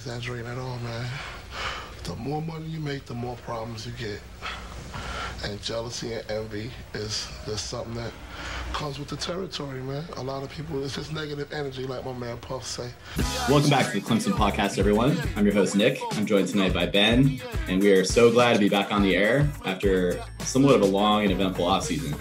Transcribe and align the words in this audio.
exaggerating 0.00 0.46
at 0.46 0.56
all, 0.56 0.78
man. 0.78 1.06
The 2.04 2.16
more 2.16 2.40
money 2.40 2.64
you 2.64 2.80
make, 2.80 3.04
the 3.04 3.12
more 3.12 3.36
problems 3.36 3.86
you 3.86 3.92
get. 3.92 4.18
And 5.44 5.60
jealousy 5.60 6.14
and 6.14 6.30
envy 6.30 6.70
is 6.94 7.28
just 7.44 7.66
something 7.66 7.92
that 7.96 8.10
comes 8.72 8.98
with 8.98 9.08
the 9.08 9.16
territory, 9.16 9.82
man. 9.82 10.02
A 10.16 10.22
lot 10.22 10.42
of 10.42 10.48
people, 10.48 10.82
it's 10.82 10.94
just 10.94 11.12
negative 11.12 11.52
energy, 11.52 11.86
like 11.86 12.02
my 12.06 12.14
man 12.14 12.38
Puff 12.38 12.66
say. 12.66 12.88
Welcome 13.46 13.68
back 13.68 13.92
to 13.92 14.00
the 14.00 14.00
Clemson 14.00 14.32
Podcast, 14.32 14.78
everyone. 14.78 15.18
I'm 15.36 15.44
your 15.44 15.52
host, 15.52 15.76
Nick. 15.76 16.00
I'm 16.12 16.24
joined 16.24 16.48
tonight 16.48 16.72
by 16.72 16.86
Ben, 16.86 17.38
and 17.68 17.82
we 17.82 17.92
are 17.92 18.04
so 18.04 18.32
glad 18.32 18.54
to 18.54 18.58
be 18.58 18.70
back 18.70 18.90
on 18.90 19.02
the 19.02 19.14
air 19.14 19.46
after 19.66 20.18
somewhat 20.38 20.76
of 20.76 20.80
a 20.80 20.86
long 20.86 21.24
and 21.24 21.30
eventful 21.30 21.66
offseason. 21.66 22.18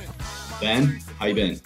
Ben, 0.59 0.99
how 1.17 1.27
you 1.27 1.35
been? 1.35 1.61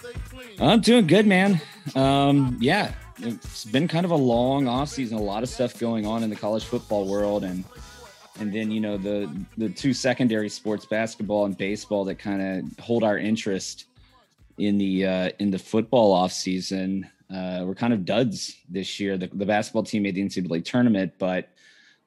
I'm 0.60 0.80
doing 0.80 1.08
good, 1.08 1.26
man. 1.26 1.60
Um, 1.96 2.56
yeah, 2.60 2.94
it's 3.18 3.64
been 3.64 3.88
kind 3.88 4.04
of 4.04 4.10
a 4.10 4.16
long 4.16 4.68
off 4.68 4.88
season. 4.88 5.18
A 5.18 5.22
lot 5.22 5.42
of 5.42 5.48
stuff 5.48 5.78
going 5.78 6.06
on 6.06 6.22
in 6.22 6.30
the 6.30 6.36
college 6.36 6.64
football 6.64 7.06
world, 7.06 7.44
and 7.44 7.64
and 8.40 8.52
then 8.52 8.70
you 8.70 8.80
know 8.80 8.96
the 8.96 9.30
the 9.56 9.68
two 9.68 9.92
secondary 9.92 10.48
sports, 10.48 10.84
basketball 10.86 11.44
and 11.44 11.56
baseball, 11.56 12.04
that 12.04 12.16
kind 12.16 12.42
of 12.42 12.84
hold 12.84 13.04
our 13.04 13.18
interest 13.18 13.86
in 14.58 14.78
the 14.78 15.06
uh, 15.06 15.30
in 15.38 15.50
the 15.50 15.58
football 15.58 16.12
off 16.12 16.32
season. 16.32 17.08
Uh, 17.32 17.62
we're 17.64 17.74
kind 17.74 17.92
of 17.92 18.04
duds 18.04 18.56
this 18.68 19.00
year. 19.00 19.16
The, 19.16 19.28
the 19.32 19.46
basketball 19.46 19.82
team 19.82 20.02
made 20.02 20.14
the 20.14 20.22
NCAA 20.22 20.64
tournament, 20.64 21.14
but 21.18 21.48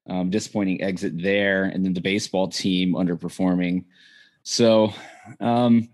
um, 0.07 0.29
disappointing 0.29 0.81
exit 0.81 1.21
there, 1.21 1.65
and 1.65 1.83
then 1.83 1.93
the 1.93 2.01
baseball 2.01 2.47
team 2.47 2.93
underperforming. 2.93 3.85
So. 4.43 4.93
Um, 5.39 5.89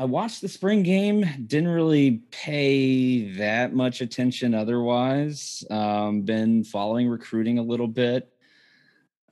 I 0.00 0.04
watched 0.04 0.40
the 0.42 0.48
spring 0.48 0.84
game. 0.84 1.24
Didn't 1.46 1.70
really 1.70 2.22
pay 2.30 3.32
that 3.32 3.74
much 3.74 4.00
attention 4.00 4.54
otherwise. 4.54 5.64
Um, 5.70 6.22
been 6.22 6.62
following 6.62 7.08
recruiting 7.08 7.58
a 7.58 7.62
little 7.62 7.88
bit. 7.88 8.32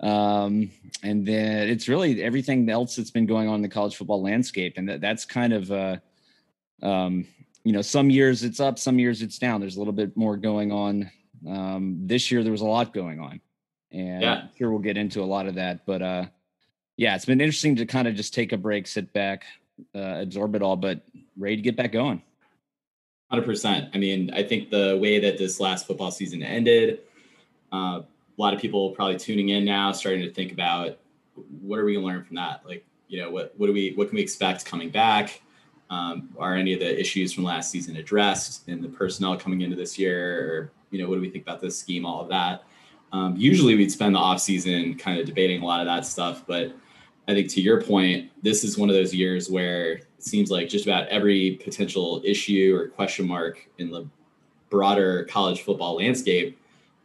Um, 0.00 0.70
and 1.05 1.25
then 1.25 1.69
it's 1.69 1.89
really 1.89 2.22
everything 2.22 2.69
else 2.69 2.97
that's 2.97 3.12
been 3.12 3.27
going 3.27 3.48
on 3.48 3.56
in 3.56 3.62
the 3.62 3.69
college 3.69 3.97
football 3.97 4.20
landscape. 4.22 4.75
And 4.77 4.89
that, 4.89 5.00
that's 5.00 5.25
kind 5.25 5.53
of, 5.53 5.70
uh, 5.70 5.97
um, 6.83 7.27
you 7.62 7.72
know, 7.72 7.83
some 7.83 8.11
years 8.11 8.42
it's 8.42 8.59
up, 8.59 8.78
some 8.78 8.98
years 8.98 9.22
it's 9.22 9.39
down. 9.39 9.61
There's 9.61 9.77
a 9.77 9.78
little 9.78 9.92
bit 9.92 10.17
more 10.17 10.37
going 10.37 10.72
on. 10.72 11.11
Um, 11.48 12.00
this 12.03 12.31
year 12.31 12.42
there 12.42 12.53
was 12.53 12.61
a 12.61 12.67
lot 12.67 12.92
going 12.92 13.20
on. 13.20 13.41
And 13.92 14.22
Yeah. 14.22 14.34
I'm 14.34 14.50
sure 14.59 14.70
we'll 14.70 14.81
get 14.81 14.97
into 14.97 15.22
a 15.22 15.25
lot 15.25 15.47
of 15.47 15.55
that. 15.55 15.87
But 15.87 16.03
uh, 16.03 16.27
yeah, 16.97 17.14
it's 17.14 17.25
been 17.25 17.41
interesting 17.41 17.77
to 17.77 17.87
kind 17.87 18.09
of 18.09 18.17
just 18.17 18.34
take 18.34 18.53
a 18.53 18.56
break, 18.56 18.89
sit 18.89 19.12
back, 19.12 19.44
uh, 19.94 20.20
absorb 20.20 20.55
it 20.55 20.62
all, 20.62 20.77
but 20.77 21.02
ready 21.36 21.56
to 21.56 21.62
get 21.62 21.77
back 21.77 21.92
going. 21.92 22.22
100%. 23.32 23.91
I 23.92 23.98
mean, 23.98 24.30
I 24.32 24.42
think 24.42 24.70
the 24.70 24.98
way 25.00 25.19
that 25.19 25.38
this 25.38 25.58
last 25.58 25.86
football 25.86 26.10
season 26.10 26.42
ended, 26.42 27.00
uh, 27.72 28.03
a 28.03 28.04
lot 28.36 28.54
of 28.54 28.60
people 28.60 28.91
probably 28.92 29.19
tuning 29.19 29.48
in 29.48 29.65
now, 29.65 29.92
starting 29.92 30.22
to 30.22 30.32
think 30.32 30.53
about 30.53 30.98
what 31.60 31.78
are 31.78 31.84
we 31.84 31.94
going 31.94 32.04
to 32.04 32.12
learn 32.12 32.25
from 32.25 32.36
that? 32.36 32.62
Like, 32.65 32.84
you 33.09 33.20
know, 33.20 33.31
what 33.31 33.54
what 33.56 33.66
do 33.66 33.72
we 33.72 33.92
what 33.94 34.09
can 34.09 34.16
we 34.16 34.22
expect 34.22 34.65
coming 34.65 34.91
back? 34.91 35.41
Um, 35.91 36.31
are 36.38 36.54
any 36.54 36.72
of 36.72 36.81
the 36.81 37.00
issues 37.00 37.32
from 37.32 37.44
last 37.44 37.70
season 37.70 37.97
addressed 37.97 38.69
in 38.69 38.82
the 38.82 38.88
personnel 38.88 39.36
coming 39.36 39.60
into 39.60 39.76
this 39.76 39.98
year? 39.98 40.41
Or, 40.41 40.72
you 40.91 41.00
know, 41.00 41.09
what 41.09 41.16
do 41.16 41.20
we 41.20 41.31
think 41.31 41.44
about 41.44 41.60
this 41.60 41.78
scheme? 41.78 42.04
All 42.04 42.20
of 42.20 42.28
that. 42.28 42.65
Um, 43.12 43.36
usually, 43.36 43.76
we'd 43.76 43.92
spend 43.92 44.15
the 44.15 44.19
off 44.19 44.41
season 44.41 44.97
kind 44.97 45.20
of 45.20 45.26
debating 45.26 45.62
a 45.62 45.65
lot 45.65 45.81
of 45.81 45.86
that 45.86 46.04
stuff, 46.04 46.44
but 46.47 46.75
I 47.28 47.34
think 47.34 47.50
to 47.50 47.60
your 47.60 47.82
point, 47.82 48.31
this 48.42 48.62
is 48.62 48.78
one 48.78 48.88
of 48.88 48.94
those 48.94 49.12
years 49.12 49.50
where 49.50 49.94
it 49.94 50.06
seems 50.19 50.50
like 50.50 50.69
just 50.69 50.87
about 50.87 51.09
every 51.09 51.60
potential 51.62 52.20
issue 52.25 52.76
or 52.76 52.88
question 52.88 53.26
mark 53.26 53.69
in 53.78 53.91
the 53.91 54.06
broader 54.70 55.25
college 55.25 55.62
football 55.62 55.97
landscape 55.97 56.59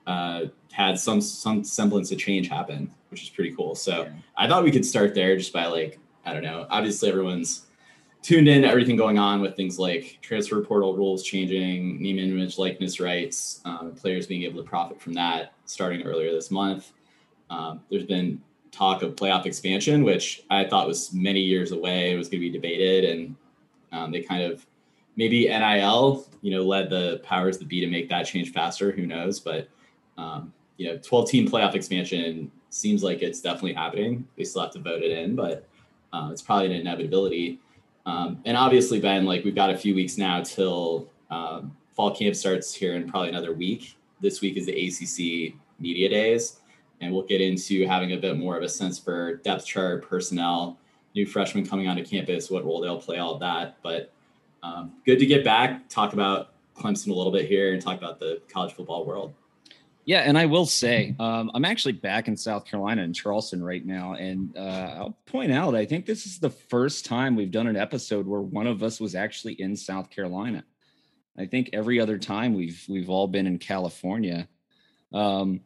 uh, 0.07 0.45
had 0.71 0.99
some 0.99 1.21
some 1.21 1.63
semblance 1.63 2.11
of 2.11 2.17
change 2.17 2.47
happen, 2.47 2.89
which 3.09 3.23
is 3.23 3.29
pretty 3.29 3.55
cool. 3.55 3.75
So 3.75 4.07
I 4.37 4.47
thought 4.47 4.63
we 4.63 4.71
could 4.71 4.85
start 4.85 5.13
there 5.13 5.37
just 5.37 5.53
by 5.53 5.65
like 5.65 5.99
I 6.25 6.33
don't 6.33 6.43
know. 6.43 6.67
Obviously, 6.69 7.09
everyone's 7.09 7.65
tuned 8.21 8.47
in 8.47 8.61
to 8.61 8.67
everything 8.67 8.95
going 8.95 9.17
on 9.17 9.41
with 9.41 9.55
things 9.55 9.79
like 9.79 10.19
transfer 10.21 10.61
portal 10.61 10.95
rules 10.95 11.23
changing, 11.23 12.01
name, 12.01 12.19
image, 12.19 12.57
likeness 12.57 12.99
rights, 12.99 13.61
um, 13.65 13.93
players 13.95 14.27
being 14.27 14.43
able 14.43 14.61
to 14.61 14.67
profit 14.67 15.01
from 15.01 15.13
that 15.13 15.53
starting 15.65 16.03
earlier 16.03 16.31
this 16.31 16.51
month. 16.51 16.93
Um, 17.49 17.81
there's 17.89 18.05
been 18.05 18.41
talk 18.71 19.03
of 19.03 19.15
playoff 19.15 19.45
expansion, 19.45 20.03
which 20.03 20.43
I 20.49 20.63
thought 20.63 20.87
was 20.87 21.13
many 21.13 21.41
years 21.41 21.71
away. 21.71 22.11
It 22.11 22.17
was 22.17 22.27
going 22.27 22.41
to 22.41 22.47
be 22.47 22.49
debated, 22.49 23.05
and 23.05 23.35
um, 23.91 24.11
they 24.11 24.21
kind 24.21 24.43
of 24.43 24.65
maybe 25.17 25.47
NIL, 25.47 26.25
you 26.41 26.51
know, 26.51 26.63
led 26.63 26.89
the 26.89 27.21
powers 27.23 27.57
that 27.59 27.67
be 27.67 27.81
to 27.81 27.87
make 27.87 28.09
that 28.09 28.23
change 28.23 28.51
faster. 28.51 28.91
Who 28.91 29.05
knows? 29.05 29.39
But 29.39 29.69
um, 30.17 30.53
you 30.77 30.87
know, 30.87 30.97
12 30.97 31.29
team 31.29 31.47
playoff 31.49 31.75
expansion 31.75 32.51
seems 32.69 33.03
like 33.03 33.21
it's 33.21 33.41
definitely 33.41 33.73
happening. 33.73 34.27
They 34.37 34.45
still 34.45 34.61
have 34.61 34.71
to 34.71 34.79
vote 34.79 35.03
it 35.03 35.11
in, 35.11 35.35
but 35.35 35.67
uh, 36.13 36.29
it's 36.31 36.41
probably 36.41 36.67
an 36.67 36.71
inevitability. 36.73 37.59
Um, 38.05 38.41
and 38.45 38.57
obviously, 38.57 38.99
Ben, 38.99 39.25
like 39.25 39.43
we've 39.43 39.55
got 39.55 39.69
a 39.69 39.77
few 39.77 39.93
weeks 39.93 40.17
now 40.17 40.41
till 40.41 41.09
um, 41.29 41.75
fall 41.93 42.15
camp 42.15 42.35
starts 42.35 42.73
here 42.73 42.95
in 42.95 43.09
probably 43.09 43.29
another 43.29 43.53
week. 43.53 43.97
This 44.21 44.41
week 44.41 44.57
is 44.57 44.65
the 44.65 44.87
ACC 44.87 45.55
media 45.79 46.09
days 46.09 46.60
and 47.01 47.11
we'll 47.11 47.25
get 47.25 47.41
into 47.41 47.85
having 47.85 48.13
a 48.13 48.17
bit 48.17 48.37
more 48.37 48.55
of 48.55 48.63
a 48.63 48.69
sense 48.69 48.97
for 48.97 49.37
depth 49.37 49.65
chart, 49.65 50.07
personnel, 50.07 50.79
new 51.15 51.25
freshmen 51.25 51.65
coming 51.65 51.87
onto 51.87 52.05
campus, 52.05 52.49
what 52.49 52.63
role 52.63 52.79
they'll 52.79 53.01
play, 53.01 53.17
all 53.17 53.37
that. 53.39 53.77
But 53.81 54.13
um, 54.63 54.93
good 55.05 55.17
to 55.19 55.25
get 55.25 55.43
back, 55.43 55.89
talk 55.89 56.13
about 56.13 56.53
Clemson 56.75 57.09
a 57.09 57.13
little 57.13 57.31
bit 57.31 57.47
here, 57.47 57.73
and 57.73 57.81
talk 57.81 57.97
about 57.97 58.19
the 58.19 58.41
college 58.47 58.73
football 58.73 59.05
world. 59.05 59.33
Yeah, 60.05 60.19
and 60.21 60.37
I 60.37 60.45
will 60.45 60.65
say, 60.65 61.15
um, 61.19 61.51
I'm 61.53 61.65
actually 61.65 61.91
back 61.93 62.27
in 62.27 62.35
South 62.35 62.65
Carolina 62.65 63.03
in 63.03 63.13
Charleston 63.13 63.63
right 63.63 63.85
now, 63.85 64.13
and 64.13 64.55
uh, 64.57 64.95
I'll 64.97 65.17
point 65.25 65.51
out, 65.51 65.75
I 65.75 65.85
think 65.85 66.05
this 66.05 66.25
is 66.25 66.39
the 66.39 66.49
first 66.49 67.05
time 67.05 67.35
we've 67.35 67.51
done 67.51 67.67
an 67.67 67.75
episode 67.75 68.25
where 68.25 68.41
one 68.41 68.65
of 68.65 68.81
us 68.81 68.99
was 68.99 69.13
actually 69.13 69.53
in 69.53 69.75
South 69.75 70.09
Carolina. 70.09 70.63
I 71.37 71.45
think 71.45 71.69
every 71.73 71.99
other 71.99 72.17
time 72.17 72.53
we've 72.53 72.83
we've 72.89 73.09
all 73.09 73.27
been 73.27 73.47
in 73.47 73.57
California. 73.57 74.47
Um, 75.13 75.61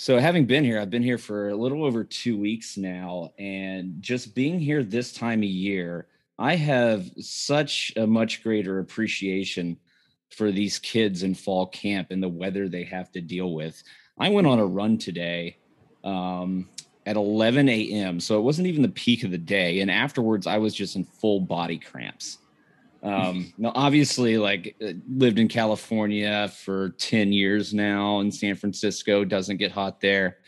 so 0.00 0.20
having 0.20 0.46
been 0.46 0.62
here, 0.62 0.78
I've 0.78 0.90
been 0.90 1.02
here 1.02 1.18
for 1.18 1.48
a 1.48 1.56
little 1.56 1.84
over 1.84 2.04
two 2.04 2.38
weeks 2.38 2.76
now, 2.76 3.32
and 3.36 4.00
just 4.00 4.32
being 4.32 4.60
here 4.60 4.84
this 4.84 5.12
time 5.12 5.40
of 5.40 5.48
year, 5.48 6.06
I 6.38 6.54
have 6.54 7.10
such 7.18 7.92
a 7.96 8.06
much 8.06 8.44
greater 8.44 8.78
appreciation 8.78 9.76
for 10.30 10.52
these 10.52 10.78
kids 10.78 11.24
in 11.24 11.34
fall 11.34 11.66
camp 11.66 12.12
and 12.12 12.22
the 12.22 12.28
weather 12.28 12.68
they 12.68 12.84
have 12.84 13.10
to 13.10 13.20
deal 13.20 13.52
with. 13.54 13.82
I 14.20 14.28
went 14.28 14.46
on 14.46 14.60
a 14.60 14.66
run 14.66 14.98
today 14.98 15.56
um, 16.04 16.68
at 17.04 17.16
11 17.16 17.68
a.m., 17.68 18.20
so 18.20 18.38
it 18.38 18.42
wasn't 18.42 18.68
even 18.68 18.82
the 18.82 18.88
peak 18.90 19.24
of 19.24 19.32
the 19.32 19.36
day, 19.36 19.80
and 19.80 19.90
afterwards 19.90 20.46
I 20.46 20.58
was 20.58 20.74
just 20.74 20.94
in 20.94 21.02
full 21.02 21.40
body 21.40 21.76
cramps. 21.76 22.38
Um, 23.02 23.52
now, 23.58 23.72
obviously, 23.74 24.38
like 24.38 24.76
uh, 24.82 24.92
lived 25.08 25.38
in 25.38 25.48
California 25.48 26.48
for 26.48 26.90
10 26.90 27.32
years 27.32 27.72
now, 27.72 28.20
in 28.20 28.30
San 28.32 28.54
Francisco 28.54 29.24
doesn't 29.24 29.58
get 29.58 29.72
hot 29.72 30.00
there. 30.00 30.38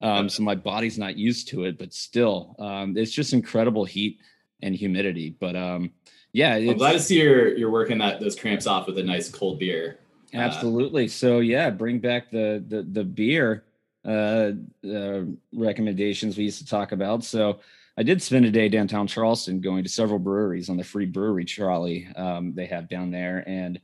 Um, 0.00 0.28
so 0.28 0.42
my 0.42 0.56
body's 0.56 0.98
not 0.98 1.16
used 1.16 1.48
to 1.48 1.64
it, 1.64 1.78
but 1.78 1.94
still, 1.94 2.56
um, 2.58 2.96
it's 2.96 3.12
just 3.12 3.32
incredible 3.32 3.84
heat 3.84 4.18
and 4.60 4.74
humidity. 4.74 5.36
But 5.38 5.54
um, 5.54 5.92
yeah, 6.32 6.54
I'm 6.54 6.76
glad 6.76 6.92
to 6.92 7.00
see 7.00 7.20
you're 7.20 7.56
you're 7.56 7.70
working 7.70 7.98
that 7.98 8.18
those 8.18 8.34
cramps 8.34 8.66
off 8.66 8.88
with 8.88 8.98
a 8.98 9.02
nice 9.02 9.30
cold 9.30 9.60
beer. 9.60 10.00
Uh, 10.34 10.38
absolutely. 10.38 11.06
So 11.06 11.38
yeah, 11.38 11.70
bring 11.70 12.00
back 12.00 12.30
the 12.30 12.64
the 12.66 12.82
the 12.82 13.04
beer 13.04 13.64
uh, 14.04 14.52
uh, 14.84 15.20
recommendations 15.52 16.36
we 16.36 16.44
used 16.44 16.58
to 16.58 16.66
talk 16.66 16.90
about. 16.90 17.22
So 17.22 17.60
I 17.96 18.02
did 18.02 18.22
spend 18.22 18.46
a 18.46 18.50
day 18.50 18.68
downtown 18.68 19.06
Charleston 19.06 19.60
going 19.60 19.84
to 19.84 19.90
several 19.90 20.18
breweries 20.18 20.70
on 20.70 20.76
the 20.76 20.84
free 20.84 21.06
brewery 21.06 21.44
trolley 21.44 22.08
um, 22.16 22.54
they 22.54 22.66
have 22.66 22.88
down 22.88 23.10
there. 23.10 23.44
And 23.46 23.80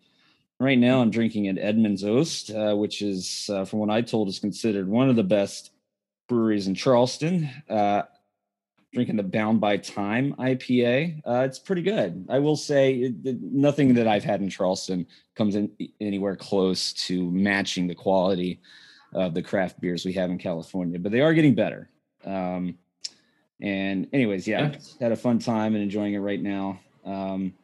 right 0.59 0.79
now 0.79 1.01
I'm 1.01 1.11
drinking 1.11 1.49
an 1.49 1.59
Edmund's 1.59 2.05
Oast, 2.05 2.51
uh, 2.51 2.75
which 2.75 3.03
is, 3.03 3.51
uh, 3.53 3.65
from 3.65 3.81
what 3.81 3.91
I 3.91 4.01
told, 4.01 4.29
is 4.29 4.39
considered 4.39 4.89
one 4.89 5.11
of 5.11 5.17
the 5.17 5.25
best 5.25 5.73
breweries 6.27 6.69
in 6.69 6.75
Charleston. 6.75 7.51
Uh, 7.69 8.03
drinking 8.95 9.17
the 9.17 9.23
Bound 9.23 9.61
by 9.61 9.77
Time 9.77 10.35
IPA. 10.39 11.21
Uh, 11.27 11.45
it's 11.45 11.59
pretty 11.59 11.83
good. 11.83 12.27
I 12.31 12.39
will 12.39 12.57
say 12.57 12.95
it, 12.95 13.15
it, 13.23 13.43
nothing 13.43 13.93
that 13.95 14.09
I've 14.09 14.25
had 14.25 14.41
in 14.41 14.49
Charleston 14.49 15.07
comes 15.35 15.55
in 15.55 15.71
anywhere 16.01 16.37
close 16.37 16.95
to 16.95 17.31
matching 17.31 17.87
the 17.87 17.95
quality 17.95 18.63
of 19.13 19.35
the 19.35 19.43
craft 19.43 19.81
beers 19.81 20.07
we 20.07 20.15
have 20.15 20.31
in 20.31 20.39
California, 20.39 20.99
but 20.99 21.13
they 21.13 21.21
are 21.21 21.35
getting 21.35 21.55
better. 21.55 21.91
Um, 22.25 22.79
and 23.61 24.07
anyways, 24.13 24.47
yeah, 24.47 24.73
yeah, 24.73 24.79
had 25.01 25.13
a 25.13 25.17
fun 25.17 25.39
time 25.39 25.75
and 25.75 25.83
enjoying 25.83 26.15
it 26.15 26.19
right 26.19 26.41
now. 26.41 26.81
Um, 27.05 27.55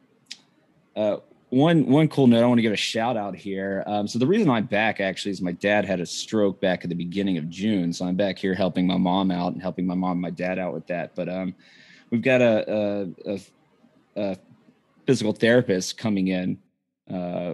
uh, 0.95 1.17
one 1.49 1.85
one 1.85 2.07
cool 2.09 2.27
note 2.27 2.43
I 2.43 2.47
want 2.47 2.57
to 2.57 2.63
give 2.63 2.73
a 2.73 2.77
shout 2.77 3.15
out 3.15 3.35
here. 3.35 3.83
Um, 3.87 4.07
so 4.07 4.19
the 4.19 4.27
reason 4.27 4.49
I'm 4.49 4.65
back 4.65 4.99
actually 4.99 5.31
is 5.31 5.41
my 5.41 5.53
dad 5.53 5.85
had 5.85 5.99
a 5.99 6.05
stroke 6.05 6.59
back 6.59 6.83
at 6.83 6.89
the 6.89 6.95
beginning 6.95 7.37
of 7.37 7.49
June, 7.49 7.93
so 7.93 8.05
I'm 8.05 8.15
back 8.15 8.37
here 8.37 8.53
helping 8.53 8.87
my 8.87 8.97
mom 8.97 9.31
out 9.31 9.53
and 9.53 9.61
helping 9.61 9.85
my 9.85 9.95
mom 9.95 10.13
and 10.13 10.21
my 10.21 10.31
dad 10.31 10.59
out 10.59 10.73
with 10.73 10.87
that. 10.87 11.15
But 11.15 11.29
um, 11.29 11.55
we've 12.09 12.21
got 12.21 12.41
a, 12.41 12.71
a, 13.25 13.31
a, 13.31 13.39
a, 14.17 14.37
physical 15.05 15.33
therapist 15.33 15.97
coming 15.97 16.27
in 16.29 16.57
uh, 17.13 17.53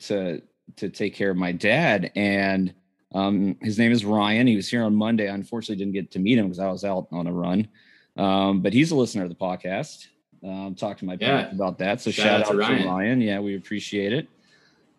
to 0.00 0.42
to 0.76 0.88
take 0.88 1.14
care 1.14 1.30
of 1.30 1.36
my 1.36 1.52
dad, 1.52 2.10
and 2.16 2.74
um, 3.14 3.56
his 3.60 3.78
name 3.78 3.92
is 3.92 4.04
Ryan. 4.04 4.46
He 4.46 4.56
was 4.56 4.68
here 4.68 4.82
on 4.82 4.94
Monday. 4.94 5.28
I 5.28 5.34
unfortunately 5.34 5.76
didn't 5.76 5.94
get 5.94 6.10
to 6.12 6.18
meet 6.18 6.38
him 6.38 6.46
because 6.46 6.58
I 6.58 6.70
was 6.70 6.84
out 6.84 7.08
on 7.12 7.26
a 7.26 7.32
run, 7.32 7.68
um, 8.16 8.60
but 8.60 8.72
he's 8.72 8.90
a 8.90 8.96
listener 8.96 9.24
of 9.24 9.28
the 9.28 9.34
podcast. 9.34 10.06
Um, 10.44 10.74
talk 10.74 10.98
to 10.98 11.04
my 11.04 11.16
parents 11.16 11.54
about 11.54 11.78
that. 11.78 12.00
So 12.00 12.10
shout, 12.10 12.24
shout 12.24 12.40
out, 12.40 12.46
out, 12.46 12.52
to, 12.52 12.58
Ryan. 12.58 12.88
Ryan. 12.88 13.20
Yeah, 13.20 13.38
we 13.40 13.56
appreciate 13.56 14.12
it. 14.12 14.28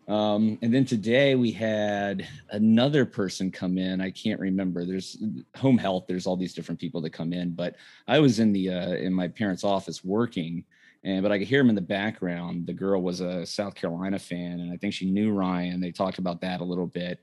Um, 0.07 0.57
and 0.61 0.73
then 0.73 0.83
today 0.85 1.35
we 1.35 1.51
had 1.51 2.27
another 2.49 3.05
person 3.05 3.51
come 3.51 3.77
in. 3.77 4.01
I 4.01 4.11
can't 4.11 4.39
remember. 4.39 4.85
There's 4.85 5.23
home 5.55 5.77
health. 5.77 6.05
There's 6.07 6.27
all 6.27 6.35
these 6.35 6.53
different 6.53 6.79
people 6.79 7.01
that 7.01 7.11
come 7.11 7.31
in, 7.31 7.51
but 7.51 7.75
I 8.07 8.19
was 8.19 8.39
in 8.39 8.51
the 8.51 8.69
uh, 8.69 8.93
in 8.95 9.13
my 9.13 9.29
parents' 9.29 9.63
office 9.63 10.03
working, 10.03 10.65
and 11.03 11.23
but 11.23 11.31
I 11.31 11.39
could 11.39 11.47
hear 11.47 11.61
him 11.61 11.69
in 11.69 11.75
the 11.75 11.81
background. 11.81 12.67
The 12.67 12.73
girl 12.73 13.01
was 13.01 13.21
a 13.21 13.45
South 13.45 13.75
Carolina 13.75 14.19
fan, 14.19 14.59
and 14.59 14.73
I 14.73 14.77
think 14.77 14.93
she 14.93 15.09
knew 15.09 15.31
Ryan. 15.31 15.79
They 15.79 15.91
talked 15.91 16.17
about 16.17 16.41
that 16.41 16.59
a 16.59 16.65
little 16.65 16.87
bit. 16.87 17.19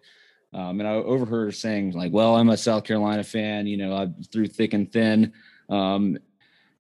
Um, 0.53 0.81
and 0.81 0.89
I 0.89 0.95
overheard 0.95 1.47
her 1.47 1.53
saying 1.53 1.93
like, 1.93 2.13
"Well, 2.13 2.37
I'm 2.37 2.49
a 2.49 2.57
South 2.57 2.85
Carolina 2.85 3.23
fan. 3.23 3.67
You 3.67 3.77
know, 3.77 3.95
I'm 3.95 4.15
through 4.33 4.49
thick 4.49 4.75
and 4.75 4.91
thin." 4.91 5.33
Um, 5.69 6.19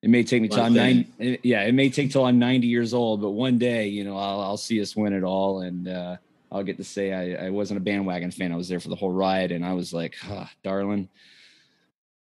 it 0.02 0.08
may 0.08 0.22
take 0.22 0.40
me 0.40 0.48
till 0.48 0.62
I'm 0.62 0.72
90. 0.72 1.40
Yeah, 1.42 1.62
it 1.62 1.74
may 1.74 1.90
take 1.90 2.10
till 2.10 2.24
I'm 2.24 2.38
90 2.38 2.66
years 2.66 2.94
old, 2.94 3.20
but 3.20 3.30
one 3.30 3.58
day, 3.58 3.88
you 3.88 4.02
know, 4.02 4.16
I'll, 4.16 4.40
I'll 4.40 4.56
see 4.56 4.80
us 4.80 4.96
win 4.96 5.12
it 5.12 5.24
all. 5.24 5.60
And 5.60 5.88
uh, 5.88 6.16
I'll 6.50 6.62
get 6.62 6.78
to 6.78 6.84
say 6.84 7.12
I, 7.12 7.46
I 7.46 7.50
wasn't 7.50 7.78
a 7.78 7.82
bandwagon 7.82 8.30
fan. 8.30 8.50
I 8.50 8.56
was 8.56 8.68
there 8.68 8.80
for 8.80 8.88
the 8.88 8.96
whole 8.96 9.12
ride. 9.12 9.52
And 9.52 9.64
I 9.64 9.74
was 9.74 9.92
like, 9.92 10.16
oh, 10.30 10.48
darling, 10.64 11.10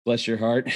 bless 0.04 0.28
your 0.28 0.38
heart. 0.38 0.70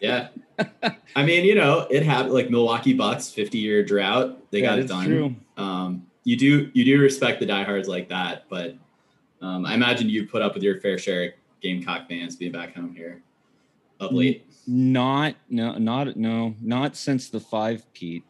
yeah. 0.00 0.28
I 1.14 1.22
mean, 1.22 1.44
you 1.44 1.54
know, 1.54 1.86
it 1.90 2.02
happened 2.02 2.32
like 2.32 2.48
Milwaukee 2.48 2.94
Bucks 2.94 3.28
50 3.28 3.58
year 3.58 3.82
drought. 3.84 4.50
They 4.50 4.60
yeah, 4.60 4.68
got 4.70 4.78
it 4.78 4.88
done. 4.88 5.04
True. 5.04 5.36
Um, 5.58 6.06
you 6.24 6.38
do, 6.38 6.70
you 6.72 6.84
do 6.86 6.98
respect 6.98 7.40
the 7.40 7.46
diehards 7.46 7.88
like 7.88 8.08
that, 8.08 8.44
but 8.48 8.76
um, 9.42 9.66
I 9.66 9.74
imagine 9.74 10.08
you 10.08 10.26
put 10.26 10.40
up 10.40 10.54
with 10.54 10.62
your 10.62 10.80
fair 10.80 10.98
share 10.98 11.24
of 11.24 11.30
Gamecock 11.60 12.08
fans 12.08 12.36
being 12.36 12.52
back 12.52 12.74
home 12.74 12.94
here 12.94 13.22
of 14.00 14.12
late. 14.12 14.46
Not 14.66 15.34
no 15.50 15.76
not 15.78 16.16
no 16.16 16.54
not 16.60 16.96
since 16.96 17.28
the 17.28 17.40
five-peat. 17.40 18.24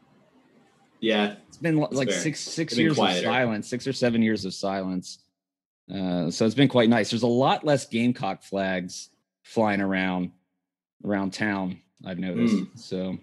Yeah, 1.00 1.34
it's 1.48 1.58
been 1.58 1.76
like 1.76 2.08
fair. 2.08 2.18
six 2.18 2.40
six 2.40 2.76
years 2.76 2.98
of 2.98 3.10
silence, 3.10 3.68
six 3.68 3.86
or 3.86 3.92
seven 3.92 4.22
years 4.22 4.44
of 4.44 4.54
silence. 4.54 5.18
Uh, 5.92 6.30
so 6.30 6.46
it's 6.46 6.54
been 6.54 6.68
quite 6.68 6.88
nice. 6.88 7.10
There's 7.10 7.22
a 7.22 7.26
lot 7.26 7.64
less 7.64 7.86
Gamecock 7.86 8.42
flags 8.42 9.10
flying 9.42 9.80
around 9.80 10.30
around 11.04 11.34
town. 11.34 11.80
I've 12.06 12.18
noticed. 12.18 12.54
Mm. 12.54 12.78
So, 12.78 13.18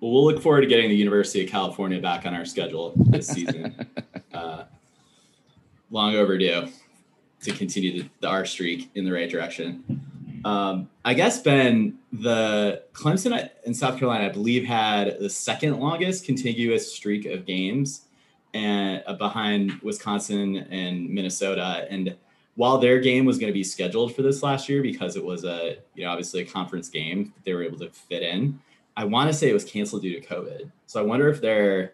well, 0.00 0.12
we'll 0.12 0.24
look 0.24 0.42
forward 0.42 0.62
to 0.62 0.66
getting 0.66 0.88
the 0.88 0.96
University 0.96 1.44
of 1.44 1.50
California 1.50 2.00
back 2.00 2.24
on 2.24 2.34
our 2.34 2.46
schedule 2.46 2.92
this 2.96 3.28
season. 3.28 3.86
uh, 4.34 4.64
long 5.90 6.14
overdue 6.14 6.68
to 7.46 7.52
continue 7.52 8.02
the, 8.02 8.08
the 8.20 8.28
R 8.28 8.44
streak 8.44 8.90
in 8.94 9.04
the 9.04 9.12
right 9.12 9.30
direction. 9.30 10.02
Um, 10.44 10.88
I 11.04 11.14
guess 11.14 11.40
Ben, 11.40 11.98
the 12.12 12.82
Clemson 12.92 13.50
in 13.64 13.74
South 13.74 13.98
Carolina, 13.98 14.26
I 14.26 14.28
believe, 14.28 14.64
had 14.64 15.18
the 15.18 15.30
second 15.30 15.80
longest 15.80 16.24
contiguous 16.24 16.94
streak 16.94 17.26
of 17.26 17.46
games, 17.46 18.02
and 18.54 19.02
uh, 19.06 19.14
behind 19.14 19.72
Wisconsin 19.82 20.56
and 20.70 21.10
Minnesota. 21.10 21.86
And 21.90 22.16
while 22.54 22.78
their 22.78 23.00
game 23.00 23.24
was 23.24 23.38
going 23.38 23.48
to 23.48 23.54
be 23.54 23.64
scheduled 23.64 24.14
for 24.14 24.22
this 24.22 24.42
last 24.42 24.68
year 24.68 24.82
because 24.82 25.16
it 25.16 25.24
was 25.24 25.44
a 25.44 25.78
you 25.94 26.04
know 26.04 26.10
obviously 26.10 26.42
a 26.42 26.44
conference 26.44 26.88
game 26.88 27.34
they 27.44 27.52
were 27.52 27.62
able 27.64 27.78
to 27.78 27.90
fit 27.90 28.22
in, 28.22 28.60
I 28.96 29.04
want 29.04 29.28
to 29.28 29.34
say 29.34 29.50
it 29.50 29.54
was 29.54 29.64
canceled 29.64 30.02
due 30.02 30.20
to 30.20 30.26
COVID. 30.26 30.70
So 30.86 31.00
I 31.00 31.02
wonder 31.02 31.28
if 31.28 31.40
they're 31.40 31.92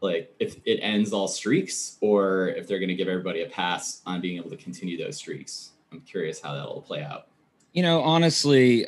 like 0.00 0.34
if 0.38 0.56
it 0.64 0.78
ends 0.82 1.12
all 1.12 1.28
streaks 1.28 1.96
or 2.00 2.48
if 2.48 2.66
they're 2.66 2.78
going 2.78 2.88
to 2.88 2.94
give 2.94 3.08
everybody 3.08 3.42
a 3.42 3.48
pass 3.48 4.02
on 4.06 4.20
being 4.20 4.36
able 4.36 4.50
to 4.50 4.56
continue 4.56 4.96
those 4.96 5.16
streaks. 5.16 5.72
I'm 5.92 6.00
curious 6.00 6.40
how 6.40 6.54
that'll 6.54 6.82
play 6.82 7.02
out. 7.02 7.28
You 7.72 7.82
know, 7.82 8.00
honestly, 8.02 8.86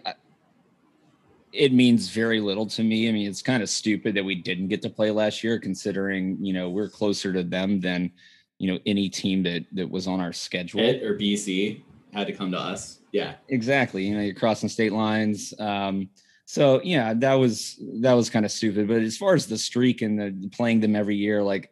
it 1.53 1.73
means 1.73 2.09
very 2.09 2.41
little 2.41 2.67
to 2.67 2.83
me. 2.83 3.09
I 3.09 3.13
mean, 3.13 3.29
it's 3.29 3.43
kind 3.43 3.63
of 3.63 3.69
stupid 3.69 4.15
that 4.15 4.25
we 4.25 4.35
didn't 4.35 4.69
get 4.69 4.83
to 4.83 4.91
play 4.91 5.11
last 5.11 5.43
year, 5.43 5.59
considering 5.59 6.37
you 6.41 6.53
know 6.53 6.69
we're 6.71 6.89
closer 6.89 7.33
to 7.33 7.43
them 7.43 7.81
than 7.81 8.11
you 8.59 8.73
know 8.73 8.79
any 8.87 9.09
team 9.09 9.43
that 9.45 9.65
that 9.73 9.89
was 9.89 10.07
on 10.07 10.21
our 10.21 10.33
schedule. 10.33 10.81
It 10.81 11.03
or 11.03 11.17
BC 11.17 11.83
had 12.13 12.27
to 12.27 12.33
come 12.33 12.51
to 12.53 12.59
us. 12.59 13.01
Yeah, 13.13 13.35
exactly. 13.49 14.07
You 14.07 14.17
know, 14.17 14.23
you're 14.23 14.35
crossing 14.35 14.69
state 14.69 14.93
lines. 14.93 15.55
Um, 15.59 16.09
so 16.49 16.81
yeah, 16.83 17.13
that 17.15 17.35
was 17.35 17.79
that 18.01 18.15
was 18.15 18.31
kind 18.31 18.47
of 18.47 18.51
stupid. 18.51 18.89
But 18.89 19.03
as 19.03 19.19
far 19.19 19.35
as 19.35 19.47
the 19.47 19.59
streak 19.59 20.01
and 20.01 20.19
the 20.19 20.49
playing 20.49 20.81
them 20.81 20.97
every 20.97 21.17
year, 21.17 21.43
like 21.43 21.71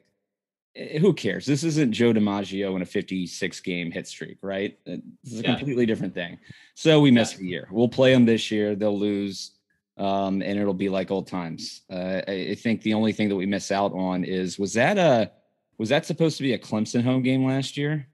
Eh, 0.76 0.98
who 0.98 1.12
cares? 1.12 1.46
This 1.46 1.64
isn't 1.64 1.92
Joe 1.92 2.12
DiMaggio 2.12 2.76
in 2.76 2.82
a 2.82 2.86
56 2.86 3.60
game 3.60 3.90
hit 3.90 4.06
streak, 4.06 4.38
right? 4.42 4.78
Uh, 4.86 4.96
this 5.24 5.32
is 5.32 5.40
a 5.40 5.42
yeah. 5.42 5.56
completely 5.56 5.86
different 5.86 6.14
thing. 6.14 6.38
So 6.74 7.00
we 7.00 7.10
missed 7.10 7.38
yeah. 7.38 7.44
a 7.44 7.48
year. 7.48 7.68
We'll 7.70 7.88
play 7.88 8.12
them 8.12 8.26
this 8.26 8.50
year. 8.50 8.74
They'll 8.74 8.98
lose, 8.98 9.52
um, 9.96 10.42
and 10.42 10.58
it'll 10.58 10.74
be 10.74 10.88
like 10.88 11.10
old 11.10 11.26
times. 11.26 11.82
Uh, 11.90 12.20
I, 12.28 12.48
I, 12.50 12.54
think 12.54 12.82
the 12.82 12.94
only 12.94 13.12
thing 13.12 13.28
that 13.30 13.36
we 13.36 13.46
miss 13.46 13.72
out 13.72 13.92
on 13.92 14.24
is 14.24 14.58
was 14.58 14.74
that 14.74 14.98
a 14.98 15.30
was 15.78 15.88
that 15.88 16.04
supposed 16.06 16.36
to 16.38 16.42
be 16.42 16.52
a 16.52 16.58
Clemson 16.58 17.02
home 17.02 17.22
game 17.22 17.44
last 17.46 17.76
year? 17.76 18.06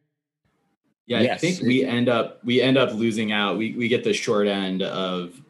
Yeah, 1.07 1.21
yes. 1.21 1.35
I 1.35 1.39
think 1.39 1.63
we 1.63 1.85
end 1.85 2.09
up 2.09 2.45
we 2.45 2.61
end 2.61 2.79
up 2.79 2.95
losing 2.95 3.33
out. 3.33 3.59
We 3.59 3.75
we 3.75 3.89
get 3.89 4.05
the 4.05 4.13
short 4.13 4.47
end 4.47 4.83
of 4.83 5.42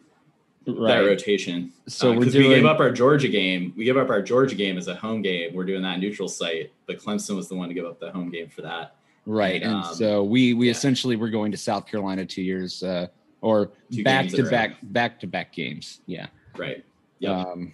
right. 0.67 0.95
that 0.95 1.01
rotation. 1.01 1.73
So 1.87 2.13
uh, 2.13 2.17
we're 2.17 2.25
doing, 2.27 2.49
we 2.49 2.55
gave 2.55 2.65
up 2.65 2.81
our 2.81 2.91
Georgia 2.91 3.29
game. 3.29 3.73
We 3.77 3.85
gave 3.85 3.97
up 3.97 4.11
our 4.11 4.23
Georgia 4.23 4.55
game 4.55 4.79
as 4.79 4.89
a 4.89 4.95
home 4.95 5.23
game. 5.23 5.55
We're 5.55 5.65
doing 5.65 5.83
that 5.83 5.99
neutral 5.99 6.29
site, 6.29 6.73
but 6.87 6.99
Clemson 6.99 7.37
was 7.37 7.49
the 7.49 7.55
one 7.55 7.69
to 7.69 7.75
give 7.75 7.85
up 7.85 8.01
the 8.01 8.11
home 8.11 8.31
game 8.31 8.49
for 8.49 8.63
that. 8.63 8.97
Right, 9.25 9.63
and, 9.63 9.85
um, 9.85 9.95
so 9.95 10.25
we 10.25 10.53
we 10.53 10.67
yeah. 10.67 10.73
essentially 10.73 11.15
were 11.15 11.31
going 11.31 11.53
to 11.53 11.59
South 11.59 11.87
Carolina 11.87 12.27
two 12.27 12.43
years 12.43 12.83
uh, 12.83 13.07
or 13.41 13.71
two 13.93 14.03
back 14.03 14.29
to 14.31 14.43
back 14.51 14.77
back 14.83 15.21
to 15.21 15.29
back 15.29 15.53
games. 15.53 16.01
Yeah, 16.07 16.27
right. 16.57 16.85
Yeah, 17.21 17.39
um, 17.39 17.73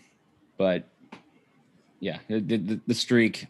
but 0.59 0.85
yeah, 2.01 2.19
the, 2.29 2.41
the, 2.41 2.81
the, 2.87 2.95
streak, 2.95 3.47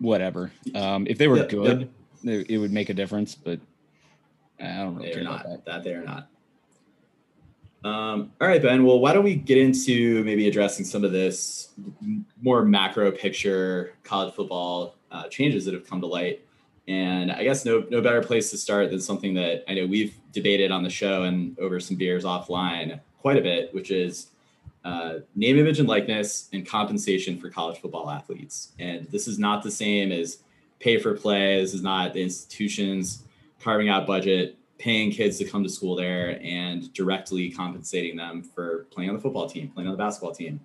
whatever. 0.00 0.50
Um, 0.74 1.06
if 1.06 1.18
they 1.18 1.28
were 1.28 1.46
good, 1.46 1.88
it 2.24 2.58
would 2.58 2.72
make 2.72 2.90
a 2.90 2.94
difference, 2.94 3.36
but 3.36 3.60
I 4.60 4.78
don't 4.78 4.96
really 4.96 5.12
they're 5.12 5.22
not 5.22 5.44
that. 5.44 5.64
that 5.66 5.84
they're 5.84 6.02
not. 6.02 6.28
Um, 7.86 8.32
all 8.40 8.48
right, 8.48 8.60
Ben. 8.60 8.84
Well, 8.84 8.98
why 8.98 9.12
don't 9.12 9.22
we 9.22 9.36
get 9.36 9.58
into 9.58 10.24
maybe 10.24 10.48
addressing 10.48 10.84
some 10.84 11.04
of 11.04 11.12
this 11.12 11.68
more 12.42 12.64
macro 12.64 13.12
picture 13.12 13.94
college 14.02 14.34
football 14.34 14.96
uh, 15.12 15.28
changes 15.28 15.64
that 15.66 15.74
have 15.74 15.86
come 15.86 16.00
to 16.00 16.06
light? 16.08 16.44
And 16.88 17.30
I 17.30 17.44
guess 17.44 17.64
no 17.64 17.86
no 17.88 18.00
better 18.00 18.20
place 18.22 18.50
to 18.50 18.58
start 18.58 18.90
than 18.90 19.00
something 19.00 19.34
that 19.34 19.62
I 19.68 19.74
know 19.74 19.86
we've 19.86 20.16
debated 20.32 20.72
on 20.72 20.82
the 20.82 20.90
show 20.90 21.22
and 21.22 21.56
over 21.60 21.78
some 21.78 21.96
beers 21.96 22.24
offline 22.24 22.98
quite 23.20 23.36
a 23.36 23.40
bit, 23.40 23.72
which 23.72 23.92
is 23.92 24.30
uh, 24.84 25.20
name, 25.36 25.56
image, 25.56 25.78
and 25.78 25.88
likeness 25.88 26.48
and 26.52 26.66
compensation 26.66 27.38
for 27.38 27.50
college 27.50 27.80
football 27.80 28.10
athletes. 28.10 28.72
And 28.80 29.06
this 29.12 29.28
is 29.28 29.38
not 29.38 29.62
the 29.62 29.70
same 29.70 30.10
as 30.10 30.38
pay 30.80 30.98
for 30.98 31.14
play. 31.14 31.60
This 31.60 31.72
is 31.72 31.82
not 31.82 32.14
the 32.14 32.22
institutions 32.22 33.22
carving 33.60 33.88
out 33.88 34.08
budget 34.08 34.58
paying 34.78 35.10
kids 35.10 35.38
to 35.38 35.44
come 35.44 35.62
to 35.62 35.68
school 35.68 35.96
there 35.96 36.38
and 36.42 36.92
directly 36.92 37.50
compensating 37.50 38.16
them 38.16 38.42
for 38.42 38.86
playing 38.90 39.10
on 39.10 39.16
the 39.16 39.22
football 39.22 39.48
team, 39.48 39.68
playing 39.68 39.88
on 39.88 39.92
the 39.92 39.98
basketball 39.98 40.34
team. 40.34 40.60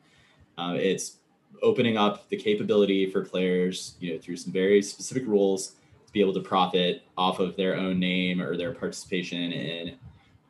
Uh, 0.58 0.76
it's 0.78 1.18
opening 1.62 1.98
up 1.98 2.28
the 2.30 2.38
capability 2.38 3.10
for 3.10 3.24
players, 3.24 3.96
you 4.00 4.14
know, 4.14 4.20
through 4.20 4.36
some 4.36 4.52
very 4.52 4.82
specific 4.82 5.26
rules 5.28 5.76
to 6.06 6.12
be 6.12 6.20
able 6.20 6.34
to 6.34 6.42
profit 6.42 7.04
off 7.18 7.40
of 7.40 7.56
their 7.56 7.76
own 7.76 8.00
name 8.00 8.42
or 8.42 8.58
their 8.58 8.74
participation 8.74 9.52
in 9.52 9.96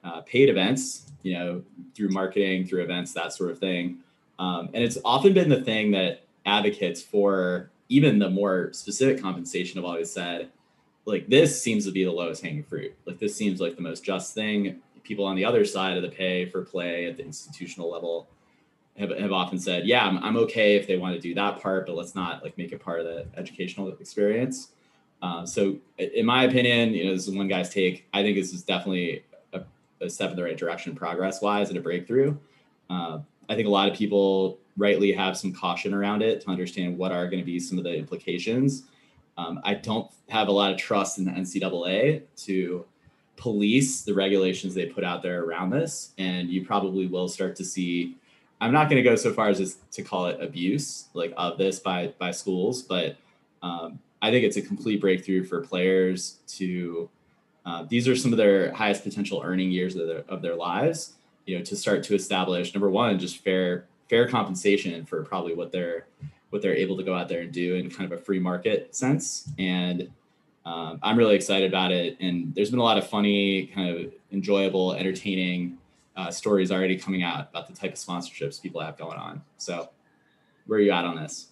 uh, 0.03 0.21
paid 0.21 0.49
events, 0.49 1.11
you 1.21 1.33
know, 1.33 1.61
through 1.93 2.09
marketing, 2.09 2.65
through 2.65 2.81
events, 2.81 3.13
that 3.13 3.33
sort 3.33 3.51
of 3.51 3.59
thing. 3.59 3.99
Um, 4.39 4.69
and 4.73 4.83
it's 4.83 4.97
often 5.05 5.33
been 5.33 5.49
the 5.49 5.61
thing 5.61 5.91
that 5.91 6.23
advocates 6.45 7.01
for 7.01 7.69
even 7.89 8.17
the 8.17 8.29
more 8.29 8.73
specific 8.73 9.21
compensation 9.21 9.77
have 9.77 9.85
always 9.85 10.11
said 10.11 10.49
like 11.05 11.27
this 11.27 11.61
seems 11.61 11.85
to 11.85 11.91
be 11.91 12.03
the 12.03 12.11
lowest 12.11 12.43
hanging 12.43 12.63
fruit. 12.63 12.93
Like 13.05 13.19
this 13.19 13.35
seems 13.35 13.59
like 13.59 13.75
the 13.75 13.81
most 13.81 14.03
just 14.03 14.33
thing. 14.33 14.81
People 15.03 15.25
on 15.25 15.35
the 15.35 15.45
other 15.45 15.65
side 15.65 15.97
of 15.97 16.03
the 16.03 16.09
pay 16.09 16.45
for 16.45 16.61
play 16.61 17.07
at 17.07 17.17
the 17.17 17.23
institutional 17.23 17.89
level 17.89 18.29
have, 18.97 19.09
have 19.17 19.31
often 19.31 19.57
said, 19.57 19.87
yeah, 19.87 20.05
I'm, 20.05 20.17
I'm 20.23 20.37
okay 20.37 20.75
if 20.75 20.85
they 20.85 20.97
want 20.97 21.15
to 21.15 21.21
do 21.21 21.33
that 21.35 21.61
part, 21.61 21.87
but 21.87 21.95
let's 21.95 22.13
not 22.13 22.43
like 22.43 22.57
make 22.57 22.71
it 22.71 22.79
part 22.79 22.99
of 22.99 23.05
the 23.05 23.25
educational 23.35 23.89
experience. 23.89 24.69
Uh, 25.21 25.45
so 25.45 25.77
in 25.97 26.25
my 26.25 26.43
opinion, 26.43 26.93
you 26.93 27.05
know, 27.05 27.13
this 27.13 27.27
is 27.27 27.35
one 27.35 27.47
guy's 27.47 27.69
take. 27.69 28.07
I 28.13 28.21
think 28.21 28.37
this 28.37 28.53
is 28.53 28.63
definitely 28.63 29.23
a, 29.53 29.61
a 30.01 30.09
step 30.09 30.31
in 30.31 30.35
the 30.35 30.43
right 30.43 30.57
direction, 30.57 30.95
progress 30.95 31.41
wise, 31.41 31.69
and 31.69 31.77
a 31.77 31.81
breakthrough. 31.81 32.35
Uh, 32.89 33.19
I 33.49 33.55
think 33.55 33.67
a 33.67 33.71
lot 33.71 33.89
of 33.89 33.95
people 33.95 34.59
rightly 34.77 35.11
have 35.11 35.37
some 35.37 35.53
caution 35.53 35.93
around 35.93 36.21
it 36.21 36.41
to 36.41 36.49
understand 36.49 36.97
what 36.97 37.11
are 37.11 37.27
going 37.27 37.39
to 37.39 37.45
be 37.45 37.59
some 37.59 37.77
of 37.77 37.83
the 37.83 37.95
implications. 37.95 38.83
Um, 39.37 39.59
I 39.63 39.75
don't 39.75 40.09
have 40.29 40.47
a 40.47 40.51
lot 40.51 40.71
of 40.71 40.77
trust 40.77 41.17
in 41.17 41.25
the 41.25 41.31
NCAA 41.31 42.23
to 42.45 42.85
police 43.37 44.03
the 44.03 44.13
regulations 44.13 44.73
they 44.73 44.85
put 44.85 45.03
out 45.03 45.23
there 45.23 45.43
around 45.43 45.71
this, 45.71 46.11
and 46.17 46.49
you 46.49 46.65
probably 46.65 47.07
will 47.07 47.27
start 47.27 47.55
to 47.57 47.65
see. 47.65 48.17
I'm 48.59 48.71
not 48.71 48.89
going 48.89 49.03
to 49.03 49.09
go 49.09 49.15
so 49.15 49.33
far 49.33 49.49
as 49.49 49.77
to 49.91 50.03
call 50.03 50.27
it 50.27 50.41
abuse, 50.41 51.05
like 51.13 51.33
of 51.37 51.57
this 51.57 51.79
by 51.79 52.13
by 52.19 52.31
schools, 52.31 52.83
but 52.83 53.17
um, 53.63 53.99
I 54.21 54.29
think 54.29 54.45
it's 54.45 54.57
a 54.57 54.61
complete 54.61 55.01
breakthrough 55.01 55.43
for 55.43 55.61
players 55.61 56.37
to. 56.49 57.09
Uh, 57.63 57.85
these 57.87 58.07
are 58.07 58.15
some 58.15 58.31
of 58.31 58.37
their 58.37 58.71
highest 58.73 59.03
potential 59.03 59.41
earning 59.43 59.69
years 59.69 59.95
of 59.95 60.07
their, 60.07 60.23
of 60.27 60.41
their 60.41 60.55
lives. 60.55 61.13
You 61.45 61.57
know, 61.57 61.63
to 61.65 61.75
start 61.75 62.03
to 62.03 62.15
establish 62.15 62.73
number 62.73 62.89
one, 62.89 63.17
just 63.19 63.37
fair 63.37 63.85
fair 64.09 64.27
compensation 64.27 65.05
for 65.05 65.23
probably 65.23 65.55
what 65.55 65.71
they're 65.71 66.05
what 66.51 66.61
they're 66.61 66.75
able 66.75 66.95
to 66.97 67.03
go 67.03 67.15
out 67.15 67.27
there 67.27 67.41
and 67.41 67.51
do 67.51 67.75
in 67.75 67.89
kind 67.89 68.11
of 68.11 68.19
a 68.19 68.21
free 68.21 68.39
market 68.39 68.95
sense. 68.95 69.49
And 69.57 70.09
um, 70.65 70.99
I'm 71.01 71.17
really 71.17 71.35
excited 71.35 71.69
about 71.69 71.91
it. 71.91 72.17
And 72.19 72.53
there's 72.53 72.69
been 72.69 72.79
a 72.79 72.83
lot 72.83 72.97
of 72.97 73.07
funny, 73.07 73.67
kind 73.67 73.89
of 73.89 74.13
enjoyable, 74.31 74.93
entertaining 74.93 75.77
uh, 76.15 76.29
stories 76.29 76.71
already 76.71 76.97
coming 76.97 77.23
out 77.23 77.49
about 77.49 77.67
the 77.67 77.73
type 77.73 77.93
of 77.93 77.97
sponsorships 77.97 78.61
people 78.61 78.81
have 78.81 78.97
going 78.97 79.17
on. 79.17 79.41
So, 79.57 79.89
where 80.67 80.77
are 80.77 80.81
you 80.81 80.91
at 80.91 81.05
on 81.05 81.15
this? 81.15 81.47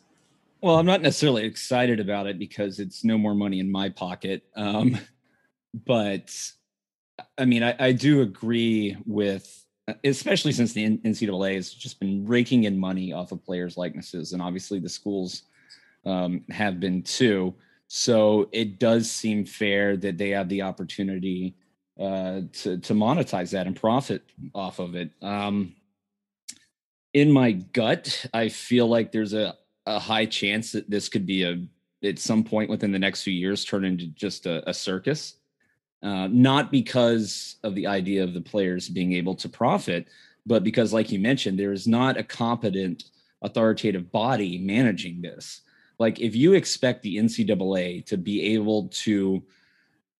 Well, 0.62 0.75
I'm 0.77 0.86
not 0.86 1.01
necessarily 1.01 1.46
excited 1.46 2.00
about 2.00 2.27
it 2.27 2.38
because 2.38 2.79
it's 2.79 3.03
no 3.03 3.18
more 3.18 3.34
money 3.34 3.60
in 3.60 3.72
my 3.72 3.89
pocket. 3.89 4.44
Um, 4.56 4.98
but 5.86 6.36
I 7.38 7.46
mean, 7.46 7.63
I, 7.63 7.75
I 7.79 7.91
do 7.94 8.22
agree 8.22 8.98
with, 9.06 9.65
especially 10.03 10.51
since 10.51 10.74
the 10.74 10.98
NCAA 10.98 11.55
has 11.55 11.74
just 11.74 12.00
been 12.00 12.25
raking 12.25 12.65
in 12.65 12.77
money 12.77 13.13
off 13.13 13.31
of 13.31 13.43
players' 13.43 13.77
likenesses, 13.77 14.34
and 14.34 14.41
obviously 14.41 14.79
the 14.79 14.89
schools 14.89 15.43
um, 16.05 16.43
have 16.50 16.79
been 16.79 17.03
too. 17.03 17.53
So 17.88 18.50
it 18.51 18.79
does 18.79 19.10
seem 19.10 19.46
fair 19.46 19.98
that 19.98 20.17
they 20.17 20.29
have 20.29 20.50
the 20.50 20.62
opportunity 20.62 21.55
uh, 22.00 22.41
to 22.53 22.77
to 22.77 22.93
monetize 22.93 23.51
that 23.51 23.67
and 23.67 23.75
profit 23.75 24.24
off 24.53 24.79
of 24.79 24.96
it. 24.96 25.12
Um, 25.22 25.75
in 27.13 27.31
my 27.31 27.53
gut, 27.53 28.25
I 28.34 28.50
feel 28.50 28.88
like 28.88 29.12
there's 29.12 29.34
a 29.34 29.55
a 29.86 30.00
high 30.00 30.25
chance 30.25 30.72
that 30.72 30.89
this 30.89 31.10
could 31.10 31.25
be 31.25 31.43
a 31.43 31.62
at 32.03 32.19
some 32.19 32.43
point 32.43 32.69
within 32.69 32.91
the 32.91 33.00
next 33.00 33.24
few 33.24 33.34
years 33.34 33.65
turn 33.65 33.84
into 33.84 34.08
just 34.08 34.46
a, 34.46 34.67
a 34.69 34.74
circus. 34.74 35.38
Uh, 36.01 36.27
not 36.32 36.72
because 36.72 37.58
of 37.63 37.75
the 37.75 37.86
idea 37.86 38.24
of 38.24 38.34
the 38.34 38.41
players 38.41 38.88
being 38.88 39.13
able 39.13 39.36
to 39.36 39.50
profit, 39.50 40.08
but 40.46 40.63
because, 40.63 40.94
like 40.94 41.12
you 41.12 41.20
mentioned, 41.20 41.60
there 41.60 41.74
is 41.74 41.88
not 41.88 42.18
a 42.18 42.24
competent 42.24 43.03
authoritative 43.41 44.10
body 44.12 44.58
managing 44.58 45.22
this. 45.22 45.62
Like, 45.98 46.22
if 46.22 46.36
you 46.36 46.53
expect 46.53 47.03
the 47.03 47.18
NCAA 47.18 48.06
to 48.06 48.18
be 48.18 48.53
able 48.53 48.88
to 49.03 49.44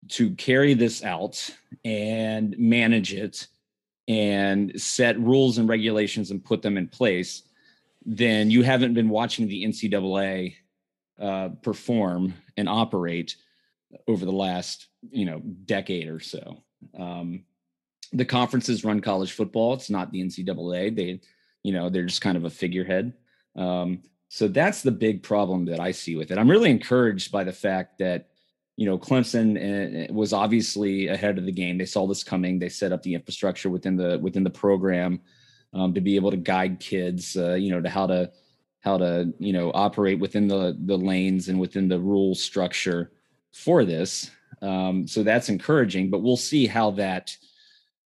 to 0.10 0.32
carry 0.32 0.74
this 0.74 1.04
out 1.04 1.50
and 1.86 2.58
manage 2.58 3.14
it 3.14 3.48
and 4.08 4.80
set 4.80 5.20
rules 5.20 5.58
and 5.58 5.70
regulations 5.70 6.32
and 6.32 6.44
put 6.44 6.62
them 6.62 6.78
in 6.78 6.88
place, 6.88 7.44
then 8.06 8.50
you 8.50 8.64
haven't 8.64 8.94
been 8.94 9.10
watching 9.10 9.48
the 9.48 9.64
NCAA 9.66 10.56
uh, 11.20 11.50
perform 11.62 12.34
and 12.58 12.68
operate 12.68 13.36
over 14.08 14.26
the 14.26 14.32
last 14.32 14.89
you 15.12 15.26
know 15.26 15.40
decade 15.40 16.08
or 16.08 16.20
so. 16.20 16.64
Um, 16.98 17.44
the 18.14 18.26
conferences 18.26 18.84
run 18.84 19.02
college 19.02 19.32
football. 19.32 19.74
It's 19.74 19.90
not 19.90 20.12
the 20.12 20.24
NCAA. 20.24 20.96
They, 20.96 21.22
you 21.64 21.74
know, 21.74 21.90
they're 21.90 22.06
just 22.06 22.22
kind 22.22 22.38
of 22.38 22.46
a 22.46 22.50
figurehead. 22.50 23.14
Um, 23.56 24.02
so 24.30 24.48
that's 24.48 24.82
the 24.82 24.92
big 24.92 25.24
problem 25.24 25.66
that 25.66 25.80
I 25.80 25.92
see 25.92 26.16
with 26.16 26.32
it. 26.32 26.38
I'm 26.38 26.50
really 26.50 26.72
encouraged 26.72 27.32
by 27.32 27.44
the 27.44 27.54
fact 27.54 28.00
that 28.00 28.30
you 28.78 28.86
know 28.86 28.98
Clemson 28.98 30.10
uh, 30.10 30.14
was 30.14 30.34
obviously 30.34 31.08
ahead 31.08 31.38
of 31.38 31.46
the 31.46 31.52
game. 31.52 31.78
They 31.78 31.86
saw 31.86 32.08
this 32.08 32.24
coming. 32.24 32.60
They 32.60 32.70
set 32.70 32.92
up 32.92 33.04
the 33.04 33.16
infrastructure 33.16 33.70
within 33.70 33.98
the 33.98 34.20
within 34.20 34.44
the 34.44 34.50
program 34.50 35.20
um, 35.74 35.94
to 35.94 36.02
be 36.02 36.16
able 36.16 36.32
to 36.32 36.38
guide 36.38 36.80
kids, 36.80 37.36
uh, 37.36 37.56
you 37.56 37.72
know, 37.72 37.82
to 37.82 37.90
how 37.90 38.08
to 38.08 38.32
how 38.82 38.98
to 38.98 39.34
you 39.40 39.54
know 39.54 39.72
operate 39.74 40.20
within 40.20 40.48
the 40.48 40.78
the 40.86 40.98
lanes 40.98 41.50
and 41.50 41.60
within 41.60 41.88
the 41.88 42.00
rule 42.00 42.36
structure 42.36 43.12
for 43.52 43.84
this. 43.84 44.32
Um, 44.62 45.08
so 45.08 45.24
that's 45.24 45.50
encouraging, 45.50 46.10
but 46.10 46.22
we'll 46.22 46.38
see 46.38 46.68
how 46.68 46.92
that 46.92 47.36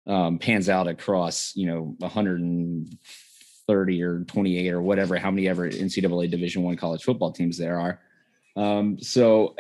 um, 0.08 0.40
pans 0.40 0.70
out 0.70 0.88
across 0.88 1.56
you 1.56 1.68
know 1.68 1.96
130 2.00 4.04
or 4.04 4.22
28 4.22 4.72
or 4.72 4.82
whatever, 4.82 5.18
how 5.18 5.32
many 5.32 5.48
ever 5.48 5.70
NCAA 5.70 6.32
Division 6.32 6.64
One 6.64 6.76
college 6.76 7.04
football 7.04 7.32
teams 7.32 7.58
there 7.58 7.80
are. 7.80 8.02
Um, 8.56 9.00
so 9.00 9.56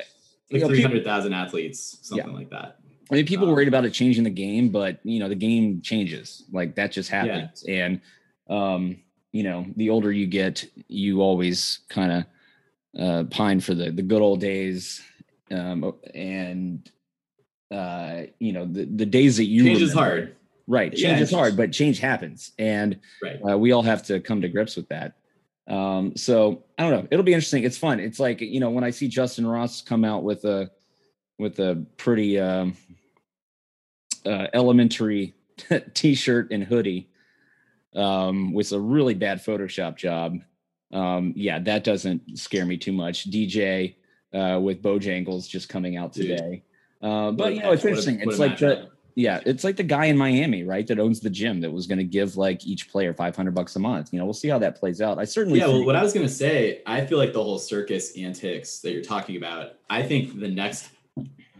like 0.51 0.65
300,000 0.65 1.33
athletes, 1.33 2.00
something 2.01 2.27
yeah. 2.27 2.33
like 2.33 2.50
that. 2.50 2.79
I 3.12 3.15
mean, 3.15 3.25
people 3.25 3.48
um, 3.48 3.53
worried 3.53 3.67
about 3.67 3.86
it 3.86 3.91
changing 3.91 4.24
the 4.24 4.29
game, 4.29 4.69
but 4.69 5.00
you 5.03 5.19
know, 5.19 5.29
the 5.29 5.36
game 5.36 5.81
changes. 5.81 6.43
Like 6.51 6.75
that 6.75 6.91
just 6.91 7.09
happens. 7.09 7.63
Yeah. 7.67 7.86
And 7.86 8.01
um, 8.50 8.98
you 9.31 9.43
know, 9.43 9.65
the 9.75 9.89
older 9.89 10.12
you 10.12 10.27
get, 10.27 10.65
you 10.88 11.21
always 11.21 11.79
kind 11.89 12.12
of 12.12 12.25
uh, 13.00 13.24
pine 13.25 13.59
for 13.59 13.74
the 13.74 13.91
the 13.91 14.01
good 14.01 14.21
old 14.21 14.39
days. 14.39 15.01
Um, 15.51 15.93
and 16.13 16.89
uh, 17.71 18.23
you 18.39 18.53
know, 18.53 18.65
the 18.65 18.85
the 18.85 19.05
days 19.05 19.37
that 19.37 19.45
you 19.45 19.63
change 19.63 19.81
remember, 19.81 19.85
is 19.85 19.93
hard. 19.93 20.35
Right, 20.67 20.91
change 20.91 21.17
yeah, 21.17 21.23
is 21.23 21.31
hard, 21.31 21.57
but 21.57 21.71
change 21.71 21.99
happens, 21.99 22.51
and 22.59 22.99
right. 23.23 23.39
uh, 23.47 23.57
we 23.57 23.71
all 23.71 23.81
have 23.81 24.03
to 24.07 24.19
come 24.19 24.41
to 24.41 24.49
grips 24.49 24.75
with 24.75 24.87
that. 24.89 25.13
Um, 25.67 26.15
so 26.15 26.63
I 26.77 26.83
don't 26.83 26.91
know. 26.91 27.07
It'll 27.11 27.23
be 27.23 27.33
interesting. 27.33 27.63
It's 27.63 27.77
fun. 27.77 27.99
It's 27.99 28.19
like 28.19 28.41
you 28.41 28.59
know 28.59 28.69
when 28.69 28.83
I 28.83 28.89
see 28.89 29.07
Justin 29.07 29.45
Ross 29.45 29.81
come 29.81 30.03
out 30.03 30.23
with 30.23 30.45
a 30.45 30.71
with 31.37 31.59
a 31.59 31.85
pretty 31.97 32.39
um, 32.39 32.75
uh, 34.25 34.47
elementary 34.53 35.33
t-shirt 35.93 36.51
and 36.51 36.63
hoodie 36.63 37.09
um, 37.95 38.53
with 38.53 38.71
a 38.71 38.79
really 38.79 39.13
bad 39.13 39.43
Photoshop 39.43 39.95
job. 39.95 40.39
Um, 40.91 41.33
yeah, 41.35 41.59
that 41.59 41.83
doesn't 41.83 42.37
scare 42.37 42.65
me 42.65 42.77
too 42.77 42.91
much. 42.91 43.29
DJ 43.29 43.95
uh, 44.33 44.59
with 44.62 44.81
Bojangles 44.81 45.48
just 45.48 45.69
coming 45.69 45.98
out 45.98 46.13
today. 46.13 46.63
Uh, 47.01 47.31
but 47.31 47.53
you 47.53 47.62
know, 47.62 47.71
it's 47.71 47.86
interesting. 47.86 48.19
it's 48.19 48.39
like 48.39 48.57
the 48.57 48.89
yeah, 49.15 49.41
it's 49.45 49.63
like 49.63 49.75
the 49.75 49.83
guy 49.83 50.05
in 50.05 50.17
Miami, 50.17 50.63
right, 50.63 50.88
that 50.88 51.00
owns 51.00 51.19
the 51.19 51.29
gym 51.29 51.59
that 51.62 51.71
was 51.71 51.88
going 51.88 51.98
to 51.98 52.05
give 52.05 52.38
like 52.38 52.65
each 52.65 52.89
player 52.89 53.13
five 53.13 53.36
hundred 53.36 53.53
bucks 53.53 53.75
a 53.75 53.79
month. 53.79 54.13
You 54.13 54.19
know, 54.19 54.25
we'll 54.25 54.33
see 54.33 54.48
how 54.48 54.59
that 54.59 54.77
plays 54.77 55.01
out. 55.01 55.19
I 55.19 55.25
certainly 55.25 55.59
yeah. 55.59 55.67
Well, 55.67 55.86
what 55.86 55.95
I 55.95 56.03
was 56.03 56.13
going 56.13 56.25
to 56.25 56.31
say, 56.31 56.81
I 56.86 57.05
feel 57.05 57.17
like 57.17 57.33
the 57.33 57.43
whole 57.43 57.59
circus 57.59 58.17
antics 58.17 58.79
that 58.79 58.93
you're 58.93 59.03
talking 59.03 59.36
about. 59.36 59.74
I 59.89 60.03
think 60.03 60.39
the 60.39 60.48
next 60.48 60.89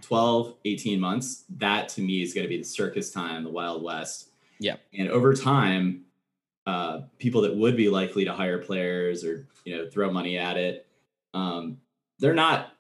12, 0.02 0.56
18 0.66 1.00
months, 1.00 1.44
that 1.58 1.90
to 1.90 2.02
me 2.02 2.22
is 2.22 2.34
going 2.34 2.44
to 2.44 2.50
be 2.50 2.58
the 2.58 2.64
circus 2.64 3.12
time, 3.12 3.44
the 3.44 3.50
Wild 3.50 3.84
West. 3.84 4.30
Yeah. 4.60 4.78
And 4.94 5.10
over 5.10 5.34
time, 5.34 6.06
uh, 6.66 7.02
people 7.18 7.42
that 7.42 7.56
would 7.56 7.76
be 7.76 7.90
likely 7.90 8.26
to 8.26 8.34
hire 8.34 8.60
players 8.60 9.24
or, 9.24 9.48
you 9.66 9.78
know, 9.78 9.90
throw 9.90 10.12
money 10.12 10.38
at 10.38 10.58
it, 10.58 10.88
um, 11.34 11.78
they're 12.20 12.34
not 12.34 12.74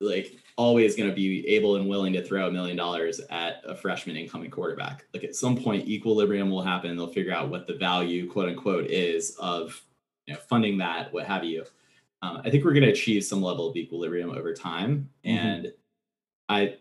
like 0.00 0.36
always 0.56 0.96
going 0.96 1.08
to 1.08 1.14
be 1.14 1.46
able 1.48 1.76
and 1.76 1.88
willing 1.88 2.12
to 2.12 2.22
throw 2.22 2.48
a 2.48 2.50
million 2.50 2.76
dollars 2.76 3.20
at 3.30 3.62
a 3.64 3.74
freshman 3.74 4.16
incoming 4.16 4.50
quarterback. 4.50 5.06
Like 5.14 5.24
at 5.24 5.34
some 5.34 5.56
point, 5.56 5.88
equilibrium 5.88 6.50
will 6.50 6.62
happen. 6.62 6.96
They'll 6.96 7.12
figure 7.12 7.32
out 7.32 7.48
what 7.48 7.66
the 7.66 7.74
value, 7.74 8.30
quote 8.30 8.48
unquote, 8.48 8.86
is 8.86 9.36
of 9.40 9.80
you 10.26 10.34
know, 10.34 10.40
funding 10.40 10.78
that, 10.78 11.12
what 11.12 11.26
have 11.26 11.44
you. 11.44 11.64
Um, 12.22 12.40
I 12.44 12.50
think 12.50 12.64
we're 12.64 12.72
going 12.72 12.84
to 12.84 12.90
achieve 12.90 13.24
some 13.24 13.42
level 13.42 13.68
of 13.68 13.76
equilibrium 13.76 14.30
over 14.30 14.54
time. 14.54 15.08
Mm-hmm. 15.24 15.36
And 15.36 15.72
I, 16.48 16.76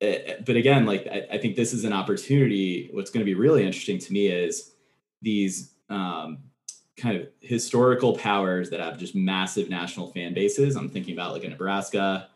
eh, 0.00 0.18
eh, 0.26 0.34
but 0.46 0.56
again, 0.56 0.86
like 0.86 1.06
I, 1.06 1.26
I 1.32 1.38
think 1.38 1.56
this 1.56 1.72
is 1.72 1.84
an 1.84 1.92
opportunity. 1.92 2.88
What's 2.92 3.10
going 3.10 3.24
to 3.24 3.30
be 3.30 3.34
really 3.34 3.66
interesting 3.66 3.98
to 3.98 4.12
me 4.12 4.28
is 4.28 4.72
these 5.20 5.74
um, 5.90 6.38
kind 6.98 7.16
of 7.16 7.28
historical 7.40 8.16
powers 8.16 8.70
that 8.70 8.80
have 8.80 8.98
just 8.98 9.14
massive 9.14 9.70
national 9.70 10.10
fan 10.12 10.34
bases. 10.34 10.76
I'm 10.76 10.88
thinking 10.88 11.14
about 11.14 11.32
like 11.32 11.44
a 11.44 11.48
Nebraska, 11.48 12.28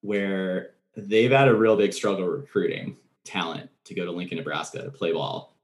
where 0.00 0.72
they've 0.96 1.30
had 1.30 1.48
a 1.48 1.54
real 1.54 1.76
big 1.76 1.92
struggle 1.92 2.26
recruiting 2.26 2.96
talent 3.24 3.70
to 3.84 3.94
go 3.94 4.04
to 4.04 4.10
Lincoln, 4.10 4.38
Nebraska 4.38 4.82
to 4.82 4.90
play 4.90 5.12
ball. 5.12 5.54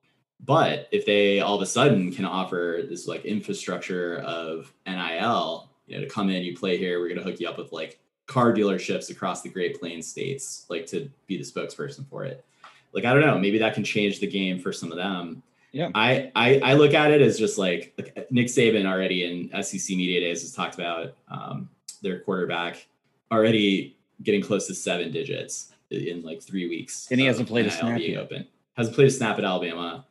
But 0.40 0.88
if 0.92 1.06
they 1.06 1.40
all 1.40 1.56
of 1.56 1.62
a 1.62 1.66
sudden 1.66 2.12
can 2.12 2.24
offer 2.24 2.82
this 2.88 3.06
like 3.06 3.24
infrastructure 3.24 4.18
of 4.18 4.72
NIL, 4.86 5.70
you 5.86 5.96
know, 5.96 6.04
to 6.04 6.10
come 6.10 6.30
in, 6.30 6.42
you 6.42 6.56
play 6.56 6.76
here, 6.76 7.00
we're 7.00 7.08
going 7.08 7.18
to 7.18 7.24
hook 7.24 7.40
you 7.40 7.48
up 7.48 7.58
with 7.58 7.72
like 7.72 7.98
car 8.26 8.52
dealerships 8.52 9.10
across 9.10 9.42
the 9.42 9.48
Great 9.48 9.78
Plains 9.78 10.06
states, 10.06 10.66
like 10.68 10.86
to 10.86 11.10
be 11.26 11.36
the 11.36 11.44
spokesperson 11.44 12.08
for 12.08 12.24
it. 12.24 12.44
Like, 12.92 13.04
I 13.04 13.12
don't 13.12 13.22
know, 13.22 13.38
maybe 13.38 13.58
that 13.58 13.74
can 13.74 13.84
change 13.84 14.20
the 14.20 14.26
game 14.26 14.58
for 14.58 14.72
some 14.72 14.92
of 14.92 14.98
them. 14.98 15.42
Yeah. 15.74 15.90
I, 15.92 16.30
I, 16.36 16.60
I 16.60 16.74
look 16.74 16.94
at 16.94 17.10
it 17.10 17.20
as 17.20 17.36
just 17.36 17.58
like, 17.58 17.92
like 17.98 18.30
Nick 18.30 18.46
Saban 18.46 18.86
already 18.86 19.24
in 19.24 19.62
SEC 19.62 19.96
media 19.96 20.20
days 20.20 20.42
has 20.42 20.52
talked 20.52 20.76
about 20.76 21.16
um, 21.28 21.68
their 22.00 22.20
quarterback 22.20 22.86
already 23.32 23.96
getting 24.22 24.40
close 24.40 24.68
to 24.68 24.74
seven 24.74 25.10
digits 25.10 25.72
in 25.90 26.22
like 26.22 26.40
three 26.40 26.68
weeks. 26.68 27.08
And 27.10 27.18
he 27.18 27.26
hasn't 27.26 27.48
played 27.48 27.66
a 27.66 27.72
snap 27.72 27.98
yet. 27.98 28.18
Open. 28.18 28.46
Hasn't 28.76 28.94
played 28.94 29.08
a 29.08 29.10
snap 29.10 29.36
at 29.38 29.44
Alabama. 29.44 30.06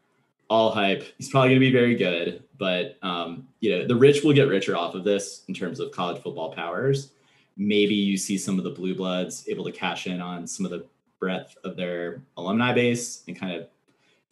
All 0.50 0.70
hype. 0.70 1.06
He's 1.18 1.30
probably 1.30 1.52
going 1.52 1.62
to 1.62 1.66
be 1.66 1.72
very 1.72 1.96
good, 1.96 2.44
but 2.58 2.98
um, 3.02 3.48
you 3.62 3.72
know 3.72 3.88
the 3.88 3.96
rich 3.96 4.24
will 4.24 4.34
get 4.34 4.50
richer 4.50 4.76
off 4.76 4.94
of 4.94 5.06
this 5.06 5.46
in 5.48 5.54
terms 5.54 5.80
of 5.80 5.92
college 5.92 6.22
football 6.22 6.54
powers. 6.54 7.12
Maybe 7.56 7.96
you 7.96 8.18
see 8.18 8.38
some 8.38 8.58
of 8.58 8.66
the 8.66 8.70
blue 8.70 8.94
bloods 8.94 9.46
able 9.48 9.64
to 9.64 9.72
cash 9.72 10.06
in 10.06 10.22
on 10.22 10.46
some 10.46 10.66
of 10.66 10.72
the 10.72 10.86
breadth 11.20 11.56
of 11.64 11.78
their 11.78 12.22
alumni 12.36 12.74
base 12.74 13.24
and 13.28 13.40
kind 13.40 13.54
of 13.54 13.68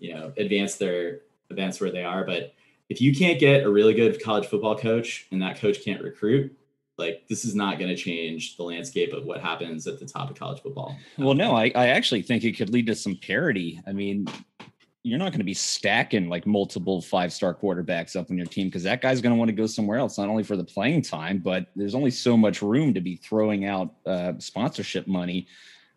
you 0.01 0.13
know 0.13 0.33
advance 0.37 0.75
their 0.75 1.21
advance 1.49 1.79
where 1.79 1.91
they 1.91 2.03
are. 2.03 2.25
But 2.25 2.53
if 2.89 2.99
you 2.99 3.15
can't 3.15 3.39
get 3.39 3.63
a 3.63 3.69
really 3.69 3.93
good 3.93 4.21
college 4.21 4.47
football 4.47 4.77
coach 4.77 5.27
and 5.31 5.41
that 5.41 5.59
coach 5.59 5.85
can't 5.85 6.01
recruit, 6.03 6.57
like 6.97 7.27
this 7.29 7.45
is 7.45 7.55
not 7.55 7.79
going 7.79 7.89
to 7.89 7.95
change 7.95 8.57
the 8.57 8.63
landscape 8.63 9.13
of 9.13 9.25
what 9.25 9.39
happens 9.39 9.87
at 9.87 9.99
the 9.99 10.05
top 10.05 10.29
of 10.29 10.37
college 10.37 10.61
football. 10.61 10.97
Well, 11.17 11.33
no, 11.33 11.55
I, 11.55 11.71
I 11.75 11.87
actually 11.87 12.21
think 12.23 12.43
it 12.43 12.57
could 12.57 12.69
lead 12.69 12.87
to 12.87 12.95
some 12.95 13.15
parity. 13.15 13.79
I 13.87 13.93
mean, 13.93 14.27
you're 15.03 15.17
not 15.17 15.31
going 15.31 15.39
to 15.39 15.45
be 15.45 15.53
stacking 15.53 16.29
like 16.29 16.45
multiple 16.45 17.01
five 17.01 17.31
star 17.31 17.55
quarterbacks 17.55 18.15
up 18.15 18.29
on 18.29 18.37
your 18.37 18.45
team 18.45 18.67
because 18.67 18.83
that 18.83 19.01
guy's 19.01 19.21
going 19.21 19.33
to 19.33 19.39
want 19.39 19.49
to 19.49 19.55
go 19.55 19.65
somewhere 19.65 19.97
else, 19.97 20.17
not 20.17 20.29
only 20.29 20.43
for 20.43 20.57
the 20.57 20.63
playing 20.63 21.01
time, 21.01 21.39
but 21.39 21.67
there's 21.75 21.95
only 21.95 22.11
so 22.11 22.35
much 22.35 22.61
room 22.61 22.93
to 22.93 23.01
be 23.01 23.15
throwing 23.15 23.65
out 23.65 23.93
uh, 24.05 24.33
sponsorship 24.37 25.07
money 25.07 25.47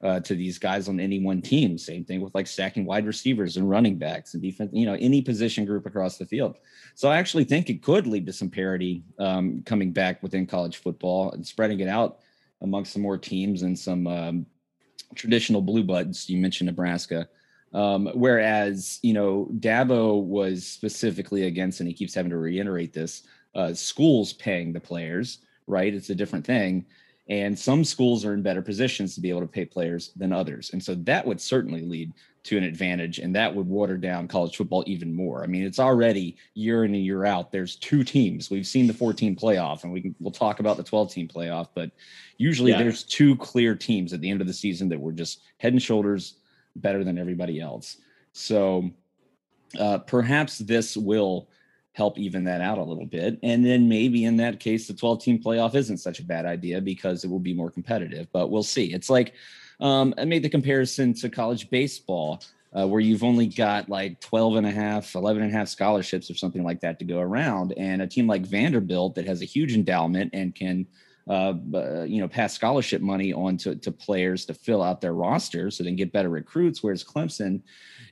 uh, 0.04 0.20
to 0.20 0.34
these 0.34 0.58
guys 0.58 0.88
on 0.88 1.00
any 1.00 1.18
one 1.18 1.40
team. 1.40 1.78
Same 1.78 2.04
thing 2.04 2.20
with 2.20 2.34
like 2.34 2.46
stacking 2.46 2.84
wide 2.84 3.06
receivers 3.06 3.56
and 3.56 3.68
running 3.68 3.96
backs 3.96 4.34
and 4.34 4.42
defense, 4.42 4.70
you 4.72 4.84
know, 4.84 4.96
any 5.00 5.22
position 5.22 5.64
group 5.64 5.86
across 5.86 6.18
the 6.18 6.26
field. 6.26 6.58
So 6.94 7.08
I 7.08 7.16
actually 7.16 7.44
think 7.44 7.70
it 7.70 7.82
could 7.82 8.06
lead 8.06 8.26
to 8.26 8.32
some 8.32 8.50
parity 8.50 9.02
um, 9.18 9.62
coming 9.64 9.92
back 9.92 10.22
within 10.22 10.46
college 10.46 10.76
football 10.76 11.32
and 11.32 11.44
spreading 11.44 11.80
it 11.80 11.88
out 11.88 12.18
amongst 12.60 12.92
some 12.92 13.02
more 13.02 13.18
teams 13.18 13.62
and 13.62 13.78
some 13.78 14.06
um, 14.06 14.46
traditional 15.14 15.62
blue 15.62 15.82
bloods. 15.82 16.28
You 16.28 16.38
mentioned 16.38 16.66
Nebraska. 16.66 17.28
Um, 17.72 18.08
whereas, 18.14 19.00
you 19.02 19.14
know, 19.14 19.48
Dabo 19.58 20.22
was 20.22 20.64
specifically 20.64 21.46
against, 21.46 21.80
and 21.80 21.88
he 21.88 21.94
keeps 21.94 22.14
having 22.14 22.30
to 22.30 22.36
reiterate 22.36 22.92
this, 22.92 23.22
uh, 23.56 23.74
schools 23.74 24.32
paying 24.34 24.72
the 24.72 24.80
players, 24.80 25.38
right? 25.66 25.92
It's 25.92 26.10
a 26.10 26.14
different 26.14 26.46
thing. 26.46 26.86
And 27.28 27.58
some 27.58 27.84
schools 27.84 28.24
are 28.24 28.34
in 28.34 28.42
better 28.42 28.60
positions 28.60 29.14
to 29.14 29.20
be 29.20 29.30
able 29.30 29.40
to 29.40 29.46
pay 29.46 29.64
players 29.64 30.12
than 30.16 30.32
others. 30.32 30.70
And 30.72 30.82
so 30.82 30.94
that 30.94 31.26
would 31.26 31.40
certainly 31.40 31.80
lead 31.82 32.12
to 32.44 32.58
an 32.58 32.64
advantage 32.64 33.18
and 33.18 33.34
that 33.34 33.54
would 33.54 33.66
water 33.66 33.96
down 33.96 34.28
college 34.28 34.56
football 34.56 34.84
even 34.86 35.14
more. 35.14 35.42
I 35.42 35.46
mean, 35.46 35.62
it's 35.64 35.78
already 35.78 36.36
year 36.52 36.84
in 36.84 36.94
and 36.94 37.02
year 37.02 37.24
out. 37.24 37.50
There's 37.50 37.76
two 37.76 38.04
teams. 38.04 38.50
We've 38.50 38.66
seen 38.66 38.86
the 38.86 38.92
14 38.92 39.34
playoff 39.34 39.84
and 39.84 39.92
we 39.92 40.02
can 40.02 40.14
we'll 40.20 40.30
talk 40.30 40.60
about 40.60 40.76
the 40.76 40.82
12 40.82 41.10
team 41.10 41.26
playoff, 41.26 41.68
but 41.74 41.90
usually 42.36 42.72
yeah. 42.72 42.78
there's 42.78 43.02
two 43.02 43.34
clear 43.36 43.74
teams 43.74 44.12
at 44.12 44.20
the 44.20 44.30
end 44.30 44.42
of 44.42 44.46
the 44.46 44.52
season 44.52 44.90
that 44.90 45.00
were 45.00 45.12
just 45.12 45.40
head 45.56 45.72
and 45.72 45.82
shoulders 45.82 46.34
better 46.76 47.02
than 47.02 47.16
everybody 47.16 47.60
else. 47.60 47.96
So 48.32 48.90
uh, 49.78 49.98
perhaps 49.98 50.58
this 50.58 50.98
will 50.98 51.48
help 51.94 52.18
even 52.18 52.44
that 52.44 52.60
out 52.60 52.78
a 52.78 52.82
little 52.82 53.06
bit. 53.06 53.38
And 53.42 53.64
then 53.64 53.88
maybe 53.88 54.24
in 54.24 54.36
that 54.36 54.60
case, 54.60 54.86
the 54.86 54.94
12 54.94 55.22
team 55.22 55.42
playoff 55.42 55.74
isn't 55.74 55.98
such 55.98 56.18
a 56.18 56.24
bad 56.24 56.44
idea 56.44 56.80
because 56.80 57.24
it 57.24 57.30
will 57.30 57.38
be 57.38 57.54
more 57.54 57.70
competitive, 57.70 58.26
but 58.32 58.50
we'll 58.50 58.64
see. 58.64 58.92
It's 58.92 59.08
like, 59.08 59.34
um, 59.80 60.12
I 60.18 60.24
made 60.24 60.42
the 60.42 60.48
comparison 60.48 61.14
to 61.14 61.30
college 61.30 61.70
baseball. 61.70 62.42
Uh, 62.76 62.88
where 62.88 63.00
you've 63.00 63.22
only 63.22 63.46
got 63.46 63.88
like 63.88 64.18
12 64.18 64.56
and 64.56 64.66
a 64.66 64.70
half, 64.72 65.14
11 65.14 65.44
and 65.44 65.52
a 65.52 65.56
half 65.56 65.68
scholarships 65.68 66.28
or 66.28 66.34
something 66.34 66.64
like 66.64 66.80
that 66.80 66.98
to 66.98 67.04
go 67.04 67.20
around. 67.20 67.72
And 67.76 68.02
a 68.02 68.06
team 68.08 68.26
like 68.26 68.44
Vanderbilt 68.44 69.14
that 69.14 69.28
has 69.28 69.42
a 69.42 69.44
huge 69.44 69.74
endowment 69.74 70.30
and 70.32 70.52
can, 70.52 70.84
uh, 71.28 71.54
uh, 71.72 72.02
you 72.02 72.20
know, 72.20 72.26
pass 72.26 72.52
scholarship 72.52 73.00
money 73.00 73.32
on 73.32 73.56
to, 73.58 73.76
to 73.76 73.92
players 73.92 74.44
to 74.46 74.54
fill 74.54 74.82
out 74.82 75.00
their 75.00 75.14
roster 75.14 75.70
so 75.70 75.84
they 75.84 75.90
can 75.90 75.96
get 75.96 76.10
better 76.10 76.30
recruits. 76.30 76.82
Whereas 76.82 77.04
Clemson, 77.04 77.62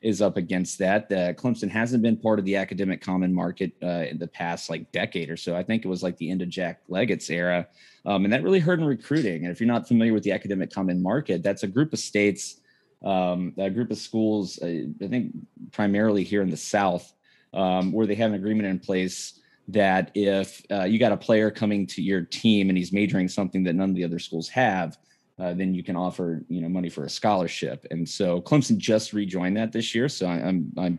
is 0.03 0.21
up 0.21 0.37
against 0.37 0.79
that. 0.79 1.11
Uh, 1.11 1.33
Clemson 1.33 1.71
hasn't 1.71 2.03
been 2.03 2.17
part 2.17 2.39
of 2.39 2.45
the 2.45 2.57
academic 2.57 3.01
common 3.01 3.33
market 3.33 3.73
uh, 3.83 4.05
in 4.11 4.19
the 4.19 4.27
past 4.27 4.69
like 4.69 4.91
decade 4.93 5.31
or 5.31 5.37
so. 5.37 5.57
I 5.57 5.63
think 5.63 5.85
it 5.85 5.89
was 5.89 6.03
like 6.03 6.17
the 6.17 6.31
end 6.31 6.43
of 6.43 6.49
Jack 6.49 6.81
Leggett's 6.89 7.31
era. 7.31 7.67
Um, 8.05 8.25
and 8.25 8.33
that 8.33 8.43
really 8.43 8.59
hurt 8.59 8.81
in 8.81 8.85
recruiting. 8.85 9.45
And 9.45 9.53
if 9.53 9.61
you're 9.61 9.69
not 9.69 9.87
familiar 9.87 10.13
with 10.13 10.25
the 10.25 10.33
academic 10.33 10.73
common 10.73 11.03
market, 11.03 11.43
that's 11.43 11.63
a 11.63 11.69
group 11.69 11.93
of 11.93 11.99
states, 11.99 12.61
um, 13.05 13.55
a 13.59 13.71
group 13.71 13.91
of 13.91 13.99
schools, 13.99 14.59
uh, 14.63 14.67
I 15.03 15.09
think 15.09 15.33
primarily 15.71 16.25
here 16.25 16.43
in 16.43 16.51
the 16.51 16.57
South, 16.57 17.13
um, 17.55 17.93
where 17.93 18.07
they 18.07 18.15
have 18.17 18.31
an 18.31 18.37
agreement 18.37 18.69
in 18.69 18.79
place 18.79 19.41
that 19.69 20.11
if 20.15 20.63
uh, 20.71 20.85
you 20.85 20.99
got 20.99 21.13
a 21.13 21.17
player 21.17 21.51
coming 21.51 21.87
to 21.87 22.03
your 22.03 22.23
team 22.23 22.69
and 22.69 22.77
he's 22.77 22.93
majoring 22.93 23.29
something 23.29 23.63
that 23.63 23.75
none 23.75 23.91
of 23.91 23.95
the 23.95 24.05
other 24.05 24.19
schools 24.19 24.49
have, 24.49 24.99
uh, 25.39 25.55
then 25.55 25.75
you 25.75 25.83
can 25.83 25.97
offer 25.97 26.43
you 26.49 26.61
know 26.61 26.69
money 26.69 26.89
for 26.89 27.05
a 27.05 27.11
scholarship. 27.11 27.87
And 27.91 28.09
so 28.09 28.41
Clemson 28.41 28.79
just 28.79 29.13
rejoined 29.13 29.57
that 29.57 29.73
this 29.73 29.95
year, 29.95 30.09
so 30.09 30.27
I, 30.27 30.35
I'm 30.35 30.73
I'm 30.79 30.99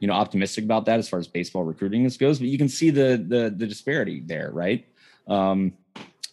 you 0.00 0.08
know 0.08 0.14
optimistic 0.14 0.64
about 0.64 0.86
that 0.86 0.98
as 0.98 1.08
far 1.08 1.18
as 1.18 1.26
baseball 1.26 1.64
recruiting 1.64 2.04
this 2.04 2.16
goes. 2.16 2.38
But 2.38 2.48
you 2.48 2.58
can 2.58 2.68
see 2.68 2.90
the 2.90 3.24
the 3.28 3.54
the 3.54 3.66
disparity 3.66 4.22
there, 4.24 4.50
right? 4.52 4.86
Um, 5.26 5.72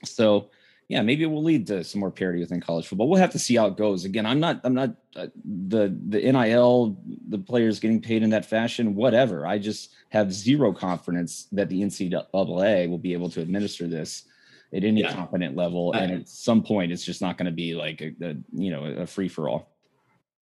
so 0.04 0.49
yeah, 0.91 1.01
maybe 1.01 1.23
it 1.23 1.27
will 1.27 1.41
lead 1.41 1.67
to 1.67 1.86
some 1.86 2.01
more 2.01 2.12
parity 2.12 2.41
within 2.41 2.60
college 2.60 2.86
football. 2.86 3.08
We'll 3.08 3.21
have 3.21 3.32
to 3.32 3.39
see 3.39 3.56
how 3.56 3.67
it 3.67 3.77
goes. 3.77 4.04
Again, 4.04 4.25
I'm 4.25 4.41
not, 4.41 4.60
I'm 4.65 4.73
not 4.73 4.89
uh, 5.15 5.27
the 5.45 5.97
the 6.10 6.19
NIL, 6.19 6.97
the 7.30 7.38
players 7.38 7.80
getting 7.80 8.01
paid 8.01 8.23
in 8.23 8.30
that 8.32 8.45
fashion, 8.45 8.93
whatever. 8.93 9.47
I 9.47 9.58
just 9.58 9.93
have 10.10 10.34
zero 10.34 10.73
confidence 10.73 11.47
that 11.54 11.69
the 11.69 11.82
NCAA 11.82 12.89
will 12.89 12.97
be 12.97 13.13
able 13.13 13.30
to 13.30 13.39
administer 13.39 13.88
this 13.88 14.25
at 14.73 14.84
any 14.84 15.01
yeah. 15.01 15.13
competent 15.13 15.55
level. 15.55 15.93
and 15.93 16.12
at 16.12 16.29
some 16.29 16.63
point, 16.63 16.91
it's 16.91 17.03
just 17.03 17.21
not 17.21 17.38
going 17.38 17.45
to 17.45 17.51
be 17.51 17.73
like 17.75 18.01
a, 18.01 18.13
a 18.21 18.36
you 18.53 18.71
know 18.71 18.86
a 18.86 19.05
free 19.05 19.27
for 19.27 19.49
all. 19.49 19.69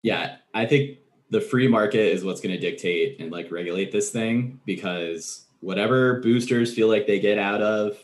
Yeah, 0.03 0.37
I 0.55 0.67
think 0.67 0.99
the 1.31 1.41
free 1.41 1.69
market 1.69 2.13
is 2.13 2.25
what's 2.25 2.41
going 2.41 2.55
to 2.55 2.61
dictate 2.61 3.21
and 3.21 3.31
like 3.31 3.51
regulate 3.51 3.93
this 3.93 4.11
thing 4.11 4.61
because 4.65 5.47
whatever 5.61 6.21
boosters 6.21 6.75
feel 6.75 6.89
like 6.89 7.07
they 7.07 7.21
get 7.21 7.39
out 7.39 7.63
of 7.63 7.97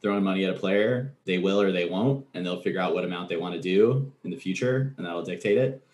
throwing 0.00 0.24
money 0.24 0.44
at 0.44 0.54
a 0.54 0.58
player, 0.58 1.14
they 1.24 1.38
will 1.38 1.60
or 1.60 1.70
they 1.70 1.84
won't, 1.84 2.26
and 2.34 2.44
they'll 2.44 2.60
figure 2.60 2.80
out 2.80 2.94
what 2.94 3.04
amount 3.04 3.28
they 3.28 3.36
want 3.36 3.54
to 3.54 3.60
do 3.60 4.12
in 4.24 4.30
the 4.30 4.36
future, 4.36 4.94
and 4.96 5.06
that'll 5.06 5.22
dictate 5.22 5.58
it. 5.58 5.86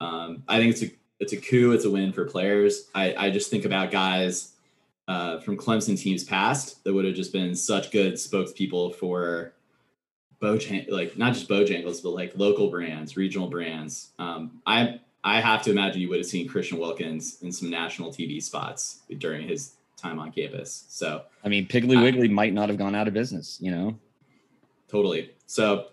Um, 0.00 0.42
I 0.46 0.58
think 0.58 0.72
it's 0.72 0.82
a 0.82 0.90
it's 1.18 1.32
a 1.32 1.36
coup, 1.38 1.72
it's 1.72 1.86
a 1.86 1.90
win 1.90 2.12
for 2.12 2.26
players. 2.26 2.90
I, 2.94 3.14
I 3.16 3.30
just 3.30 3.50
think 3.50 3.64
about 3.64 3.90
guys 3.90 4.52
uh, 5.08 5.38
from 5.40 5.56
Clemson 5.56 5.98
teams 5.98 6.24
past 6.24 6.82
that 6.84 6.92
would 6.92 7.04
have 7.04 7.14
just 7.14 7.32
been 7.32 7.54
such 7.54 7.90
good 7.90 8.14
spokespeople 8.14 8.94
for 8.94 9.52
Bojang, 10.40 10.90
like 10.90 11.16
not 11.16 11.34
just 11.34 11.48
Bojangles, 11.48 12.02
but 12.02 12.10
like 12.10 12.32
local 12.36 12.70
brands, 12.70 13.16
regional 13.16 13.48
brands. 13.48 14.10
Um, 14.18 14.60
I 14.66 15.00
I 15.24 15.40
have 15.40 15.62
to 15.62 15.70
imagine 15.70 16.00
you 16.00 16.08
would 16.08 16.18
have 16.18 16.26
seen 16.26 16.48
Christian 16.48 16.78
Wilkins 16.78 17.38
in 17.42 17.50
some 17.50 17.70
national 17.70 18.10
TV 18.10 18.42
spots 18.42 19.00
during 19.18 19.48
his 19.48 19.76
time 19.96 20.18
on 20.18 20.30
campus. 20.30 20.84
So 20.88 21.22
I 21.44 21.48
mean, 21.48 21.66
Piggly 21.66 22.00
Wiggly 22.00 22.28
might 22.28 22.52
not 22.52 22.68
have 22.68 22.78
gone 22.78 22.94
out 22.94 23.08
of 23.08 23.14
business, 23.14 23.58
you 23.60 23.70
know. 23.70 23.98
Totally. 24.88 25.32
So, 25.46 25.86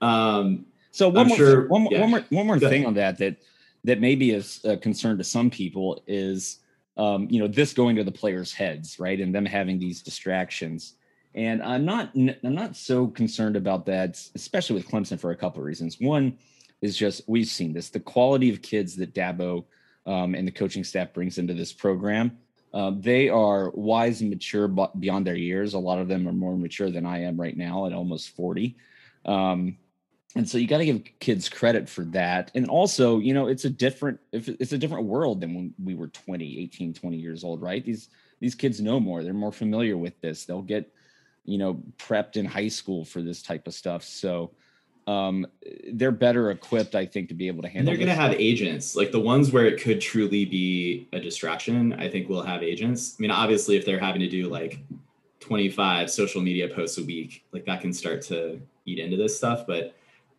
um, 0.00 0.66
so 0.90 1.08
one 1.08 1.18
I'm 1.18 1.28
more, 1.28 1.36
sure, 1.36 1.68
one, 1.68 1.86
yeah. 1.90 2.00
one 2.00 2.10
more, 2.10 2.24
one 2.30 2.46
more 2.46 2.58
thing 2.58 2.84
on 2.86 2.94
that 2.94 3.18
that 3.18 3.36
that 3.84 4.00
maybe 4.00 4.30
is 4.30 4.60
a 4.64 4.76
concern 4.76 5.18
to 5.18 5.24
some 5.24 5.50
people 5.50 6.02
is 6.06 6.58
um, 6.96 7.26
you 7.30 7.40
know, 7.40 7.48
this 7.48 7.72
going 7.72 7.96
to 7.96 8.04
the 8.04 8.12
players' 8.12 8.52
heads, 8.52 8.98
right, 8.98 9.20
and 9.20 9.34
them 9.34 9.44
having 9.44 9.78
these 9.78 10.02
distractions. 10.02 10.94
And 11.34 11.62
I'm 11.62 11.84
not, 11.84 12.12
I'm 12.14 12.54
not 12.54 12.76
so 12.76 13.08
concerned 13.08 13.56
about 13.56 13.86
that, 13.86 14.20
especially 14.34 14.76
with 14.76 14.88
Clemson 14.88 15.18
for 15.18 15.32
a 15.32 15.36
couple 15.36 15.60
of 15.60 15.66
reasons. 15.66 15.98
One 16.00 16.38
is 16.80 16.96
just 16.96 17.22
we've 17.26 17.48
seen 17.48 17.72
this: 17.72 17.88
the 17.88 18.00
quality 18.00 18.50
of 18.50 18.62
kids 18.62 18.94
that 18.96 19.14
Dabo 19.14 19.64
um, 20.06 20.34
and 20.34 20.46
the 20.46 20.52
coaching 20.52 20.84
staff 20.84 21.12
brings 21.12 21.38
into 21.38 21.54
this 21.54 21.72
program. 21.72 22.38
Uh, 22.72 22.92
they 22.98 23.28
are 23.28 23.70
wise 23.70 24.20
and 24.20 24.30
mature 24.30 24.68
beyond 24.68 25.26
their 25.26 25.36
years. 25.36 25.74
A 25.74 25.78
lot 25.78 26.00
of 26.00 26.08
them 26.08 26.28
are 26.28 26.32
more 26.32 26.56
mature 26.56 26.90
than 26.90 27.06
I 27.06 27.22
am 27.22 27.40
right 27.40 27.56
now 27.56 27.86
at 27.86 27.92
almost 27.92 28.30
40. 28.30 28.76
Um, 29.24 29.78
and 30.36 30.48
so 30.48 30.58
you 30.58 30.66
got 30.66 30.78
to 30.78 30.84
give 30.84 31.02
kids 31.20 31.48
credit 31.48 31.88
for 31.88 32.04
that. 32.06 32.50
And 32.54 32.68
also 32.68 33.18
you 33.18 33.34
know 33.34 33.46
it's 33.46 33.64
a 33.64 33.70
different 33.70 34.18
it's 34.32 34.72
a 34.72 34.78
different 34.78 35.04
world 35.04 35.40
than 35.40 35.54
when 35.54 35.74
we 35.82 35.94
were 35.94 36.08
20 36.08 36.60
18 36.60 36.94
20 36.94 37.16
years 37.16 37.44
old 37.44 37.62
right? 37.62 37.84
These 37.84 38.08
these 38.40 38.54
kids 38.54 38.80
know 38.80 38.98
more. 38.98 39.22
They're 39.22 39.32
more 39.32 39.52
familiar 39.52 39.96
with 39.96 40.20
this. 40.20 40.44
They'll 40.44 40.62
get 40.62 40.92
you 41.44 41.58
know 41.58 41.82
prepped 41.98 42.36
in 42.36 42.44
high 42.44 42.68
school 42.68 43.04
for 43.04 43.22
this 43.22 43.42
type 43.42 43.66
of 43.66 43.74
stuff. 43.74 44.02
So 44.02 44.50
um 45.06 45.46
they're 45.92 46.10
better 46.10 46.50
equipped 46.50 46.94
i 46.94 47.04
think 47.04 47.28
to 47.28 47.34
be 47.34 47.46
able 47.46 47.60
to 47.60 47.68
handle 47.68 47.80
and 47.80 47.88
they're 47.88 48.06
going 48.06 48.16
to 48.16 48.22
have 48.22 48.32
agents. 48.40 48.96
Like 48.96 49.12
the 49.12 49.20
ones 49.20 49.52
where 49.52 49.66
it 49.66 49.78
could 49.78 50.00
truly 50.00 50.46
be 50.46 51.08
a 51.12 51.20
distraction 51.20 51.92
i 51.92 52.08
think 52.08 52.28
will 52.28 52.42
have 52.42 52.62
agents. 52.62 53.14
I 53.18 53.20
mean 53.20 53.30
obviously 53.30 53.76
if 53.76 53.84
they're 53.84 54.00
having 54.00 54.22
to 54.22 54.28
do 54.28 54.48
like 54.48 54.80
25 55.40 56.10
social 56.10 56.40
media 56.40 56.68
posts 56.68 56.96
a 56.96 57.04
week 57.04 57.44
like 57.52 57.66
that 57.66 57.82
can 57.82 57.92
start 57.92 58.22
to 58.22 58.58
eat 58.86 58.98
into 58.98 59.18
this 59.18 59.36
stuff 59.36 59.66
but 59.66 59.94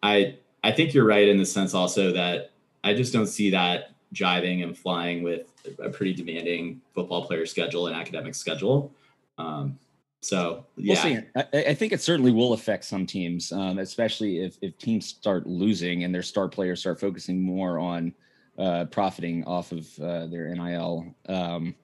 I 0.06 0.38
I 0.64 0.72
think 0.72 0.94
you're 0.94 1.06
right 1.06 1.28
in 1.28 1.38
the 1.38 1.46
sense 1.46 1.74
also 1.74 2.12
that 2.14 2.52
I 2.84 2.94
just 2.94 3.12
don't 3.12 3.28
see 3.28 3.50
that 3.52 3.96
jiving 4.14 4.64
and 4.64 4.78
flying 4.78 5.24
with 5.24 5.48
a 5.80 5.90
pretty 5.90 6.14
demanding 6.14 6.82
football 6.94 7.26
player 7.26 7.46
schedule 7.46 7.88
and 7.88 7.96
academic 7.96 8.36
schedule. 8.36 8.94
Um, 9.38 9.78
so 10.22 10.66
yeah, 10.78 11.24
we'll 11.36 11.44
I, 11.54 11.70
I, 11.70 11.74
think 11.74 11.92
it 11.92 12.02
certainly 12.02 12.32
will 12.32 12.54
affect 12.54 12.86
some 12.86 13.06
teams, 13.06 13.52
um, 13.52 13.78
especially 13.80 14.40
if 14.40 14.58
if 14.62 14.78
teams 14.78 15.08
start 15.08 15.46
losing 15.46 16.04
and 16.04 16.14
their 16.14 16.24
star 16.24 16.48
players 16.48 16.80
start 16.80 17.00
focusing 17.00 17.42
more 17.42 17.78
on 17.78 18.14
uh, 18.58 18.86
profiting 18.86 19.44
off 19.44 19.72
of 19.72 19.88
uh, 20.00 20.26
their 20.28 20.48
NIL 20.56 21.14
um, 21.28 21.76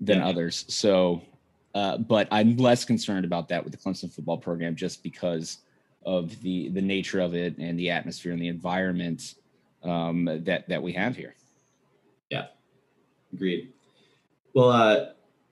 than 0.00 0.18
yeah. 0.18 0.28
others. 0.28 0.64
So, 0.68 1.22
uh, 1.74 1.98
but 1.98 2.28
I'm 2.30 2.56
less 2.56 2.84
concerned 2.84 3.24
about 3.24 3.48
that 3.48 3.64
with 3.64 3.72
the 3.72 3.78
Clemson 3.78 4.12
football 4.12 4.38
program 4.38 4.76
just 4.76 5.02
because 5.02 5.58
of 6.06 6.40
the 6.40 6.68
the 6.70 6.80
nature 6.80 7.20
of 7.20 7.34
it 7.34 7.58
and 7.58 7.78
the 7.78 7.90
atmosphere 7.90 8.32
and 8.32 8.40
the 8.40 8.48
environment 8.48 9.34
um, 9.82 10.24
that 10.44 10.68
that 10.68 10.82
we 10.82 10.92
have 10.92 11.16
here. 11.16 11.34
Yeah, 12.30 12.46
agreed. 13.32 13.72
Well, 14.54 14.70
uh, 14.70 15.06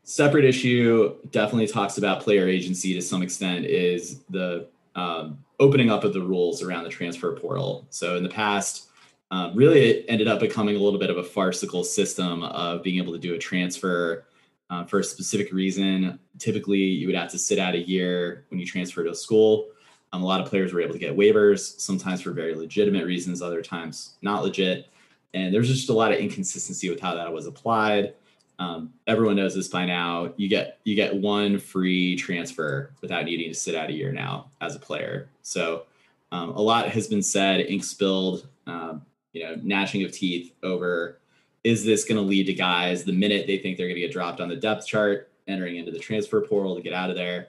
separate 0.04 0.44
issue 0.44 1.16
definitely 1.30 1.66
talks 1.66 1.98
about 1.98 2.22
player 2.22 2.48
agency 2.48 2.94
to 2.94 3.02
some 3.02 3.22
extent 3.22 3.66
is 3.66 4.20
the 4.30 4.68
um, 4.94 5.38
opening 5.60 5.90
up 5.90 6.04
of 6.04 6.12
the 6.12 6.22
rules 6.22 6.62
around 6.62 6.84
the 6.84 6.90
transfer 6.90 7.32
portal. 7.32 7.86
So 7.90 8.16
in 8.16 8.22
the 8.22 8.28
past, 8.28 8.88
um, 9.30 9.54
really 9.56 9.80
it 9.90 10.06
ended 10.08 10.28
up 10.28 10.40
becoming 10.40 10.76
a 10.76 10.78
little 10.78 10.98
bit 10.98 11.10
of 11.10 11.16
a 11.16 11.24
farcical 11.24 11.84
system 11.84 12.44
of 12.44 12.82
being 12.82 12.98
able 13.02 13.12
to 13.12 13.18
do 13.18 13.34
a 13.34 13.38
transfer 13.38 14.24
uh, 14.70 14.84
for 14.84 15.00
a 15.00 15.04
specific 15.04 15.52
reason. 15.52 16.18
Typically, 16.38 16.78
you 16.78 17.06
would 17.06 17.16
have 17.16 17.30
to 17.30 17.38
sit 17.38 17.58
out 17.58 17.74
a 17.74 17.78
year 17.78 18.44
when 18.48 18.60
you 18.60 18.66
transfer 18.66 19.02
to 19.04 19.10
a 19.10 19.14
school. 19.14 19.68
Um, 20.14 20.22
a 20.22 20.26
lot 20.26 20.40
of 20.40 20.46
players 20.46 20.72
were 20.72 20.80
able 20.80 20.92
to 20.92 20.98
get 21.00 21.16
waivers, 21.16 21.80
sometimes 21.80 22.20
for 22.20 22.30
very 22.30 22.54
legitimate 22.54 23.04
reasons, 23.04 23.42
other 23.42 23.60
times 23.60 24.14
not 24.22 24.44
legit. 24.44 24.86
And 25.34 25.52
there's 25.52 25.66
just 25.66 25.88
a 25.88 25.92
lot 25.92 26.12
of 26.12 26.20
inconsistency 26.20 26.88
with 26.88 27.00
how 27.00 27.16
that 27.16 27.32
was 27.32 27.46
applied. 27.46 28.14
Um, 28.60 28.92
everyone 29.08 29.34
knows 29.34 29.56
this 29.56 29.66
by 29.66 29.84
now. 29.84 30.32
You 30.36 30.48
get 30.48 30.78
you 30.84 30.94
get 30.94 31.16
one 31.16 31.58
free 31.58 32.14
transfer 32.14 32.92
without 33.00 33.24
needing 33.24 33.48
to 33.48 33.58
sit 33.58 33.74
out 33.74 33.90
a 33.90 33.92
year 33.92 34.12
now 34.12 34.50
as 34.60 34.76
a 34.76 34.78
player. 34.78 35.28
So 35.42 35.86
um, 36.30 36.50
a 36.50 36.60
lot 36.60 36.88
has 36.90 37.08
been 37.08 37.22
said, 37.22 37.66
ink 37.66 37.82
spilled, 37.82 38.46
um, 38.68 39.02
you 39.32 39.42
know, 39.42 39.56
gnashing 39.64 40.04
of 40.04 40.12
teeth 40.12 40.52
over 40.62 41.18
is 41.64 41.84
this 41.84 42.04
going 42.04 42.20
to 42.20 42.22
lead 42.22 42.46
to 42.46 42.54
guys 42.54 43.02
the 43.02 43.12
minute 43.12 43.48
they 43.48 43.58
think 43.58 43.76
they're 43.76 43.88
going 43.88 43.96
to 43.96 44.00
get 44.00 44.12
dropped 44.12 44.40
on 44.40 44.48
the 44.48 44.54
depth 44.54 44.86
chart, 44.86 45.32
entering 45.48 45.74
into 45.74 45.90
the 45.90 45.98
transfer 45.98 46.40
portal 46.40 46.76
to 46.76 46.82
get 46.82 46.92
out 46.92 47.10
of 47.10 47.16
there. 47.16 47.48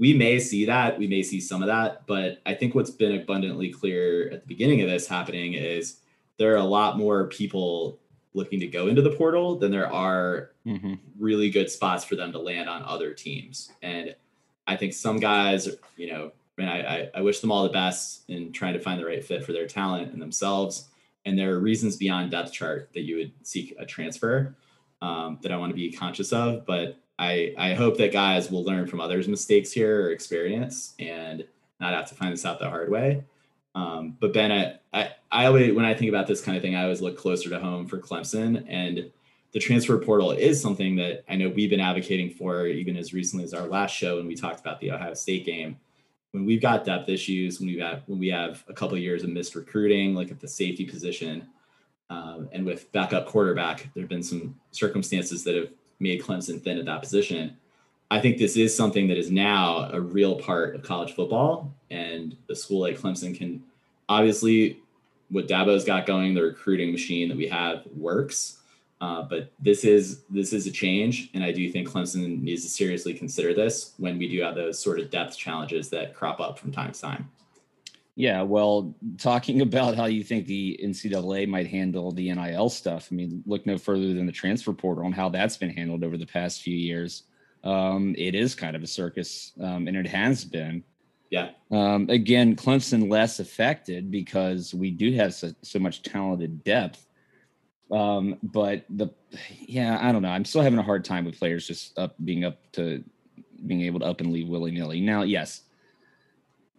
We 0.00 0.14
may 0.14 0.40
see 0.40 0.64
that. 0.64 0.98
We 0.98 1.06
may 1.06 1.22
see 1.22 1.40
some 1.40 1.62
of 1.62 1.68
that. 1.68 2.06
But 2.06 2.40
I 2.46 2.54
think 2.54 2.74
what's 2.74 2.90
been 2.90 3.20
abundantly 3.20 3.68
clear 3.68 4.30
at 4.30 4.40
the 4.40 4.46
beginning 4.48 4.80
of 4.80 4.88
this 4.88 5.06
happening 5.06 5.52
is 5.52 5.98
there 6.38 6.52
are 6.54 6.56
a 6.56 6.64
lot 6.64 6.96
more 6.96 7.28
people 7.28 8.00
looking 8.32 8.58
to 8.60 8.66
go 8.66 8.86
into 8.86 9.02
the 9.02 9.10
portal 9.10 9.58
than 9.58 9.70
there 9.70 9.92
are 9.92 10.52
mm-hmm. 10.66 10.94
really 11.18 11.50
good 11.50 11.70
spots 11.70 12.02
for 12.02 12.16
them 12.16 12.32
to 12.32 12.38
land 12.38 12.66
on 12.66 12.82
other 12.84 13.12
teams. 13.12 13.72
And 13.82 14.16
I 14.66 14.74
think 14.74 14.94
some 14.94 15.20
guys, 15.20 15.68
you 15.98 16.10
know, 16.10 16.32
I, 16.58 16.62
I, 16.62 17.10
I 17.16 17.20
wish 17.20 17.40
them 17.40 17.52
all 17.52 17.64
the 17.64 17.68
best 17.68 18.22
in 18.28 18.52
trying 18.52 18.72
to 18.74 18.80
find 18.80 18.98
the 18.98 19.04
right 19.04 19.24
fit 19.24 19.44
for 19.44 19.52
their 19.52 19.66
talent 19.66 20.12
and 20.12 20.22
themselves. 20.22 20.88
And 21.26 21.38
there 21.38 21.52
are 21.52 21.58
reasons 21.58 21.96
beyond 21.96 22.30
depth 22.30 22.52
chart 22.52 22.90
that 22.94 23.02
you 23.02 23.16
would 23.16 23.32
seek 23.42 23.74
a 23.78 23.84
transfer 23.84 24.56
um, 25.02 25.38
that 25.42 25.52
I 25.52 25.58
want 25.58 25.70
to 25.70 25.76
be 25.76 25.92
conscious 25.92 26.32
of. 26.32 26.64
But 26.64 26.98
I, 27.20 27.54
I 27.58 27.74
hope 27.74 27.98
that 27.98 28.12
guys 28.12 28.50
will 28.50 28.64
learn 28.64 28.86
from 28.86 28.98
others' 28.98 29.28
mistakes 29.28 29.70
here 29.70 30.06
or 30.06 30.10
experience 30.10 30.94
and 30.98 31.44
not 31.78 31.92
have 31.92 32.08
to 32.08 32.14
find 32.14 32.32
this 32.32 32.46
out 32.46 32.58
the 32.58 32.68
hard 32.68 32.90
way. 32.90 33.22
Um, 33.74 34.16
but 34.18 34.32
Ben, 34.32 34.50
I, 34.50 34.78
I, 34.98 35.10
I 35.30 35.44
always, 35.44 35.74
when 35.74 35.84
I 35.84 35.92
think 35.92 36.08
about 36.08 36.26
this 36.26 36.40
kind 36.40 36.56
of 36.56 36.62
thing, 36.62 36.74
I 36.74 36.84
always 36.84 37.02
look 37.02 37.18
closer 37.18 37.50
to 37.50 37.60
home 37.60 37.86
for 37.86 37.98
Clemson. 37.98 38.64
And 38.68 39.10
the 39.52 39.58
transfer 39.58 39.98
portal 39.98 40.30
is 40.30 40.62
something 40.62 40.96
that 40.96 41.24
I 41.28 41.36
know 41.36 41.50
we've 41.50 41.68
been 41.68 41.78
advocating 41.78 42.30
for 42.30 42.66
even 42.66 42.96
as 42.96 43.12
recently 43.12 43.44
as 43.44 43.52
our 43.52 43.66
last 43.66 43.94
show 43.94 44.16
when 44.16 44.26
we 44.26 44.34
talked 44.34 44.60
about 44.60 44.80
the 44.80 44.90
Ohio 44.90 45.12
State 45.12 45.44
game. 45.44 45.76
When 46.32 46.46
we've 46.46 46.62
got 46.62 46.86
depth 46.86 47.10
issues, 47.10 47.60
when 47.60 47.68
we've 47.68 47.78
got 47.78 48.02
when 48.08 48.18
we 48.18 48.28
have 48.28 48.64
a 48.68 48.72
couple 48.72 48.96
of 48.96 49.02
years 49.02 49.24
of 49.24 49.30
missed 49.30 49.54
recruiting, 49.56 50.14
like 50.14 50.30
at 50.30 50.40
the 50.40 50.48
safety 50.48 50.86
position, 50.86 51.48
um, 52.08 52.48
and 52.52 52.64
with 52.64 52.90
backup 52.92 53.26
quarterback, 53.26 53.90
there 53.92 54.02
have 54.02 54.08
been 54.08 54.22
some 54.22 54.54
circumstances 54.70 55.44
that 55.44 55.56
have 55.56 55.68
made 56.00 56.22
Clemson 56.22 56.62
thin 56.62 56.78
at 56.78 56.86
that 56.86 57.02
position. 57.02 57.56
I 58.10 58.20
think 58.20 58.38
this 58.38 58.56
is 58.56 58.76
something 58.76 59.06
that 59.08 59.18
is 59.18 59.30
now 59.30 59.88
a 59.92 60.00
real 60.00 60.34
part 60.40 60.74
of 60.74 60.82
college 60.82 61.14
football, 61.14 61.72
and 61.90 62.36
a 62.48 62.56
school 62.56 62.80
like 62.80 62.98
Clemson 62.98 63.36
can 63.36 63.62
obviously 64.08 64.80
what 65.30 65.46
Dabo's 65.46 65.84
got 65.84 66.06
going, 66.06 66.34
the 66.34 66.42
recruiting 66.42 66.90
machine 66.90 67.28
that 67.28 67.36
we 67.36 67.46
have 67.46 67.84
works. 67.96 68.56
Uh, 69.00 69.22
but 69.22 69.50
this 69.58 69.84
is 69.84 70.24
this 70.28 70.52
is 70.52 70.66
a 70.66 70.70
change, 70.70 71.30
and 71.32 71.42
I 71.42 71.52
do 71.52 71.70
think 71.70 71.88
Clemson 71.88 72.42
needs 72.42 72.64
to 72.64 72.68
seriously 72.68 73.14
consider 73.14 73.54
this 73.54 73.94
when 73.96 74.18
we 74.18 74.28
do 74.28 74.42
have 74.42 74.56
those 74.56 74.78
sort 74.78 75.00
of 75.00 75.10
depth 75.10 75.38
challenges 75.38 75.88
that 75.90 76.14
crop 76.14 76.38
up 76.38 76.58
from 76.58 76.70
time 76.70 76.92
to 76.92 77.00
time. 77.00 77.30
Yeah, 78.16 78.42
well, 78.42 78.94
talking 79.18 79.60
about 79.62 79.96
how 79.96 80.06
you 80.06 80.22
think 80.22 80.46
the 80.46 80.78
NCAA 80.82 81.48
might 81.48 81.66
handle 81.66 82.12
the 82.12 82.32
NIL 82.32 82.68
stuff, 82.68 83.08
I 83.10 83.14
mean, 83.14 83.42
look 83.46 83.66
no 83.66 83.78
further 83.78 84.12
than 84.12 84.26
the 84.26 84.32
transfer 84.32 84.72
portal 84.72 85.04
and 85.04 85.14
how 85.14 85.28
that's 85.28 85.56
been 85.56 85.70
handled 85.70 86.04
over 86.04 86.16
the 86.16 86.26
past 86.26 86.62
few 86.62 86.76
years 86.76 87.24
um, 87.64 88.14
it 88.16 88.34
is 88.34 88.54
kind 88.54 88.74
of 88.74 88.82
a 88.82 88.86
circus, 88.86 89.52
um, 89.60 89.88
and 89.88 89.96
it 89.96 90.06
has 90.06 90.44
been. 90.44 90.82
Yeah. 91.30 91.50
Um, 91.70 92.08
again, 92.08 92.56
Clemson 92.56 93.10
less 93.10 93.38
affected 93.38 94.10
because 94.10 94.74
we 94.74 94.90
do 94.90 95.12
have 95.12 95.34
so, 95.34 95.52
so 95.62 95.78
much 95.78 96.02
talented 96.02 96.64
depth. 96.64 97.06
Um, 97.92 98.38
but 98.42 98.84
the, 98.88 99.08
yeah, 99.60 99.98
I 100.00 100.10
don't 100.12 100.22
know. 100.22 100.30
I'm 100.30 100.44
still 100.44 100.62
having 100.62 100.78
a 100.78 100.82
hard 100.82 101.04
time 101.04 101.24
with 101.24 101.38
players 101.38 101.66
just 101.66 101.96
up 101.98 102.14
being 102.24 102.44
up 102.44 102.58
to 102.72 103.04
being 103.66 103.82
able 103.82 104.00
to 104.00 104.06
up 104.06 104.20
and 104.20 104.32
leave 104.32 104.48
willy 104.48 104.70
nilly. 104.70 105.00
Now, 105.00 105.22
yes, 105.22 105.62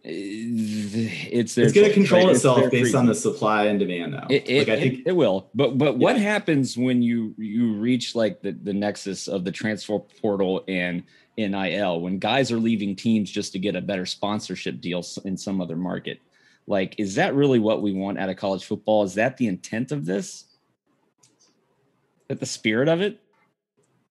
it's 0.04 1.56
it's 1.56 1.72
going 1.72 1.86
to 1.86 1.94
control 1.94 2.26
right? 2.26 2.34
itself 2.34 2.58
it's 2.58 2.70
based 2.70 2.94
on 2.94 3.06
the 3.06 3.14
supply 3.14 3.66
and 3.66 3.78
demand 3.78 4.14
though. 4.14 4.26
It, 4.28 4.48
it, 4.48 4.58
like 4.58 4.76
I 4.76 4.80
think 4.80 5.00
it, 5.00 5.08
it, 5.08 5.12
will. 5.12 5.48
But 5.54 5.78
but 5.78 5.96
what 5.96 6.16
yeah. 6.16 6.22
happens 6.22 6.76
when 6.76 7.02
you 7.02 7.34
you 7.38 7.74
reach 7.74 8.16
like 8.16 8.40
the, 8.40 8.52
the 8.52 8.72
nexus 8.72 9.28
of 9.28 9.44
the 9.44 9.52
transfer 9.52 10.00
portal 10.00 10.64
and 10.66 11.04
nil 11.38 12.00
when 12.00 12.18
guys 12.18 12.50
are 12.50 12.58
leaving 12.58 12.96
teams 12.96 13.30
just 13.30 13.52
to 13.52 13.60
get 13.60 13.76
a 13.76 13.80
better 13.80 14.04
sponsorship 14.04 14.80
deal 14.80 15.04
in 15.24 15.36
some 15.36 15.60
other 15.60 15.76
market? 15.76 16.18
Like 16.66 16.96
is 16.98 17.14
that 17.14 17.34
really 17.34 17.60
what 17.60 17.80
we 17.80 17.92
want 17.92 18.18
out 18.18 18.28
of 18.28 18.36
college 18.36 18.64
football? 18.64 19.04
Is 19.04 19.14
that 19.14 19.36
the 19.36 19.46
intent 19.46 19.92
of 19.92 20.04
this? 20.04 20.46
Is 21.38 21.48
that 22.26 22.40
the 22.40 22.46
spirit 22.46 22.88
of 22.88 23.00
it? 23.00 23.20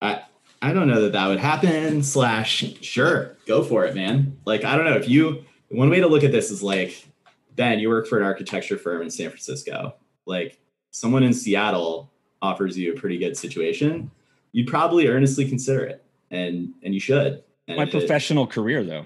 I 0.01 0.21
i 0.61 0.71
don't 0.71 0.87
know 0.87 1.01
that 1.01 1.11
that 1.11 1.27
would 1.27 1.39
happen 1.39 2.01
slash 2.01 2.63
sure 2.81 3.35
go 3.45 3.61
for 3.61 3.83
it 3.83 3.93
man. 3.93 4.37
Like 4.45 4.63
i 4.63 4.77
don't 4.77 4.85
know 4.85 4.95
if 4.95 5.09
you 5.09 5.43
one 5.71 5.89
way 5.89 5.99
to 5.99 6.07
look 6.07 6.23
at 6.23 6.31
this 6.31 6.51
is 6.51 6.61
like, 6.61 7.07
Ben, 7.55 7.79
you 7.79 7.89
work 7.89 8.07
for 8.07 8.17
an 8.17 8.23
architecture 8.23 8.77
firm 8.77 9.01
in 9.01 9.09
San 9.09 9.29
Francisco. 9.29 9.95
Like 10.25 10.59
someone 10.91 11.23
in 11.23 11.33
Seattle 11.33 12.11
offers 12.41 12.77
you 12.77 12.93
a 12.93 12.99
pretty 12.99 13.17
good 13.17 13.37
situation, 13.37 14.11
you'd 14.51 14.67
probably 14.67 15.07
earnestly 15.07 15.47
consider 15.47 15.83
it. 15.85 16.03
And 16.29 16.73
and 16.83 16.93
you 16.93 16.99
should. 16.99 17.43
And 17.67 17.77
My 17.77 17.85
professional 17.85 18.45
it, 18.45 18.51
career 18.51 18.83
though. 18.83 19.05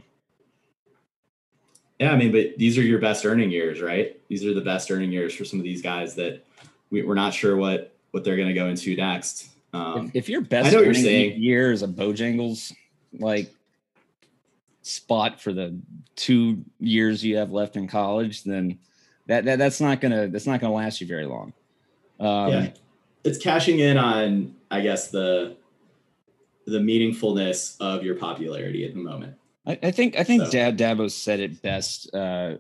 Yeah, 2.00 2.12
I 2.12 2.18
mean, 2.18 2.32
but 2.32 2.58
these 2.58 2.78
are 2.78 2.84
your 2.84 3.00
best 3.00 3.26
earning 3.26 3.52
years, 3.52 3.82
right? 3.82 4.20
These 4.28 4.44
are 4.46 4.54
the 4.54 4.62
best 4.62 4.92
earning 4.92 5.12
years 5.12 5.34
for 5.34 5.46
some 5.46 5.60
of 5.60 5.64
these 5.64 5.82
guys 5.82 6.14
that 6.16 6.46
we, 6.90 7.02
are 7.02 7.16
not 7.16 7.34
sure 7.34 7.56
what 7.56 7.96
what 8.12 8.24
they're 8.24 8.36
going 8.36 8.48
to 8.48 8.54
go 8.54 8.68
into 8.68 8.96
next. 8.96 9.50
Um, 9.74 10.08
if, 10.08 10.24
if 10.24 10.30
your 10.30 10.42
best 10.42 10.68
I 10.68 10.72
know 10.72 10.78
what 10.78 10.86
you're 10.86 10.94
saying. 10.94 11.42
year 11.42 11.72
is 11.72 11.84
a 11.84 11.88
Bojangles, 11.88 12.74
like 13.14 13.54
spot 14.86 15.42
for 15.42 15.52
the 15.52 15.76
two 16.16 16.64
years 16.80 17.24
you 17.24 17.38
have 17.38 17.52
left 17.52 17.76
in 17.76 17.88
college, 17.88 18.44
then 18.44 18.78
that, 19.26 19.44
that 19.46 19.58
that's 19.58 19.82
not 19.82 20.00
gonna 20.00 20.28
that's 20.28 20.46
not 20.46 20.62
gonna 20.62 20.74
last 20.74 21.02
you 21.02 21.08
very 21.08 21.26
long. 21.26 21.54
Um, 22.20 22.52
yeah, 22.52 22.70
it's 23.24 23.40
cashing 23.40 23.80
in 23.80 23.98
on 23.98 24.56
I 24.70 24.82
guess 24.82 25.10
the 25.10 25.58
the 26.68 26.78
meaningfulness 26.78 27.78
of 27.80 28.04
your 28.04 28.16
popularity 28.16 28.86
at 28.86 28.94
the 28.94 29.00
moment. 29.00 29.36
I, 29.66 29.80
I 29.82 29.92
think 29.92 30.18
I 30.18 30.24
think 30.24 30.44
so. 30.44 30.52
Dad 30.52 30.78
Dabo 30.78 31.10
said 31.10 31.40
it 31.40 31.62
best 31.64 32.14
uh, 32.14 32.58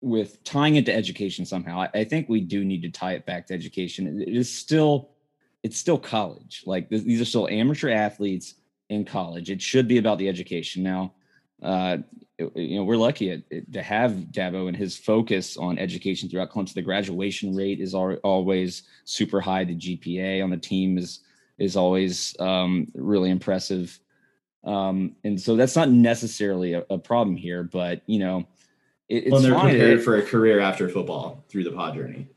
with 0.00 0.42
tying 0.42 0.74
it 0.74 0.86
to 0.86 0.92
education 0.92 1.46
somehow. 1.46 1.82
I, 1.82 1.90
I, 1.94 2.04
think 2.04 2.28
we 2.28 2.40
do 2.40 2.64
need 2.64 2.82
to 2.82 2.90
tie 2.90 3.12
it 3.12 3.26
back 3.26 3.46
to 3.48 3.54
education. 3.54 4.20
It 4.20 4.28
is 4.28 4.52
still 4.52 5.10
it's 5.62 5.76
still 5.76 5.98
college. 5.98 6.64
Like 6.66 6.90
th- 6.90 7.04
these 7.04 7.20
are 7.20 7.24
still 7.24 7.48
amateur 7.48 7.90
athletes 7.90 8.54
in 8.90 9.04
college. 9.04 9.50
It 9.50 9.62
should 9.62 9.88
be 9.88 9.96
about 9.96 10.18
the 10.18 10.28
education. 10.28 10.82
Now, 10.82 11.14
uh, 11.62 11.98
you 12.54 12.76
know, 12.76 12.84
we're 12.84 12.96
lucky 12.96 13.42
to 13.72 13.82
have 13.82 14.12
Dabo 14.30 14.68
and 14.68 14.76
his 14.76 14.96
focus 14.96 15.56
on 15.56 15.78
education 15.78 16.28
throughout 16.28 16.50
Clemson. 16.50 16.74
The 16.74 16.82
graduation 16.82 17.54
rate 17.54 17.80
is 17.80 17.94
always 17.94 18.82
super 19.04 19.40
high. 19.40 19.64
The 19.64 19.76
GPA 19.76 20.42
on 20.42 20.50
the 20.50 20.56
team 20.56 20.98
is 20.98 21.20
is 21.58 21.76
always 21.76 22.34
um, 22.40 22.86
really 22.94 23.30
impressive. 23.30 23.98
Um, 24.64 25.16
and 25.24 25.40
so 25.40 25.56
that's 25.56 25.76
not 25.76 25.90
necessarily 25.90 26.72
a, 26.72 26.84
a, 26.88 26.98
problem 26.98 27.36
here, 27.36 27.62
but 27.62 28.02
you 28.06 28.18
know, 28.18 28.46
it, 29.08 29.24
it's 29.24 29.32
well, 29.32 29.42
they're 29.42 29.58
prepared 29.58 30.02
for 30.02 30.16
a 30.16 30.22
career 30.22 30.60
after 30.60 30.88
football 30.88 31.44
through 31.48 31.64
the 31.64 31.72
PAW 31.72 31.94
Journey. 31.94 32.28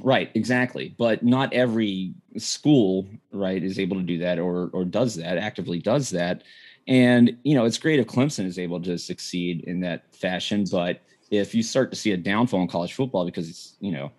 Right, 0.00 0.30
exactly. 0.34 0.94
But 0.98 1.22
not 1.22 1.52
every 1.52 2.14
school, 2.36 3.06
right, 3.32 3.62
is 3.62 3.78
able 3.78 3.96
to 3.96 4.02
do 4.02 4.18
that 4.18 4.38
or 4.38 4.68
or 4.72 4.84
does 4.84 5.14
that, 5.16 5.38
actively 5.38 5.78
does 5.78 6.10
that. 6.10 6.42
And 6.86 7.36
you 7.42 7.54
know, 7.54 7.64
it's 7.64 7.78
great 7.78 7.98
if 7.98 8.06
Clemson 8.06 8.44
is 8.46 8.58
able 8.58 8.80
to 8.82 8.98
succeed 8.98 9.64
in 9.64 9.80
that 9.80 10.14
fashion, 10.14 10.64
but 10.70 11.00
if 11.30 11.54
you 11.54 11.62
start 11.62 11.90
to 11.90 11.96
see 11.96 12.12
a 12.12 12.16
downfall 12.16 12.60
in 12.62 12.68
college 12.68 12.94
football 12.94 13.24
because 13.24 13.48
it's, 13.48 13.76
you 13.80 13.90
know, 13.90 14.12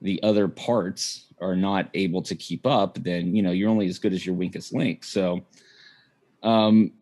the 0.00 0.22
other 0.22 0.46
parts 0.46 1.26
are 1.40 1.56
not 1.56 1.88
able 1.94 2.22
to 2.22 2.34
keep 2.36 2.66
up, 2.66 3.02
then 3.02 3.34
you 3.34 3.42
know, 3.42 3.50
you're 3.50 3.70
only 3.70 3.88
as 3.88 3.98
good 3.98 4.12
as 4.12 4.24
your 4.26 4.34
weakest 4.34 4.74
link. 4.74 5.04
So 5.04 5.40
um 6.42 6.92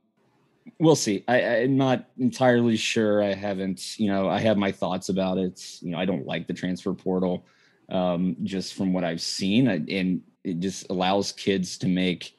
we'll 0.79 0.97
see. 0.97 1.25
I, 1.29 1.57
I'm 1.63 1.77
not 1.77 2.09
entirely 2.19 2.77
sure. 2.77 3.23
I 3.23 3.35
haven't, 3.35 3.99
you 3.99 4.09
know, 4.09 4.29
I 4.29 4.39
have 4.41 4.57
my 4.57 4.71
thoughts 4.73 5.09
about 5.09 5.39
it. 5.39 5.79
You 5.81 5.91
know, 5.91 5.99
I 5.99 6.05
don't 6.05 6.27
like 6.27 6.47
the 6.47 6.55
transfer 6.55 6.93
portal 6.95 7.45
um, 7.93 8.37
just 8.43 8.75
from 8.75 8.93
what 8.93 9.05
I've 9.05 9.21
seen, 9.21 9.69
and 9.69 10.23
it 10.43 10.59
just 10.59 10.91
allows 10.91 11.31
kids 11.31 11.79
to 11.79 11.89
make 11.89 12.37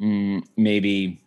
mm, 0.00 0.44
maybe 0.56 1.20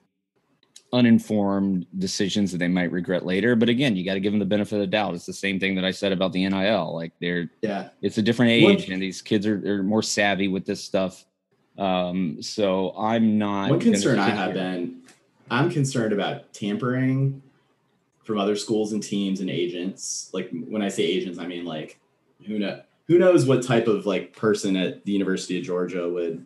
uninformed 0.91 1.85
decisions 1.97 2.51
that 2.51 2.57
they 2.57 2.67
might 2.67 2.91
regret 2.91 3.25
later. 3.25 3.55
But 3.55 3.69
again, 3.69 3.95
you 3.95 4.03
got 4.03 4.15
to 4.15 4.19
give 4.19 4.33
them 4.33 4.39
the 4.39 4.45
benefit 4.45 4.75
of 4.75 4.81
the 4.81 4.87
doubt. 4.87 5.13
It's 5.13 5.25
the 5.25 5.33
same 5.33 5.59
thing 5.59 5.75
that 5.75 5.85
I 5.85 5.91
said 5.91 6.11
about 6.11 6.33
the 6.33 6.47
NIL. 6.47 6.93
Like 6.93 7.13
they're 7.21 7.49
yeah, 7.61 7.89
it's 8.01 8.17
a 8.17 8.21
different 8.21 8.51
age, 8.51 8.89
and 8.89 9.01
these 9.01 9.21
kids 9.21 9.45
are, 9.47 9.79
are 9.79 9.83
more 9.83 10.01
savvy 10.01 10.47
with 10.47 10.65
this 10.65 10.83
stuff. 10.83 11.25
Um, 11.77 12.41
so 12.41 12.93
I'm 12.97 13.37
not. 13.37 13.69
One 13.69 13.79
concern 13.79 14.19
I 14.19 14.29
have 14.29 14.53
been 14.53 15.01
I'm 15.51 15.69
concerned 15.69 16.13
about 16.13 16.51
tampering 16.53 17.41
from 18.23 18.39
other 18.39 18.55
schools 18.55 18.93
and 18.93 19.03
teams 19.03 19.41
and 19.41 19.49
agents. 19.49 20.31
Like 20.33 20.49
when 20.67 20.81
I 20.81 20.89
say 20.89 21.03
agents, 21.03 21.37
I 21.37 21.45
mean 21.45 21.65
like 21.65 21.99
who 22.45 22.59
know 22.59 22.81
who 23.07 23.17
knows 23.17 23.45
what 23.45 23.63
type 23.63 23.87
of 23.87 24.05
like 24.05 24.35
person 24.35 24.75
at 24.75 25.05
the 25.05 25.11
University 25.11 25.59
of 25.59 25.65
Georgia 25.65 26.09
would 26.09 26.45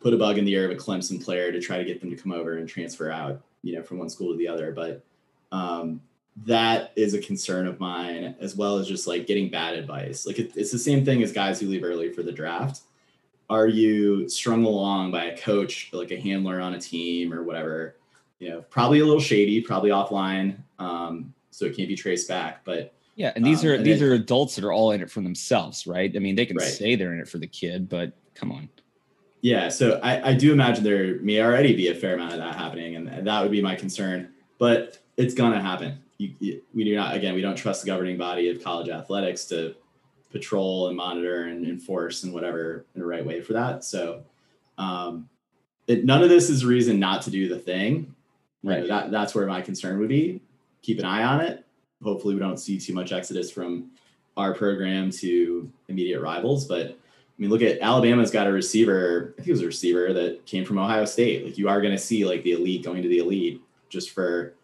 put 0.00 0.14
a 0.14 0.16
bug 0.16 0.38
in 0.38 0.44
the 0.44 0.52
ear 0.52 0.64
of 0.64 0.70
a 0.70 0.80
Clemson 0.80 1.22
player 1.22 1.52
to 1.52 1.60
try 1.60 1.78
to 1.78 1.84
get 1.84 2.00
them 2.00 2.10
to 2.10 2.16
come 2.16 2.32
over 2.32 2.56
and 2.56 2.68
transfer 2.68 3.10
out, 3.10 3.40
you 3.62 3.74
know, 3.74 3.82
from 3.82 3.98
one 3.98 4.08
school 4.08 4.32
to 4.32 4.38
the 4.38 4.48
other. 4.48 4.72
But 4.72 5.04
um, 5.52 6.00
that 6.44 6.92
is 6.96 7.14
a 7.14 7.20
concern 7.20 7.66
of 7.66 7.80
mine, 7.80 8.36
as 8.40 8.56
well 8.56 8.78
as 8.78 8.88
just 8.88 9.06
like 9.06 9.26
getting 9.26 9.50
bad 9.50 9.74
advice. 9.74 10.26
Like 10.26 10.38
it, 10.38 10.52
it's 10.54 10.72
the 10.72 10.78
same 10.78 11.04
thing 11.04 11.22
as 11.22 11.32
guys 11.32 11.60
who 11.60 11.68
leave 11.68 11.84
early 11.84 12.12
for 12.12 12.22
the 12.22 12.32
draft. 12.32 12.82
Are 13.50 13.66
you 13.66 14.28
strung 14.28 14.64
along 14.64 15.10
by 15.10 15.24
a 15.24 15.38
coach, 15.38 15.90
like 15.92 16.10
a 16.10 16.20
handler 16.20 16.60
on 16.60 16.74
a 16.74 16.80
team 16.80 17.32
or 17.32 17.42
whatever? 17.42 17.94
you 18.38 18.50
know, 18.50 18.60
probably 18.70 19.00
a 19.00 19.04
little 19.04 19.20
shady, 19.20 19.60
probably 19.60 19.90
offline, 19.90 20.56
um, 20.78 21.32
so 21.50 21.64
it 21.64 21.76
can't 21.76 21.88
be 21.88 21.96
traced 21.96 22.28
back. 22.28 22.64
But 22.64 22.94
yeah, 23.18 23.32
and 23.34 23.44
these 23.44 23.64
um, 23.64 23.70
are 23.70 23.78
these 23.78 24.00
are 24.00 24.12
adults 24.12 24.54
that 24.54 24.64
are 24.64 24.72
all 24.72 24.92
in 24.92 25.02
it 25.02 25.10
for 25.10 25.22
themselves, 25.22 25.88
right? 25.88 26.14
I 26.14 26.20
mean, 26.20 26.36
they 26.36 26.46
can 26.46 26.56
right. 26.56 26.68
say 26.68 26.94
they're 26.94 27.12
in 27.12 27.18
it 27.18 27.28
for 27.28 27.38
the 27.38 27.48
kid, 27.48 27.88
but 27.88 28.12
come 28.36 28.52
on. 28.52 28.68
Yeah, 29.40 29.70
so 29.70 29.98
I, 30.04 30.30
I 30.30 30.34
do 30.34 30.52
imagine 30.52 30.84
there 30.84 31.20
may 31.20 31.42
already 31.42 31.74
be 31.74 31.88
a 31.88 31.96
fair 31.96 32.14
amount 32.14 32.34
of 32.34 32.38
that 32.38 32.54
happening, 32.54 32.94
and 32.94 33.26
that 33.26 33.42
would 33.42 33.50
be 33.50 33.60
my 33.60 33.74
concern. 33.74 34.28
But 34.58 34.98
it's 35.16 35.34
gonna 35.34 35.60
happen. 35.60 36.00
You, 36.18 36.32
you, 36.38 36.62
we 36.72 36.84
do 36.84 36.94
not 36.94 37.16
again. 37.16 37.34
We 37.34 37.40
don't 37.40 37.56
trust 37.56 37.82
the 37.82 37.88
governing 37.88 38.18
body 38.18 38.50
of 38.50 38.62
college 38.62 38.88
athletics 38.88 39.46
to 39.46 39.74
patrol 40.30 40.86
and 40.86 40.96
monitor 40.96 41.46
and 41.46 41.66
enforce 41.66 42.22
and 42.22 42.32
whatever 42.32 42.86
in 42.94 43.00
the 43.00 43.06
right 43.06 43.26
way 43.26 43.40
for 43.40 43.52
that. 43.54 43.82
So, 43.82 44.22
um, 44.76 45.28
it, 45.88 46.04
none 46.04 46.22
of 46.22 46.28
this 46.28 46.50
is 46.50 46.62
a 46.62 46.68
reason 46.68 47.00
not 47.00 47.22
to 47.22 47.32
do 47.32 47.48
the 47.48 47.58
thing. 47.58 48.14
Right. 48.62 48.86
that 48.86 49.10
that's 49.10 49.34
where 49.34 49.46
my 49.48 49.60
concern 49.60 49.98
would 49.98 50.08
be. 50.08 50.40
Keep 50.82 51.00
an 51.00 51.04
eye 51.04 51.24
on 51.24 51.40
it. 51.40 51.64
Hopefully, 52.02 52.34
we 52.34 52.40
don't 52.40 52.58
see 52.58 52.78
too 52.78 52.94
much 52.94 53.12
exodus 53.12 53.50
from 53.50 53.90
our 54.36 54.54
program 54.54 55.10
to 55.10 55.70
immediate 55.88 56.20
rivals. 56.20 56.66
But 56.66 56.86
I 56.86 56.94
mean, 57.38 57.50
look 57.50 57.62
at 57.62 57.80
Alabama's 57.80 58.30
got 58.30 58.46
a 58.46 58.52
receiver. 58.52 59.34
I 59.34 59.42
think 59.42 59.48
it 59.48 59.52
was 59.52 59.62
a 59.62 59.66
receiver 59.66 60.12
that 60.12 60.46
came 60.46 60.64
from 60.64 60.78
Ohio 60.78 61.04
State. 61.04 61.44
Like 61.44 61.58
you 61.58 61.68
are 61.68 61.80
going 61.80 61.94
to 61.94 61.98
see 61.98 62.24
like 62.24 62.42
the 62.42 62.52
elite 62.52 62.84
going 62.84 63.02
to 63.02 63.08
the 63.08 63.18
elite 63.18 63.60
just 63.88 64.10
for 64.10 64.54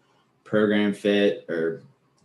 program 0.43 0.93
fit 0.93 1.45
or 1.49 1.81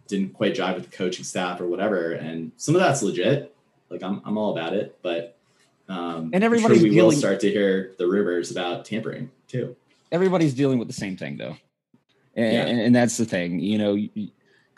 didn't 0.06 0.34
quite 0.34 0.54
jive 0.54 0.74
with 0.74 0.90
the 0.90 0.96
coaching 0.96 1.24
staff 1.24 1.60
or 1.60 1.66
whatever. 1.66 2.12
And 2.12 2.52
some 2.56 2.74
of 2.74 2.80
that's 2.80 3.02
legit. 3.02 3.54
Like 3.88 4.02
I'm 4.02 4.22
I'm 4.24 4.38
all 4.38 4.52
about 4.52 4.74
it, 4.74 4.96
but 5.02 5.36
um, 5.90 6.30
and 6.32 6.44
everybody 6.44 6.76
sure 6.76 6.84
we 6.84 6.90
dealing- 6.90 7.06
will 7.06 7.12
start 7.12 7.40
to 7.40 7.50
hear 7.50 7.94
the 7.98 8.06
rumors 8.06 8.50
about 8.50 8.84
tampering 8.84 9.30
too 9.48 9.76
everybody's 10.12 10.54
dealing 10.54 10.78
with 10.78 10.88
the 10.88 10.94
same 10.94 11.16
thing 11.16 11.36
though 11.36 11.56
and, 12.36 12.52
yeah. 12.52 12.66
and, 12.66 12.80
and 12.80 12.94
that's 12.94 13.16
the 13.16 13.24
thing 13.24 13.58
you 13.58 13.76
know 13.76 13.94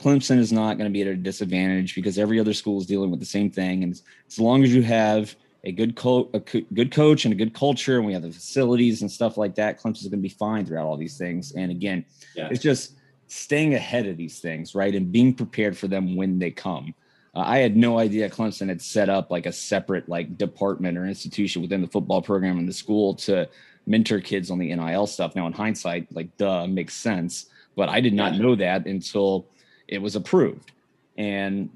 clemson 0.02 0.38
is 0.38 0.52
not 0.52 0.78
going 0.78 0.88
to 0.88 0.92
be 0.92 1.02
at 1.02 1.08
a 1.08 1.16
disadvantage 1.16 1.94
because 1.94 2.18
every 2.18 2.40
other 2.40 2.52
school 2.52 2.78
is 2.80 2.86
dealing 2.86 3.10
with 3.10 3.20
the 3.20 3.26
same 3.26 3.50
thing 3.50 3.82
and 3.82 4.00
as 4.28 4.38
long 4.38 4.64
as 4.64 4.74
you 4.74 4.82
have 4.82 5.34
a 5.64 5.72
good 5.72 5.94
co- 5.94 6.28
a 6.34 6.40
co- 6.40 6.66
good 6.74 6.90
coach 6.90 7.24
and 7.24 7.32
a 7.32 7.36
good 7.36 7.54
culture 7.54 7.96
and 7.96 8.06
we 8.06 8.12
have 8.12 8.22
the 8.22 8.32
facilities 8.32 9.02
and 9.02 9.10
stuff 9.10 9.36
like 9.36 9.54
that 9.54 9.80
clemson 9.80 10.02
is 10.02 10.08
going 10.08 10.18
to 10.18 10.28
be 10.28 10.28
fine 10.28 10.66
throughout 10.66 10.86
all 10.86 10.96
these 10.96 11.16
things 11.16 11.52
and 11.52 11.70
again 11.70 12.04
yeah. 12.34 12.48
it's 12.50 12.62
just 12.62 12.94
staying 13.28 13.74
ahead 13.74 14.06
of 14.06 14.16
these 14.16 14.40
things 14.40 14.74
right 14.74 14.94
and 14.94 15.12
being 15.12 15.32
prepared 15.32 15.76
for 15.76 15.88
them 15.88 16.16
when 16.16 16.38
they 16.38 16.50
come 16.50 16.94
uh, 17.34 17.40
I 17.40 17.58
had 17.58 17.76
no 17.76 17.98
idea 17.98 18.28
Clemson 18.28 18.68
had 18.68 18.82
set 18.82 19.08
up 19.08 19.30
like 19.30 19.46
a 19.46 19.52
separate 19.52 20.08
like 20.08 20.36
department 20.36 20.98
or 20.98 21.06
institution 21.06 21.62
within 21.62 21.80
the 21.80 21.86
football 21.86 22.20
program 22.20 22.58
in 22.58 22.66
the 22.66 22.72
school 22.72 23.14
to 23.14 23.48
mentor 23.86 24.20
kids 24.20 24.50
on 24.50 24.58
the 24.58 24.74
NIL 24.74 25.06
stuff. 25.06 25.34
Now, 25.34 25.46
in 25.46 25.52
hindsight, 25.52 26.14
like 26.14 26.36
duh, 26.36 26.66
makes 26.66 26.94
sense. 26.94 27.46
But 27.74 27.88
I 27.88 28.00
did 28.00 28.12
not 28.12 28.34
know 28.34 28.54
that 28.56 28.86
until 28.86 29.46
it 29.92 30.00
was 30.00 30.16
approved. 30.16 30.72
And 31.18 31.70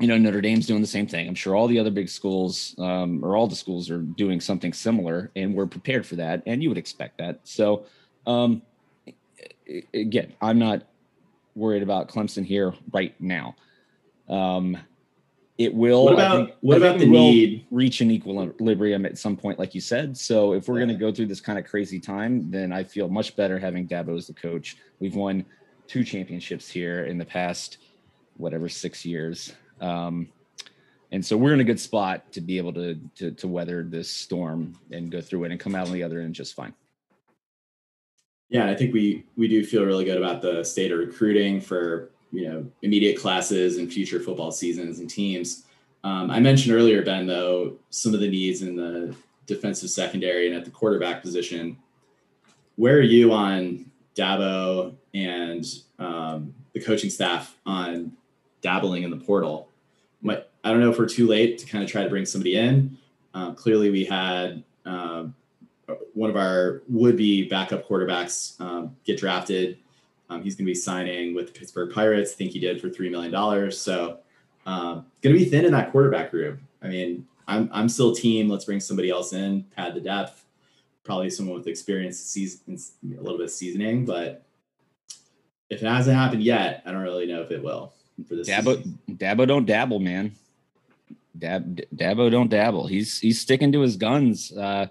you 0.00 0.08
know, 0.08 0.16
Notre 0.16 0.40
Dame's 0.40 0.66
doing 0.66 0.80
the 0.80 0.86
same 0.86 1.06
thing. 1.06 1.28
I'm 1.28 1.34
sure 1.34 1.54
all 1.54 1.68
the 1.68 1.78
other 1.78 1.90
big 1.90 2.08
schools, 2.08 2.74
um, 2.78 3.22
or 3.22 3.36
all 3.36 3.46
the 3.46 3.54
schools, 3.54 3.90
are 3.90 4.00
doing 4.00 4.40
something 4.40 4.72
similar, 4.72 5.30
and 5.36 5.54
we're 5.54 5.66
prepared 5.66 6.06
for 6.06 6.16
that. 6.16 6.42
And 6.46 6.62
you 6.62 6.70
would 6.70 6.78
expect 6.78 7.18
that. 7.18 7.40
So, 7.44 7.84
um, 8.26 8.62
again, 9.92 10.32
I'm 10.40 10.58
not 10.58 10.84
worried 11.54 11.82
about 11.82 12.08
Clemson 12.08 12.46
here 12.46 12.72
right 12.92 13.14
now. 13.20 13.56
Um, 14.26 14.78
it 15.58 15.74
will. 15.74 16.06
What 16.06 16.14
about 16.14 16.46
think, 16.46 16.56
what 16.62 16.78
about 16.78 16.98
the 16.98 17.06
need? 17.06 17.66
Reach 17.70 18.00
an 18.00 18.10
equilibrium 18.10 19.04
at 19.04 19.18
some 19.18 19.36
point, 19.36 19.58
like 19.58 19.74
you 19.74 19.82
said. 19.82 20.16
So 20.16 20.54
if 20.54 20.66
we're 20.66 20.78
yeah. 20.78 20.86
going 20.86 20.98
to 20.98 21.00
go 21.04 21.12
through 21.12 21.26
this 21.26 21.42
kind 21.42 21.58
of 21.58 21.66
crazy 21.66 22.00
time, 22.00 22.50
then 22.50 22.72
I 22.72 22.84
feel 22.84 23.10
much 23.10 23.36
better 23.36 23.58
having 23.58 23.86
Dabo 23.86 24.16
as 24.16 24.26
the 24.26 24.32
coach. 24.32 24.78
We've 24.98 25.14
won 25.14 25.44
two 25.90 26.04
championships 26.04 26.70
here 26.70 27.04
in 27.04 27.18
the 27.18 27.24
past, 27.24 27.78
whatever 28.36 28.68
six 28.68 29.04
years, 29.04 29.52
um, 29.80 30.28
and 31.10 31.24
so 31.24 31.36
we're 31.36 31.52
in 31.52 31.58
a 31.58 31.64
good 31.64 31.80
spot 31.80 32.30
to 32.30 32.40
be 32.40 32.56
able 32.56 32.72
to, 32.72 32.94
to 33.16 33.32
to 33.32 33.48
weather 33.48 33.82
this 33.82 34.08
storm 34.08 34.78
and 34.92 35.10
go 35.10 35.20
through 35.20 35.42
it 35.44 35.50
and 35.50 35.58
come 35.58 35.74
out 35.74 35.88
on 35.88 35.92
the 35.92 36.04
other 36.04 36.20
end 36.20 36.32
just 36.32 36.54
fine. 36.54 36.72
Yeah, 38.48 38.70
I 38.70 38.76
think 38.76 38.94
we 38.94 39.24
we 39.36 39.48
do 39.48 39.64
feel 39.64 39.84
really 39.84 40.04
good 40.04 40.16
about 40.16 40.42
the 40.42 40.62
state 40.62 40.92
of 40.92 41.00
recruiting 41.00 41.60
for 41.60 42.12
you 42.30 42.48
know 42.48 42.66
immediate 42.82 43.18
classes 43.18 43.78
and 43.78 43.92
future 43.92 44.20
football 44.20 44.52
seasons 44.52 45.00
and 45.00 45.10
teams. 45.10 45.64
Um, 46.04 46.30
I 46.30 46.38
mentioned 46.38 46.72
earlier, 46.72 47.02
Ben, 47.02 47.26
though, 47.26 47.76
some 47.90 48.14
of 48.14 48.20
the 48.20 48.30
needs 48.30 48.62
in 48.62 48.76
the 48.76 49.14
defensive 49.46 49.90
secondary 49.90 50.46
and 50.46 50.56
at 50.56 50.64
the 50.64 50.70
quarterback 50.70 51.20
position. 51.20 51.76
Where 52.76 52.96
are 52.96 53.02
you 53.02 53.32
on 53.32 53.90
Dabo 54.14 54.94
and 55.14 55.64
um, 55.98 56.54
the 56.72 56.80
coaching 56.80 57.10
staff 57.10 57.56
on 57.66 58.12
dabbling 58.62 59.02
in 59.02 59.10
the 59.10 59.16
portal? 59.16 59.68
I 60.62 60.70
don't 60.70 60.80
know 60.80 60.90
if 60.90 60.98
we're 60.98 61.08
too 61.08 61.26
late 61.26 61.56
to 61.58 61.66
kind 61.66 61.82
of 61.82 61.90
try 61.90 62.02
to 62.02 62.10
bring 62.10 62.26
somebody 62.26 62.56
in. 62.56 62.98
Uh, 63.32 63.52
clearly, 63.52 63.88
we 63.88 64.04
had 64.04 64.62
um, 64.84 65.34
one 66.12 66.28
of 66.28 66.36
our 66.36 66.82
would-be 66.88 67.48
backup 67.48 67.88
quarterbacks 67.88 68.60
um, 68.60 68.94
get 69.04 69.18
drafted 69.18 69.78
um, 70.30 70.42
he's 70.42 70.54
going 70.54 70.64
to 70.64 70.70
be 70.70 70.74
signing 70.74 71.34
with 71.34 71.48
the 71.48 71.52
Pittsburgh 71.52 71.92
Pirates. 71.92 72.32
I 72.32 72.34
think 72.36 72.52
he 72.52 72.60
did 72.60 72.80
for 72.80 72.88
three 72.88 73.10
million 73.10 73.32
dollars. 73.32 73.78
So 73.78 74.20
going 74.64 75.04
to 75.22 75.32
be 75.32 75.44
thin 75.44 75.64
in 75.64 75.72
that 75.72 75.90
quarterback 75.90 76.32
room. 76.32 76.60
I 76.82 76.88
mean, 76.88 77.26
I'm 77.48 77.68
I'm 77.72 77.88
still 77.88 78.14
team. 78.14 78.48
Let's 78.48 78.64
bring 78.64 78.80
somebody 78.80 79.10
else 79.10 79.32
in, 79.32 79.64
pad 79.76 79.94
the 79.94 80.00
depth. 80.00 80.44
Probably 81.02 81.30
someone 81.30 81.56
with 81.56 81.66
experience, 81.66 82.18
season, 82.20 82.78
a 83.04 83.20
little 83.20 83.38
bit 83.38 83.46
of 83.46 83.50
seasoning. 83.50 84.04
But 84.04 84.44
if 85.70 85.82
it 85.82 85.86
hasn't 85.86 86.16
happened 86.16 86.42
yet, 86.42 86.82
I 86.84 86.90
don't 86.90 87.02
really 87.02 87.26
know 87.26 87.42
if 87.42 87.50
it 87.50 87.62
will 87.62 87.94
for 88.28 88.34
this. 88.34 88.48
Dabo, 88.48 88.76
season. 88.76 88.98
Dabo 89.12 89.46
don't 89.46 89.66
dabble, 89.66 90.00
man. 90.00 90.32
Dab, 91.38 91.80
Dabo 91.94 92.30
don't 92.30 92.50
dabble. 92.50 92.88
He's 92.88 93.20
he's 93.20 93.40
sticking 93.40 93.72
to 93.72 93.80
his 93.80 93.96
guns. 93.96 94.52
Uh, 94.52 94.88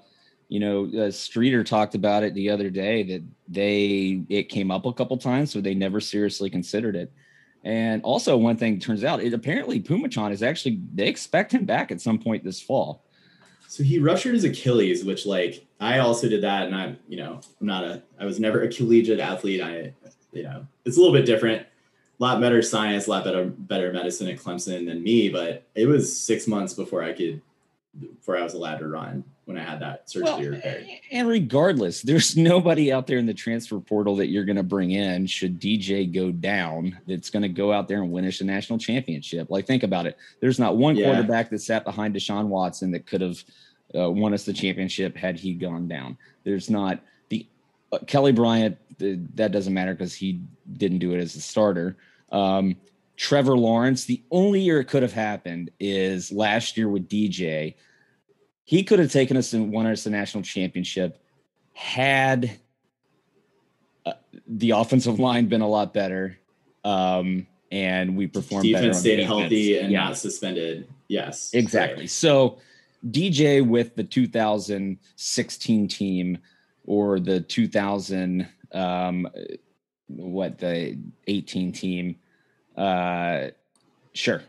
you 0.47 0.59
know, 0.59 0.89
uh, 0.99 1.11
Streeter 1.11 1.63
talked 1.63 1.93
about 1.93 2.23
it 2.23 2.33
the 2.33 2.49
other 2.49 2.69
day 2.69 3.03
that 3.03 3.23
they 3.47 4.23
it 4.29 4.49
came 4.49 4.71
up 4.71 4.85
a 4.85 4.93
couple 4.93 5.17
times, 5.17 5.51
so 5.51 5.61
they 5.61 5.75
never 5.75 5.99
seriously 5.99 6.49
considered 6.49 6.95
it. 6.95 7.11
And 7.63 8.01
also, 8.03 8.37
one 8.37 8.55
thing 8.55 8.79
turns 8.79 9.03
out, 9.03 9.21
it 9.21 9.33
apparently 9.33 9.81
Phommachanh 9.81 10.31
is 10.31 10.41
actually 10.41 10.81
they 10.95 11.07
expect 11.07 11.51
him 11.51 11.65
back 11.65 11.91
at 11.91 11.99
some 11.99 12.17
point 12.17 12.43
this 12.43 12.61
fall. 12.61 13.03
So 13.67 13.83
he 13.83 13.99
ruptured 13.99 14.33
his 14.33 14.45
Achilles, 14.45 15.03
which 15.03 15.25
like 15.25 15.67
I 15.79 15.99
also 15.99 16.29
did 16.29 16.41
that, 16.43 16.67
and 16.67 16.75
I'm 16.75 16.97
you 17.09 17.17
know 17.17 17.41
I'm 17.59 17.67
not 17.67 17.83
a 17.83 18.01
I 18.17 18.25
was 18.25 18.39
never 18.39 18.63
a 18.63 18.69
collegiate 18.69 19.19
athlete. 19.19 19.61
I 19.61 19.93
you 20.33 20.43
know 20.43 20.65
it's 20.85 20.97
a 20.97 20.99
little 20.99 21.13
bit 21.15 21.25
different, 21.25 21.61
a 21.61 22.23
lot 22.23 22.39
better 22.41 22.61
science, 22.61 23.07
a 23.07 23.09
lot 23.09 23.23
better 23.23 23.45
better 23.45 23.91
medicine 23.93 24.27
at 24.27 24.37
Clemson 24.37 24.85
than 24.87 25.01
me, 25.03 25.29
but 25.29 25.63
it 25.75 25.87
was 25.87 26.17
six 26.19 26.47
months 26.47 26.73
before 26.73 27.03
I 27.03 27.13
could 27.13 27.41
before 27.99 28.37
I 28.37 28.43
was 28.43 28.53
allowed 28.53 28.77
to 28.77 28.87
run 28.87 29.23
when 29.45 29.57
I 29.57 29.63
had 29.63 29.79
that 29.79 30.07
surgery 30.09 30.25
Well, 30.31 30.39
repaired. 30.51 30.85
and 31.11 31.27
regardless, 31.27 32.03
there's 32.03 32.37
nobody 32.37 32.93
out 32.93 33.07
there 33.07 33.17
in 33.17 33.25
the 33.25 33.33
transfer 33.33 33.79
portal 33.79 34.15
that 34.17 34.27
you're 34.27 34.45
going 34.45 34.57
to 34.57 34.63
bring 34.63 34.91
in 34.91 35.25
should 35.25 35.59
DJ 35.59 36.11
go 36.13 36.31
down 36.31 36.99
that's 37.07 37.31
going 37.31 37.41
to 37.41 37.49
go 37.49 37.73
out 37.73 37.87
there 37.87 38.03
and 38.03 38.11
win 38.11 38.25
us 38.25 38.41
a 38.41 38.45
national 38.45 38.77
championship. 38.77 39.49
Like, 39.49 39.65
think 39.65 39.81
about 39.81 40.05
it. 40.05 40.17
There's 40.39 40.59
not 40.59 40.77
one 40.77 40.95
Yeah. 40.95 41.05
quarterback 41.05 41.49
that 41.49 41.59
sat 41.59 41.83
behind 41.83 42.13
Deshaun 42.13 42.45
Watson 42.45 42.91
that 42.91 43.07
could 43.07 43.21
have 43.21 43.43
uh, 43.95 44.11
won 44.11 44.35
us 44.35 44.45
the 44.45 44.53
championship 44.53 45.17
had 45.17 45.35
he 45.39 45.55
gone 45.55 45.87
down. 45.87 46.15
There's 46.43 46.69
not 46.69 46.99
the 47.29 47.47
uh, 47.91 47.97
Kelly 48.05 48.31
Bryant. 48.31 48.77
That 48.99 49.51
doesn't 49.51 49.73
matter 49.73 49.93
because 49.93 50.13
he 50.13 50.41
didn't 50.73 50.99
do 50.99 51.13
it 51.13 51.19
as 51.19 51.35
a 51.35 51.41
starter. 51.41 51.97
Um, 52.31 52.75
Trevor 53.15 53.57
Lawrence. 53.57 54.05
The 54.05 54.23
only 54.31 54.61
year 54.61 54.79
it 54.79 54.85
could 54.85 55.03
have 55.03 55.13
happened 55.13 55.71
is 55.79 56.31
last 56.31 56.77
year 56.77 56.87
with 56.87 57.09
DJ 57.09 57.75
he 58.69 58.83
could 58.83 58.99
have 58.99 59.11
taken 59.11 59.35
us 59.35 59.51
and 59.53 59.71
won 59.71 59.87
us 59.87 60.03
the 60.03 60.11
national 60.11 60.43
championship 60.43 61.19
had 61.73 62.51
uh, 64.05 64.13
the 64.45 64.69
offensive 64.69 65.17
line 65.17 65.47
been 65.47 65.61
a 65.61 65.67
lot 65.67 65.91
better 65.91 66.37
um, 66.83 67.47
and 67.71 68.15
we 68.15 68.27
performed 68.27 68.71
better 68.71 68.89
Defense 68.89 68.99
stayed 68.99 69.15
defense. 69.15 69.39
healthy 69.39 69.79
and 69.79 69.91
yeah 69.91 70.03
not 70.03 70.19
suspended. 70.19 70.87
Yes, 71.07 71.49
exactly 71.55 72.03
right. 72.03 72.09
so 72.11 72.59
dj 73.09 73.67
with 73.67 73.95
the 73.95 74.03
2016 74.03 75.87
team 75.87 76.37
or 76.85 77.19
the 77.19 77.39
2000 77.39 78.47
um, 78.73 79.27
what 80.07 80.57
the 80.57 80.97
18 81.27 81.71
team 81.71 82.15
uh 82.77 83.47
sure 84.13 84.41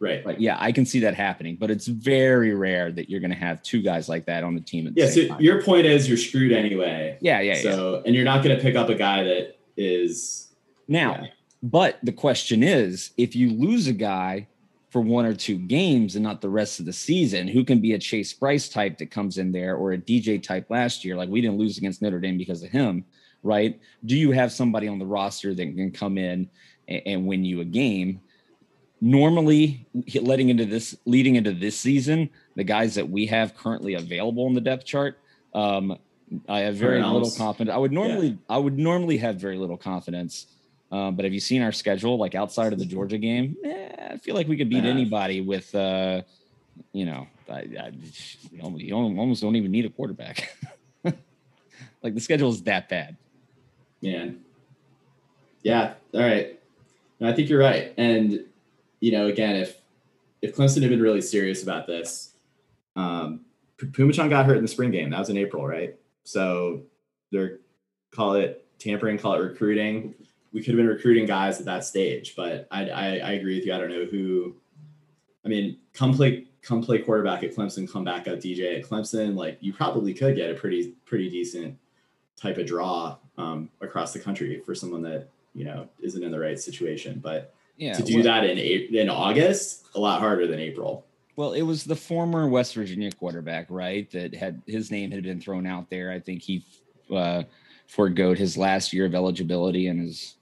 Right. 0.00 0.22
but 0.22 0.38
yeah, 0.40 0.56
I 0.60 0.70
can 0.72 0.84
see 0.84 1.00
that 1.00 1.14
happening, 1.14 1.56
but 1.58 1.70
it's 1.70 1.86
very 1.86 2.52
rare 2.54 2.92
that 2.92 3.08
you're 3.08 3.20
going 3.20 3.30
to 3.30 3.36
have 3.36 3.62
two 3.62 3.80
guys 3.80 4.06
like 4.06 4.26
that 4.26 4.44
on 4.44 4.54
the 4.54 4.60
team 4.60 4.86
at 4.86 4.94
the 4.94 5.00
Yeah. 5.00 5.08
So 5.08 5.28
time. 5.28 5.40
your 5.40 5.62
point 5.62 5.86
is 5.86 6.06
you're 6.08 6.18
screwed 6.18 6.52
anyway. 6.52 7.16
yeah, 7.22 7.40
yeah, 7.40 7.54
yeah. 7.54 7.62
So 7.62 8.02
and 8.04 8.14
you're 8.14 8.24
not 8.24 8.44
going 8.44 8.54
to 8.54 8.62
pick 8.62 8.74
up 8.76 8.90
a 8.90 8.94
guy 8.94 9.22
that 9.22 9.56
is 9.78 10.48
Now, 10.88 11.12
yeah. 11.22 11.26
but 11.62 11.98
the 12.02 12.12
question 12.12 12.62
is, 12.62 13.12
if 13.16 13.34
you 13.34 13.50
lose 13.50 13.86
a 13.86 13.92
guy 13.94 14.48
for 14.94 15.00
one 15.00 15.26
or 15.26 15.34
two 15.34 15.58
games 15.58 16.14
and 16.14 16.22
not 16.22 16.40
the 16.40 16.48
rest 16.48 16.78
of 16.78 16.86
the 16.86 16.92
season, 16.92 17.48
who 17.48 17.64
can 17.64 17.80
be 17.80 17.94
a 17.94 17.98
Chase 17.98 18.32
Brice 18.32 18.68
type 18.68 18.96
that 18.98 19.10
comes 19.10 19.38
in 19.38 19.50
there 19.50 19.74
or 19.74 19.92
a 19.92 19.98
DJ 19.98 20.40
type 20.40 20.70
last 20.70 21.04
year? 21.04 21.16
Like 21.16 21.28
we 21.28 21.40
didn't 21.40 21.58
lose 21.58 21.78
against 21.78 22.00
Notre 22.00 22.20
Dame 22.20 22.38
because 22.38 22.62
of 22.62 22.70
him, 22.70 23.04
right? 23.42 23.80
Do 24.04 24.16
you 24.16 24.30
have 24.30 24.52
somebody 24.52 24.86
on 24.86 25.00
the 25.00 25.04
roster 25.04 25.52
that 25.52 25.64
can 25.64 25.90
come 25.90 26.16
in 26.16 26.48
and, 26.86 27.02
and 27.06 27.26
win 27.26 27.44
you 27.44 27.60
a 27.60 27.64
game? 27.64 28.20
Normally, 29.00 29.84
letting 30.14 30.50
into 30.50 30.64
this, 30.64 30.96
leading 31.06 31.34
into 31.34 31.50
this 31.50 31.76
season, 31.76 32.30
the 32.54 32.62
guys 32.62 32.94
that 32.94 33.10
we 33.10 33.26
have 33.26 33.56
currently 33.56 33.94
available 33.94 34.46
in 34.46 34.54
the 34.54 34.60
depth 34.60 34.84
chart, 34.84 35.18
um, 35.54 35.98
I 36.48 36.60
have 36.60 36.76
very 36.76 37.02
little 37.02 37.32
confidence. 37.32 37.74
I 37.74 37.78
would 37.78 37.90
normally, 37.90 38.38
I 38.48 38.58
would 38.58 38.78
normally 38.78 39.16
have 39.16 39.40
very 39.40 39.58
little 39.58 39.76
confidence. 39.76 40.46
Um, 40.94 41.16
but 41.16 41.24
have 41.24 41.34
you 41.34 41.40
seen 41.40 41.60
our 41.60 41.72
schedule? 41.72 42.16
Like 42.18 42.36
outside 42.36 42.72
of 42.72 42.78
the 42.78 42.84
Georgia 42.86 43.18
game, 43.18 43.56
eh, 43.64 44.10
I 44.12 44.16
feel 44.18 44.36
like 44.36 44.46
we 44.46 44.56
could 44.56 44.68
beat 44.68 44.84
Yeah. 44.84 44.90
anybody 44.90 45.40
with, 45.40 45.74
uh, 45.74 46.22
you 46.92 47.04
know, 47.04 47.26
I, 47.50 47.54
I, 47.54 47.92
you 48.52 48.94
almost- 48.94 49.42
don't 49.42 49.56
even 49.56 49.72
need 49.72 49.86
a 49.86 49.90
quarterback. 49.90 50.56
like 51.04 52.14
the 52.14 52.20
schedule 52.20 52.48
is 52.50 52.62
that 52.62 52.88
bad. 52.88 53.16
man. 54.02 54.40
Yeah. 55.62 55.94
All 56.12 56.20
right. 56.20 56.60
No, 57.18 57.28
I 57.28 57.32
think 57.32 57.48
you're 57.48 57.58
right. 57.58 57.92
And 57.96 58.44
you 59.00 59.12
know, 59.12 59.26
again, 59.26 59.56
if 59.56 59.76
if 60.42 60.54
Clemson 60.54 60.82
had 60.82 60.90
been 60.90 61.00
really 61.02 61.22
serious 61.22 61.62
about 61.62 61.86
this, 61.86 62.34
um, 62.96 63.40
Phommachanh 63.78 64.28
got 64.30 64.44
hurt 64.46 64.58
in 64.58 64.62
the 64.62 64.68
spring 64.68 64.90
game. 64.90 65.10
That 65.10 65.18
was 65.18 65.30
in 65.30 65.38
April, 65.38 65.66
right? 65.66 65.96
So 66.24 66.82
they're 67.32 67.58
call 68.12 68.34
it 68.34 68.64
tampering, 68.78 69.16
call 69.18 69.34
it 69.34 69.38
recruiting. 69.38 70.14
We 70.54 70.60
could 70.60 70.68
have 70.68 70.76
been 70.78 70.86
recruiting 70.86 71.26
guys 71.26 71.58
at 71.58 71.66
that 71.66 71.84
stage, 71.84 72.34
but 72.34 72.66
I, 72.70 72.88
I, 72.88 73.06
I 73.16 73.30
agree 73.32 73.56
with 73.56 73.66
you. 73.66 73.74
I 73.74 73.78
don't 73.78 73.90
know 73.90 74.06
who. 74.06 74.54
I 75.44 75.48
mean, 75.48 75.76
come 75.92 76.14
play 76.14 76.46
come 76.62 76.82
play 76.82 76.98
quarterback 76.98 77.42
at 77.42 77.54
Clemson, 77.54 77.90
come 77.90 78.04
back 78.04 78.26
up 78.26 78.38
DJ 78.38 78.78
at 78.78 78.88
Clemson. 78.88 79.34
Like 79.34 79.58
you 79.60 79.74
probably 79.74 80.14
could 80.14 80.36
get 80.36 80.50
a 80.50 80.54
pretty 80.54 80.94
pretty 81.04 81.28
decent 81.28 81.76
type 82.36 82.56
of 82.56 82.66
draw 82.66 83.16
um, 83.36 83.68
across 83.80 84.12
the 84.12 84.18
country 84.20 84.62
for 84.64 84.74
someone 84.74 85.02
that 85.02 85.28
you 85.54 85.64
know 85.64 85.88
isn't 86.00 86.22
in 86.22 86.30
the 86.30 86.38
right 86.38 86.58
situation. 86.58 87.20
But 87.22 87.52
Yeah. 87.76 87.94
to 87.94 88.02
do 88.02 88.16
well, 88.16 88.24
that 88.24 88.44
in 88.44 88.58
in 88.58 89.10
August, 89.10 89.86
a 89.94 90.00
lot 90.00 90.20
harder 90.20 90.46
than 90.46 90.60
April. 90.60 91.04
Well, 91.36 91.52
it 91.52 91.62
was 91.62 91.82
the 91.82 91.96
former 91.96 92.48
West 92.48 92.74
Virginia 92.74 93.10
quarterback, 93.10 93.66
right? 93.68 94.08
That 94.12 94.34
had 94.34 94.62
his 94.66 94.90
name 94.90 95.10
had 95.10 95.24
been 95.24 95.40
thrown 95.40 95.66
out 95.66 95.90
there. 95.90 96.12
I 96.12 96.20
think 96.20 96.42
he 96.42 96.64
uh, 97.12 97.42
foregoed 97.88 98.38
his 98.38 98.56
last 98.56 98.92
year 98.92 99.04
of 99.06 99.14
eligibility 99.14 99.88
and 99.88 100.00
his, 100.00 100.36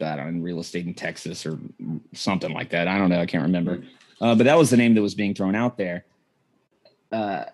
Don't 0.00 0.28
in 0.28 0.42
real 0.42 0.60
estate 0.60 0.86
in 0.86 0.94
Texas 0.94 1.46
or 1.46 1.58
something 2.12 2.52
like 2.52 2.70
that. 2.70 2.88
I 2.88 2.98
don't 2.98 3.10
know. 3.10 3.20
I 3.20 3.26
can't 3.26 3.42
remember. 3.42 3.82
Uh, 4.20 4.34
but 4.34 4.44
that 4.44 4.58
was 4.58 4.70
the 4.70 4.76
name 4.76 4.94
that 4.94 5.02
was 5.02 5.14
being 5.14 5.34
thrown 5.34 5.54
out 5.54 5.76
there. 5.78 6.04
Uh, 7.12 7.44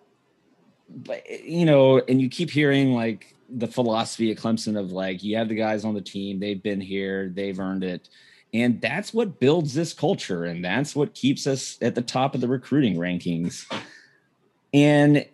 but 0.89 1.29
you 1.45 1.67
know, 1.67 1.99
and 2.09 2.21
you 2.21 2.29
keep 2.29 2.51
hearing 2.51 2.93
like 2.93 3.35
the 3.49 3.67
philosophy 3.67 4.31
at 4.31 4.39
Clemson 4.39 4.79
of 4.79 4.93
like 4.93 5.23
you 5.23 5.37
have 5.37 5.49
the 5.49 5.55
guys 5.55 5.85
on 5.85 5.95
the 5.95 6.01
team, 6.01 6.41
they've 6.41 6.63
been 6.63 6.81
here, 6.81 7.31
they've 7.35 7.59
earned 7.59 7.85
it. 7.85 8.09
And 8.55 8.81
that's 8.81 9.13
what 9.13 9.39
builds 9.41 9.75
this 9.75 9.93
culture, 9.93 10.45
and 10.45 10.65
that's 10.65 10.95
what 10.97 11.15
keeps 11.15 11.47
us 11.47 11.77
at 11.83 11.95
the 11.95 12.03
top 12.03 12.35
of 12.35 12.41
the 12.41 12.49
recruiting 12.49 12.97
rankings. 12.97 13.67
And 14.73 15.27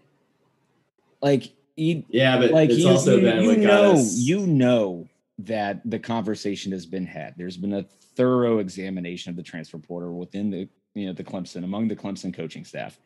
like 1.21 1.53
you, 1.77 2.05
Yeah, 2.09 2.39
but 2.39 2.51
like 2.51 2.71
it's 2.71 2.81
you, 2.81 2.89
also 2.89 3.17
you, 3.17 3.23
been 3.23 3.43
you 3.45 3.57
know, 3.59 3.93
us- 3.93 4.17
you 4.17 4.47
know 4.47 5.09
that 5.47 5.81
the 5.85 5.99
conversation 5.99 6.73
has 6.73 6.87
been 6.87 7.07
had. 7.07 7.35
There's 7.37 7.57
been 7.57 7.75
a 7.75 7.83
thorough 8.17 8.59
examination 8.59 9.31
of 9.31 9.37
the 9.37 9.43
transfer 9.43 9.79
portal 9.79 10.19
within 10.19 10.51
the 10.51 10.69
you 10.95 11.07
know 11.07 11.13
the 11.13 11.25
Clemson 11.25 11.65
among 11.65 11.89
the 11.89 11.97
Clemson 11.97 12.35
coaching 12.35 12.65
staff, 12.65 12.99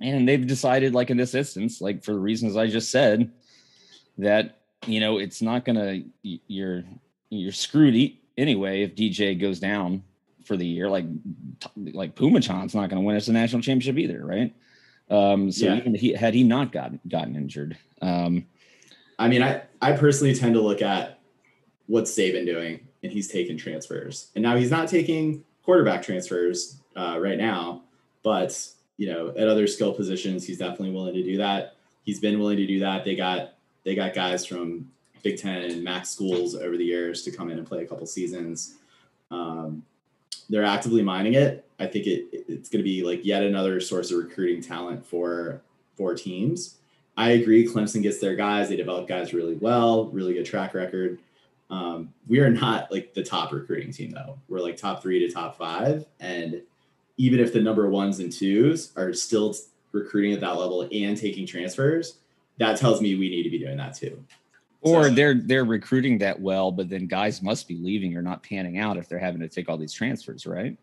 and 0.00 0.28
they've 0.28 0.46
decided, 0.46 0.94
like 0.94 1.10
in 1.10 1.16
this 1.16 1.34
instance, 1.34 1.80
like 1.80 2.04
for 2.04 2.12
the 2.12 2.18
reasons 2.18 2.56
I 2.56 2.66
just 2.66 2.90
said, 2.90 3.30
that 4.18 4.58
you 4.86 5.00
know 5.00 5.18
it's 5.18 5.40
not 5.40 5.64
gonna 5.64 6.00
you're 6.22 6.84
you're 7.30 7.52
screwed 7.52 8.12
anyway 8.36 8.82
if 8.82 8.94
DJ 8.94 9.40
goes 9.40 9.58
down 9.58 10.02
for 10.44 10.56
the 10.56 10.66
year. 10.66 10.88
Like 10.88 11.06
like 11.74 12.14
Phommachanh's 12.14 12.74
not 12.74 12.90
going 12.90 13.02
to 13.02 13.06
win 13.06 13.16
us 13.16 13.28
a 13.28 13.32
national 13.32 13.62
championship 13.62 13.98
either, 13.98 14.24
right? 14.24 14.54
Um, 15.08 15.50
so 15.52 15.66
Yeah. 15.66 15.76
even 15.76 15.94
he, 15.94 16.12
had 16.12 16.34
he 16.34 16.42
not 16.44 16.72
gotten 16.72 17.00
gotten 17.08 17.36
injured, 17.36 17.76
um, 18.02 18.46
I 19.18 19.28
mean, 19.28 19.42
I 19.42 19.62
I 19.80 19.92
personally 19.92 20.34
tend 20.34 20.54
to 20.54 20.60
look 20.60 20.82
at 20.82 21.15
what's 21.86 22.12
Saban 22.12 22.44
doing, 22.44 22.80
and 23.02 23.12
he's 23.12 23.28
taking 23.28 23.56
transfers, 23.56 24.30
and 24.34 24.42
now 24.42 24.56
he's 24.56 24.70
not 24.70 24.88
taking 24.88 25.44
quarterback 25.62 26.02
transfers 26.02 26.78
uh, 26.96 27.18
right 27.20 27.38
now, 27.38 27.82
but 28.22 28.58
you 28.96 29.12
know, 29.12 29.28
at 29.36 29.48
other 29.48 29.66
skill 29.66 29.92
positions, 29.92 30.46
he's 30.46 30.58
definitely 30.58 30.92
willing 30.92 31.14
to 31.14 31.22
do 31.22 31.36
that. 31.36 31.76
He's 32.04 32.20
been 32.20 32.38
willing 32.38 32.56
to 32.56 32.66
do 32.66 32.80
that. 32.80 33.04
They 33.04 33.14
got 33.14 33.54
they 33.84 33.94
got 33.94 34.14
guys 34.14 34.46
from 34.46 34.90
Big 35.22 35.38
Ten 35.38 35.62
and 35.62 35.82
MAC 35.82 36.06
schools 36.06 36.54
over 36.54 36.76
the 36.76 36.84
years 36.84 37.22
to 37.22 37.30
come 37.30 37.50
in 37.50 37.58
and 37.58 37.66
play 37.66 37.82
a 37.82 37.86
couple 37.86 38.06
seasons. 38.06 38.74
Um, 39.30 39.82
they're 40.48 40.64
actively 40.64 41.02
mining 41.02 41.34
it. 41.34 41.68
I 41.78 41.86
think 41.86 42.06
it 42.06 42.26
it's 42.48 42.68
going 42.68 42.78
to 42.78 42.84
be 42.84 43.02
like 43.02 43.24
yet 43.24 43.42
another 43.42 43.80
source 43.80 44.10
of 44.10 44.18
recruiting 44.18 44.62
talent 44.62 45.04
for 45.04 45.62
for 45.96 46.14
teams. 46.14 46.76
I 47.16 47.30
agree. 47.30 47.66
Clemson 47.66 48.02
gets 48.02 48.18
their 48.18 48.36
guys. 48.36 48.68
They 48.68 48.76
develop 48.76 49.08
guys 49.08 49.32
really 49.32 49.54
well, 49.54 50.06
really 50.06 50.34
good 50.34 50.44
track 50.44 50.74
record. 50.74 51.18
Um, 51.68 52.12
we 52.28 52.38
are 52.40 52.50
not 52.50 52.92
like 52.92 53.12
the 53.14 53.22
top 53.24 53.52
recruiting 53.52 53.92
team 53.92 54.10
though. 54.12 54.38
We're 54.48 54.60
like 54.60 54.76
top 54.76 55.02
three 55.02 55.18
to 55.26 55.32
top 55.32 55.56
five, 55.58 56.04
and 56.20 56.62
even 57.16 57.40
if 57.40 57.52
the 57.52 57.60
number 57.60 57.88
ones 57.90 58.20
and 58.20 58.30
twos 58.32 58.92
are 58.96 59.12
still 59.12 59.54
recruiting 59.92 60.32
at 60.32 60.40
that 60.40 60.56
level 60.58 60.88
and 60.92 61.16
taking 61.16 61.46
transfers, 61.46 62.18
that 62.58 62.76
tells 62.78 63.00
me 63.00 63.14
we 63.16 63.28
need 63.28 63.42
to 63.42 63.50
be 63.50 63.58
doing 63.58 63.76
that 63.78 63.94
too. 63.94 64.22
or 64.82 65.04
So- 65.04 65.10
they're 65.14 65.34
they're 65.34 65.64
recruiting 65.64 66.18
that 66.18 66.40
well, 66.40 66.70
but 66.70 66.88
then 66.88 67.06
guys 67.06 67.42
must 67.42 67.66
be 67.66 67.76
leaving 67.76 68.16
or 68.16 68.22
not 68.22 68.42
panning 68.44 68.78
out 68.78 68.96
if 68.96 69.08
they're 69.08 69.18
having 69.18 69.40
to 69.40 69.48
take 69.48 69.68
all 69.68 69.76
these 69.76 69.92
transfers, 69.92 70.46
right? 70.46 70.76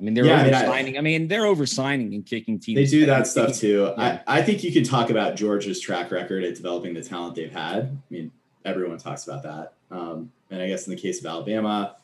I 0.00 0.02
mean, 0.02 0.14
they're 0.14 0.24
Yeah, 0.24 0.42
mean, 0.42 0.54
I- 0.54 0.98
I, 0.98 1.00
mean, 1.00 1.28
they're 1.28 1.46
oversigning 1.46 2.14
and 2.14 2.26
kicking 2.26 2.58
teams. 2.58 2.74
They 2.74 2.84
do 2.98 3.06
that 3.06 3.28
stuff 3.28 3.54
too. 3.54 3.92
yeah. 3.96 4.22
I, 4.26 4.38
I 4.38 4.42
think 4.42 4.64
you 4.64 4.72
can 4.72 4.82
talk 4.82 5.10
about 5.10 5.36
Georgia's 5.36 5.78
track 5.80 6.10
record 6.10 6.42
at 6.42 6.56
developing 6.56 6.94
the 6.94 7.00
talent 7.02 7.36
they've 7.36 7.52
had. 7.52 7.84
I 7.84 7.90
mean, 8.10 8.32
everyone 8.64 8.98
talks 8.98 9.26
about 9.26 9.42
that. 9.42 9.74
Um, 9.90 10.30
and 10.50 10.62
I 10.62 10.68
guess 10.68 10.86
in 10.86 10.94
the 10.94 11.00
case 11.00 11.20
of 11.20 11.26
Alabama, 11.26 11.96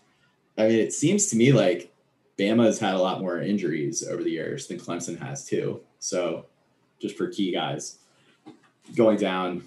I 0.58 0.68
mean, 0.68 0.78
it 0.78 0.92
seems 0.92 1.26
to 1.28 1.36
me 1.36 1.52
like 1.52 1.92
Bama 2.38 2.64
has 2.64 2.78
had 2.78 2.94
a 2.94 2.98
lot 2.98 3.20
more 3.20 3.40
injuries 3.40 4.06
over 4.06 4.22
the 4.22 4.30
years 4.30 4.66
than 4.66 4.78
Clemson 4.78 5.18
has 5.18 5.44
too. 5.44 5.80
So 5.98 6.46
just 7.00 7.16
for 7.16 7.28
key 7.28 7.52
guys 7.52 7.98
going 8.94 9.18
down, 9.18 9.62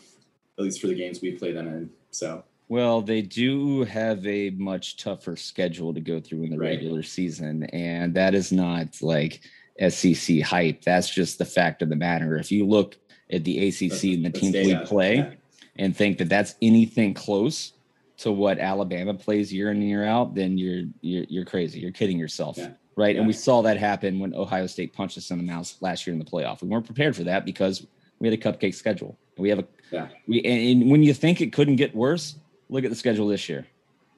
at 0.58 0.64
least 0.64 0.82
for 0.82 0.88
the 0.88 0.96
games 0.96 1.22
we 1.22 1.32
play 1.34 1.52
them 1.52 1.68
in. 1.68 1.90
So 2.12 2.44
Well, 2.70 3.02
they 3.02 3.22
do 3.22 3.84
have 3.84 4.26
a 4.26 4.52
much 4.52 4.98
tougher 4.98 5.36
schedule 5.36 5.94
to 5.94 6.00
go 6.02 6.20
through 6.20 6.44
in 6.44 6.52
the 6.52 6.58
Right. 6.58 6.76
regular 6.76 7.04
season, 7.04 7.64
and 7.66 8.14
that 8.14 8.36
is 8.36 8.52
not 8.52 9.02
like 9.02 9.42
SEC 9.80 10.40
hype. 10.42 10.84
That's 10.84 11.10
just 11.10 11.40
the 11.40 11.46
fact 11.46 11.82
of 11.82 11.90
the 11.90 11.96
matter. 11.96 12.38
If 12.38 12.52
you 12.52 12.66
look 12.66 12.98
at 13.32 13.44
the 13.44 13.68
ACC 13.68 14.14
and 14.14 14.26
the 14.26 14.30
teams 14.30 14.56
we 14.56 14.76
play. 14.86 15.38
And 15.76 15.96
think 15.96 16.18
that 16.20 16.30
that's 16.30 16.56
anything 16.62 17.14
close 17.14 17.74
to 18.18 18.32
what 18.32 18.60
Alabama 18.60 19.14
plays 19.14 19.52
year 19.52 19.72
in 19.72 19.78
and 19.78 19.90
year 19.90 20.06
out, 20.06 20.36
then 20.36 20.58
you're 20.58 20.84
you're, 21.02 21.26
you're 21.30 21.46
crazy. 21.46 21.80
You're 21.80 21.92
kidding 21.92 22.18
yourself. 22.18 22.58
Yeah. 22.58 22.72
Right. 22.96 23.16
And 23.16 23.26
we 23.26 23.34
saw 23.34 23.62
that 23.64 23.78
happen 23.78 24.20
when 24.20 24.36
Ohio 24.36 24.68
State 24.68 24.94
punched 24.94 25.18
us 25.18 25.32
in 25.32 25.38
the 25.38 25.44
mouth 25.44 25.76
last 25.82 26.06
year 26.06 26.14
in 26.14 26.20
the 26.20 26.26
playoff. 26.26 26.62
We 26.62 26.68
weren't 26.68 26.86
prepared 26.86 27.16
for 27.16 27.24
that 27.24 27.44
because 27.44 27.88
we 28.20 28.28
had 28.30 28.38
a 28.38 28.42
cupcake 28.42 28.76
schedule. 28.76 29.18
We 29.38 29.50
have 29.50 29.60
a 29.60 29.66
Yeah. 29.92 30.10
we 30.28 30.42
and, 30.44 30.84
and 30.84 30.92
when 30.92 31.02
you 31.02 31.14
think 31.14 31.42
it 31.42 31.52
couldn't 31.54 31.78
get 31.78 31.96
worse, 31.96 32.36
look 32.70 32.84
at 32.84 32.92
the 32.92 32.96
schedule 32.96 33.28
this 33.28 33.50
year. 33.50 33.66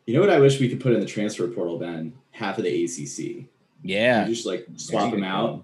You 0.06 0.14
know 0.14 0.20
what 0.20 0.30
I 0.30 0.40
wish 0.40 0.60
we 0.60 0.70
could 0.70 0.82
put 0.82 0.94
in 0.94 1.00
the 1.00 1.06
transfer 1.06 1.48
portal, 1.48 1.80
Ben? 1.80 2.14
Half 2.32 2.58
of 2.58 2.66
the 2.66 2.84
ACC. 2.84 3.46
Yeah. 3.82 4.28
You 4.28 4.34
just 4.36 4.46
like 4.46 4.68
swap 4.76 5.12
them 5.12 5.22
go. 5.22 5.64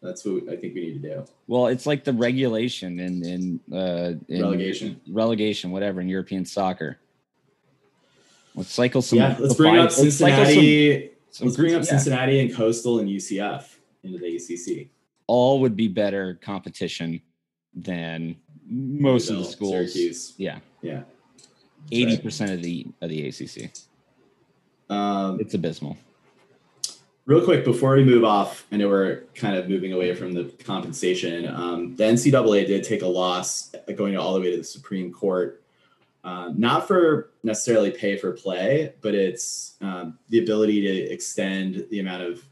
That's 0.00 0.24
what 0.24 0.44
I 0.48 0.56
think 0.56 0.74
we 0.74 0.80
need 0.92 1.02
to 1.02 1.08
do. 1.08 1.24
Well, 1.48 1.66
it's 1.66 1.86
like 1.86 2.04
the 2.04 2.12
regulation 2.12 3.00
in 3.00 3.24
in, 3.24 3.60
uh, 3.76 4.12
in 4.28 4.42
Relegation. 4.42 5.00
relegation, 5.08 5.70
whatever 5.72 6.00
in 6.00 6.08
European 6.08 6.44
soccer. 6.44 6.98
Let's 8.54 8.72
cycle 8.72 9.02
some. 9.02 9.18
yeah, 9.18 9.36
let's 9.38 9.54
bring 9.54 9.76
up 9.76 9.84
let's 9.84 9.96
some- 9.96 10.04
Cincinnati. 10.10 11.10
some 11.30 11.46
let's 11.48 11.56
bring 11.56 11.74
up 11.74 11.82
yeah. 11.82 11.88
Cincinnati 11.90 12.40
and 12.40 12.54
Coastal 12.54 13.00
and 13.00 13.08
UCF 13.08 13.76
into 14.04 14.18
the 14.18 14.36
ACC. 14.36 14.88
All 15.26 15.60
would 15.60 15.76
be 15.76 15.88
better 15.88 16.38
competition 16.42 17.20
than 17.74 18.36
most 18.66 19.30
of 19.30 19.38
the 19.38 19.44
schools. 19.44 19.72
Syracuse. 19.92 20.34
Yeah, 20.38 20.60
Yeah. 20.82 21.02
eighty 21.90 22.18
percent 22.18 22.52
of 22.52 22.62
the 22.62 22.86
of 23.00 23.10
the 23.10 23.26
ACC. 23.28 23.70
Um, 24.90 25.38
It's 25.40 25.54
abysmal. 25.54 25.96
Real 27.28 27.44
quick 27.44 27.62
before 27.62 27.94
we 27.94 28.04
move 28.04 28.24
off, 28.24 28.66
I 28.72 28.78
know 28.78 28.88
we're 28.88 29.24
kind 29.34 29.54
of 29.54 29.68
moving 29.68 29.92
away 29.92 30.14
from 30.14 30.32
the 30.32 30.44
compensation. 30.64 31.46
Um, 31.46 31.94
the 31.94 32.04
NCAA 32.04 32.66
did 32.66 32.84
take 32.84 33.02
a 33.02 33.06
loss 33.06 33.70
going 33.96 34.16
all 34.16 34.32
the 34.32 34.40
way 34.40 34.50
to 34.52 34.56
the 34.56 34.64
Supreme 34.64 35.12
Court, 35.12 35.62
um, 36.24 36.58
not 36.58 36.88
for 36.88 37.28
necessarily 37.42 37.90
pay 37.90 38.16
for 38.16 38.32
play, 38.32 38.94
but 39.02 39.14
it's 39.14 39.74
um, 39.82 40.18
the 40.30 40.38
ability 40.38 40.80
to 40.80 41.12
extend 41.12 41.86
the 41.90 42.00
amount 42.00 42.22
of 42.22 42.42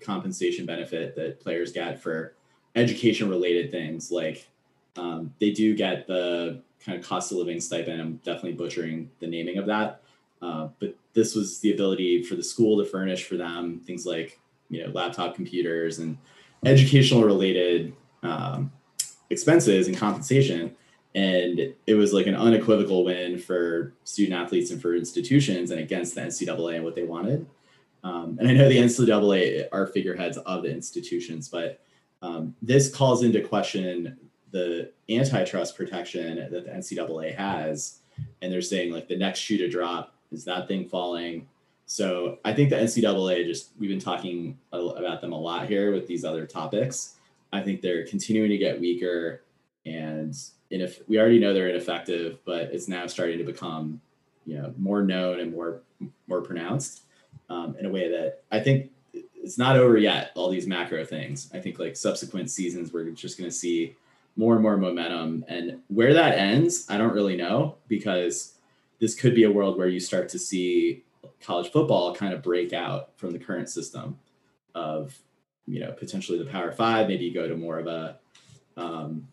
compensation 0.00 0.66
benefit 0.66 1.14
that 1.14 1.38
players 1.38 1.70
get 1.70 2.02
for 2.02 2.34
education 2.74 3.28
related 3.28 3.70
things. 3.70 4.10
Like 4.10 4.48
um, 4.96 5.32
they 5.38 5.52
do 5.52 5.76
get 5.76 6.08
the 6.08 6.60
kind 6.84 6.98
of 6.98 7.06
cost 7.06 7.30
of 7.30 7.38
living 7.38 7.60
stipend. 7.60 8.00
I'm 8.00 8.16
definitely 8.24 8.54
butchering 8.54 9.12
the 9.20 9.28
naming 9.28 9.58
of 9.58 9.66
that. 9.66 10.00
Uh, 10.42 10.70
but 10.80 10.96
this 11.14 11.34
was 11.34 11.60
the 11.60 11.72
ability 11.72 12.22
for 12.22 12.34
the 12.34 12.42
school 12.42 12.78
to 12.78 12.84
furnish 12.88 13.24
for 13.24 13.36
them 13.36 13.80
things 13.80 14.04
like 14.04 14.38
you 14.68 14.82
know 14.82 14.90
laptop 14.92 15.34
computers 15.34 15.98
and 15.98 16.18
educational 16.64 17.24
related 17.24 17.94
um, 18.22 18.72
expenses 19.30 19.86
and 19.88 19.96
compensation. 19.96 20.74
And 21.14 21.74
it 21.86 21.94
was 21.94 22.12
like 22.12 22.26
an 22.26 22.34
unequivocal 22.34 23.04
win 23.04 23.38
for 23.38 23.92
student 24.02 24.40
athletes 24.40 24.70
and 24.70 24.82
for 24.82 24.96
institutions 24.96 25.70
and 25.70 25.80
against 25.80 26.14
the 26.14 26.22
ncaa 26.22 26.74
and 26.74 26.84
what 26.84 26.94
they 26.94 27.04
wanted. 27.04 27.46
Um, 28.02 28.36
and 28.38 28.48
i 28.48 28.52
know 28.52 28.68
the 28.68 28.76
ncaa 28.78 29.68
are 29.72 29.86
figureheads 29.86 30.36
of 30.36 30.62
the 30.62 30.70
institutions 30.70 31.48
but 31.48 31.80
um, 32.20 32.54
this 32.60 32.94
calls 32.94 33.22
into 33.22 33.40
question 33.40 34.18
the 34.50 34.92
antitrust 35.08 35.76
protection 35.76 36.36
that 36.36 36.64
the 36.64 36.70
ncaa 36.70 37.34
has. 37.34 38.00
And 38.40 38.52
they're 38.52 38.62
saying 38.62 38.92
like 38.92 39.08
the 39.08 39.16
next 39.16 39.40
shoe 39.40 39.58
to 39.58 39.68
drop 39.68 40.13
is 40.34 40.44
that 40.44 40.68
thing 40.68 40.88
falling? 40.88 41.48
So 41.86 42.38
i 42.44 42.52
think 42.52 42.70
the 42.70 42.76
ncaa 42.76 43.46
just 43.46 43.70
we've 43.78 43.90
been 43.90 43.98
talking 43.98 44.58
about 44.72 45.20
them 45.20 45.32
a 45.32 45.38
lot 45.38 45.68
here 45.68 45.92
with 45.92 46.06
these 46.06 46.24
other 46.24 46.46
topics. 46.46 47.16
I 47.52 47.62
think 47.62 47.82
they're 47.82 48.06
continuing 48.06 48.50
to 48.50 48.58
get 48.58 48.80
weaker 48.80 49.42
and 49.86 50.34
if 50.70 51.06
we 51.08 51.20
already 51.20 51.38
know 51.38 51.52
they're 51.52 51.68
ineffective 51.68 52.38
but 52.44 52.62
it's 52.72 52.88
now 52.88 53.06
starting 53.06 53.38
to 53.38 53.44
become 53.44 54.00
you 54.46 54.56
know 54.56 54.74
more 54.78 55.02
known 55.02 55.40
and 55.40 55.52
more 55.52 55.82
more 56.26 56.40
pronounced 56.40 57.02
um, 57.50 57.76
in 57.78 57.86
a 57.86 57.90
way 57.90 58.10
that 58.10 58.42
i 58.50 58.58
think 58.58 58.90
it's 59.44 59.58
not 59.58 59.76
over 59.76 59.98
yet 59.98 60.32
all 60.34 60.48
these 60.48 60.66
macro 60.66 61.04
things. 61.04 61.50
I 61.52 61.60
think 61.60 61.78
like 61.78 61.96
subsequent 61.96 62.50
seasons 62.50 62.92
we're 62.92 63.10
just 63.10 63.38
going 63.38 63.48
to 63.48 63.54
see 63.54 63.94
more 64.36 64.54
and 64.54 64.62
more 64.62 64.76
momentum. 64.76 65.44
And 65.48 65.80
where 65.88 66.14
that 66.14 66.38
ends 66.38 66.86
i 66.88 66.96
don't 66.96 67.12
really 67.12 67.36
know 67.36 67.76
because 67.86 68.53
this 69.04 69.14
could 69.14 69.34
be 69.34 69.44
a 69.44 69.50
world 69.50 69.76
where 69.76 69.86
you 69.86 70.00
start 70.00 70.30
to 70.30 70.38
see 70.38 71.04
college 71.42 71.70
football 71.70 72.14
kind 72.14 72.32
of 72.32 72.42
break 72.42 72.72
out 72.72 73.10
from 73.18 73.32
the 73.32 73.38
current 73.38 73.68
system 73.68 74.18
of 74.74 75.14
you 75.66 75.78
know 75.78 75.92
potentially 75.92 76.38
the 76.38 76.46
power 76.46 76.72
five 76.72 77.06
maybe 77.06 77.22
you 77.22 77.34
go 77.34 77.46
to 77.46 77.54
more 77.54 77.78
of 77.78 77.86
a 77.86 78.18
um, 78.78 79.28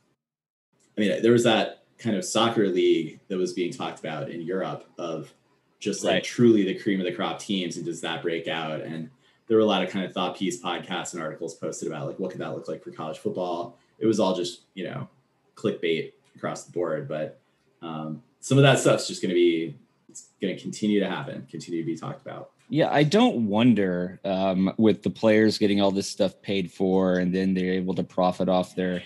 i 0.98 1.00
mean 1.00 1.22
there 1.22 1.32
was 1.32 1.46
that 1.46 1.84
kind 1.98 2.18
of 2.18 2.26
soccer 2.26 2.68
league 2.68 3.22
that 3.30 3.38
was 3.38 3.54
being 3.54 3.72
talked 3.72 4.00
about 4.00 4.30
in 4.30 4.42
europe 4.42 4.84
of 4.98 5.34
just 5.80 6.04
like 6.04 6.16
Right. 6.16 6.24
truly 6.26 6.66
the 6.66 6.78
cream 6.78 7.00
of 7.00 7.06
the 7.06 7.14
crop 7.14 7.40
teams 7.40 7.78
and 7.78 7.86
does 7.86 8.02
that 8.02 8.22
break 8.22 8.50
out 8.50 8.82
and 8.82 9.10
there 9.48 9.56
were 9.56 9.64
a 9.64 9.66
lot 9.66 9.84
of 9.86 9.90
kind 9.90 10.04
of 10.04 10.12
thought 10.12 10.36
piece 10.36 10.62
podcasts 10.62 11.14
and 11.14 11.24
articles 11.24 11.56
posted 11.56 11.88
about 11.88 12.08
like 12.08 12.20
what 12.20 12.32
could 12.32 12.42
that 12.42 12.54
look 12.54 12.68
like 12.68 12.84
for 12.84 12.92
college 12.92 13.20
football 13.20 13.78
it 14.00 14.06
was 14.06 14.20
all 14.20 14.36
just 14.36 14.64
you 14.74 14.84
know 14.84 15.08
clickbait 15.56 16.12
across 16.36 16.66
the 16.66 16.74
board 16.74 17.08
but 17.08 17.40
um, 17.82 18.22
some 18.42 18.58
of 18.58 18.64
that 18.64 18.80
stuff's 18.80 19.08
just 19.08 19.22
going 19.22 19.30
to 19.30 19.36
be 19.36 19.78
it's 20.10 20.30
going 20.42 20.54
to 20.54 20.62
continue 20.62 21.00
to 21.00 21.10
happen 21.10 21.48
continue 21.50 21.82
to 21.82 21.86
be 21.86 21.96
talked 21.96 22.22
about 22.22 22.52
Yeah, 22.70 22.90
I 22.92 23.04
don't 23.04 23.48
wonder 23.48 24.20
um, 24.26 24.74
with 24.78 25.04
the 25.04 25.10
players 25.10 25.58
getting 25.58 25.82
all 25.82 25.92
this 25.92 26.10
stuff 26.10 26.42
paid 26.42 26.72
for, 26.72 27.20
and 27.20 27.34
then 27.34 27.54
they're 27.54 27.74
able 27.74 27.94
to 27.96 28.04
profit 28.04 28.50
off 28.50 28.76
their 28.76 29.04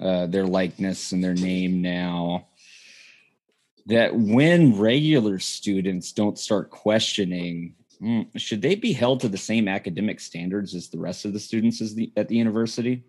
uh, 0.00 0.26
their 0.26 0.46
likeness 0.46 1.12
and 1.12 1.22
their 1.22 1.34
name 1.34 1.82
now. 1.82 2.48
That 3.86 4.14
when 4.14 4.78
regular 4.78 5.40
students 5.40 6.12
don't 6.12 6.38
start 6.38 6.70
questioning, 6.70 7.74
"Hmm, 7.98 8.22
should 8.36 8.62
they 8.62 8.76
be 8.76 8.92
held 8.92 9.20
to 9.20 9.28
the 9.28 9.44
same 9.50 9.66
academic 9.68 10.20
standards 10.20 10.74
as 10.74 10.88
the 10.88 10.98
rest 10.98 11.24
of 11.24 11.32
the 11.32 11.40
students 11.40 11.80
as 11.80 11.94
the, 11.94 12.12
at 12.16 12.28
the 12.28 12.36
university? 12.36 13.04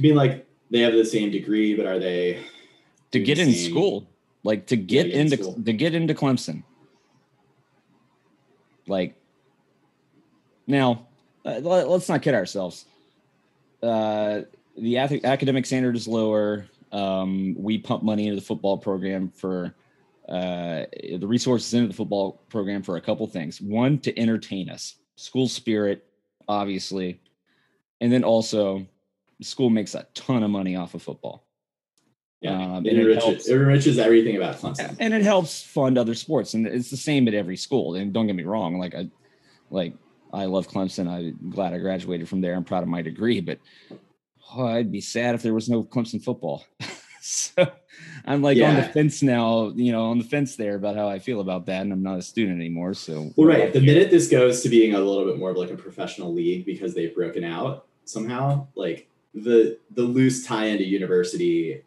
you 0.00 0.08
mean 0.08 0.16
like 0.16 0.46
they 0.70 0.80
have 0.80 0.94
the 0.94 1.04
same 1.04 1.30
degree 1.30 1.74
but 1.74 1.86
are 1.86 1.98
they 1.98 2.42
To 3.12 3.20
get 3.20 3.38
in 3.38 3.52
school, 3.52 4.08
like 4.44 4.66
to 4.66 4.76
get 4.76 5.06
get 5.06 5.14
into 5.14 5.36
to 5.64 5.72
get 5.72 5.94
into 5.94 6.14
Clemson. 6.14 6.62
Like 8.86 9.16
now, 10.66 11.06
uh, 11.44 11.60
let- 11.62 11.88
let's 11.88 12.08
not 12.08 12.22
kid 12.22 12.34
ourselves. 12.34 12.84
Uh, 13.82 14.42
the 14.76 14.98
ath- 14.98 15.24
academic 15.24 15.66
standard 15.66 15.96
is 15.96 16.06
lower. 16.06 16.66
Um, 16.92 17.54
we 17.58 17.78
pump 17.78 18.02
money 18.02 18.24
into 18.26 18.36
the 18.36 18.46
football 18.46 18.78
program 18.78 19.28
for 19.30 19.74
uh, 20.28 20.84
the 21.18 21.26
resources 21.26 21.74
into 21.74 21.88
the 21.88 21.94
football 21.94 22.40
program 22.48 22.82
for 22.82 22.96
a 22.96 23.00
couple 23.00 23.26
things. 23.26 23.60
One, 23.60 23.98
to 24.00 24.16
entertain 24.18 24.70
us, 24.70 24.96
school 25.16 25.48
spirit, 25.48 26.06
obviously, 26.46 27.20
and 28.00 28.12
then 28.12 28.22
also, 28.22 28.86
school 29.40 29.70
makes 29.70 29.94
a 29.94 30.06
ton 30.14 30.42
of 30.42 30.50
money 30.50 30.76
off 30.76 30.94
of 30.94 31.02
football. 31.02 31.44
Yeah 32.40 32.52
Um, 32.52 32.86
it, 32.86 32.90
and 32.90 32.98
it 32.98 33.02
enriches, 33.02 33.24
helps. 33.24 33.48
it 33.48 33.54
enriches 33.54 33.98
everything 33.98 34.36
about 34.36 34.56
clemson. 34.56 34.96
And 34.98 35.12
it 35.14 35.22
helps 35.22 35.62
fund 35.62 35.98
other 35.98 36.14
sports 36.14 36.54
and 36.54 36.66
it's 36.66 36.90
the 36.90 36.96
same 36.96 37.28
at 37.28 37.34
every 37.34 37.56
school 37.56 37.94
and 37.94 38.12
don't 38.12 38.26
get 38.26 38.36
me 38.36 38.44
wrong 38.44 38.78
like 38.78 38.94
i 38.94 39.08
like 39.70 39.94
i 40.32 40.44
love 40.46 40.68
clemson 40.68 41.08
i'm 41.08 41.50
glad 41.50 41.72
i 41.74 41.78
graduated 41.78 42.28
from 42.28 42.40
there 42.40 42.54
i'm 42.54 42.64
proud 42.64 42.82
of 42.82 42.88
my 42.88 43.02
degree 43.02 43.40
but 43.40 43.58
oh, 44.56 44.66
i'd 44.66 44.90
be 44.92 45.00
sad 45.00 45.34
if 45.34 45.42
there 45.42 45.54
was 45.54 45.68
no 45.68 45.82
clemson 45.84 46.22
football. 46.22 46.64
So 47.22 47.70
i'm 48.24 48.40
like 48.40 48.56
on 48.62 48.76
the 48.76 48.82
fence 48.82 49.22
now 49.22 49.72
you 49.76 49.92
know 49.92 50.06
on 50.06 50.16
the 50.16 50.24
fence 50.24 50.56
there 50.56 50.74
about 50.76 50.96
how 50.96 51.06
i 51.06 51.18
feel 51.18 51.40
about 51.40 51.66
that 51.66 51.82
and 51.82 51.92
i'm 51.92 52.02
not 52.02 52.16
a 52.18 52.22
student 52.22 52.56
anymore 52.58 52.94
so. 52.94 53.30
Well 53.36 53.46
right 53.46 53.70
the 53.74 53.80
minute 53.82 54.10
this 54.10 54.26
goes 54.30 54.62
to 54.62 54.70
being 54.70 54.94
a 54.94 54.98
little 54.98 55.26
bit 55.26 55.38
more 55.38 55.50
of 55.50 55.58
like 55.58 55.70
a 55.70 55.76
professional 55.76 56.32
league 56.32 56.64
because 56.64 56.94
they've 56.94 57.14
broken 57.14 57.44
out 57.44 57.84
somehow 58.06 58.68
like 58.74 59.06
the 59.34 59.78
the 59.90 60.00
loose 60.02 60.46
tie 60.46 60.64
into 60.66 60.84
university 60.84 61.82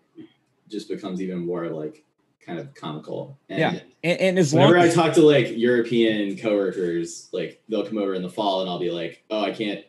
just 0.74 0.90
becomes 0.90 1.22
even 1.22 1.46
more 1.46 1.68
like 1.70 2.04
kind 2.46 2.60
of 2.60 2.74
comical 2.74 3.38
and 3.48 3.60
Yeah, 3.60 3.80
and, 4.04 4.20
and 4.20 4.40
as 4.40 4.54
long 4.54 4.68
Whenever 4.70 4.86
I 4.86 4.94
talk 4.94 5.14
to 5.14 5.22
like 5.22 5.58
European 5.58 6.36
coworkers, 6.38 7.30
like 7.32 7.62
they'll 7.70 7.86
come 7.86 7.98
over 7.98 8.14
in 8.16 8.22
the 8.22 8.30
fall 8.30 8.60
and 8.62 8.70
I'll 8.70 8.80
be 8.80 8.92
like, 8.92 9.24
"Oh, 9.30 9.42
I 9.44 9.52
can't 9.52 9.86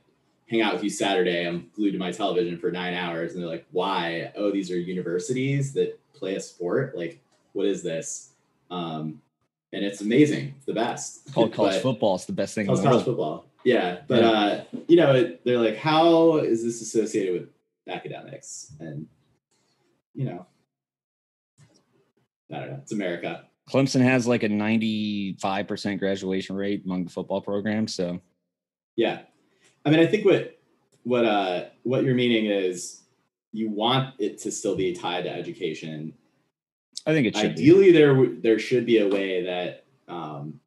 hang 0.49 0.61
out 0.62 0.74
with 0.74 0.85
you 0.85 0.91
Saturday. 0.91 1.47
I'm 1.47 1.70
glued 1.74 1.93
to 1.93 1.99
my 1.99 2.12
television 2.12 2.59
for 2.59 2.70
nine 2.70 2.95
hours." 2.95 3.32
And 3.32 3.43
they're 3.43 3.51
like, 3.51 3.66
"Why? 3.72 4.30
Oh, 4.37 4.53
these 4.53 4.70
are 4.70 4.78
universities 4.78 5.72
that 5.72 5.99
play 6.12 6.37
a 6.37 6.41
sport. 6.41 6.97
Like, 6.97 7.20
what 7.55 7.66
is 7.66 7.82
this?" 7.82 8.30
Um, 8.70 9.20
and 9.72 9.85
it's 9.85 10.01
amazing. 10.01 10.55
It's 10.57 10.66
the 10.66 10.74
best. 10.74 11.32
called 11.35 11.53
college 11.59 11.82
football 11.82 12.14
it's 12.14 12.26
the 12.26 12.32
best 12.32 12.55
thing 12.55 12.66
in 12.66 12.74
College, 12.74 12.85
college 12.85 13.05
football. 13.05 13.47
Yeah, 13.64 14.01
but 14.07 14.22
Yeah. 14.22 14.30
uh, 14.30 14.64
you 14.87 14.97
know, 14.97 15.14
it, 15.14 15.45
they're 15.45 15.59
like, 15.59 15.76
"How 15.76 16.37
is 16.37 16.62
this 16.62 16.80
associated 16.82 17.32
with 17.41 17.49
academics?" 17.89 18.72
And 18.78 19.09
you 20.14 20.26
know, 20.26 20.47
I 22.53 22.59
don't 22.59 22.71
know. 22.71 22.79
It's 22.83 22.93
America. 22.93 23.45
clemson 23.71 24.03
has 24.03 24.27
like 24.27 24.43
a 24.43 24.49
95% 24.49 25.99
graduation 25.99 26.57
rate 26.57 26.83
among 26.85 27.05
the 27.05 27.11
football 27.11 27.41
program 27.41 27.89
so 27.89 28.21
Yeah. 28.97 29.21
I 29.85 29.91
mean, 29.91 30.01
I 30.01 30.07
think 30.07 30.25
what 30.25 30.59
what 31.05 31.25
uh 31.25 31.65
what 31.83 32.05
you're 32.05 32.15
meaning 32.15 32.47
is 32.47 33.03
you 33.53 33.71
want 33.71 34.15
it 34.19 34.39
to 34.39 34.51
still 34.51 34.75
be 34.75 34.93
tied 34.93 35.25
to 35.25 35.31
education. 35.31 36.13
I 37.07 37.13
think 37.13 37.27
it 37.27 37.37
should. 37.37 37.53
Ideally, 37.53 37.87
be. 37.87 37.93
there 37.93 38.27
there 38.41 38.59
should 38.59 38.85
be 38.85 38.99
a 38.99 39.09
way 39.09 39.45
that 39.45 39.85
um, 40.09 40.61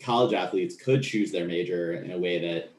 college 0.00 0.32
athletes 0.32 0.76
could 0.76 1.02
choose 1.02 1.30
their 1.30 1.46
major 1.46 1.94
in 1.94 2.12
a 2.12 2.18
way 2.18 2.40
that 2.40 2.70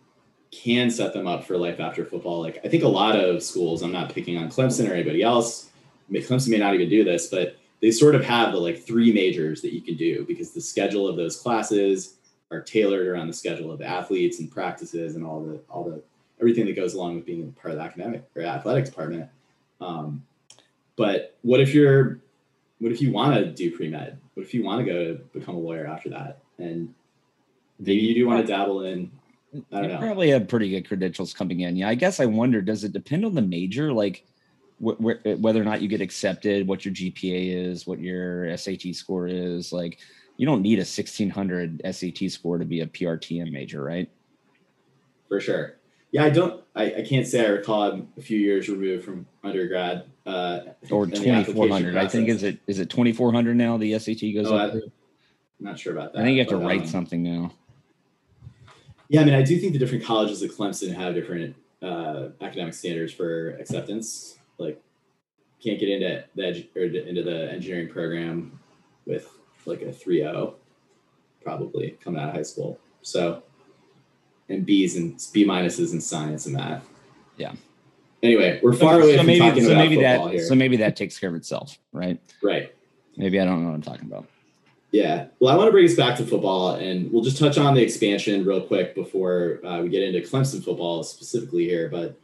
can 0.52 0.90
set 0.90 1.14
them 1.14 1.28
up 1.28 1.44
for 1.44 1.58
life 1.58 1.80
after 1.80 2.06
football. 2.06 2.42
Like 2.42 2.60
I 2.66 2.70
think 2.70 2.84
a 2.84 2.88
lot 2.88 3.16
of 3.16 3.44
schools, 3.44 3.84
I'm 3.84 3.92
not 3.92 4.14
picking 4.14 4.38
on 4.38 4.50
Clemson 4.50 4.90
or 4.90 4.94
anybody 4.94 5.22
else. 5.22 5.70
Clemson 6.12 6.50
may 6.50 6.58
not 6.58 6.74
even 6.74 6.90
do 6.90 7.04
this, 7.04 7.28
but 7.28 7.58
they 7.82 7.91
sort 7.91 8.15
of 8.15 8.23
have 8.23 8.51
the 8.51 8.59
like 8.59 8.82
three 8.82 9.13
majors 9.13 9.61
that 9.61 9.73
you 9.73 9.82
can 9.82 9.95
do 9.95 10.26
because 10.26 10.51
the 10.51 10.61
schedule 10.61 11.07
of 11.07 11.15
those 11.15 11.38
classes 11.38 12.17
are 12.51 12.61
tailored 12.61 13.07
around 13.07 13.28
the 13.28 13.34
schedule 13.34 13.71
of 13.71 13.80
the 13.80 13.86
athletes 13.86 14.39
and 14.39 14.51
practices 14.51 15.15
and 15.15 15.26
all 15.26 15.43
the 15.43 15.59
all 15.69 15.84
the 15.84 16.01
everything 16.39 16.65
that 16.65 16.76
goes 16.76 16.93
along 16.93 17.15
with 17.15 17.26
being 17.26 17.51
part 17.53 17.71
of 17.71 17.78
the 17.78 17.84
academic 17.84 18.23
or 18.36 18.43
athletic 18.43 18.86
department. 18.86 19.30
Um, 19.82 20.23
but 20.95 21.38
what 21.41 21.59
if 21.59 21.73
you're 21.73 22.19
what 22.80 22.91
if 22.91 23.01
you 23.01 23.11
want 23.11 23.36
to 23.36 23.51
do 23.51 23.76
pre 23.76 23.89
med? 23.89 24.19
What 24.34 24.43
if 24.43 24.53
you 24.53 24.63
want 24.63 24.86
to 24.86 24.91
go 24.91 25.13
to 25.13 25.13
become 25.34 25.55
a 25.55 25.59
lawyer 25.59 25.86
after 25.86 26.09
that? 26.09 26.39
And 26.57 26.93
maybe 27.80 28.01
you 28.01 28.15
do 28.15 28.28
want 28.28 28.45
to 28.45 28.51
dabble 28.51 28.82
in 28.82 29.11
I 29.71 29.82
don't 29.82 29.89
know. 29.89 29.99
Probably 29.99 30.30
have 30.30 30.47
pretty 30.47 30.69
good 30.69 30.88
credentials 30.88 31.34
coming 31.34 31.61
in. 31.61 31.76
Yeah, 31.76 31.89
I 31.89 31.95
guess 31.95 32.19
I 32.19 32.26
wonder 32.26 32.61
does 32.61 32.84
it 32.84 32.93
depend 32.93 33.26
on 33.26 33.36
the 33.36 33.41
major, 33.41 33.93
like 33.93 34.26
wh- 34.84 34.99
wh- 34.99 35.39
whether 35.39 35.61
or 35.61 35.65
not 35.65 35.82
you 35.82 35.88
get 35.88 36.01
accepted, 36.01 36.67
what 36.67 36.86
your 36.86 36.93
GPA 36.93 37.69
is, 37.69 37.88
what 37.88 37.99
your 37.99 38.55
SAT 38.57 38.93
score 38.93 39.28
is? 39.28 39.71
Like, 39.71 39.99
you 40.38 40.45
don't 40.45 40.61
need 40.61 40.80
a 40.80 40.82
1600 40.82 41.82
SAT 41.91 42.30
score 42.30 42.57
to 42.57 42.65
be 42.65 42.82
a 42.82 42.88
PRTM 42.88 43.51
major, 43.51 43.84
right? 43.84 44.09
For 45.28 45.39
sure. 45.39 45.76
Yeah, 46.11 46.23
I 46.23 46.30
don't. 46.30 46.63
I, 46.76 46.93
I 46.95 47.01
can't 47.01 47.28
say 47.28 47.45
I 47.45 47.49
recall. 47.49 47.91
I'm 47.91 48.07
a 48.17 48.21
few 48.21 48.39
years 48.39 48.69
removed 48.69 49.03
from 49.03 49.26
undergrad. 49.43 50.05
Uh, 50.26 50.59
or 50.89 51.07
2400. 51.07 51.97
I 51.97 52.07
think 52.07 52.30
is 52.30 52.43
it 52.43 52.59
is 52.67 52.80
it 52.80 52.89
2400 52.89 53.55
now? 53.55 53.78
The 53.78 53.97
SAT 53.99 54.21
goes 54.34 54.47
oh, 54.47 54.55
up. 54.55 54.73
I, 54.73 54.76
am 54.78 54.82
not 55.59 55.78
sure 55.78 55.93
about 55.93 56.13
that. 56.13 56.19
I 56.19 56.23
think 56.23 56.36
you 56.36 56.43
have 56.43 56.51
but, 56.51 56.59
to 56.59 56.65
write 56.65 56.82
um, 56.82 56.88
something 56.88 57.21
now. 57.21 57.51
Yeah, 59.09 59.21
I 59.21 59.23
mean, 59.26 59.34
I 59.34 59.41
do 59.41 59.59
think 59.59 59.73
the 59.73 59.80
different 59.80 60.03
colleges 60.03 60.41
at 60.41 60.51
Clemson 60.51 60.95
have 60.95 61.13
different 61.13 61.55
uh, 61.82 62.30
academic 62.41 62.73
standards 62.73 63.13
for 63.13 63.49
acceptance. 63.59 64.35
Like, 64.58 64.82
can't 65.64 65.80
get 65.80 65.89
into 65.89 66.26
the 66.36 66.68
or 66.76 66.84
into 66.84 67.24
the 67.24 67.51
engineering 67.51 67.89
program 67.89 68.60
with 69.06 69.30
like 69.66 69.82
a 69.82 69.86
3.0 69.86 70.53
probably 71.43 71.91
coming 72.03 72.22
out 72.22 72.30
of 72.30 72.36
high 72.36 72.43
school. 72.43 72.80
So, 73.01 73.43
and 74.49 74.66
B's 74.66 74.95
and 74.95 75.24
B 75.34 75.45
minuses 75.45 75.93
in 75.93 76.01
science 76.01 76.45
and 76.45 76.56
math. 76.56 76.88
Yeah. 77.38 77.53
Anyway, 78.24 78.60
we're 78.64 78.74
far 78.74 78.99
away 78.99 79.12
so 79.12 79.18
from 79.20 79.28
maybe, 79.28 79.39
talking 79.39 79.64
so 79.64 79.72
about 79.72 79.78
maybe 79.78 80.01
that, 80.01 80.32
here. 80.32 80.43
So 80.45 80.56
maybe 80.56 80.78
that 80.78 80.95
takes 80.95 81.20
care 81.20 81.30
of 81.30 81.36
itself, 81.36 81.78
right? 81.93 82.20
Right. 82.41 82.74
Maybe 83.18 83.39
I 83.39 83.45
don't 83.45 83.62
know 83.62 83.70
what 83.70 83.76
I'm 83.76 83.82
talking 83.82 84.06
about. 84.06 84.26
Yeah. 84.91 85.28
Well, 85.39 85.53
I 85.53 85.58
want 85.58 85.68
to 85.68 85.72
bring 85.72 85.86
us 85.86 85.95
back 85.95 86.18
to 86.18 86.26
football, 86.26 86.76
and 86.76 87.12
we'll 87.12 87.24
just 87.24 87.38
touch 87.38 87.58
on 87.58 87.74
the 87.74 87.82
expansion 87.82 88.45
real 88.45 88.62
quick 88.62 88.95
before 88.95 89.60
uh, 89.66 89.82
we 89.82 89.89
get 89.89 90.03
into 90.03 90.20
Clemson 90.22 90.64
football 90.64 91.03
specifically 91.03 91.66
here. 91.66 91.89
But 91.89 92.18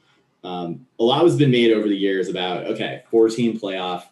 um, 0.43 0.85
a 0.99 1.03
lot 1.03 1.23
has 1.23 1.35
been 1.35 1.51
made 1.51 1.71
over 1.71 1.87
the 1.87 1.95
years 1.95 2.29
about 2.29 2.65
okay, 2.67 3.03
14 3.11 3.59
playoff. 3.59 4.03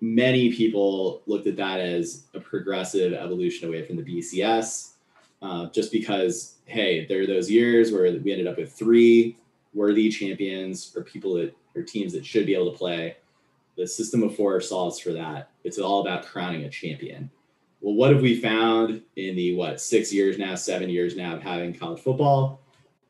Many 0.00 0.52
people 0.52 1.22
looked 1.26 1.46
at 1.46 1.56
that 1.56 1.80
as 1.80 2.24
a 2.34 2.40
progressive 2.40 3.12
evolution 3.12 3.68
away 3.68 3.84
from 3.84 3.96
the 3.96 4.02
BCS, 4.02 4.92
uh, 5.42 5.66
just 5.70 5.92
because 5.92 6.56
hey, 6.64 7.06
there 7.06 7.22
are 7.22 7.26
those 7.26 7.50
years 7.50 7.92
where 7.92 8.02
we 8.04 8.32
ended 8.32 8.46
up 8.46 8.56
with 8.56 8.72
three 8.72 9.36
worthy 9.74 10.08
champions 10.08 10.92
or 10.96 11.02
people 11.02 11.34
that 11.34 11.54
or 11.76 11.82
teams 11.82 12.12
that 12.12 12.26
should 12.26 12.46
be 12.46 12.54
able 12.54 12.72
to 12.72 12.78
play. 12.78 13.16
The 13.76 13.86
system 13.86 14.22
of 14.22 14.34
four 14.34 14.60
solves 14.60 14.98
for 14.98 15.12
that. 15.12 15.50
It's 15.64 15.78
all 15.78 16.00
about 16.00 16.26
crowning 16.26 16.64
a 16.64 16.70
champion 16.70 17.30
well, 17.80 17.94
what 17.94 18.12
have 18.12 18.20
we 18.20 18.40
found 18.40 19.02
in 19.16 19.36
the 19.36 19.54
what 19.54 19.80
six 19.80 20.12
years 20.12 20.38
now, 20.38 20.54
seven 20.54 20.90
years 20.90 21.16
now 21.16 21.36
of 21.36 21.42
having 21.42 21.74
college 21.74 22.00
football? 22.00 22.60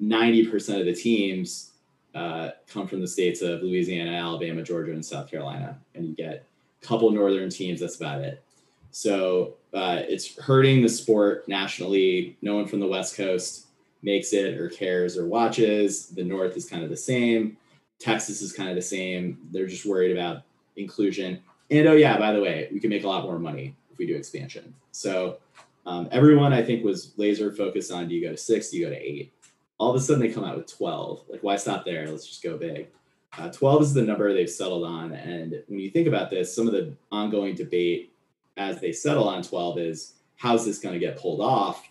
90% 0.01 0.80
of 0.80 0.86
the 0.86 0.94
teams 0.94 1.70
uh, 2.14 2.50
come 2.66 2.86
from 2.86 3.00
the 3.00 3.08
states 3.08 3.42
of 3.42 3.62
Louisiana, 3.62 4.12
Alabama, 4.12 4.62
Georgia, 4.62 4.92
and 4.92 5.04
South 5.04 5.30
Carolina. 5.30 5.78
And 5.94 6.06
you 6.06 6.14
get 6.14 6.46
a 6.82 6.86
couple 6.86 7.11
northern 7.11 7.50
teams, 7.50 7.80
that's 7.80 7.96
about 7.96 8.20
it. 8.20 8.42
So 8.90 9.54
uh, 9.72 10.00
it's 10.08 10.36
hurting 10.38 10.82
the 10.82 10.88
sport 10.88 11.46
nationally. 11.48 12.36
No 12.42 12.56
one 12.56 12.66
from 12.66 12.80
the 12.80 12.86
West 12.86 13.16
Coast 13.16 13.66
makes 14.02 14.32
it 14.32 14.58
or 14.58 14.68
cares 14.68 15.16
or 15.16 15.26
watches. 15.26 16.08
The 16.08 16.24
North 16.24 16.56
is 16.56 16.68
kind 16.68 16.82
of 16.82 16.90
the 16.90 16.96
same. 16.96 17.56
Texas 17.98 18.42
is 18.42 18.52
kind 18.52 18.70
of 18.70 18.76
the 18.76 18.82
same. 18.82 19.38
They're 19.52 19.66
just 19.66 19.86
worried 19.86 20.16
about 20.16 20.42
inclusion. 20.76 21.40
And 21.70 21.86
oh, 21.86 21.92
yeah, 21.92 22.18
by 22.18 22.32
the 22.32 22.40
way, 22.40 22.68
we 22.72 22.80
can 22.80 22.90
make 22.90 23.04
a 23.04 23.08
lot 23.08 23.24
more 23.24 23.38
money 23.38 23.76
if 23.92 23.98
we 23.98 24.06
do 24.06 24.16
expansion. 24.16 24.74
So 24.90 25.38
um, 25.86 26.08
everyone 26.11 26.52
I 26.52 26.62
think 26.62 26.84
was 26.84 27.12
laser 27.16 27.52
focused 27.52 27.92
on 27.92 28.08
do 28.08 28.14
you 28.14 28.22
go 28.22 28.32
to 28.32 28.36
six, 28.36 28.70
do 28.70 28.78
you 28.78 28.86
go 28.86 28.90
to 28.90 29.00
eight? 29.00 29.32
All 29.81 29.91
of 29.91 29.97
a 29.97 30.01
sudden 30.01 30.20
they 30.20 30.33
come 30.33 30.45
out 30.45 30.57
with 30.57 30.66
12. 30.66 31.24
Like, 31.28 31.43
why 31.43 31.57
stop 31.57 31.85
there? 31.85 32.07
Let's 32.09 32.26
just 32.26 32.43
go 32.43 32.57
big. 32.57 32.89
Uh, 33.37 33.49
12 33.49 33.83
is 33.83 33.95
the 33.95 34.03
number 34.03 34.33
they've 34.33 34.49
settled 34.49 34.85
on. 34.85 35.12
And 35.12 35.62
when 35.68 35.81
you 35.81 35.91
think 35.91 36.07
about 36.07 36.31
this, 36.31 36.55
some 36.55 36.66
of 36.66 36.72
the 36.72 36.95
ongoing 37.11 37.55
debate 37.55 38.12
as 38.57 38.81
they 38.81 38.93
settle 38.93 39.28
on 39.28 39.43
12 39.43 39.78
is 39.78 40.14
how's 40.37 40.66
this 40.66 40.78
going 40.78 40.93
to 40.93 40.99
get 40.99 41.18
pulled 41.18 41.41
off? 41.41 41.89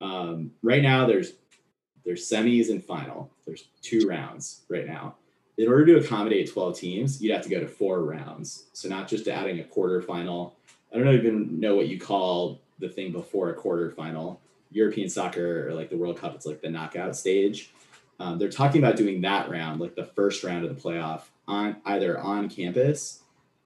Um, 0.00 0.52
right 0.62 0.82
now, 0.82 1.06
there's 1.06 1.32
there's 2.04 2.28
semis 2.28 2.70
and 2.70 2.84
final. 2.84 3.30
There's 3.46 3.68
two 3.82 4.06
rounds 4.06 4.62
right 4.68 4.86
now. 4.86 5.16
In 5.58 5.68
order 5.68 5.86
to 5.86 5.96
accommodate 5.98 6.50
12 6.50 6.78
teams, 6.78 7.22
you'd 7.22 7.34
have 7.34 7.42
to 7.42 7.50
go 7.50 7.60
to 7.60 7.68
four 7.68 8.02
rounds. 8.02 8.66
So 8.72 8.88
not 8.88 9.08
just 9.08 9.28
adding 9.28 9.60
a 9.60 9.64
quarter 9.64 10.00
final 10.00 10.56
I 10.92 10.98
don't 10.98 11.14
even 11.14 11.60
know 11.60 11.76
what 11.76 11.88
you 11.88 11.98
call 11.98 12.60
the 12.78 12.88
thing 12.88 13.12
before 13.12 13.50
a 13.50 13.56
quarterfinal. 13.56 14.38
European 14.70 15.08
soccer 15.08 15.68
or 15.68 15.74
like 15.74 15.90
the 15.90 15.96
World 15.96 16.18
Cup, 16.18 16.34
it's 16.34 16.46
like 16.46 16.60
the 16.60 16.70
knockout 16.70 17.16
stage. 17.16 17.72
Um, 18.18 18.38
they're 18.38 18.50
talking 18.50 18.82
about 18.82 18.96
doing 18.96 19.22
that 19.22 19.50
round, 19.50 19.80
like 19.80 19.94
the 19.94 20.04
first 20.04 20.44
round 20.44 20.64
of 20.64 20.74
the 20.74 20.80
playoff, 20.80 21.22
on 21.48 21.76
either 21.86 22.18
on 22.20 22.48
campus 22.48 23.20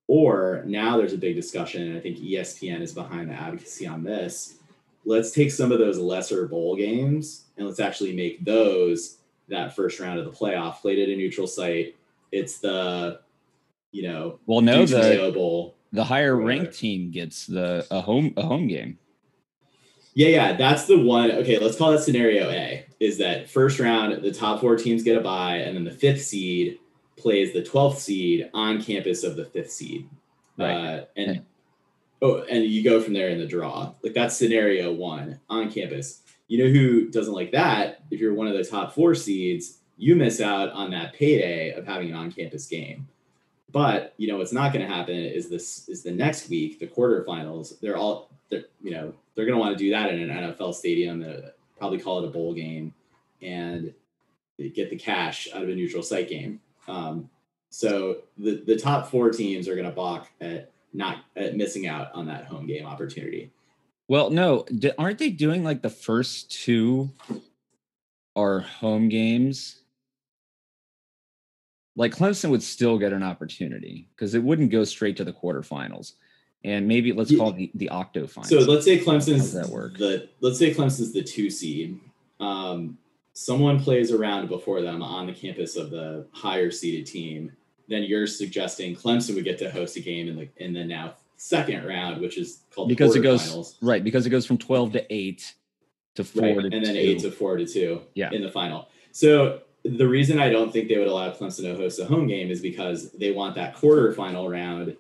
or 0.07 0.63
now 0.67 0.97
there's 0.97 1.13
a 1.13 1.19
big 1.19 1.35
discussion, 1.35 1.83
and 1.83 1.97
I 1.97 2.01
think 2.01 2.19
ESPN 2.19 2.81
is 2.81 2.93
behind 2.93 3.31
the 3.31 3.35
advocacy 3.35 3.87
on 3.87 4.05
this. 4.05 4.59
Let's 5.05 5.31
take 5.31 5.51
some 5.51 5.73
of 5.73 5.79
those 5.79 5.99
lesser 5.99 6.47
bowl 6.47 6.77
games 6.77 7.45
and 7.57 7.67
let's 7.67 7.81
actually 7.81 8.15
make 8.15 8.45
those 8.45 9.19
that 9.49 9.77
first 9.77 10.01
round 10.01 10.19
of 10.19 10.25
the 10.25 10.31
playoff 10.31 10.81
played 10.81 10.99
at 10.99 11.09
a 11.09 11.17
neutral 11.17 11.47
site. 11.47 11.97
It's 12.33 12.59
the, 12.59 13.21
you 13.93 14.03
know, 14.03 14.39
well, 14.47 14.61
no, 14.61 14.85
the 14.87 15.31
bowl 15.33 15.75
the 15.93 16.05
higher 16.05 16.37
ranked 16.37 16.77
team 16.77 17.11
gets 17.11 17.47
the 17.47 17.87
a 17.91 18.01
home 18.01 18.35
a 18.37 18.43
home 18.43 18.67
game. 18.67 18.99
Yeah, 20.15 20.29
yeah, 20.29 20.53
that's 20.57 20.87
the 20.87 20.99
one. 20.99 21.31
Okay, 21.33 21.59
let's 21.59 21.77
call 21.77 21.91
that 21.91 22.03
scenario 22.03 22.49
A. 22.49 22.87
Is 23.01 23.19
that 23.19 23.51
first 23.51 23.81
round, 23.81 24.23
the 24.23 24.33
top 24.33 24.61
four 24.61 24.77
teams 24.77 25.03
get 25.03 25.17
a 25.17 25.21
bye, 25.21 25.57
and 25.57 25.77
then 25.77 25.85
the 25.85 25.91
fifth 25.91 26.23
seed 26.23 26.79
plays 27.17 27.53
the 27.53 27.63
twelfth 27.63 27.99
seed 27.99 28.49
on 28.55 28.83
campus 28.83 29.25
of 29.25 29.37
the 29.37 29.45
fifth 29.45 29.73
seed, 29.73 30.09
right? 30.57 30.73
Uh, 30.75 31.05
and 31.17 31.45
oh, 32.23 32.43
and 32.43 32.65
you 32.65 32.85
go 32.85 33.01
from 33.01 33.13
there 33.13 33.29
in 33.29 33.39
the 33.39 33.47
draw. 33.47 33.93
Like 34.03 34.15
that's 34.15 34.37
scenario 34.37 34.93
one 34.93 35.41
on 35.49 35.71
campus. 35.71 36.23
You 36.47 36.65
know 36.65 36.71
who 36.71 37.11
doesn't 37.11 37.33
like 37.33 37.53
that? 37.53 38.03
If 38.11 38.21
you're 38.21 38.35
one 38.35 38.47
of 38.47 38.55
the 38.55 38.65
top 38.65 38.95
four 38.95 39.15
seeds, 39.15 39.79
you 39.97 40.15
miss 40.15 40.41
out 40.41 40.71
on 40.73 40.91
that 40.91 41.15
payday 41.15 41.73
of 41.73 41.87
having 41.87 42.11
an 42.11 42.17
on-campus 42.17 42.67
game. 42.67 43.09
But 43.73 44.15
you 44.19 44.29
know 44.29 44.39
what's 44.39 44.53
not 44.53 44.73
going 44.73 44.87
to 44.87 44.93
happen 44.95 45.17
is 45.17 45.49
this 45.49 45.89
is 45.89 46.03
the 46.03 46.13
next 46.13 46.49
week 46.49 46.79
the 46.79 46.87
quarterfinals. 46.87 47.81
They're 47.81 47.97
all 47.97 48.31
you 48.83 48.91
know 48.91 49.13
they're 49.35 49.47
going 49.47 49.57
to 49.57 49.61
want 49.61 49.77
to 49.77 49.85
do 49.85 49.91
that 49.91 50.13
in 50.13 50.31
an 50.31 50.53
NFL 50.53 50.75
stadium. 50.75 51.23
Uh, 51.23 51.49
probably 51.79 51.99
call 51.99 52.23
it 52.23 52.29
a 52.29 52.31
bowl 52.31 52.55
game, 52.55 52.93
and 53.43 53.93
get 54.59 54.91
the 54.91 54.97
cash 54.97 55.49
out 55.55 55.63
of 55.63 55.69
a 55.69 55.75
neutral 55.75 56.03
site 56.03 56.29
game. 56.29 56.61
Um, 56.89 57.29
so 57.71 58.19
the 58.39 58.63
the 58.67 58.77
top 58.77 59.11
four 59.11 59.31
teams 59.31 59.69
are 59.69 59.75
going 59.75 59.89
to 59.89 59.95
balk 59.95 60.29
at 60.41 60.71
not 60.93 61.25
at 61.37 61.57
missing 61.57 61.87
out 61.87 62.13
on 62.15 62.27
that 62.27 62.47
home 62.47 62.67
game 62.67 62.87
opportunity. 62.87 63.51
Well, 64.07 64.31
no, 64.31 64.67
aren't 64.99 65.19
they 65.19 65.31
doing 65.31 65.65
like 65.65 65.83
the 65.83 65.91
first 65.91 66.51
two 66.51 67.11
are 68.37 68.61
home 68.61 69.09
games 69.09 69.85
like 71.97 72.15
Clemson 72.15 72.51
would 72.51 72.63
still 72.63 72.99
get 72.99 73.13
an 73.13 73.23
opportunity 73.23 74.09
because 74.15 74.35
it 74.35 74.43
wouldn't 74.43 74.71
go 74.71 74.85
straight 74.85 75.17
to 75.17 75.25
the 75.25 75.33
quarterfinals. 75.33 76.15
And 76.65 76.89
maybe 76.89 77.13
let's 77.13 77.35
call 77.37 77.51
it 77.51 77.57
the, 77.57 77.71
the 77.75 77.89
octo 77.91 78.27
finals. 78.27 78.49
So 78.49 78.59
let's 78.61 78.87
say 78.87 78.99
Clemson's 78.99 79.53
that 79.53 79.69
work? 79.69 79.99
the 79.99 80.29
let's 80.41 80.59
say 80.59 80.73
Clemson's 80.73 81.13
the 81.13 81.23
two 81.23 81.51
seed. 81.51 82.01
Um, 82.41 82.97
someone 83.35 83.79
plays 83.79 84.11
around 84.11 84.49
before 84.49 84.81
them 84.81 85.03
on 85.03 85.27
the 85.27 85.35
campus 85.35 85.77
of 85.77 85.91
the 85.91 86.27
higher 86.33 86.71
seeded 86.71 87.07
team. 87.07 87.53
Then 87.87 88.05
you're 88.05 88.27
suggesting 88.27 88.97
Clemson 88.97 89.35
would 89.35 89.45
get 89.45 89.59
to 89.59 89.71
host 89.71 89.97
a 89.97 90.01
game 90.01 90.29
in 90.29 90.37
the 90.37 90.49
in 90.57 90.73
the 90.73 90.85
now 90.85 91.15
second 91.37 91.85
round, 91.85 92.21
which 92.21 92.39
is 92.39 92.61
called 92.75 92.89
because 92.89 93.15
it 93.15 93.21
goes 93.21 93.77
right 93.83 94.03
because 94.03 94.25
it 94.25 94.31
goes 94.31 94.47
from 94.47 94.57
twelve 94.57 94.93
to 94.93 95.15
eight 95.15 95.55
to 96.15 96.25
four 96.25 96.43
right, 96.43 96.55
to 96.55 96.65
and 96.65 96.87
then 96.87 96.95
two. 96.95 97.01
eight 97.01 97.19
to 97.21 97.31
four 97.31 97.57
to 97.59 97.67
two 97.67 98.01
yeah. 98.15 98.31
in 98.33 98.43
the 98.43 98.51
final. 98.51 98.89
So 99.13 99.61
the 99.85 100.09
reason 100.09 100.39
I 100.39 100.49
don't 100.49 100.73
think 100.73 100.89
they 100.89 100.97
would 100.97 101.09
allow 101.09 101.31
Clemson 101.31 101.63
to 101.63 101.77
host 101.77 102.01
a 102.01 102.07
home 102.07 102.27
game 102.27 102.51
is 102.51 102.61
because 102.61 103.13
they 103.13 103.33
want 103.33 103.55
that 103.57 103.77
quarterfinal 103.77 104.51
round 104.51 104.97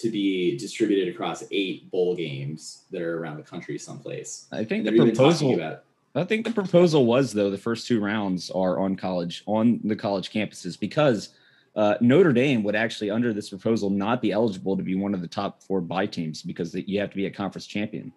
to 0.00 0.10
be 0.10 0.56
distributed 0.56 1.12
across 1.14 1.44
eight 1.50 1.90
bowl 1.90 2.14
games 2.16 2.84
that 2.90 3.02
are 3.02 3.18
around 3.18 3.36
the 3.36 3.42
country 3.42 3.78
someplace. 3.78 4.46
I 4.52 4.64
think 4.64 4.84
the 4.84 4.90
They're 4.90 5.02
even 5.02 5.14
talking 5.14 5.48
proposal. 5.48 5.54
about 5.54 5.84
I 6.14 6.24
think 6.24 6.46
the 6.46 6.52
proposal 6.52 7.06
was 7.06 7.32
though 7.32 7.50
the 7.50 7.58
first 7.58 7.86
two 7.86 8.00
rounds 8.00 8.50
are 8.50 8.78
on 8.78 8.96
college 8.96 9.42
on 9.46 9.80
the 9.84 9.94
college 9.94 10.30
campuses 10.32 10.78
because 10.78 11.30
uh, 11.76 11.94
Notre 12.00 12.32
Dame 12.32 12.64
would 12.64 12.74
actually 12.74 13.10
under 13.10 13.32
this 13.32 13.50
proposal 13.50 13.88
not 13.90 14.20
be 14.20 14.32
eligible 14.32 14.76
to 14.76 14.82
be 14.82 14.96
one 14.96 15.14
of 15.14 15.20
the 15.20 15.28
top 15.28 15.62
four 15.62 15.80
buy 15.80 16.06
teams 16.06 16.42
because 16.42 16.74
you 16.74 16.98
have 16.98 17.10
to 17.10 17.16
be 17.16 17.26
a 17.26 17.30
conference 17.30 17.66
champion 17.66 18.12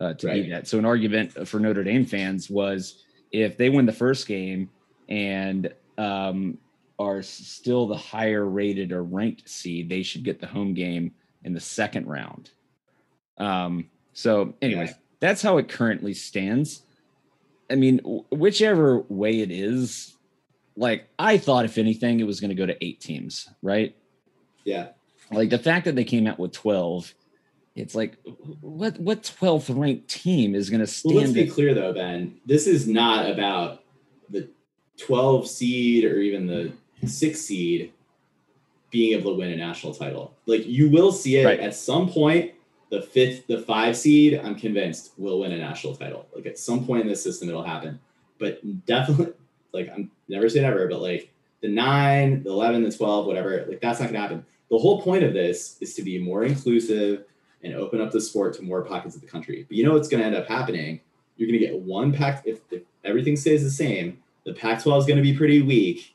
uh, 0.00 0.14
to 0.14 0.26
Right. 0.28 0.44
be 0.44 0.50
that. 0.50 0.68
So 0.68 0.78
an 0.78 0.84
argument 0.84 1.48
for 1.48 1.58
Notre 1.58 1.82
Dame 1.82 2.04
fans 2.04 2.48
was 2.50 3.02
if 3.32 3.56
they 3.56 3.68
win 3.68 3.86
the 3.86 3.92
first 3.92 4.28
game 4.28 4.70
and 5.08 5.72
um, 5.98 6.58
are 7.00 7.22
still 7.22 7.86
the 7.88 7.96
higher 7.96 8.44
rated 8.44 8.92
or 8.92 9.02
ranked 9.02 9.48
seed, 9.48 9.88
they 9.88 10.02
should 10.04 10.22
get 10.22 10.40
the 10.40 10.46
home 10.46 10.72
game 10.74 11.12
in 11.44 11.52
the 11.54 11.60
second 11.60 12.06
round. 12.06 12.50
Um, 13.38 13.88
so, 14.12 14.54
anyways, 14.60 14.90
Yeah. 14.90 14.96
that's 15.20 15.42
how 15.42 15.58
it 15.58 15.68
currently 15.68 16.14
stands. 16.14 16.82
I 17.70 17.76
mean, 17.76 17.98
w- 17.98 18.24
whichever 18.30 19.00
way 19.08 19.40
it 19.40 19.50
is, 19.50 20.16
like 20.76 21.08
I 21.18 21.38
thought, 21.38 21.64
if 21.64 21.78
anything, 21.78 22.20
it 22.20 22.26
was 22.26 22.40
going 22.40 22.48
to 22.50 22.54
go 22.54 22.66
to 22.66 22.84
eight 22.84 23.00
teams, 23.00 23.48
right? 23.62 23.96
yeah. 24.64 24.88
Like 25.32 25.48
the 25.50 25.58
fact 25.58 25.84
that 25.84 25.94
they 25.94 26.02
came 26.02 26.26
out 26.26 26.40
with 26.40 26.50
twelve, 26.52 27.14
it's 27.76 27.94
like, 27.94 28.16
what 28.60 28.98
what 28.98 29.22
twelfth 29.22 29.70
ranked 29.70 30.08
team 30.08 30.56
is 30.56 30.68
going 30.70 30.84
to 30.84 30.92
Well, 31.04 31.18
let's 31.18 31.30
be 31.32 31.46
clear 31.46 31.72
though, 31.72 31.92
Ben. 31.92 32.40
This 32.44 32.66
is 32.66 32.88
not 32.88 33.30
about 33.30 33.84
the 34.28 34.48
12 34.98 35.46
seed 35.48 36.04
or 36.04 36.18
even 36.18 36.46
the 36.48 36.72
six 37.06 37.40
seed 37.42 37.92
being 38.90 39.18
able 39.18 39.32
to 39.32 39.38
win 39.38 39.50
a 39.52 39.56
national 39.56 39.94
title. 39.94 40.34
Like 40.46 40.66
you 40.66 40.90
will 40.90 41.12
see 41.12 41.36
it 41.36 41.44
Right. 41.46 41.60
at 41.60 41.74
some 41.74 42.08
point. 42.08 42.52
The 42.90 43.00
fifth, 43.00 43.46
the 43.46 43.60
five 43.60 43.96
seed, 43.96 44.40
I'm 44.42 44.56
convinced 44.56 45.12
will 45.16 45.38
win 45.40 45.52
a 45.52 45.56
national 45.58 45.94
title. 45.94 46.26
Like 46.34 46.46
at 46.46 46.58
some 46.58 46.84
point 46.84 47.02
in 47.02 47.06
this 47.08 47.22
system, 47.22 47.48
it'll 47.48 47.62
happen. 47.62 48.00
But 48.38 48.60
definitely, 48.86 49.34
like 49.72 49.88
I'm 49.94 50.10
never 50.28 50.48
say 50.48 50.60
never, 50.62 50.88
but 50.88 51.00
like 51.00 51.30
the 51.60 51.68
nine, 51.68 52.42
the 52.42 52.50
11, 52.50 52.82
the 52.82 52.90
12, 52.90 53.26
whatever, 53.26 53.64
like 53.68 53.80
that's 53.80 54.00
not 54.00 54.06
gonna 54.06 54.18
happen. 54.20 54.44
The 54.70 54.78
whole 54.78 55.00
point 55.02 55.22
of 55.22 55.32
this 55.34 55.76
is 55.80 55.94
to 55.94 56.02
be 56.02 56.18
more 56.18 56.42
inclusive 56.44 57.24
and 57.62 57.74
open 57.74 58.00
up 58.00 58.10
the 58.10 58.20
sport 58.20 58.54
to 58.54 58.62
more 58.62 58.82
pockets 58.82 59.14
of 59.14 59.20
the 59.20 59.26
country. 59.26 59.64
But 59.68 59.76
you 59.76 59.84
know 59.84 59.92
what's 59.92 60.08
going 60.08 60.20
to 60.22 60.26
end 60.26 60.34
up 60.36 60.46
happening? 60.48 61.00
You're 61.36 61.48
going 61.48 61.58
to 61.60 61.66
get 61.66 61.78
one 61.78 62.12
pack 62.12 62.42
if, 62.46 62.60
if 62.70 62.82
everything 63.04 63.36
stays 63.36 63.62
the 63.62 63.70
same. 63.70 64.18
The 64.46 64.54
Pac-12 64.54 64.98
is 65.00 65.06
going 65.06 65.16
to 65.18 65.22
be 65.22 65.36
pretty 65.36 65.60
weak. 65.60 66.14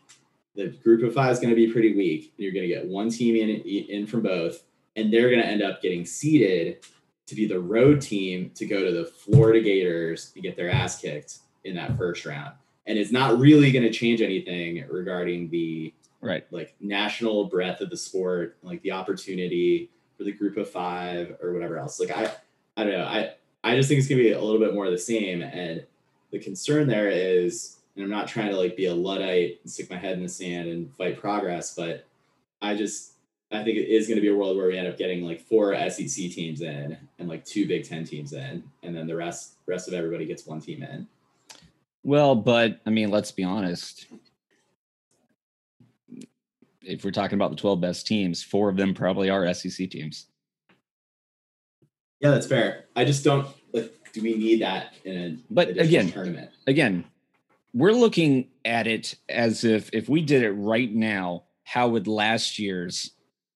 The 0.56 0.68
Group 0.68 1.03
of 1.03 1.14
Five 1.14 1.32
is 1.34 1.39
going 1.39 1.49
to 1.49 1.56
be 1.56 1.72
pretty 1.72 1.95
weak. 1.95 2.34
And 2.38 2.43
you're 2.43 2.53
going 2.53 2.68
to 2.68 2.74
get 2.74 2.86
one 2.86 3.10
team 3.10 3.36
in 3.36 3.49
in 3.62 4.08
from 4.08 4.22
both, 4.22 4.64
and 4.95 5.12
they're 5.12 5.30
going 5.30 5.41
to 5.41 5.47
end 5.47 5.62
up 5.62 5.82
getting 5.82 6.06
seeded 6.06 6.86
to 7.28 7.36
be 7.36 7.45
the 7.47 7.60
road 7.60 8.01
team 8.01 8.51
to 8.56 8.66
go 8.66 8.86
to 8.86 8.91
the 8.91 9.06
Florida 9.06 9.60
Gators 9.60 10.32
and 10.36 10.43
get 10.43 10.56
their 10.56 10.70
ass 10.70 11.01
kicked 11.01 11.39
in 11.64 11.76
that 11.76 11.97
first 11.97 12.26
round. 12.26 12.53
And 12.86 12.99
it's 12.99 13.12
not 13.12 13.39
really 13.39 13.72
going 13.72 13.84
to 13.84 13.91
change 13.91 14.22
anything 14.22 14.86
regarding 14.89 15.49
the 15.49 15.93
Right. 16.22 16.45
like 16.51 16.76
national 16.80 17.45
breadth 17.45 17.82
of 17.82 17.89
the 17.91 17.97
sport, 17.97 18.58
like 18.64 18.82
the 18.82 18.91
opportunity 18.91 19.91
for 20.18 20.24
the 20.24 20.32
group 20.32 20.58
of 20.58 20.68
five 20.70 21.36
or 21.41 21.53
whatever 21.53 21.78
else. 21.78 21.99
Like 21.99 22.12
I, 22.12 22.32
I 22.78 22.84
don't 22.84 22.93
know. 22.93 23.06
I, 23.06 23.34
I 23.64 23.76
just 23.76 23.89
think 23.89 23.99
it's 23.99 24.08
gonna 24.08 24.22
be 24.24 24.32
a 24.32 24.41
little 24.41 24.60
bit 24.60 24.74
more 24.74 24.86
of 24.86 24.91
the 24.91 24.97
same. 24.97 25.41
And 25.41 25.86
the 26.32 26.39
concern 26.39 26.88
there 26.88 27.10
is, 27.10 27.74
and 27.96 28.04
I'm 28.04 28.10
not 28.10 28.28
trying 28.28 28.50
to 28.50 28.58
like 28.58 28.76
be 28.76 28.86
a 28.88 28.93
luddite 28.93 29.60
and 29.64 29.72
stick 29.72 29.89
my 29.89 29.98
head 29.98 30.18
in 30.18 30.24
the 30.24 30.30
sand 30.30 30.70
and 30.70 30.93
fight 30.96 31.20
progress, 31.20 31.76
but 31.76 32.06
I 32.62 32.76
just, 32.76 33.14
I 33.52 33.64
think 33.64 33.78
it 33.78 33.88
is 33.88 34.08
going 34.08 34.18
to 34.18 34.22
be 34.22 34.30
a 34.30 34.36
world 34.36 34.58
where 34.58 34.68
we 34.68 34.78
end 34.78 34.88
up 34.88 34.98
getting 34.98 35.24
like 35.24 35.41
four 35.41 35.74
SEC 35.89 36.08
teams 36.32 36.62
in 36.62 36.98
and 37.20 37.30
like 37.30 37.46
two 37.46 37.68
Big 37.68 37.88
Ten 37.88 38.04
teams 38.04 38.34
in, 38.34 38.64
and 38.84 38.96
then 38.96 39.08
the 39.08 39.16
rest, 39.16 39.54
rest 39.68 39.88
of 39.88 39.93
everybody 39.93 40.26
gets 40.26 40.46
one 40.46 40.60
team 40.60 40.84
in. 40.84 41.08
Well, 42.04 42.36
but 42.36 42.82
I 42.86 42.89
mean, 42.89 43.12
let's 43.12 43.32
be 43.32 43.43
honest. 43.43 44.08
If 46.82 47.04
we're 47.04 47.12
talking 47.12 47.38
about 47.38 47.50
the 47.50 47.58
12 47.58 47.82
best 47.82 48.06
teams, 48.06 48.43
four 48.43 48.70
of 48.70 48.78
them 48.78 48.93
probably 48.93 49.30
are 49.30 49.52
SEC 49.54 49.89
teams. 49.89 50.28
Yeah, 52.20 52.32
that's 52.32 52.48
fair. 52.48 52.86
I 52.96 53.06
just 53.06 53.24
don't 53.24 53.48
like. 53.74 53.91
Do 54.14 54.22
we 54.22 54.36
need 54.36 54.62
that 54.62 54.93
in 55.04 55.18
a 55.18 55.38
But 55.50 55.78
again, 55.78 56.10
tournament? 56.10 56.52
Again, 56.68 57.04
we're 57.76 57.91
looking 57.91 58.47
at 58.63 58.88
it 58.88 59.15
as 59.30 59.63
if 59.65 59.89
if 59.93 60.07
we 60.09 60.21
did 60.21 60.41
it 60.43 60.51
right 60.53 60.91
now, 60.91 61.43
how 61.63 61.89
would 61.89 62.07
last 62.07 62.57
year's 62.57 63.11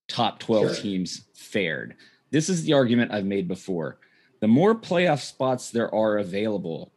top 0.08 0.40
12 0.40 0.76
Sure. 0.76 0.84
teams 0.84 1.24
fared? 1.34 1.96
This 2.30 2.50
is 2.50 2.64
the 2.64 2.74
argument 2.74 3.12
I've 3.14 3.26
made 3.26 3.48
before. 3.48 3.98
The 4.42 4.48
more 4.48 4.76
playoff 4.76 5.22
spots 5.22 5.72
there 5.72 5.94
are 5.96 6.18
available, 6.18 6.92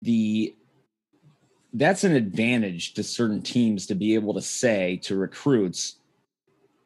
the 0.00 0.54
that's 1.74 2.04
an 2.04 2.14
advantage 2.14 2.94
to 2.94 3.02
certain 3.02 3.40
teams 3.42 3.86
to 3.86 3.94
be 3.94 4.14
able 4.14 4.34
to 4.34 4.42
say 4.42 4.98
to 5.04 5.16
recruits, 5.16 5.96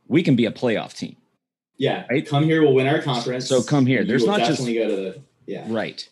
we 0.07 0.23
can 0.23 0.37
be 0.37 0.47
a 0.47 0.53
playoff 0.53 0.93
team. 0.97 1.17
Yeah, 1.77 2.07
Right? 2.09 2.27
come 2.27 2.45
here. 2.45 2.63
We'll 2.63 2.73
win 2.73 2.87
our 2.87 3.03
conference. 3.03 3.49
So 3.49 3.63
come 3.63 3.85
here. 3.85 4.01
You 4.03 4.07
There's 4.07 4.25
not 4.25 4.41
just- 4.41 4.65
go 4.65 4.89
to 4.89 4.97
the 4.97 5.21
yeah. 5.47 5.67
Right. 5.69 6.09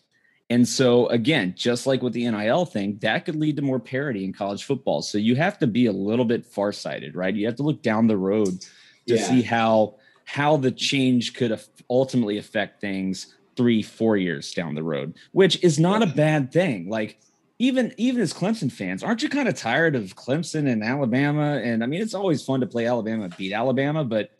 And 0.54 0.68
so 0.68 1.08
again, 1.08 1.52
just 1.56 1.84
like 1.84 2.00
with 2.00 2.12
the 2.12 2.30
NIL 2.30 2.64
thing, 2.64 2.98
that 3.00 3.24
could 3.24 3.34
lead 3.34 3.56
to 3.56 3.62
more 3.62 3.80
parity 3.80 4.24
in 4.24 4.32
college 4.32 4.62
football. 4.62 5.02
So 5.02 5.18
you 5.18 5.34
have 5.34 5.58
to 5.58 5.66
be 5.66 5.86
a 5.86 5.92
little 5.92 6.24
bit 6.24 6.46
farsighted, 6.46 7.16
right? 7.16 7.34
You 7.34 7.46
have 7.46 7.56
to 7.56 7.64
look 7.64 7.82
down 7.82 8.06
the 8.06 8.16
road 8.16 8.60
to 9.08 9.16
Yeah. 9.16 9.28
see 9.28 9.42
how 9.42 9.96
how 10.26 10.56
the 10.56 10.70
change 10.70 11.34
could 11.34 11.58
ultimately 11.90 12.38
affect 12.38 12.80
things 12.80 13.34
three, 13.56 13.82
four 13.82 14.16
years 14.16 14.52
down 14.52 14.76
the 14.76 14.82
road, 14.84 15.14
which 15.32 15.62
is 15.64 15.80
not 15.80 16.02
a 16.02 16.06
bad 16.06 16.52
thing. 16.52 16.88
Like 16.88 17.18
even 17.58 17.92
even 17.96 18.22
as 18.22 18.32
Clemson 18.32 18.70
fans, 18.70 19.02
aren't 19.02 19.24
you 19.24 19.28
kind 19.28 19.48
of 19.48 19.56
tired 19.56 19.96
of 19.96 20.14
Clemson 20.14 20.70
and 20.70 20.84
Alabama? 20.84 21.60
And 21.64 21.82
I 21.82 21.86
mean, 21.86 22.00
it's 22.00 22.14
always 22.14 22.44
fun 22.44 22.60
to 22.60 22.66
play 22.68 22.86
Alabama, 22.86 23.28
beat 23.36 23.52
Alabama, 23.52 24.04
but 24.04 24.30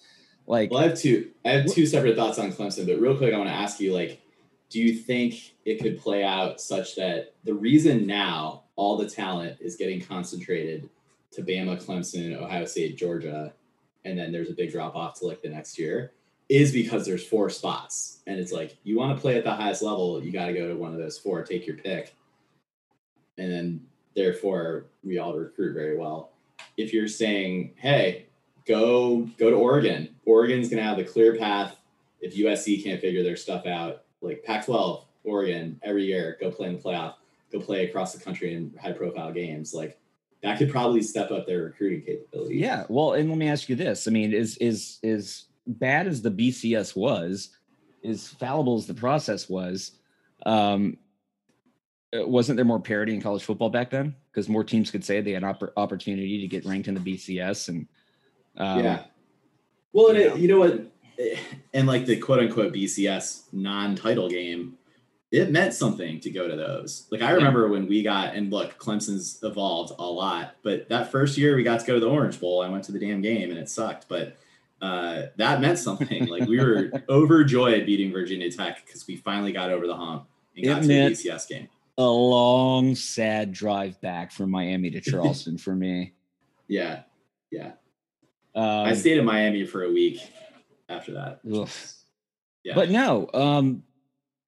like 0.47 0.71
Well, 0.71 0.79
I 0.81 0.89
have 0.89 0.99
two. 0.99 1.31
I 1.45 1.51
have 1.51 1.67
two 1.67 1.87
separate 1.87 2.15
thoughts 2.15 2.39
on 2.39 2.53
Clemson, 2.53 2.87
but 2.87 3.01
real 3.01 3.17
quick, 3.17 3.35
I 3.35 3.37
want 3.37 3.51
to 3.51 3.55
ask 3.55 3.81
you: 3.81 3.93
like, 3.93 4.21
do 4.75 4.81
you 4.81 4.93
think 4.93 5.55
it 5.65 5.81
could 5.81 6.01
play 6.01 6.25
out 6.25 6.61
such 6.61 6.97
that 6.97 7.35
the 7.45 7.55
reason 7.55 8.09
now 8.09 8.65
all 8.75 8.97
the 8.97 9.09
talent 9.09 9.57
is 9.61 9.77
getting 9.77 10.01
concentrated 10.01 10.91
to 11.31 11.43
Bama, 11.43 11.81
Clemson, 11.81 12.37
Ohio 12.37 12.65
State, 12.65 12.99
Georgia, 12.99 13.53
and 14.05 14.19
then 14.19 14.33
there's 14.33 14.51
a 14.51 14.53
big 14.53 14.73
drop 14.73 14.97
off 14.97 15.17
to 15.21 15.27
like 15.27 15.41
the 15.43 15.49
next 15.49 15.79
year, 15.79 16.11
is 16.49 16.73
because 16.73 17.07
there's 17.07 17.25
four 17.25 17.49
spots, 17.51 18.19
and 18.27 18.41
it's 18.41 18.51
like 18.51 18.77
you 18.83 18.99
want 18.99 19.17
to 19.17 19.21
play 19.21 19.39
at 19.39 19.45
the 19.45 19.55
highest 19.55 19.81
level, 19.81 20.21
you 20.21 20.33
got 20.33 20.47
to 20.47 20.53
go 20.53 20.67
to 20.67 20.75
one 20.75 20.93
of 20.93 20.99
those 20.99 21.19
four, 21.19 21.45
take 21.45 21.69
your 21.69 21.77
pick, 21.77 22.13
and 23.39 23.53
then 23.53 23.81
therefore 24.17 24.87
we 25.05 25.19
all 25.19 25.35
recruit 25.35 25.75
very 25.75 25.97
well. 25.97 26.33
If 26.77 26.93
you're 26.93 27.07
saying, 27.07 27.75
hey, 27.77 28.27
go 28.67 29.29
go 29.39 29.51
to 29.51 29.57
Oregon. 29.57 30.17
Oregon's 30.27 30.69
gonna 30.69 30.83
have 30.83 30.97
the 30.97 31.05
clear 31.05 31.37
path 31.37 31.77
if 32.21 32.35
USC 32.35 32.83
can't 32.83 33.01
figure 33.01 33.23
their 33.23 33.37
stuff 33.37 33.67
out. 33.67 34.04
Like 34.25 34.43
Pac-12, 34.45 35.05
Oregon, 35.25 35.81
every 35.83 36.05
year, 36.05 36.37
go 36.41 36.51
play 36.51 36.69
in 36.69 36.77
the 36.77 36.83
playoff, 36.83 37.15
go 37.53 37.61
play 37.61 37.87
across 37.89 38.13
the 38.13 38.23
country 38.23 38.55
in 38.55 38.73
high-profile 38.81 39.33
games. 39.33 39.75
Like 39.75 39.99
that 40.43 40.59
could 40.59 40.71
probably 40.71 41.03
step 41.03 41.31
up 41.31 41.47
their 41.47 41.63
recruiting 41.63 42.03
capability. 42.03 42.57
Yeah, 42.57 42.85
well, 42.89 43.15
and 43.15 43.29
let 43.29 43.39
me 43.39 43.49
ask 43.49 43.69
you 43.69 43.77
this: 43.77 44.07
I 44.07 44.11
mean, 44.11 44.33
is 44.33 44.57
is 44.59 44.99
is 45.03 45.45
bad 45.67 46.07
as 46.07 46.21
the 46.21 46.31
BCS 46.31 46.95
was, 46.95 47.51
as 48.05 48.29
fallible 48.29 48.77
as 48.77 48.87
the 48.87 48.95
process 48.95 49.49
was, 49.49 49.93
um, 50.45 50.99
uh, 52.15 52.27
wasn't 52.27 52.57
there 52.57 52.65
more 52.65 52.81
parity 52.81 53.15
in 53.15 53.23
college 53.23 53.43
football 53.43 53.71
back 53.71 53.91
then? 53.91 54.15
Because 54.31 54.49
more 54.49 54.65
teams 54.65 54.91
could 54.91 55.05
say 55.05 55.21
they 55.21 55.33
had 55.33 55.43
oppor- 55.43 55.73
opportunity 55.77 56.41
to 56.41 56.49
get 56.49 56.67
ranked 56.67 56.89
in 56.89 56.95
the 56.95 57.01
BCS, 57.01 57.69
and 57.69 57.89
um, 58.57 58.85
yeah. 58.85 59.05
Well, 59.93 60.09
and 60.09 60.19
it, 60.19 60.37
you 60.37 60.49
know 60.49 60.59
what? 60.59 60.93
And 61.73 61.87
like 61.87 62.07
the 62.07 62.17
quote 62.17 62.41
unquote 62.41 62.73
BCS 62.73 63.45
non 63.53 63.95
title 63.97 64.29
game, 64.29 64.75
it 65.31 65.51
meant 65.51 65.75
something 65.75 66.21
to 66.21 66.31
go 66.31 66.49
to 66.49 66.57
those. 66.57 67.07
Like 67.11 67.23
I 67.23 67.31
remember 67.33 67.69
when 67.69 67.87
we 67.89 68.03
got, 68.03 68.35
and 68.35 68.53
look, 68.53 68.79
Clemson's 68.79 69.39
evolved 69.43 69.93
a 69.99 70.05
lot, 70.05 70.57
but 70.63 70.89
that 70.89 71.11
first 71.11 71.37
year 71.37 71.57
we 71.57 71.63
got 71.63 71.81
to 71.81 71.87
go 71.87 71.95
to 71.95 72.01
the 72.01 72.09
Orange 72.09 72.39
Bowl. 72.41 72.63
I 72.63 72.69
went 72.69 72.85
to 72.85 72.93
the 72.93 72.99
damn 73.01 73.21
game 73.23 73.51
and 73.51 73.59
it 73.59 73.69
sucked, 73.69 74.07
but 74.09 74.37
uh, 74.83 75.23
that 75.37 75.61
meant 75.61 75.79
something. 75.79 76.27
like 76.27 76.47
we 76.49 76.59
were 76.61 76.91
overjoyed 77.09 77.87
beating 77.87 78.13
Virginia 78.13 78.51
Tech 78.51 78.85
because 78.85 79.07
we 79.07 79.17
finally 79.17 79.53
got 79.53 79.71
over 79.71 79.87
the 79.87 79.97
hump 79.97 80.27
and 80.57 80.65
It 80.65 80.69
got 80.69 80.83
to 80.83 80.89
the 80.89 80.95
BCS 80.95 81.49
game. 81.49 81.69
a 81.99 82.05
long, 82.07 82.95
sad 82.95 83.53
drive 83.53 84.01
back 84.01 84.31
from 84.31 84.51
Miami 84.51 84.91
to 84.91 85.01
Charleston 85.11 85.59
for 85.59 85.75
me. 85.75 86.13
Yeah. 86.69 87.03
Yeah. 87.51 87.73
Um, 88.55 88.87
I 88.87 88.95
stayed 88.95 89.19
in 89.19 89.25
Miami 89.25 89.67
for 89.67 89.83
a 89.83 89.91
week 89.91 90.21
after 90.89 91.13
that. 91.15 91.41
Yeah. 92.65 92.75
But 92.75 92.91
no, 92.91 93.29
um, 93.35 93.83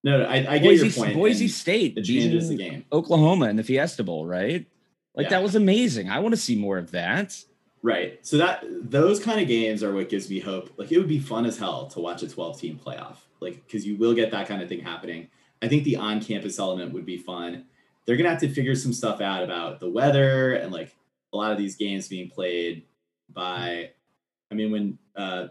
No, 0.02 0.22
I, 0.22 0.36
I 0.36 0.58
get 0.58 0.62
Boise, 0.62 0.86
your 0.86 0.94
point. 0.94 1.14
Boise 1.14 1.44
and 1.44 1.50
State 1.52 1.98
It 1.98 2.04
changes 2.04 2.48
the 2.48 2.56
game. 2.56 2.84
Oklahoma 2.92 3.48
in 3.48 3.56
the 3.56 3.62
Fiesta 3.62 4.02
Bowl, 4.04 4.26
right? 4.26 4.66
Like 5.14 5.24
Yeah. 5.24 5.30
that 5.30 5.42
was 5.42 5.54
amazing. 5.54 6.08
I 6.10 6.18
want 6.20 6.34
to 6.34 6.40
see 6.40 6.56
more 6.56 6.78
of 6.78 6.92
that. 6.92 7.42
Right. 7.82 8.18
So 8.26 8.38
that 8.38 8.64
those 8.68 9.20
kind 9.20 9.40
of 9.40 9.46
games 9.48 9.82
are 9.82 9.92
what 9.94 10.08
gives 10.08 10.28
me 10.30 10.40
hope. 10.40 10.70
Like 10.76 10.90
it 10.90 10.98
would 10.98 11.08
be 11.08 11.18
fun 11.18 11.46
as 11.46 11.58
hell 11.58 11.86
to 11.88 12.00
watch 12.00 12.22
a 12.22 12.28
12 12.28 12.58
team 12.60 12.80
playoff. 12.84 13.16
Like 13.40 13.64
because 13.66 13.86
you 13.86 13.96
will 13.96 14.14
get 14.14 14.30
that 14.30 14.48
kind 14.48 14.62
of 14.62 14.68
thing 14.68 14.80
happening. 14.80 15.28
I 15.62 15.68
think 15.68 15.84
the 15.84 15.96
on 15.96 16.20
campus 16.22 16.58
element 16.58 16.92
would 16.92 17.06
be 17.06 17.18
fun. 17.18 17.66
They're 18.06 18.16
gonna 18.16 18.30
have 18.30 18.40
to 18.40 18.48
figure 18.48 18.74
some 18.74 18.92
stuff 18.92 19.20
out 19.20 19.42
about 19.42 19.80
the 19.80 19.90
weather 19.90 20.54
and 20.54 20.72
like 20.72 20.94
a 21.32 21.36
lot 21.36 21.52
of 21.52 21.58
these 21.58 21.76
games 21.76 22.08
being 22.08 22.30
played 22.30 22.84
by. 23.32 23.90
I 24.50 24.54
mean, 24.54 24.70
when 24.70 24.98
uh, 25.16 25.48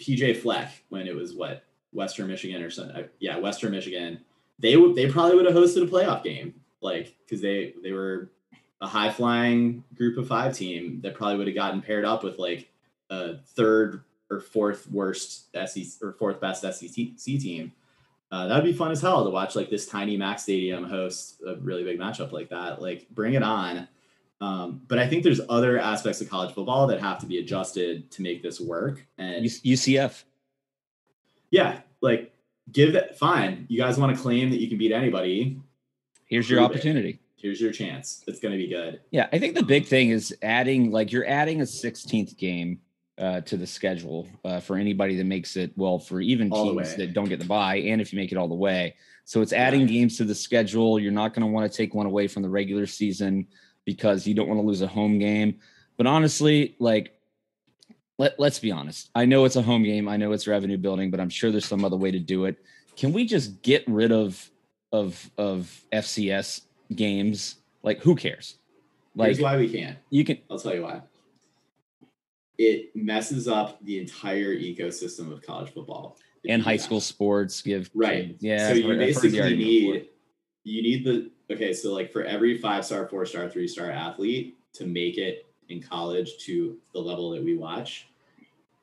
PJ 0.00 0.38
Fleck, 0.38 0.84
when 0.88 1.06
it 1.06 1.14
was 1.14 1.34
what 1.34 1.64
Western 1.92 2.28
Michigan 2.28 2.62
or 2.62 2.70
something, 2.70 3.08
yeah, 3.18 3.38
Western 3.38 3.72
Michigan, 3.72 4.20
they 4.58 4.76
would 4.76 4.94
they 4.94 5.10
probably 5.10 5.36
would 5.36 5.46
have 5.46 5.54
hosted 5.54 5.82
a 5.82 5.86
playoff 5.86 6.22
game, 6.22 6.54
like 6.80 7.16
because 7.24 7.40
they 7.40 7.74
they 7.82 7.92
were 7.92 8.30
a 8.80 8.86
high 8.86 9.10
flying 9.10 9.84
group 9.94 10.16
of 10.16 10.26
five 10.26 10.56
team 10.56 11.00
that 11.02 11.14
probably 11.14 11.36
would 11.36 11.46
have 11.46 11.56
gotten 11.56 11.82
paired 11.82 12.04
up 12.04 12.24
with 12.24 12.38
like 12.38 12.70
a 13.10 13.36
third 13.54 14.02
or 14.30 14.40
fourth 14.40 14.90
worst 14.90 15.48
SEC 15.66 16.02
or 16.02 16.12
fourth 16.12 16.40
best 16.40 16.62
SEC 16.62 17.16
team. 17.16 17.72
Uh, 18.32 18.46
that'd 18.46 18.64
be 18.64 18.72
fun 18.72 18.92
as 18.92 19.00
hell 19.00 19.24
to 19.24 19.30
watch 19.30 19.56
like 19.56 19.68
this 19.68 19.86
tiny 19.86 20.16
Max 20.16 20.44
Stadium 20.44 20.84
host 20.84 21.42
a 21.46 21.56
really 21.56 21.82
big 21.82 21.98
matchup 21.98 22.30
like 22.32 22.48
that. 22.48 22.80
Like 22.80 23.08
bring 23.10 23.34
it 23.34 23.42
on. 23.42 23.88
Um, 24.40 24.82
but 24.88 24.98
I 24.98 25.06
think 25.06 25.22
there's 25.22 25.40
other 25.48 25.78
aspects 25.78 26.20
of 26.20 26.30
college 26.30 26.54
football 26.54 26.86
that 26.86 27.00
have 27.00 27.18
to 27.20 27.26
be 27.26 27.38
adjusted 27.38 28.10
to 28.12 28.22
make 28.22 28.42
this 28.42 28.60
work. 28.60 29.06
And 29.18 29.44
UCF. 29.44 30.24
yeah, 31.50 31.80
like 32.00 32.32
give 32.72 32.94
it 32.94 33.16
fine. 33.18 33.66
You 33.68 33.78
guys 33.78 33.98
want 33.98 34.16
to 34.16 34.20
claim 34.20 34.50
that 34.50 34.60
you 34.60 34.68
can 34.68 34.78
beat 34.78 34.92
anybody? 34.92 35.60
Here's 36.26 36.48
your 36.48 36.60
Prove 36.60 36.70
it. 36.70 36.74
opportunity. 36.74 37.20
Here's 37.36 37.60
your 37.60 37.72
chance. 37.72 38.22
It's 38.26 38.38
going 38.38 38.52
to 38.52 38.58
be 38.58 38.68
good. 38.68 39.00
Yeah, 39.10 39.28
I 39.32 39.38
think 39.38 39.54
the 39.54 39.62
big 39.62 39.86
thing 39.86 40.10
is 40.10 40.34
adding 40.42 40.90
like 40.90 41.10
you're 41.10 41.26
adding 41.26 41.60
a 41.60 41.64
16th 41.64 42.36
game 42.36 42.80
uh, 43.18 43.40
to 43.42 43.56
the 43.56 43.66
schedule 43.66 44.26
uh, 44.44 44.60
for 44.60 44.76
anybody 44.76 45.16
that 45.16 45.24
makes 45.24 45.56
it 45.56 45.72
well 45.76 45.98
for 45.98 46.20
even 46.20 46.50
All 46.50 46.74
teams 46.74 46.94
that 46.96 47.12
don't 47.12 47.28
get 47.28 47.38
the 47.40 47.46
bye, 47.46 47.76
and 47.76 48.00
if 48.00 48.12
you 48.12 48.18
make 48.18 48.32
it 48.32 48.36
all 48.38 48.48
the 48.48 48.54
way. 48.54 48.94
So 49.24 49.42
it's 49.42 49.52
adding 49.52 49.86
games 49.86 50.16
to 50.18 50.24
the 50.24 50.34
schedule. 50.34 50.98
You're 50.98 51.12
not 51.12 51.34
going 51.34 51.46
to 51.46 51.52
want 51.52 51.70
to 51.70 51.76
take 51.76 51.94
one 51.94 52.06
away 52.06 52.26
from 52.28 52.42
the 52.42 52.48
regular 52.48 52.86
season 52.86 53.46
because 53.94 54.24
you 54.24 54.34
don't 54.34 54.46
want 54.46 54.60
to 54.60 54.64
lose 54.64 54.82
a 54.82 54.86
home 54.86 55.18
game. 55.18 55.58
But 55.96 56.06
honestly, 56.06 56.76
like 56.78 57.18
let, 58.18 58.38
let's 58.38 58.60
be 58.60 58.70
honest. 58.70 59.10
I 59.16 59.24
know 59.24 59.44
it's 59.46 59.56
a 59.56 59.62
home 59.62 59.82
game. 59.82 60.06
I 60.08 60.16
know 60.16 60.30
it's 60.30 60.46
revenue 60.46 60.76
building, 60.78 61.10
but 61.10 61.18
I'm 61.18 61.28
sure 61.28 61.50
there's 61.50 61.64
some 61.64 61.84
other 61.84 61.96
way 61.96 62.12
to 62.12 62.20
do 62.20 62.44
it. 62.44 62.56
Can 62.96 63.12
we 63.12 63.24
just 63.26 63.62
get 63.62 63.82
rid 63.88 64.12
of 64.12 64.48
of 64.92 65.28
of 65.36 65.82
FCS 65.92 66.60
games? 66.94 67.56
Like 67.82 67.98
who 68.00 68.14
cares? 68.14 68.58
Like 69.16 69.26
Here's 69.30 69.40
why 69.40 69.56
we 69.56 69.68
can't. 69.68 69.98
you 70.08 70.24
can 70.24 70.38
I'll 70.48 70.60
tell 70.60 70.72
you 70.74 70.82
why. 70.82 71.02
It 72.56 72.94
messes 72.94 73.48
up 73.48 73.84
the 73.84 73.98
entire 73.98 74.54
ecosystem 74.54 75.32
of 75.32 75.42
college 75.42 75.72
football. 75.74 76.16
and 76.48 76.62
high 76.62 76.76
that. 76.76 76.82
school 76.84 77.00
sports 77.00 77.60
give 77.60 77.90
Right. 77.92 78.36
Yeah. 78.38 78.68
So 78.68 78.74
you 78.74 78.86
heard- 78.86 79.00
I've 79.02 79.14
heard 79.16 79.22
the 79.22 79.30
basically 79.30 79.56
need 79.56 80.08
you 80.62 80.82
need 80.82 81.04
the 81.04 81.30
okay, 81.50 81.72
so 81.72 81.92
like 81.92 82.12
for 82.12 82.24
every 82.24 82.58
five 82.58 82.84
star, 82.84 83.06
four 83.08 83.26
star, 83.26 83.48
three 83.48 83.68
star 83.68 83.90
athlete 83.90 84.56
to 84.74 84.86
make 84.86 85.18
it 85.18 85.46
in 85.68 85.82
college 85.82 86.38
to 86.38 86.76
the 86.92 87.00
level 87.00 87.30
that 87.30 87.42
we 87.42 87.56
watch, 87.56 88.08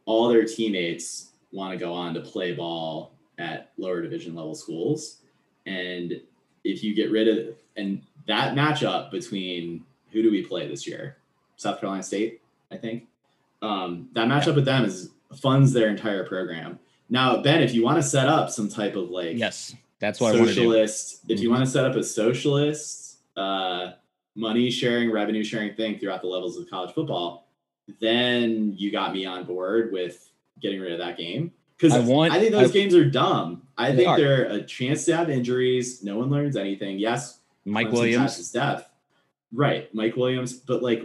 all 0.05 0.29
their 0.29 0.45
teammates 0.45 1.29
want 1.51 1.71
to 1.71 1.77
go 1.77 1.93
on 1.93 2.13
to 2.13 2.21
play 2.21 2.53
ball 2.53 3.13
at 3.37 3.71
lower 3.77 4.01
division 4.01 4.35
level 4.35 4.55
schools. 4.55 5.17
And 5.65 6.21
if 6.63 6.83
you 6.83 6.95
get 6.95 7.11
rid 7.11 7.27
of 7.27 7.55
and 7.75 8.01
that 8.27 8.55
matchup 8.55 9.11
between 9.11 9.85
who 10.11 10.21
do 10.21 10.31
we 10.31 10.43
play 10.43 10.67
this 10.67 10.87
year? 10.87 11.17
South 11.55 11.79
Carolina 11.79 12.03
State, 12.03 12.41
I 12.71 12.77
think. 12.77 13.07
Um, 13.61 14.09
that 14.13 14.27
matchup 14.27 14.55
with 14.55 14.65
them 14.65 14.85
is 14.85 15.11
funds 15.35 15.73
their 15.73 15.89
entire 15.89 16.25
program. 16.25 16.79
Now, 17.09 17.41
Ben, 17.41 17.61
if 17.61 17.73
you 17.73 17.83
want 17.83 17.97
to 17.97 18.03
set 18.03 18.27
up 18.27 18.49
some 18.49 18.69
type 18.69 18.95
of 18.95 19.09
like 19.09 19.37
Yes, 19.37 19.75
that's 19.99 20.19
what 20.19 20.35
I 20.35 20.37
want 20.39 20.49
to 20.49 20.53
do. 20.55 20.61
socialist, 20.61 21.21
if 21.27 21.39
you 21.39 21.49
Mhm. 21.49 21.51
want 21.53 21.65
to 21.65 21.71
set 21.71 21.85
up 21.85 21.95
a 21.95 22.03
socialist 22.03 23.19
uh, 23.35 23.93
money 24.35 24.69
sharing, 24.71 25.11
revenue 25.11 25.43
sharing 25.43 25.73
thing 25.75 25.97
throughout 25.99 26.21
the 26.21 26.27
levels 26.27 26.57
of 26.57 26.69
college 26.69 26.91
football, 26.93 27.47
then 27.99 28.73
you 28.77 28.91
got 28.91 29.13
me 29.13 29.25
on 29.25 29.43
board 29.45 29.91
with 29.91 30.29
getting 30.59 30.79
rid 30.79 30.91
of 30.91 30.99
that 30.99 31.17
game. 31.17 31.51
Because 31.77 31.93
I 31.93 31.99
I, 31.99 32.39
think 32.39 32.51
those 32.51 32.71
I- 32.71 32.73
games 32.73 32.95
are 32.95 33.05
dumb. 33.05 33.61
I 33.77 33.91
They 33.91 33.97
think 33.97 34.07
are. 34.09 34.17
they're 34.17 34.45
a 34.45 34.63
chance 34.63 35.05
to 35.05 35.15
have 35.15 35.29
injuries. 35.29 36.03
No 36.03 36.17
one 36.17 36.29
learns 36.31 36.55
anything. 36.55 36.97
Yes, 36.97 37.39
Mike 37.65 37.87
Clemson 37.87 37.93
Williams. 37.93 38.17
taps 38.23 38.37
his 38.37 38.51
depth. 38.51 38.89
Right, 39.53 39.93
Mike 39.93 40.15
Williams, 40.15 40.53
but 40.53 40.81
like 40.81 41.03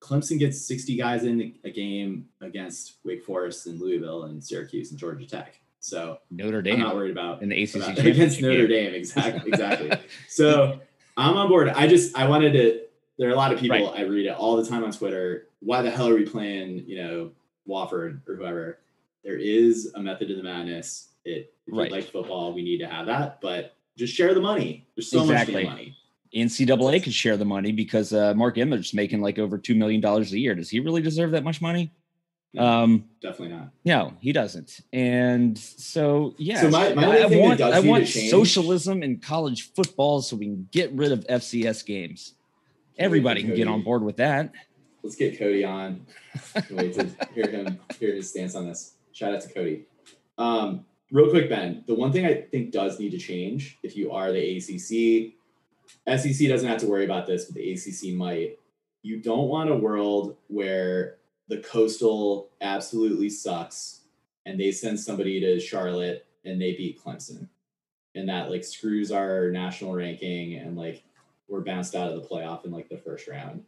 Clemson 0.00 0.38
gets 0.38 0.60
60 0.60 0.96
guys 0.96 1.24
in 1.24 1.54
a 1.64 1.70
game 1.70 2.28
against 2.42 2.96
Wake 3.04 3.24
Forest 3.24 3.66
and 3.66 3.80
Louisville 3.80 4.24
and 4.24 4.44
Syracuse 4.44 4.90
and 4.90 5.00
Georgia 5.00 5.26
Tech. 5.26 5.58
So 5.84 6.16
Notre 6.30 6.58
I'm 6.58 6.64
Dame 6.64 6.78
not 6.80 6.94
worried 6.94 7.10
about 7.10 7.42
in 7.42 7.50
the 7.50 7.62
ACC 7.62 7.76
about- 7.76 7.98
against 7.98 8.40
Notre 8.40 8.66
game. 8.66 8.86
Dame. 8.86 8.94
Exactly, 8.94 9.50
exactly. 9.50 9.90
so 10.28 10.80
I'm 11.18 11.36
on 11.36 11.48
board. 11.50 11.68
I 11.68 11.86
just 11.86 12.16
I 12.16 12.26
wanted 12.26 12.52
to. 12.54 12.80
There 13.18 13.28
are 13.28 13.32
a 13.32 13.36
lot 13.36 13.52
of 13.52 13.58
people 13.60 13.76
Right. 13.92 14.00
I 14.00 14.02
read 14.04 14.24
it 14.24 14.30
all 14.34 14.56
the 14.56 14.64
time 14.66 14.82
on 14.82 14.92
Twitter. 14.92 15.48
Why 15.60 15.82
the 15.82 15.90
hell 15.90 16.08
are 16.08 16.14
we 16.14 16.24
playing? 16.24 16.84
You 16.86 16.96
know, 17.02 17.30
Wofford 17.68 18.26
or 18.26 18.36
whoever. 18.36 18.78
There 19.24 19.36
is 19.36 19.92
a 19.94 20.00
method 20.00 20.28
to 20.28 20.36
the 20.36 20.42
madness. 20.42 21.10
It 21.26 21.52
if 21.66 21.74
Right. 21.76 21.90
you 21.90 21.96
like 21.96 22.10
football, 22.10 22.54
we 22.54 22.62
need 22.62 22.78
to 22.78 22.86
have 22.86 23.04
that. 23.06 23.42
But 23.42 23.76
just 23.98 24.14
share 24.14 24.32
the 24.32 24.40
money. 24.40 24.86
There's 24.96 25.10
so 25.10 25.20
Exactly. 25.20 25.64
much 25.64 25.70
money. 25.70 25.96
NCAA 26.34 27.02
could 27.02 27.12
share 27.14 27.36
the 27.36 27.44
money 27.44 27.72
because 27.72 28.12
uh, 28.14 28.32
Mark 28.34 28.56
Emmert 28.56 28.92
making 28.94 29.20
like 29.20 29.38
over 29.38 29.58
two 29.58 29.74
million 29.74 30.00
dollars 30.00 30.32
a 30.32 30.38
year. 30.38 30.54
Does 30.54 30.70
he 30.70 30.80
really 30.80 31.02
deserve 31.02 31.30
that 31.32 31.44
much 31.44 31.60
money? 31.60 31.92
Um, 32.58 33.04
definitely 33.20 33.56
not. 33.56 33.70
no, 33.84 34.14
he 34.20 34.32
doesn't. 34.32 34.80
And 34.92 35.58
so, 35.58 36.34
yeah, 36.38 36.60
So 36.60 36.70
my- 36.70 36.94
my 36.94 37.04
I, 37.04 37.22
I 37.22 37.26
want 37.26 37.58
does 37.58 37.74
I 37.74 37.80
want 37.80 38.06
socialism 38.06 39.02
in 39.02 39.18
college 39.18 39.72
football 39.74 40.22
so 40.22 40.36
we 40.36 40.46
can 40.46 40.68
get 40.70 40.92
rid 40.92 41.12
of 41.12 41.26
FCS 41.26 41.84
games. 41.84 42.34
Everybody 42.98 43.42
can 43.42 43.54
get 43.54 43.66
on 43.66 43.82
board 43.82 44.02
with 44.04 44.16
that. 44.18 44.52
Let's 45.02 45.16
get 45.16 45.38
Cody 45.38 45.64
on. 45.64 46.06
Wait 46.70 46.94
to 46.94 47.08
hear 47.34 47.48
him 47.50 47.78
hear 47.98 48.14
his 48.14 48.30
stance 48.30 48.54
on 48.54 48.66
this. 48.66 48.94
Shout 49.12 49.34
out 49.34 49.40
to 49.42 49.52
Cody. 49.52 49.84
Um, 50.38 50.84
real 51.10 51.28
quick, 51.30 51.48
Ben. 51.48 51.84
The 51.86 51.94
one 51.94 52.12
thing 52.12 52.24
I 52.24 52.34
think 52.34 52.70
does 52.72 52.98
need 52.98 53.10
to 53.10 53.18
change 53.18 53.78
if 53.82 53.96
you 53.96 54.12
are 54.12 54.32
the 54.32 54.56
ACC, 54.56 55.34
SEC 56.18 56.48
doesn't 56.48 56.68
have 56.68 56.78
to 56.80 56.86
worry 56.86 57.04
about 57.04 57.26
this, 57.26 57.44
but 57.46 57.54
the 57.56 57.72
ACC 57.72 58.14
might. 58.16 58.58
You 59.02 59.20
don't 59.20 59.48
want 59.48 59.68
a 59.70 59.76
world 59.76 60.36
where 60.48 61.16
the 61.48 61.58
coastal 61.58 62.50
absolutely 62.60 63.28
sucks 63.28 64.00
and 64.46 64.58
they 64.58 64.72
send 64.72 64.98
somebody 64.98 65.40
to 65.40 65.60
Charlotte 65.60 66.26
and 66.44 66.60
they 66.60 66.72
beat 66.72 67.02
Clemson. 67.02 67.48
And 68.14 68.28
that 68.28 68.50
like 68.50 68.64
screws 68.64 69.10
our 69.10 69.50
national 69.50 69.94
ranking 69.94 70.54
and 70.54 70.76
like 70.76 71.02
we're 71.48 71.60
bounced 71.60 71.94
out 71.94 72.12
of 72.12 72.20
the 72.20 72.28
playoff 72.28 72.64
in 72.64 72.70
like 72.70 72.88
the 72.88 72.96
first 72.96 73.28
round. 73.28 73.64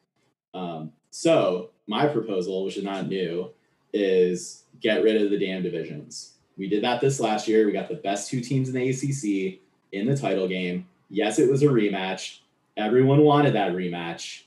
Um, 0.55 0.93
so 1.11 1.71
my 1.87 2.07
proposal, 2.07 2.65
which 2.65 2.77
is 2.77 2.85
not 2.85 3.09
new, 3.09 3.51
is 3.93 4.65
get 4.81 5.03
rid 5.03 5.21
of 5.21 5.31
the 5.31 5.39
damn 5.39 5.63
divisions. 5.63 6.35
We 6.57 6.69
did 6.69 6.83
that 6.85 7.01
this 7.01 7.21
last 7.21 7.49
year. 7.49 7.67
We 7.67 7.73
got 7.73 7.89
the 7.89 7.95
best 7.97 8.31
two 8.31 8.41
teams 8.41 8.69
in 8.69 8.75
the 8.75 8.89
ACC 8.89 9.61
in 9.93 10.07
the 10.07 10.17
title 10.17 10.49
game. 10.49 10.87
Yes, 11.11 11.39
it 11.39 11.51
was 11.51 11.63
a 11.63 11.67
rematch. 11.67 12.41
Everyone 12.77 13.23
wanted 13.23 13.55
that 13.55 13.73
rematch. 13.73 14.43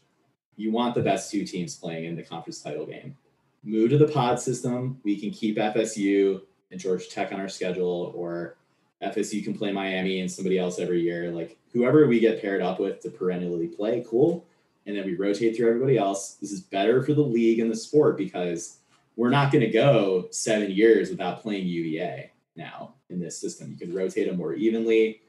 You 0.60 0.74
want 0.74 0.93
the 0.93 1.01
best 1.01 1.32
two 1.32 1.45
teams 1.45 1.78
playing 1.78 2.03
in 2.03 2.18
the 2.18 2.22
conference 2.22 2.62
title 2.62 2.86
game. 2.86 3.16
Move 3.64 3.91
to 3.91 3.97
the 3.97 4.10
pod 4.10 4.41
system. 4.41 4.99
We 5.05 5.18
can 5.18 5.32
keep 5.32 5.55
FSU 5.55 6.41
and 6.70 6.78
Georgia 6.78 7.10
Tech 7.10 7.32
on 7.32 7.39
our 7.39 7.47
schedule, 7.47 8.12
or 8.14 8.57
FSU 9.01 9.41
can 9.41 9.57
play 9.57 9.72
Miami 9.72 10.20
and 10.20 10.30
somebody 10.30 10.57
else 10.57 10.78
every 10.78 10.99
year. 10.99 11.32
Like 11.32 11.57
whoever 11.72 12.05
we 12.07 12.20
get 12.20 12.41
paired 12.41 12.62
up 12.62 12.78
with 12.78 12.99
to 13.03 13.10
perennially 13.10 13.68
play, 13.68 14.03
cool. 14.05 14.45
And 14.86 14.97
then 14.97 15.05
we 15.05 15.16
rotate 15.16 15.55
through 15.55 15.70
everybody 15.70 15.97
else. 15.97 16.34
This 16.34 16.51
is 16.51 16.60
better 16.60 17.01
for 17.03 17.14
the 17.14 17.22
league 17.22 17.60
and 17.60 17.72
the 17.72 17.76
sport 17.76 18.18
because 18.18 18.80
we're 19.16 19.30
not 19.30 19.53
going 19.53 19.64
to 19.64 19.72
go 19.72 20.28
seven 20.32 20.72
years 20.72 21.10
without 21.10 21.41
playing 21.41 21.68
UVA 21.68 22.32
now 22.57 22.95
in 23.10 23.22
this 23.22 23.39
system. 23.39 23.72
You 23.72 23.78
can 23.78 23.95
rotate 23.95 24.28
them 24.28 24.36
more 24.36 24.55
evenly. 24.55 25.22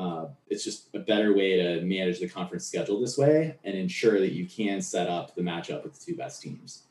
Uh, 0.00 0.28
it's 0.48 0.64
just 0.64 0.88
a 0.94 0.98
better 0.98 1.34
way 1.34 1.56
to 1.56 1.82
manage 1.82 2.20
the 2.20 2.28
conference 2.28 2.64
schedule 2.66 2.98
this 2.98 3.18
way 3.18 3.54
and 3.64 3.76
ensure 3.76 4.18
that 4.18 4.32
you 4.32 4.46
can 4.46 4.80
set 4.80 5.08
up 5.08 5.34
the 5.34 5.42
matchup 5.42 5.84
with 5.84 5.92
the 5.92 6.12
two 6.12 6.16
best 6.16 6.40
teams. 6.40 6.84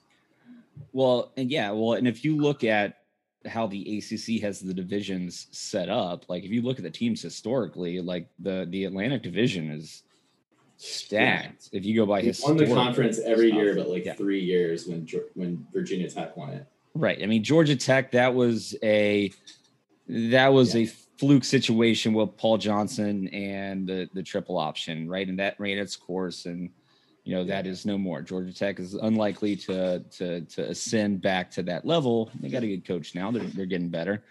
Well, 0.94 1.32
and 1.36 1.50
yeah, 1.50 1.72
well, 1.72 1.94
and 1.94 2.08
if 2.08 2.24
you 2.24 2.38
look 2.38 2.64
at 2.64 3.00
how 3.48 3.66
the 3.66 3.98
ACC 3.98 4.42
has 4.44 4.60
the 4.60 4.76
divisions 4.76 5.48
set 5.52 5.90
up, 5.90 6.26
like 6.30 6.44
if 6.44 6.52
you 6.52 6.62
look 6.62 6.78
at 6.78 6.84
the 6.84 6.92
teams 6.92 7.20
historically, 7.20 8.00
like 8.00 8.28
the 8.38 8.68
the 8.70 8.86
Atlantic 8.86 9.24
Division 9.24 9.72
is 9.72 10.04
stacked. 10.78 11.70
If 11.72 11.86
you 11.86 11.96
go 11.96 12.06
by 12.06 12.22
We 12.22 12.34
won 12.44 12.58
the 12.58 12.68
conference 12.68 13.20
every 13.20 13.52
year, 13.52 13.74
but 13.74 13.90
like 13.90 14.06
Yeah. 14.06 14.14
three 14.14 14.44
years 14.44 14.88
when 14.88 15.08
when 15.34 15.66
Virginia 15.74 16.10
Tech 16.10 16.38
won 16.38 16.52
it. 16.52 16.66
Right. 16.94 17.24
I 17.24 17.26
mean, 17.26 17.44
Georgia 17.44 17.76
Tech, 17.76 18.12
that 18.12 18.36
was 18.36 18.76
a 18.84 19.32
that 20.08 20.50
was 20.50 20.76
Yeah. 20.76 20.82
a 20.82 21.09
fluke 21.20 21.44
situation 21.44 22.14
with 22.14 22.38
Paul 22.38 22.58
Johnson 22.58 23.28
and 23.28 23.86
the 23.86 24.10
the 24.14 24.24
triple 24.24 24.58
option, 24.58 25.10
right? 25.10 25.28
And 25.28 25.38
that 25.40 25.60
ran 25.60 25.78
its 25.78 25.98
course, 25.98 26.46
and 26.46 26.70
you 27.26 27.36
know 27.36 27.44
that 27.44 27.68
is 27.68 27.86
no 27.86 27.98
more. 27.98 28.22
Georgia 28.22 28.54
Tech 28.54 28.80
is 28.80 28.94
unlikely 28.94 29.58
to 29.58 30.00
to 30.00 30.42
to 30.42 30.70
ascend 30.70 31.22
back 31.22 31.52
to 31.52 31.64
that 31.64 31.86
level. 31.86 32.32
They 32.40 32.50
got 32.50 32.64
a 32.64 32.68
good 32.68 32.86
coach 32.86 33.16
now; 33.16 33.32
they're 33.32 33.44
they're 33.44 33.66
getting 33.66 33.90
better. 33.90 34.24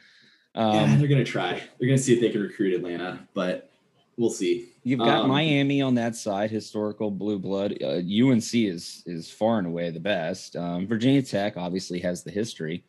Um, 0.55 0.75
yeah, 0.75 0.97
they're 0.97 1.09
gonna 1.09 1.25
try. 1.25 1.63
They're 1.79 1.89
gonna 1.89 1.99
see 1.99 2.15
if 2.15 2.21
they 2.21 2.31
can 2.31 2.41
recruit 2.41 2.75
Atlanta, 2.75 3.21
but 3.35 3.71
we'll 4.17 4.31
see. 4.31 4.71
You've 4.83 5.01
got 5.01 5.25
um, 5.25 5.29
Miami 5.29 5.83
on 5.83 5.95
that 5.97 6.17
side, 6.17 6.51
historical 6.51 7.11
blue 7.11 7.39
blood. 7.39 7.77
Uh, 7.83 8.01
UNC 8.01 8.55
is 8.55 9.03
is 9.05 9.31
far 9.31 9.59
and 9.59 9.67
away 9.67 9.91
the 9.91 10.01
best. 10.01 10.57
Um, 10.57 10.87
Virginia 10.87 11.21
Tech 11.21 11.59
obviously 11.59 12.01
has 12.01 12.25
the 12.25 12.31
history. 12.31 12.83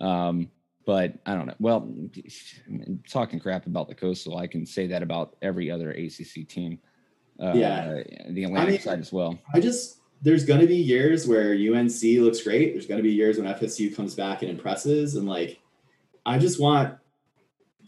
Um, 0.00 0.50
but 0.86 1.14
I 1.26 1.34
don't 1.34 1.46
know. 1.46 1.54
Well, 1.58 1.92
talking 3.10 3.40
crap 3.40 3.66
about 3.66 3.88
the 3.88 3.94
Coastal, 3.94 4.38
I 4.38 4.46
can 4.46 4.64
say 4.64 4.86
that 4.86 5.02
about 5.02 5.36
every 5.42 5.70
other 5.70 5.90
ACC 5.90 6.48
team. 6.48 6.78
Uh, 7.38 7.52
yeah, 7.54 8.02
the 8.30 8.44
Atlantic 8.44 8.68
I 8.68 8.70
mean, 8.70 8.80
side 8.80 9.00
as 9.00 9.12
well. 9.12 9.38
I 9.52 9.60
just 9.60 9.98
there's 10.22 10.46
going 10.46 10.60
to 10.60 10.66
be 10.66 10.76
years 10.76 11.28
where 11.28 11.52
UNC 11.52 12.02
looks 12.20 12.42
great. 12.42 12.72
There's 12.72 12.86
going 12.86 12.96
to 12.96 13.02
be 13.02 13.12
years 13.12 13.36
when 13.36 13.46
FSU 13.46 13.94
comes 13.94 14.14
back 14.14 14.40
and 14.40 14.50
impresses, 14.50 15.16
and 15.16 15.28
like 15.28 15.60
I 16.24 16.38
just 16.38 16.58
want 16.58 16.96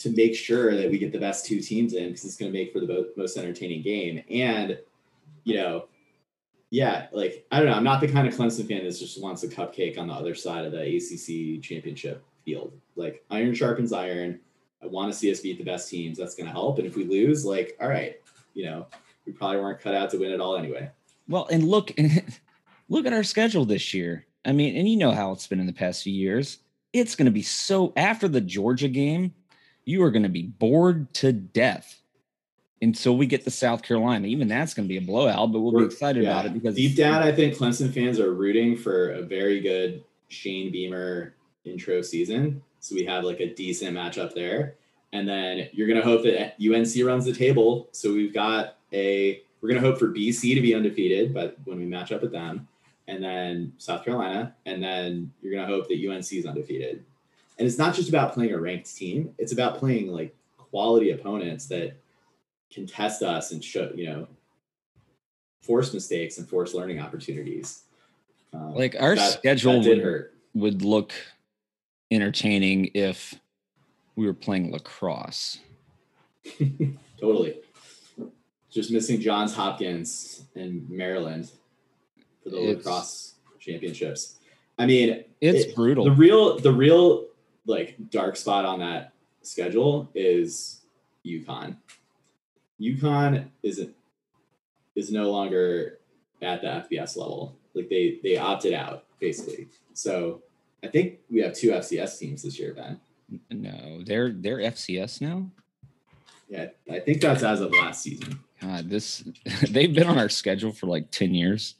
to 0.01 0.11
make 0.11 0.35
sure 0.35 0.77
that 0.77 0.91
we 0.91 0.99
get 0.99 1.13
the 1.13 1.19
best 1.19 1.47
two 1.47 1.61
teams 1.61 1.95
in 1.95 2.09
because 2.09 2.25
it's 2.25 2.37
going 2.37 2.53
to 2.53 2.59
make 2.59 2.73
for 2.73 2.81
the 2.81 3.13
most 3.17 3.37
entertaining 3.37 3.83
game. 3.83 4.23
And 4.29 4.79
you 5.45 5.55
know, 5.55 5.87
yeah, 6.71 7.07
like 7.13 7.47
I 7.51 7.59
don't 7.59 7.69
know. 7.69 7.75
I'm 7.75 7.85
not 7.85 8.01
the 8.01 8.09
kind 8.09 8.27
of 8.27 8.35
Clemson 8.35 8.69
fan 8.69 8.85
that 8.85 8.99
just 8.99 9.23
wants 9.23 9.45
a 9.45 9.49
cupcake 9.49 9.99
on 9.99 10.09
the 10.09 10.15
other 10.15 10.35
side 10.35 10.67
of 10.67 10.73
the 10.73 10.83
ACC 10.83 11.63
championship 11.63 12.25
field. 12.49 12.73
Like 12.97 13.25
iron 13.31 13.55
sharpens 13.55 13.93
iron. 13.93 14.41
I 14.83 14.87
want 14.87 15.13
to 15.13 15.19
see 15.19 15.31
us 15.31 15.41
beat 15.41 15.59
the 15.59 15.65
best 15.65 15.91
teams. 15.91 16.17
That's 16.19 16.35
going 16.35 16.47
to 16.47 16.53
help. 16.53 16.79
And 16.79 16.87
if 16.87 16.97
we 16.97 17.05
lose, 17.05 17.45
like, 17.45 17.77
all 17.81 17.89
right, 17.89 18.17
you 18.55 18.65
know, 18.65 18.87
we 19.27 19.33
probably 19.33 19.59
weren't 19.59 19.81
cut 19.81 19.95
out 19.95 20.11
to 20.11 20.19
win 20.19 20.31
it 20.31 20.41
all 20.41 20.57
anyway. 20.57 20.91
Well, 21.29 21.47
and 21.51 21.65
look, 21.65 21.93
look 22.89 23.07
at 23.07 23.13
our 23.13 23.25
schedule 23.25 23.65
this 23.65 23.93
year. 23.93 24.25
I 24.45 24.53
mean, 24.53 24.77
and 24.77 24.89
you 24.89 24.97
know 24.97 25.11
how 25.11 25.33
it's 25.33 25.47
been 25.47 25.61
in 25.61 25.67
the 25.67 25.73
past 25.73 26.03
few 26.03 26.13
years. 26.13 26.59
It's 26.93 27.15
going 27.15 27.27
to 27.27 27.33
be 27.33 27.43
so 27.43 27.93
after 27.97 28.29
the 28.29 28.41
Georgia 28.41 28.89
game, 28.89 29.35
you 29.85 30.03
are 30.05 30.11
going 30.11 30.23
to 30.23 30.31
be 30.31 30.45
bored 30.45 31.13
to 31.15 31.33
death 31.33 32.01
until 32.81 33.17
we 33.17 33.27
get 33.27 33.45
to 33.45 33.51
South 33.51 33.83
Carolina. 33.83 34.27
Even 34.29 34.49
that's 34.49 34.73
going 34.73 34.87
to 34.87 34.89
be 34.89 34.97
a 34.97 35.03
blowout, 35.03 35.53
but 35.53 35.61
we'll 35.61 35.73
We're, 35.73 35.81
be 35.81 35.87
excited 35.87 36.23
yeah. 36.23 36.31
about 36.31 36.47
it 36.47 36.55
because 36.55 36.77
deep 36.77 36.97
down, 36.97 37.23
I 37.23 37.33
think 37.33 37.55
Clemson 37.55 37.93
fans 37.93 38.19
are 38.19 38.33
rooting 38.33 38.77
for 38.77 39.11
a 39.11 39.23
very 39.23 39.61
good 39.61 40.05
Shane 40.29 40.73
Beamer 40.73 41.35
intro 41.69 42.03
season. 42.03 42.63
So 42.81 42.95
we 42.95 43.05
have 43.05 43.25
like 43.25 43.41
a 43.41 43.55
decent 43.55 43.97
matchup 43.97 44.35
there. 44.35 44.77
And 45.13 45.27
then 45.29 45.69
you're 45.73 45.87
going 45.87 46.01
to 46.01 46.05
hope 46.05 46.23
that 46.25 46.55
UNC 46.61 47.07
runs 47.07 47.25
the 47.25 47.33
table. 47.33 47.89
So 47.93 48.13
we've 48.13 48.35
got 48.35 48.77
a, 48.93 49.43
we're 49.61 49.71
going 49.71 49.81
to 49.81 49.87
hope 49.87 49.99
for 49.99 50.09
BC 50.09 50.55
to 50.55 50.61
be 50.61 50.75
undefeated, 50.75 51.33
but 51.33 51.57
when 51.65 51.79
we 51.79 51.87
match 51.87 52.13
up 52.13 52.23
with 52.23 52.33
them, 52.33 52.69
and 53.07 53.25
then 53.25 53.73
South 53.79 54.05
Carolina, 54.05 54.55
and 54.67 54.83
then 54.83 55.33
you're 55.41 55.53
going 55.53 55.67
to 55.67 55.75
hope 55.75 55.89
that 55.89 55.95
UNC 55.95 56.31
is 56.31 56.45
undefeated. 56.45 57.05
And 57.59 57.67
it's 57.67 57.79
not 57.79 57.95
just 57.95 58.11
about 58.11 58.35
playing 58.35 58.53
a 58.53 58.59
ranked 58.59 58.95
team, 58.95 59.35
it's 59.39 59.53
about 59.53 59.79
playing 59.79 60.13
like 60.13 60.37
quality 60.59 61.11
opponents 61.11 61.67
that 61.67 61.97
can 62.71 62.87
test 62.87 63.23
us 63.23 63.51
and 63.51 63.65
show, 63.65 63.91
you 63.95 64.07
know, 64.07 64.29
force 65.63 65.93
mistakes 65.93 66.39
and 66.39 66.49
force 66.49 66.75
learning 66.75 67.01
opportunities. 67.01 67.83
Um, 68.53 68.75
like 68.75 68.95
our 69.01 69.17
that, 69.17 69.33
schedule 69.33 69.83
that 69.83 70.03
would, 70.05 70.29
would 70.55 70.83
look 70.83 71.13
entertaining 72.11 72.91
if 72.95 73.35
we 74.17 74.27
were 74.27 74.35
playing 74.35 74.73
lacrosse. 74.73 75.59
totally. 77.21 77.61
Just 78.71 78.91
missing 78.91 79.21
Johns 79.21 79.55
Hopkins 79.55 80.45
in 80.55 80.87
Maryland 80.89 81.51
for 82.43 82.51
the 82.51 82.71
it's, 82.71 82.85
lacrosse 82.85 83.35
championships. 83.59 84.37
I 84.79 84.87
mean, 84.87 85.25
it's 85.41 85.67
it, 85.67 85.75
brutal. 85.75 86.05
The 86.05 86.13
real, 86.13 86.59
the 86.59 86.73
real 86.73 87.27
like 87.67 87.97
dark 88.11 88.37
spot 88.37 88.65
on 88.65 88.81
that 88.81 89.13
schedule 89.43 90.11
is 90.15 90.81
UConn. 91.25 91.77
UConn 92.81 93.49
isn't 93.63 93.95
is 94.95 95.13
no 95.13 95.31
longer 95.31 95.99
at 96.43 96.61
the 96.63 96.67
FBS 96.67 97.17
level. 97.17 97.57
Like 97.75 97.89
they 97.89 98.19
they 98.23 98.37
opted 98.37 98.73
out 98.73 99.05
basically. 99.21 99.69
So 99.95 100.43
I 100.83 100.87
think 100.89 101.19
we 101.31 101.41
have 101.41 101.55
two 101.55 101.71
FCS 101.71 102.19
teams 102.19 102.43
this 102.43 102.59
year, 102.59 102.75
Ben. 102.75 103.01
No, 103.51 104.03
they're 104.05 104.33
they're 104.33 104.59
FCS 104.59 105.21
now. 105.21 105.51
Yeah, 106.49 106.69
I 106.91 107.01
think 107.01 107.21
that's 107.21 107.43
as 107.43 107.61
of 107.61 107.73
last 107.73 108.03
season. 108.03 108.41
God, 108.61 108.89
this 108.89 109.25
they've 109.71 109.95
been 109.95 110.07
on 110.07 110.19
our 110.19 110.29
schedule 110.29 110.73
for 110.73 110.87
like 110.87 111.11
10 111.11 111.35
years. 111.35 111.75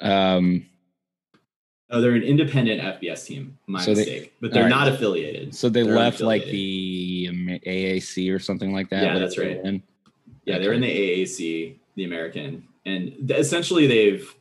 Um 0.00 0.66
Oh, 1.90 2.00
they're 2.00 2.14
an 2.14 2.22
independent 2.22 2.80
FBS 2.80 3.26
team. 3.26 3.58
My 3.66 3.80
so 3.80 3.92
mistake, 3.92 4.22
they, 4.24 4.30
but 4.40 4.52
they're 4.52 4.64
right. 4.64 4.68
not 4.68 4.88
affiliated. 4.88 5.54
So 5.54 5.68
they 5.68 5.82
they're 5.82 5.94
left 5.94 6.20
like 6.20 6.44
the 6.44 7.28
AAC 7.64 8.34
or 8.34 8.40
something 8.40 8.72
like 8.72 8.88
that. 8.88 9.02
Yeah, 9.02 9.18
that's 9.18 9.38
right. 9.38 9.60
In. 9.62 9.82
Yeah, 10.44 10.54
okay. 10.54 10.64
they're 10.64 10.72
in 10.72 10.80
the 10.80 10.88
AAC, 11.22 11.76
the 11.94 12.04
American, 12.04 12.66
and 12.84 13.30
essentially 13.30 13.86
they've 13.86 14.34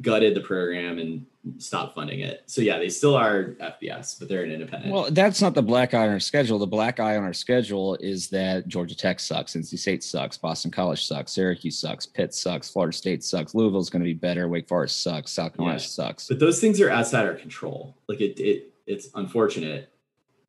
gutted 0.00 0.34
the 0.34 0.40
program 0.40 0.98
and 0.98 1.26
stop 1.58 1.94
funding 1.94 2.20
it. 2.20 2.42
So 2.46 2.60
yeah, 2.60 2.78
they 2.78 2.88
still 2.88 3.14
are 3.14 3.56
FBS, 3.60 4.18
but 4.18 4.28
they're 4.28 4.44
an 4.44 4.50
independent. 4.50 4.92
Well, 4.92 5.08
that's 5.10 5.42
not 5.42 5.54
the 5.54 5.62
black 5.62 5.94
eye 5.94 6.06
on 6.06 6.12
our 6.12 6.20
schedule. 6.20 6.58
The 6.58 6.66
black 6.66 7.00
eye 7.00 7.16
on 7.16 7.24
our 7.24 7.32
schedule 7.32 7.96
is 7.96 8.28
that 8.30 8.66
Georgia 8.68 8.96
Tech 8.96 9.20
sucks, 9.20 9.54
NC 9.54 9.78
State 9.78 10.04
sucks, 10.04 10.38
Boston 10.38 10.70
College 10.70 11.06
sucks, 11.06 11.32
Syracuse 11.32 11.78
sucks, 11.78 12.06
Pitt 12.06 12.34
sucks, 12.34 12.70
Florida 12.70 12.96
State 12.96 13.22
sucks, 13.22 13.54
Louisville's 13.54 13.90
going 13.90 14.02
to 14.02 14.06
be 14.06 14.14
better, 14.14 14.48
Wake 14.48 14.68
Forest 14.68 15.02
sucks, 15.02 15.32
South 15.32 15.56
Carolina 15.56 15.78
yeah. 15.78 15.86
sucks. 15.86 16.28
But 16.28 16.38
those 16.38 16.60
things 16.60 16.80
are 16.80 16.90
outside 16.90 17.26
our 17.26 17.34
control. 17.34 17.96
Like 18.08 18.20
it, 18.20 18.40
it, 18.40 18.72
it's 18.86 19.08
unfortunate, 19.14 19.92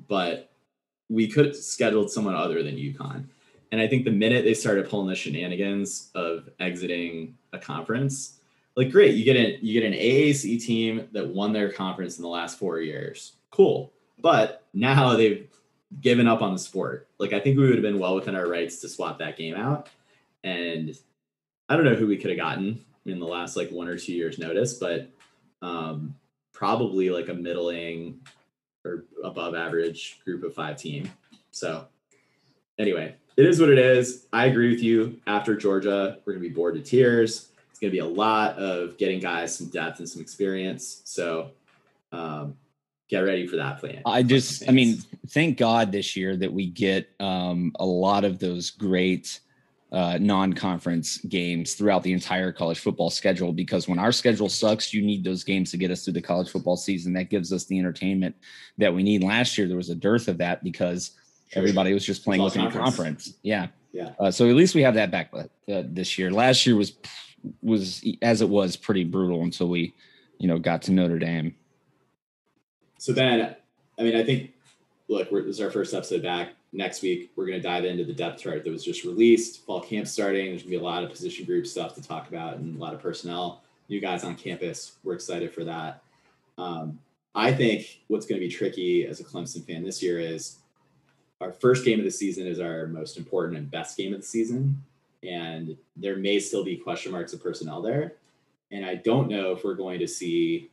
but 0.08 0.52
we 1.10 1.28
could 1.28 1.48
have 1.48 1.56
scheduled 1.56 2.10
someone 2.10 2.36
other 2.36 2.64
than 2.64 2.76
UConn. 2.76 3.26
And 3.72 3.82
I 3.82 3.88
think 3.88 4.06
the 4.06 4.12
minute 4.12 4.46
they 4.46 4.54
started 4.54 4.89
pulling 4.89 5.08
the 5.08 5.16
shenanigans 5.16 6.10
of 6.16 6.50
exiting 6.60 7.38
a 7.52 7.58
conference, 7.58 8.34
like 8.76 8.91
great 8.91 9.15
you 9.15 9.23
get 9.23 9.38
an 9.38 9.57
you 9.61 9.80
get 9.80 9.88
an 9.88 9.97
AAC 9.97 10.63
team 10.63 11.07
that 11.11 11.28
won 11.28 11.53
their 11.53 11.71
conference 11.71 12.17
in 12.17 12.23
the 12.23 12.30
last 12.30 12.59
four 12.59 12.80
years. 12.80 13.34
Cool. 13.51 13.93
But 14.19 14.63
now 14.73 15.15
they've 15.15 15.47
given 16.01 16.28
up 16.28 16.41
on 16.41 16.53
the 16.53 16.59
sport. 16.59 17.07
Like 17.19 17.34
I 17.34 17.39
think 17.39 17.57
we 17.57 17.63
would 17.63 17.76
have 17.76 17.82
been 17.82 17.99
well 17.99 18.15
within 18.15 18.36
our 18.36 18.47
rights 18.47 18.82
to 18.82 18.89
swap 18.89 19.19
that 19.19 19.38
game 19.38 19.55
out. 19.55 19.89
And 20.43 20.97
I 21.69 21.76
don't 21.76 21.86
know 21.86 21.95
who 21.95 22.07
we 22.07 22.17
could 22.17 22.32
have 22.32 22.39
gotten 22.39 22.84
in 23.05 23.19
the 23.19 23.26
last 23.26 23.55
like 23.55 23.69
one 23.69 23.88
or 23.88 23.97
two 23.97 24.13
years 24.13 24.39
notice 24.39 24.73
but 24.73 25.09
um, 25.61 26.15
probably 26.53 27.09
like 27.09 27.30
a 27.30 27.34
middling 27.34 28.19
or 28.84 29.05
above 29.23 29.55
average 29.55 30.19
group 30.26 30.43
of 30.43 30.53
five 30.53 30.78
team. 30.78 31.09
So 31.51 31.88
anyway 32.78 33.15
it 33.38 33.45
is 33.45 33.59
what 33.59 33.69
it 33.69 33.80
is. 33.80 34.28
I 34.34 34.45
agree 34.45 34.69
with 34.69 34.84
you. 34.84 35.19
After 35.28 35.55
Georgia 35.55 36.17
we're 36.26 36.34
gonna 36.34 36.41
be 36.41 36.49
bored 36.49 36.76
to 36.76 36.82
tears 36.82 37.51
going 37.86 37.91
to 37.91 37.91
be 37.91 37.99
a 37.99 38.21
lot 38.21 38.57
of 38.57 38.97
getting 38.97 39.19
guys 39.19 39.55
some 39.55 39.67
depth 39.67 39.99
and 39.99 40.09
some 40.09 40.21
experience. 40.21 41.01
So 41.05 41.51
um, 42.11 42.55
get 43.09 43.19
ready 43.19 43.45
for 43.45 43.57
that 43.57 43.79
plan. 43.79 44.01
I 44.05 44.23
just, 44.23 44.67
I 44.67 44.71
mean, 44.71 44.97
thank 45.29 45.57
God 45.57 45.91
this 45.91 46.15
year 46.15 46.36
that 46.38 46.51
we 46.51 46.67
get 46.67 47.09
um, 47.19 47.71
a 47.79 47.86
lot 47.86 48.25
of 48.25 48.39
those 48.39 48.71
great 48.71 49.39
uh, 49.91 50.17
non-conference 50.19 51.19
games 51.19 51.75
throughout 51.75 52.01
the 52.03 52.11
entire 52.11 52.51
college 52.51 52.79
football 52.79 53.09
schedule 53.09 53.53
because 53.53 53.88
when 53.88 53.99
our 53.99 54.11
schedule 54.11 54.49
sucks 54.49 54.93
you 54.93 55.01
need 55.01 55.23
those 55.23 55.43
games 55.43 55.71
to 55.71 55.77
get 55.77 55.91
us 55.91 56.03
through 56.03 56.13
the 56.13 56.21
college 56.21 56.49
football 56.49 56.75
season. 56.75 57.13
That 57.13 57.29
gives 57.29 57.53
us 57.53 57.65
the 57.65 57.79
entertainment 57.79 58.36
that 58.77 58.93
we 58.93 59.03
need. 59.03 59.23
Last 59.23 59.57
year 59.57 59.67
there 59.67 59.77
was 59.77 59.91
a 59.91 59.95
dearth 59.95 60.27
of 60.27 60.39
that 60.39 60.63
because 60.63 61.11
everybody 61.53 61.93
was 61.93 62.03
just 62.03 62.25
playing 62.25 62.41
within 62.41 62.63
conference. 62.63 62.83
conference. 62.83 63.33
Yeah. 63.43 63.67
Yeah. 63.93 64.09
Uh, 64.19 64.31
so 64.31 64.49
at 64.49 64.55
least 64.55 64.75
we 64.75 64.81
have 64.81 64.95
that 64.95 65.11
back 65.11 65.31
uh, 65.33 65.43
this 65.67 66.17
year. 66.17 66.29
Last 66.29 66.65
year 66.65 66.75
was 66.75 66.93
was 67.62 68.04
as 68.22 68.41
it 68.41 68.50
was 68.50 68.76
pretty 68.76 69.04
brutal 69.04 69.43
until 69.43 69.70
we, 69.70 69.93
you 70.38 70.48
know, 70.48 70.60
got 70.60 70.82
to 70.84 70.91
Notre 70.91 71.20
Dame. 71.20 71.56
So 72.98 73.14
then, 73.14 73.56
I 74.00 74.04
mean, 74.04 74.16
I 74.16 74.24
think 74.24 74.52
look, 75.08 75.30
this 75.30 75.46
is 75.48 75.62
our 75.62 75.72
first 75.72 75.93
episode 75.93 76.24
back. 76.24 76.50
Next 76.74 77.02
week, 77.02 77.32
we're 77.36 77.46
going 77.46 77.62
to 77.62 77.66
dive 77.66 77.86
into 77.86 78.04
the 78.04 78.14
depth 78.14 78.41
chart 78.41 78.64
that 78.64 78.72
was 78.72 78.84
just 78.84 79.04
released. 79.04 79.66
Fall 79.66 79.82
camp 79.82 80.08
starting. 80.08 80.48
There's 80.48 80.64
going 80.64 80.74
to 80.74 80.78
be 80.78 80.82
a 80.82 80.84
lot 80.84 81.04
of 81.04 81.10
position 81.10 81.46
group 81.46 81.66
stuff 81.66 81.96
to 81.96 82.02
talk 82.02 82.28
about 82.28 82.58
and 82.58 82.76
a 82.76 82.80
lot 82.80 82.93
of 82.93 83.02
personnel. 83.02 83.62
New 83.88 84.02
guys 84.02 84.24
on 84.24 84.36
campus. 84.36 84.93
We're 85.04 85.14
excited 85.14 85.54
for 85.54 85.64
that. 85.64 86.02
Um, 86.58 87.00
I 87.34 87.54
think 87.54 88.02
what's 88.08 88.26
going 88.26 88.41
to 88.41 88.46
be 88.46 88.52
tricky 88.52 89.06
as 89.06 89.20
a 89.20 89.24
Clemson 89.24 89.66
fan 89.66 89.84
this 89.84 90.02
year 90.02 90.20
is 90.20 90.58
our 91.41 91.52
first 91.52 91.86
game 91.86 92.00
of 92.00 92.06
the 92.06 92.12
season 92.12 92.48
is 92.48 92.60
our 92.60 92.88
most 92.88 93.18
important 93.18 93.58
and 93.58 93.70
best 93.70 93.98
game 93.98 94.14
of 94.14 94.22
the 94.22 94.26
season 94.26 94.82
and 95.28 95.78
there 95.95 96.17
may 96.17 96.39
still 96.39 96.63
be 96.63 96.78
question 96.78 97.11
marks 97.11 97.34
of 97.34 97.41
personnel 97.41 97.82
there. 97.82 98.13
And 98.71 98.86
I 98.86 98.95
don't 98.95 99.30
know 99.30 99.51
if 99.51 99.63
we're 99.63 99.76
going 99.76 99.99
to 99.99 100.07
see 100.07 100.69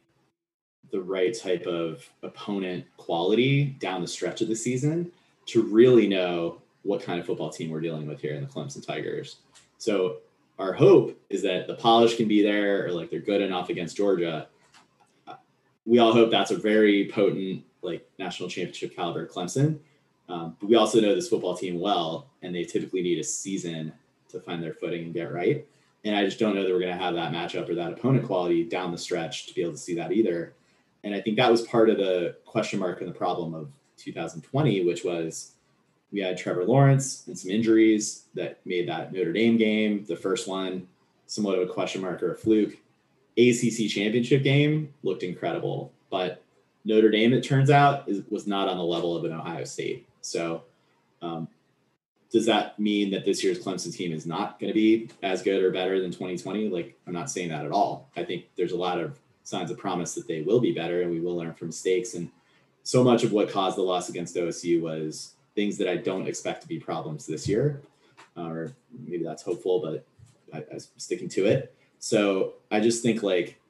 the 0.90 1.00
right 1.00 1.36
type 1.36 1.66
of 1.66 2.08
opponent 2.22 2.84
quality 2.96 3.76
down 3.80 4.02
the 4.02 4.08
stretch 4.08 4.40
of 4.40 4.48
the 4.48 4.56
season 4.56 5.10
to 5.46 5.62
really 5.62 6.06
know 6.06 6.60
what 6.82 7.02
kind 7.02 7.20
of 7.20 7.26
football 7.26 7.50
team 7.50 7.70
we're 7.70 7.80
dealing 7.80 8.06
with 8.06 8.20
here 8.20 8.34
in 8.34 8.42
the 8.42 8.48
Clemson 8.48 8.84
Tigers. 8.84 9.36
So 9.78 10.18
our 10.58 10.72
hope 10.72 11.18
is 11.30 11.42
that 11.42 11.66
the 11.66 11.74
polish 11.74 12.16
can 12.16 12.28
be 12.28 12.42
there 12.42 12.86
or 12.86 12.92
like 12.92 13.10
they're 13.10 13.20
good 13.20 13.40
enough 13.40 13.68
against 13.68 13.96
Georgia. 13.96 14.48
We 15.84 15.98
all 15.98 16.12
hope 16.12 16.30
that's 16.30 16.50
a 16.50 16.56
very 16.56 17.10
potent 17.12 17.64
like 17.82 18.08
national 18.18 18.48
championship 18.48 18.94
caliber 18.94 19.26
Clemson. 19.26 19.78
Um, 20.28 20.56
but 20.60 20.68
we 20.68 20.76
also 20.76 21.00
know 21.00 21.14
this 21.14 21.28
football 21.28 21.56
team 21.56 21.80
well, 21.80 22.30
and 22.42 22.54
they 22.54 22.64
typically 22.64 23.02
need 23.02 23.18
a 23.18 23.24
season 23.24 23.92
to 24.32 24.40
find 24.40 24.62
their 24.62 24.74
footing 24.74 25.04
and 25.04 25.14
get 25.14 25.32
right. 25.32 25.66
And 26.04 26.16
I 26.16 26.24
just 26.24 26.38
don't 26.38 26.54
know 26.54 26.62
that 26.62 26.72
we're 26.72 26.80
going 26.80 26.96
to 26.96 27.02
have 27.02 27.14
that 27.14 27.32
matchup 27.32 27.68
or 27.68 27.74
that 27.76 27.92
opponent 27.92 28.26
quality 28.26 28.64
down 28.64 28.90
the 28.90 28.98
stretch 28.98 29.46
to 29.46 29.54
be 29.54 29.62
able 29.62 29.72
to 29.72 29.78
see 29.78 29.94
that 29.94 30.12
either. 30.12 30.54
And 31.04 31.14
I 31.14 31.20
think 31.20 31.36
that 31.36 31.50
was 31.50 31.62
part 31.62 31.90
of 31.90 31.96
the 31.96 32.36
question 32.44 32.78
mark 32.78 33.00
and 33.00 33.08
the 33.08 33.14
problem 33.14 33.54
of 33.54 33.68
2020, 33.98 34.84
which 34.84 35.04
was 35.04 35.52
we 36.12 36.20
had 36.20 36.36
Trevor 36.36 36.64
Lawrence 36.64 37.24
and 37.26 37.38
some 37.38 37.50
injuries 37.50 38.24
that 38.34 38.60
made 38.64 38.88
that 38.88 39.12
Notre 39.12 39.32
Dame 39.32 39.56
game, 39.56 40.04
the 40.04 40.16
first 40.16 40.46
one, 40.46 40.86
somewhat 41.26 41.58
of 41.58 41.68
a 41.68 41.72
question 41.72 42.02
mark 42.02 42.22
or 42.22 42.32
a 42.32 42.36
fluke. 42.36 42.76
ACC 43.38 43.88
championship 43.88 44.42
game 44.42 44.92
looked 45.02 45.22
incredible, 45.22 45.90
but 46.10 46.42
Notre 46.84 47.10
Dame, 47.10 47.32
it 47.32 47.42
turns 47.42 47.70
out, 47.70 48.06
is, 48.08 48.22
was 48.28 48.46
not 48.46 48.68
on 48.68 48.76
the 48.76 48.84
level 48.84 49.16
of 49.16 49.24
an 49.24 49.32
Ohio 49.32 49.64
State. 49.64 50.06
So, 50.20 50.64
does 52.32 52.46
that 52.46 52.78
mean 52.78 53.10
that 53.10 53.26
this 53.26 53.44
year's 53.44 53.62
Clemson 53.62 53.94
team 53.94 54.10
is 54.12 54.26
not 54.26 54.58
going 54.58 54.72
to 54.72 54.74
be 54.74 55.10
as 55.22 55.42
good 55.42 55.62
or 55.62 55.70
better 55.70 56.00
than 56.00 56.10
2020? 56.10 56.70
Like, 56.70 56.98
I'm 57.06 57.12
not 57.12 57.30
saying 57.30 57.50
that 57.50 57.66
at 57.66 57.70
all. 57.70 58.08
I 58.16 58.24
think 58.24 58.46
there's 58.56 58.72
a 58.72 58.76
lot 58.76 58.98
of 58.98 59.18
signs 59.44 59.70
of 59.70 59.76
promise 59.76 60.14
that 60.14 60.26
they 60.26 60.40
will 60.40 60.60
be 60.60 60.72
better 60.72 61.02
and 61.02 61.10
we 61.10 61.20
will 61.20 61.36
learn 61.36 61.52
from 61.52 61.68
mistakes. 61.68 62.14
And 62.14 62.30
so 62.84 63.04
much 63.04 63.22
of 63.22 63.32
what 63.32 63.50
caused 63.50 63.76
the 63.76 63.82
loss 63.82 64.08
against 64.08 64.34
OSU 64.34 64.80
was 64.80 65.34
things 65.54 65.76
that 65.76 65.88
I 65.88 65.96
don't 65.96 66.26
expect 66.26 66.62
to 66.62 66.68
be 66.68 66.78
problems 66.78 67.26
this 67.26 67.46
year. 67.46 67.82
Uh, 68.34 68.48
or 68.48 68.72
maybe 69.06 69.22
that's 69.22 69.42
hopeful, 69.42 69.80
but 69.80 70.06
I, 70.54 70.64
I'm 70.72 70.80
sticking 70.96 71.28
to 71.30 71.44
it. 71.44 71.74
So 71.98 72.54
I 72.70 72.80
just 72.80 73.02
think 73.02 73.22
like 73.22 73.60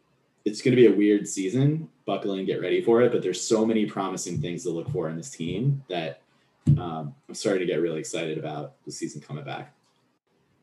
it's 0.45 0.63
going 0.63 0.75
to 0.77 0.81
be 0.81 0.87
a 0.87 0.97
weird 0.97 1.27
season. 1.27 1.89
Buckle 2.07 2.35
in, 2.35 2.47
get 2.47 2.61
ready 2.61 2.81
for 2.81 3.03
it. 3.03 3.11
But 3.11 3.23
there's 3.23 3.41
so 3.41 3.67
many 3.67 3.87
promising 3.87 4.41
things 4.41 4.63
to 4.63 4.71
look 4.71 4.89
for 4.91 5.09
in 5.09 5.17
this 5.17 5.31
team 5.31 5.83
that 5.89 6.22
um, 6.67 7.15
I'm 7.29 7.35
starting 7.35 7.61
to 7.61 7.73
get 7.73 7.81
really 7.81 8.01
excited 8.01 8.39
about 8.39 8.75
the 8.85 8.93
season 8.93 9.21
coming 9.21 9.45
back. 9.45 9.75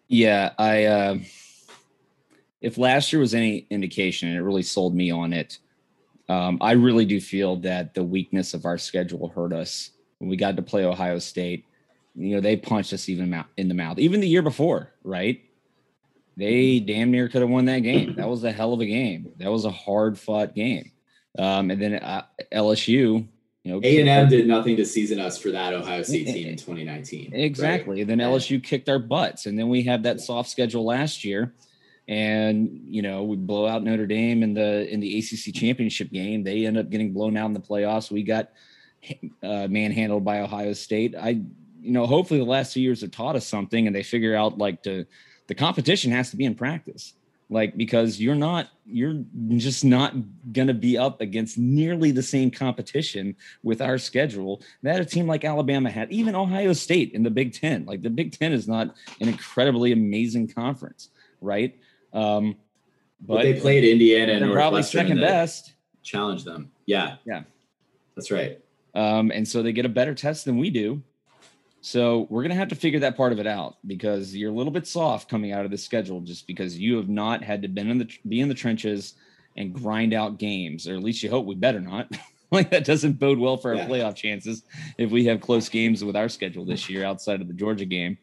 Yeah, 0.07 0.51
I. 0.57 0.85
Uh, 0.85 1.17
if 2.61 2.77
last 2.77 3.13
year 3.13 3.21
was 3.21 3.33
any 3.33 3.65
indication, 3.69 4.27
and 4.27 4.37
it 4.37 4.41
really 4.41 4.63
sold 4.63 4.93
me 4.93 5.11
on 5.11 5.31
it, 5.31 5.59
um, 6.27 6.57
I 6.61 6.73
really 6.73 7.05
do 7.05 7.21
feel 7.21 7.55
that 7.57 7.93
the 7.93 8.03
weakness 8.03 8.53
of 8.53 8.65
our 8.65 8.77
schedule 8.77 9.29
hurt 9.29 9.53
us 9.53 9.91
when 10.19 10.29
we 10.29 10.35
got 10.35 10.55
to 10.57 10.61
play 10.61 10.85
Ohio 10.85 11.19
State. 11.19 11.65
You 12.15 12.35
know, 12.35 12.41
they 12.41 12.57
punched 12.57 12.91
us 12.91 13.07
even 13.07 13.45
in 13.57 13.67
the 13.67 13.73
mouth, 13.73 13.97
even 13.97 14.19
the 14.19 14.27
year 14.27 14.41
before, 14.41 14.91
right? 15.03 15.41
They 16.35 16.79
damn 16.79 17.11
near 17.11 17.29
could 17.29 17.41
have 17.41 17.49
won 17.49 17.65
that 17.65 17.79
game. 17.79 18.15
That 18.15 18.27
was 18.27 18.43
a 18.43 18.51
hell 18.51 18.73
of 18.73 18.81
a 18.81 18.85
game. 18.85 19.31
That 19.37 19.51
was 19.51 19.65
a 19.65 19.71
hard 19.71 20.17
fought 20.17 20.55
game. 20.55 20.91
Um, 21.37 21.69
and 21.71 21.81
then 21.81 21.95
uh, 21.95 22.23
LSU, 22.51 23.27
you 23.69 23.81
know, 23.81 23.87
A 23.87 23.99
and 23.99 24.09
M 24.09 24.29
did 24.29 24.47
nothing 24.47 24.77
to 24.77 24.85
season 24.85 25.19
us 25.19 25.37
for 25.37 25.51
that 25.51 25.73
Ohio 25.73 26.03
State 26.03 26.25
team 26.25 26.47
in 26.47 26.57
2019. 26.57 27.33
Exactly. 27.33 27.95
Right? 27.95 28.01
And 28.01 28.09
then 28.09 28.19
LSU 28.19 28.63
kicked 28.63 28.89
our 28.89 28.99
butts, 28.99 29.45
and 29.45 29.57
then 29.57 29.69
we 29.69 29.83
had 29.83 30.03
that 30.03 30.19
soft 30.21 30.49
schedule 30.49 30.85
last 30.85 31.23
year 31.23 31.53
and 32.09 32.81
you 32.87 33.03
know 33.03 33.23
we 33.23 33.37
blow 33.37 33.67
out 33.67 33.83
Notre 33.83 34.07
Dame 34.07 34.41
in 34.41 34.55
the 34.55 34.91
in 34.91 34.99
the 34.99 35.19
ACC 35.19 35.53
championship 35.53 36.11
game. 36.11 36.43
They 36.43 36.65
end 36.65 36.75
up 36.75 36.89
getting 36.89 37.13
blown 37.13 37.37
out 37.37 37.45
in 37.45 37.53
the 37.53 37.59
playoffs. 37.59 38.09
We 38.09 38.23
got 38.23 38.49
uh, 39.43 39.67
manhandled 39.67 40.25
by 40.25 40.39
Ohio 40.39 40.73
State. 40.73 41.15
I 41.15 41.29
you 41.29 41.91
know 41.91 42.07
hopefully 42.07 42.39
the 42.39 42.47
last 42.47 42.73
two 42.73 42.81
years 42.81 43.01
have 43.01 43.11
taught 43.11 43.35
us 43.35 43.45
something, 43.45 43.85
and 43.85 43.95
they 43.95 44.01
figure 44.01 44.35
out 44.35 44.57
like 44.57 44.81
to 44.83 45.05
the 45.47 45.55
competition 45.55 46.11
has 46.11 46.31
to 46.31 46.35
be 46.35 46.45
in 46.45 46.55
practice. 46.55 47.13
Like 47.49 47.75
because 47.75 48.21
you're 48.21 48.35
not 48.35 48.69
you're 48.85 49.23
just 49.57 49.83
not 49.83 50.13
gonna 50.51 50.73
be 50.73 50.97
up 50.97 51.19
against 51.19 51.57
nearly 51.57 52.11
the 52.11 52.21
same 52.21 52.51
competition 52.51 53.35
with 53.63 53.81
our 53.81 53.97
schedule 53.97 54.61
that 54.83 54.99
a 54.99 55.05
team 55.05 55.25
like 55.25 55.43
Alabama 55.43 55.89
had, 55.89 56.11
even 56.11 56.35
Ohio 56.35 56.73
State 56.73 57.13
in 57.13 57.23
the 57.23 57.31
Big 57.31 57.53
Ten. 57.53 57.85
Like 57.85 58.03
the 58.03 58.09
Big 58.09 58.37
Ten 58.37 58.53
is 58.53 58.67
not 58.67 58.95
an 59.19 59.27
incredibly 59.27 59.91
amazing 59.91 60.49
conference, 60.49 61.09
right? 61.41 61.75
Um, 62.13 62.55
but, 63.21 63.35
but 63.35 63.43
they 63.43 63.59
played 63.59 63.83
Indiana 63.83 64.33
and 64.33 64.51
probably 64.53 64.83
second 64.83 65.19
best. 65.19 65.73
Challenge 66.03 66.43
them. 66.43 66.71
Yeah. 66.85 67.15
Yeah. 67.25 67.43
That's 68.15 68.31
right. 68.31 68.59
Um, 68.95 69.31
and 69.31 69.47
so 69.47 69.61
they 69.61 69.71
get 69.71 69.85
a 69.85 69.89
better 69.89 70.15
test 70.15 70.45
than 70.45 70.57
we 70.57 70.69
do. 70.69 71.01
So 71.81 72.27
we're 72.29 72.43
gonna 72.43 72.55
have 72.55 72.67
to 72.69 72.75
figure 72.75 72.99
that 72.99 73.15
part 73.15 73.31
of 73.31 73.39
it 73.39 73.47
out 73.47 73.77
because 73.87 74.35
you're 74.35 74.51
a 74.51 74.55
little 74.55 74.71
bit 74.71 74.87
soft 74.87 75.29
coming 75.29 75.51
out 75.51 75.65
of 75.65 75.71
the 75.71 75.77
schedule 75.77 76.21
just 76.21 76.45
because 76.47 76.77
you 76.77 76.97
have 76.97 77.09
not 77.09 77.43
had 77.43 77.61
to 77.61 77.67
been 77.67 77.89
in 77.89 77.97
the 77.97 78.09
be 78.27 78.41
in 78.41 78.49
the 78.49 78.55
trenches 78.55 79.15
and 79.57 79.73
grind 79.73 80.13
out 80.13 80.39
games, 80.39 80.87
or 80.87 80.95
at 80.95 81.03
least 81.03 81.23
you 81.23 81.29
hope 81.29 81.45
we 81.45 81.55
better 81.55 81.81
not. 81.81 82.09
like 82.51 82.71
that 82.71 82.85
doesn't 82.85 83.19
bode 83.19 83.37
well 83.37 83.57
for 83.57 83.71
our 83.71 83.77
yeah. 83.77 83.87
playoff 83.87 84.15
chances 84.15 84.63
if 84.97 85.11
we 85.11 85.25
have 85.25 85.39
close 85.39 85.69
games 85.69 86.03
with 86.03 86.15
our 86.15 86.29
schedule 86.29 86.65
this 86.65 86.89
year 86.89 87.05
outside 87.05 87.41
of 87.41 87.47
the 87.47 87.53
Georgia 87.53 87.85
game. 87.85 88.17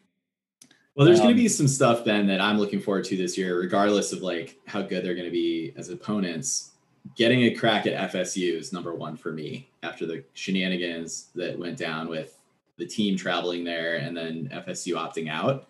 Well, 0.97 1.05
there's 1.05 1.21
um, 1.21 1.27
going 1.27 1.37
to 1.37 1.43
be 1.43 1.49
some 1.49 1.69
stuff, 1.69 2.05
Ben, 2.05 2.27
that 2.29 2.41
I'm 2.41 2.59
looking 2.59 2.81
forward 2.81 3.05
to 3.05 3.17
this 3.17 3.37
year, 3.37 3.59
regardless 3.59 4.13
of 4.13 4.23
like 4.23 4.59
how 4.67 4.83
good 4.83 5.05
they're 5.05 5.15
going 5.15 5.27
to 5.27 5.31
be 5.31 5.73
as 5.77 5.91
opponents. 5.91 6.73
Getting 7.17 7.43
a 7.43 7.55
crack 7.55 7.87
at 7.87 8.13
FSU 8.13 8.59
is 8.59 8.73
number 8.73 8.93
one 8.95 9.17
for 9.17 9.31
me 9.31 9.69
after 9.83 10.07
the 10.07 10.25
shenanigans 10.33 11.29
that 11.37 11.57
went 11.57 11.77
down 11.77 12.09
with 12.09 12.37
the 12.79 12.87
team 12.87 13.17
traveling 13.17 13.65
there 13.65 13.97
and 13.97 14.17
then 14.17 14.51
FSU 14.53 14.95
opting 14.95 15.31
out 15.31 15.69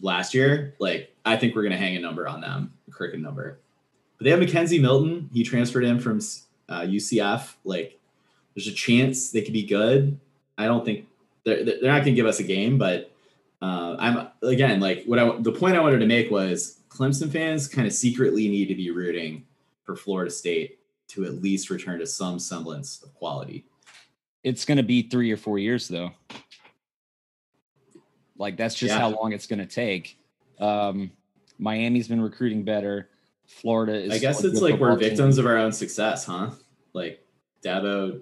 last 0.00 0.34
year. 0.34 0.74
Like, 0.78 1.14
I 1.24 1.36
think 1.36 1.54
we're 1.54 1.62
going 1.62 1.72
to 1.72 1.78
hang 1.78 1.96
a 1.96 2.00
number 2.00 2.28
on 2.28 2.40
them, 2.40 2.72
a 2.88 2.90
cricket 2.90 3.20
number. 3.20 3.58
But 4.16 4.24
they 4.24 4.30
have 4.30 4.40
McKenzie 4.40 4.80
Milton. 4.80 5.30
He 5.32 5.44
transferred 5.44 5.84
in 5.84 6.00
from 6.00 6.18
uh, 6.68 6.80
UCF. 6.80 7.54
Like, 7.64 7.98
there's 8.54 8.66
a 8.66 8.72
chance 8.72 9.30
they 9.30 9.42
could 9.42 9.52
be 9.52 9.66
good. 9.66 10.18
I 10.56 10.66
don't 10.66 10.84
think 10.84 11.06
they're, 11.44 11.64
they're 11.64 11.92
not 11.92 12.04
going 12.04 12.04
to 12.04 12.12
give 12.12 12.26
us 12.26 12.40
a 12.40 12.44
game, 12.44 12.78
but 12.78 13.12
uh, 13.60 13.96
I'm 13.98 14.28
again 14.42 14.78
like 14.80 15.04
what 15.06 15.18
I 15.18 15.36
the 15.40 15.52
point 15.52 15.76
I 15.76 15.80
wanted 15.80 15.98
to 15.98 16.06
make 16.06 16.30
was 16.30 16.80
Clemson 16.88 17.30
fans 17.30 17.66
kind 17.66 17.86
of 17.86 17.92
secretly 17.92 18.48
need 18.48 18.66
to 18.66 18.74
be 18.74 18.90
rooting 18.90 19.44
for 19.84 19.96
Florida 19.96 20.30
State 20.30 20.78
to 21.08 21.24
at 21.24 21.42
least 21.42 21.70
return 21.70 21.98
to 21.98 22.06
some 22.06 22.38
semblance 22.38 23.02
of 23.02 23.12
quality. 23.14 23.64
It's 24.44 24.64
going 24.64 24.78
to 24.78 24.84
be 24.84 25.02
three 25.02 25.30
or 25.32 25.36
four 25.36 25.58
years 25.58 25.88
though. 25.88 26.12
Like 28.36 28.56
that's 28.56 28.74
just 28.74 28.94
yeah. 28.94 29.00
how 29.00 29.08
long 29.08 29.32
it's 29.32 29.46
going 29.46 29.58
to 29.58 29.66
take. 29.66 30.18
Um, 30.58 31.10
Miami's 31.58 32.08
been 32.08 32.20
recruiting 32.20 32.64
better. 32.64 33.08
Florida 33.46 33.94
is. 33.94 34.12
I 34.12 34.18
guess 34.18 34.44
it's 34.44 34.60
like 34.60 34.78
we're 34.78 34.96
victims 34.96 35.36
team. 35.36 35.44
of 35.44 35.50
our 35.50 35.58
own 35.58 35.72
success, 35.72 36.24
huh? 36.24 36.50
Like 36.92 37.24
Dabo 37.64 38.20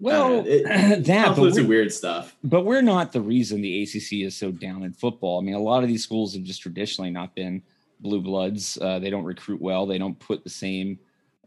well, 0.00 0.44
it, 0.46 0.64
that 1.04 1.36
but 1.36 1.54
weird 1.66 1.92
stuff. 1.92 2.34
But 2.42 2.64
we're 2.64 2.80
not 2.80 3.12
the 3.12 3.20
reason 3.20 3.60
the 3.60 3.82
ACC 3.82 4.24
is 4.24 4.34
so 4.34 4.50
down 4.50 4.82
in 4.82 4.94
football. 4.94 5.38
I 5.38 5.44
mean, 5.44 5.54
a 5.54 5.60
lot 5.60 5.82
of 5.82 5.88
these 5.88 6.02
schools 6.02 6.34
have 6.34 6.42
just 6.42 6.62
traditionally 6.62 7.10
not 7.10 7.34
been 7.34 7.62
blue 8.00 8.22
bloods. 8.22 8.78
Uh, 8.80 8.98
they 8.98 9.10
don't 9.10 9.24
recruit 9.24 9.60
well. 9.60 9.86
They 9.86 9.98
don't 9.98 10.18
put 10.18 10.42
the 10.42 10.50
same 10.50 10.98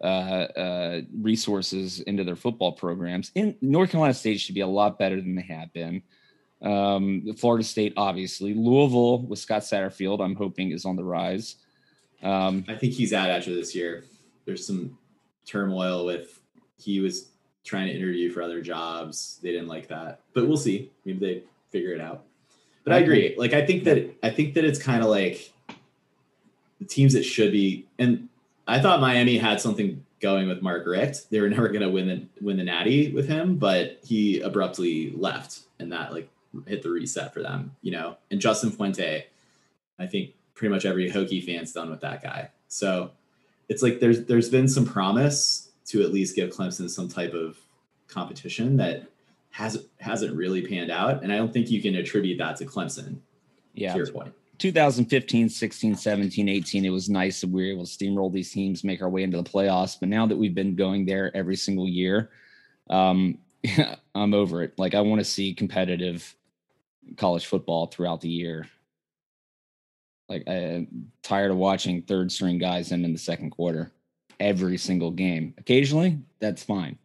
uh, 0.03 0.47
uh, 0.59 1.01
resources 1.21 2.01
into 2.01 2.23
their 2.23 2.35
football 2.35 2.73
programs. 2.73 3.31
In 3.35 3.55
North 3.61 3.91
Carolina 3.91 4.13
State 4.13 4.39
should 4.39 4.55
be 4.55 4.61
a 4.61 4.67
lot 4.67 4.99
better 4.99 5.15
than 5.15 5.35
they 5.35 5.43
have 5.43 5.71
been. 5.73 6.03
Um, 6.61 7.33
Florida 7.37 7.63
State, 7.63 7.93
obviously, 7.97 8.53
Louisville 8.53 9.21
with 9.23 9.39
Scott 9.39 9.63
Satterfield, 9.63 10.23
I'm 10.23 10.35
hoping 10.35 10.71
is 10.71 10.85
on 10.85 10.95
the 10.95 11.03
rise. 11.03 11.55
Um, 12.21 12.65
I 12.67 12.75
think 12.75 12.93
he's 12.93 13.13
out 13.13 13.29
after 13.29 13.53
this 13.53 13.73
year. 13.73 14.03
There's 14.45 14.65
some 14.65 14.97
turmoil 15.45 16.05
with 16.05 16.39
he 16.77 16.99
was 16.99 17.29
trying 17.63 17.87
to 17.87 17.93
interview 17.93 18.29
for 18.29 18.41
other 18.41 18.61
jobs. 18.61 19.39
They 19.41 19.51
didn't 19.51 19.67
like 19.67 19.87
that, 19.87 20.21
but 20.33 20.47
we'll 20.47 20.57
see. 20.57 20.91
Maybe 21.05 21.19
they 21.19 21.43
figure 21.69 21.93
it 21.93 22.01
out. 22.01 22.23
But 22.83 22.93
I 22.93 22.97
agree. 22.97 23.35
Like 23.37 23.53
I 23.53 23.65
think 23.65 23.85
that 23.85 24.13
I 24.21 24.29
think 24.29 24.53
that 24.55 24.65
it's 24.65 24.81
kind 24.81 25.01
of 25.01 25.09
like 25.09 25.53
the 26.79 26.85
teams 26.85 27.13
that 27.13 27.23
should 27.23 27.51
be. 27.51 27.85
And 27.97 28.27
I 28.67 28.79
thought 28.79 29.01
Miami 29.01 29.37
had 29.37 29.59
something 29.59 30.05
going 30.19 30.47
with 30.47 30.61
Mark 30.61 30.85
Richt. 30.85 31.29
They 31.29 31.39
were 31.41 31.49
never 31.55 31.67
going 31.67 31.81
to 31.81 31.89
win 31.89 32.07
the 32.07 32.25
win 32.43 32.57
the 32.57 32.63
Natty 32.63 33.11
with 33.11 33.27
him, 33.27 33.57
but 33.57 33.99
he 34.03 34.41
abruptly 34.41 35.11
left, 35.11 35.61
and 35.79 35.91
that 35.91 36.13
like 36.13 36.29
hit 36.67 36.81
the 36.81 36.89
reset 36.89 37.33
for 37.33 37.41
them. 37.41 37.75
You 37.81 37.91
know, 37.91 38.17
and 38.31 38.39
Justin 38.39 38.71
Fuente, 38.71 39.25
I 39.99 40.07
think 40.07 40.31
pretty 40.55 40.73
much 40.73 40.85
every 40.85 41.11
Hokie 41.11 41.43
fan's 41.43 41.73
done 41.73 41.89
with 41.89 42.01
that 42.01 42.23
guy. 42.23 42.49
So 42.67 43.11
it's 43.69 43.83
like 43.83 43.99
there's 43.99 44.25
there's 44.25 44.49
been 44.49 44.67
some 44.67 44.85
promise 44.85 45.69
to 45.87 46.01
at 46.01 46.13
least 46.13 46.35
give 46.35 46.49
Clemson 46.51 46.89
some 46.89 47.09
type 47.09 47.33
of 47.33 47.57
competition 48.07 48.77
that 48.77 49.07
has 49.51 49.85
hasn't 49.99 50.35
really 50.35 50.65
panned 50.65 50.89
out, 50.91 51.23
and 51.23 51.31
I 51.31 51.37
don't 51.37 51.53
think 51.53 51.69
you 51.69 51.81
can 51.81 51.95
attribute 51.95 52.37
that 52.39 52.57
to 52.57 52.65
Clemson. 52.65 53.17
Yeah, 53.73 53.91
to 53.91 53.97
your 53.97 54.07
point. 54.07 54.33
2015, 54.59 55.49
16, 55.49 55.95
17, 55.95 56.49
18, 56.49 56.85
it 56.85 56.89
was 56.89 57.09
nice 57.09 57.41
that 57.41 57.49
we 57.49 57.63
were 57.63 57.71
able 57.71 57.85
to 57.85 57.91
steamroll 57.91 58.31
these 58.31 58.51
teams, 58.51 58.83
make 58.83 59.01
our 59.01 59.09
way 59.09 59.23
into 59.23 59.37
the 59.37 59.43
playoffs. 59.43 59.99
But 59.99 60.09
now 60.09 60.25
that 60.25 60.37
we've 60.37 60.55
been 60.55 60.75
going 60.75 61.05
there 61.05 61.35
every 61.35 61.55
single 61.55 61.87
year, 61.87 62.29
um, 62.89 63.39
I'm 64.15 64.33
over 64.33 64.63
it. 64.63 64.73
Like 64.77 64.95
I 64.95 65.01
want 65.01 65.19
to 65.19 65.25
see 65.25 65.53
competitive 65.53 66.35
college 67.17 67.45
football 67.45 67.87
throughout 67.87 68.21
the 68.21 68.29
year. 68.29 68.67
Like 70.29 70.47
I'm 70.47 71.11
tired 71.21 71.51
of 71.51 71.57
watching 71.57 72.01
third 72.01 72.31
string 72.31 72.57
guys 72.57 72.91
end 72.91 73.05
in 73.05 73.13
the 73.13 73.19
second 73.19 73.51
quarter 73.51 73.91
every 74.39 74.77
single 74.77 75.11
game. 75.11 75.53
Occasionally, 75.57 76.19
that's 76.39 76.63
fine. 76.63 76.97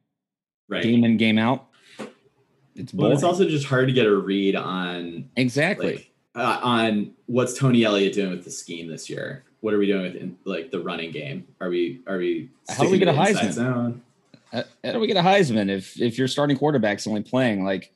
Right. 0.68 0.82
Game 0.82 1.04
in, 1.04 1.16
game 1.16 1.38
out. 1.38 1.66
It's 2.74 2.94
well, 2.94 3.10
it's 3.10 3.24
also 3.24 3.48
just 3.48 3.66
hard 3.66 3.88
to 3.88 3.92
get 3.92 4.06
a 4.06 4.14
read 4.14 4.54
on 4.54 5.30
exactly. 5.36 5.96
like 5.96 6.10
uh, 6.34 6.60
on 6.62 7.12
what's 7.26 7.54
Tony 7.58 7.84
Elliott 7.84 8.14
doing 8.14 8.30
with 8.30 8.44
the 8.44 8.50
scheme 8.50 8.88
this 8.88 9.08
year. 9.10 9.44
What 9.60 9.74
are 9.74 9.78
we 9.78 9.86
doing 9.86 10.02
with 10.02 10.14
in, 10.16 10.36
like 10.44 10.70
the 10.70 10.80
running 10.80 11.10
game? 11.10 11.46
Are 11.60 11.68
we 11.68 12.00
are 12.06 12.18
we 12.18 12.50
How 12.68 12.84
do 12.84 12.90
we 12.90 12.98
get 12.98 13.08
a 13.08 13.12
Heisman? 13.12 13.52
zone? 13.52 14.02
How 14.52 14.62
how 14.84 14.92
do 14.92 15.00
we 15.00 15.06
get 15.06 15.16
a 15.16 15.22
Heisman 15.22 15.68
if 15.68 16.00
if 16.00 16.16
your 16.16 16.28
starting 16.28 16.56
quarterback's 16.56 17.06
only 17.06 17.22
playing 17.22 17.64
like, 17.64 17.92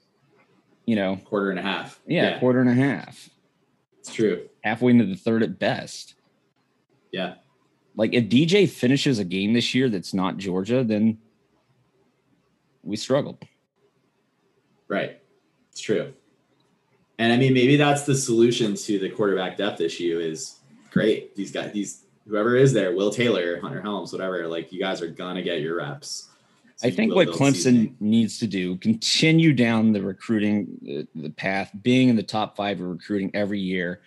you 0.87 0.97
know, 0.97 1.17
Quarter 1.25 1.51
and 1.51 1.59
a 1.59 1.63
half. 1.63 2.01
yeah, 2.07 2.39
quarter 2.41 2.61
and 2.61 2.69
a 2.69 2.75
half, 2.75 3.31
it's 4.01 4.13
true. 4.13 4.49
halfway 4.65 4.91
into 4.91 5.05
the 5.07 5.15
third 5.15 5.43
at 5.45 5.59
best. 5.61 6.15
Yeah, 7.13 7.35
Like 7.95 8.13
if 8.15 8.25
DJ 8.25 8.69
finishes 8.69 9.19
a 9.21 9.25
game 9.25 9.53
this 9.53 9.75
year 9.75 9.89
that's 9.89 10.13
not 10.15 10.39
Georgia, 10.39 10.83
then 10.83 11.19
we 12.83 12.97
struggled. 12.97 13.39
right. 14.89 15.21
It's 15.71 15.81
true. 15.81 16.13
And 17.19 17.33
I 17.33 17.37
mean, 17.37 17.53
maybe 17.55 17.77
that's 17.77 18.03
the 18.03 18.15
solution 18.15 18.75
to 18.75 18.99
the 18.99 19.11
quarterback 19.11 19.57
depth 19.57 19.81
issue. 19.81 20.19
Is 20.21 20.57
great. 20.91 21.35
These 21.37 21.53
guys, 21.53 21.73
these 21.73 22.05
whoever 22.27 22.57
is 22.57 22.73
there, 22.73 22.95
Will 22.95 23.11
Taylor, 23.11 23.61
Hunter 23.61 23.81
Helms, 23.81 24.13
whatever. 24.13 24.47
Like 24.49 24.73
you 24.73 24.81
guys 24.81 25.01
are 25.03 25.09
gonna 25.09 25.43
get 25.43 25.61
your 25.61 25.77
reps. 25.77 26.29
So 26.77 26.89
I 26.89 26.91
think 26.91 27.15
what 27.15 27.29
Clemson 27.29 27.95
needs 28.01 28.39
to 28.41 28.47
do 28.47 28.77
continue 28.79 29.53
down 29.53 29.93
the 29.93 30.03
recruiting 30.03 31.07
uh, 31.15 31.21
the 31.21 31.31
path, 31.31 31.71
being 31.83 32.09
in 32.09 32.17
the 32.17 32.23
top 32.23 32.57
five 32.57 32.81
of 32.81 32.87
recruiting 32.87 33.31
every 33.35 33.61
year, 33.61 34.01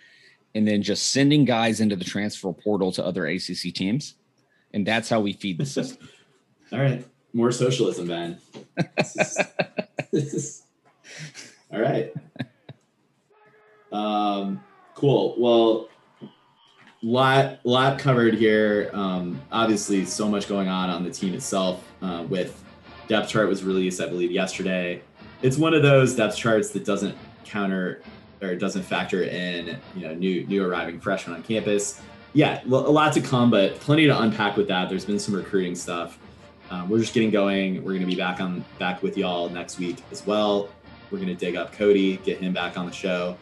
and 0.54 0.66
then 0.68 0.82
just 0.82 1.10
sending 1.12 1.44
guys 1.44 1.80
into 1.80 1.96
the 1.96 2.04
transfer 2.04 2.52
portal 2.52 2.92
to 2.92 3.04
other 3.04 3.26
ACC 3.26 3.72
teams, 3.72 4.14
and 4.74 4.86
that's 4.86 5.08
how 5.08 5.20
we 5.20 5.32
feed 5.32 5.58
the 5.58 5.64
system. 5.64 6.08
All 6.72 6.80
right, 6.80 7.06
more 7.32 7.52
socialism, 7.52 8.08
Ben. 8.08 8.38
This 8.96 9.16
is- 9.16 9.38
this 10.12 10.34
is- 10.34 10.62
all 11.72 11.80
right. 11.80 12.12
Um, 13.96 14.62
cool. 14.94 15.34
Well, 15.38 15.88
lot 17.02 17.60
lot 17.64 17.98
covered 17.98 18.34
here. 18.34 18.90
Um, 18.92 19.40
obviously, 19.50 20.04
so 20.04 20.28
much 20.28 20.48
going 20.48 20.68
on 20.68 20.90
on 20.90 21.04
the 21.04 21.10
team 21.10 21.34
itself. 21.34 21.84
Uh, 22.02 22.24
with 22.28 22.62
depth 23.08 23.28
chart 23.28 23.48
was 23.48 23.64
released, 23.64 24.00
I 24.00 24.06
believe, 24.06 24.30
yesterday. 24.30 25.02
It's 25.42 25.56
one 25.56 25.74
of 25.74 25.82
those 25.82 26.14
depth 26.14 26.36
charts 26.36 26.70
that 26.70 26.84
doesn't 26.84 27.16
counter 27.44 28.02
or 28.42 28.54
doesn't 28.54 28.82
factor 28.82 29.22
in, 29.22 29.78
you 29.94 30.06
know, 30.06 30.14
new 30.14 30.46
new 30.46 30.64
arriving 30.64 31.00
freshmen 31.00 31.36
on 31.36 31.42
campus. 31.42 32.00
Yeah, 32.32 32.62
a 32.64 32.68
lot 32.68 33.14
to 33.14 33.22
come, 33.22 33.50
but 33.50 33.76
plenty 33.80 34.06
to 34.06 34.20
unpack 34.20 34.58
with 34.58 34.68
that. 34.68 34.90
There's 34.90 35.06
been 35.06 35.18
some 35.18 35.34
recruiting 35.34 35.74
stuff. 35.74 36.18
Um, 36.68 36.90
we're 36.90 36.98
just 36.98 37.14
getting 37.14 37.30
going. 37.30 37.76
We're 37.76 37.92
going 37.92 38.00
to 38.00 38.06
be 38.06 38.16
back 38.16 38.40
on 38.40 38.62
back 38.78 39.02
with 39.02 39.16
y'all 39.16 39.48
next 39.48 39.78
week 39.78 40.02
as 40.10 40.26
well. 40.26 40.68
We're 41.10 41.18
going 41.18 41.28
to 41.28 41.34
dig 41.34 41.56
up 41.56 41.72
Cody, 41.72 42.18
get 42.18 42.38
him 42.38 42.52
back 42.52 42.76
on 42.76 42.84
the 42.84 42.92
show, 42.92 43.38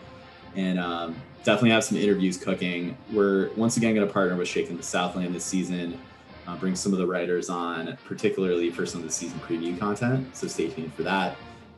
and 0.57 0.79
um, 0.79 1.17
definitely 1.45 1.71
have 1.71 1.85
some 1.85 1.99
interviews 1.99 2.37
cooking. 2.37 2.97
We're 3.13 3.51
once 3.55 3.77
again 3.77 3.95
going 3.95 4.07
to 4.07 4.13
partner 4.13 4.37
with 4.37 4.49
Shaking 4.49 4.77
the 4.77 4.83
Southland 4.83 5.35
this 5.35 5.45
season, 5.45 6.01
uh, 6.47 6.57
bring 6.57 6.77
some 6.77 6.93
of 6.93 6.99
the 6.99 7.07
writers 7.07 7.51
on, 7.51 7.97
particularly 8.05 8.71
for 8.71 8.87
some 8.87 9.01
of 9.01 9.07
the 9.07 9.13
season 9.13 9.39
preview 9.41 9.79
content. 9.79 10.35
So 10.37 10.47
stay 10.47 10.69
tuned 10.69 10.95
for 10.95 11.03
that. 11.03 11.37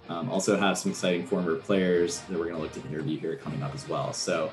Um, 0.08 0.30
also 0.30 0.56
have 0.56 0.78
some 0.78 0.92
exciting 0.92 1.26
former 1.26 1.56
players 1.56 2.20
that 2.20 2.38
we're 2.38 2.44
going 2.44 2.56
to 2.56 2.62
look 2.62 2.72
to 2.74 2.88
interview 2.88 3.18
here 3.18 3.36
coming 3.36 3.62
up 3.62 3.74
as 3.74 3.88
well. 3.88 4.12
So 4.12 4.52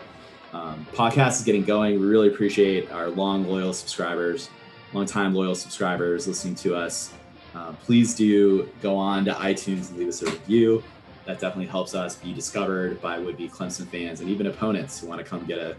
um, 0.52 0.86
podcast 0.94 1.40
is 1.40 1.44
getting 1.44 1.64
going. 1.64 2.00
We 2.00 2.06
really 2.06 2.28
appreciate 2.28 2.92
our 2.92 3.10
long 3.10 3.48
loyal 3.48 3.74
subscribers, 3.74 4.50
long 4.94 5.06
time 5.06 5.34
loyal 5.34 5.56
subscribers 5.56 6.28
listening 6.28 6.56
to 6.56 6.76
us. 6.76 7.14
Uh, 7.56 7.74
please 7.84 8.16
do 8.16 8.68
go 8.82 8.96
on 8.96 9.26
to 9.26 9.32
iTunes 9.34 9.90
and 9.90 10.00
leave 10.00 10.08
us 10.08 10.24
a 10.24 10.26
review. 10.26 10.84
That 11.26 11.40
definitely 11.40 11.68
helps 11.68 11.96
us 11.96 12.16
be 12.18 12.34
discovered 12.34 13.02
by 13.02 13.18
would-be 13.18 13.48
Clemson 13.48 13.88
fans 13.88 14.20
and 14.20 14.30
even 14.30 14.48
opponents 14.48 15.00
who 15.00 15.08
want 15.08 15.20
to 15.20 15.26
come 15.26 15.46
get 15.46 15.58
a 15.58 15.76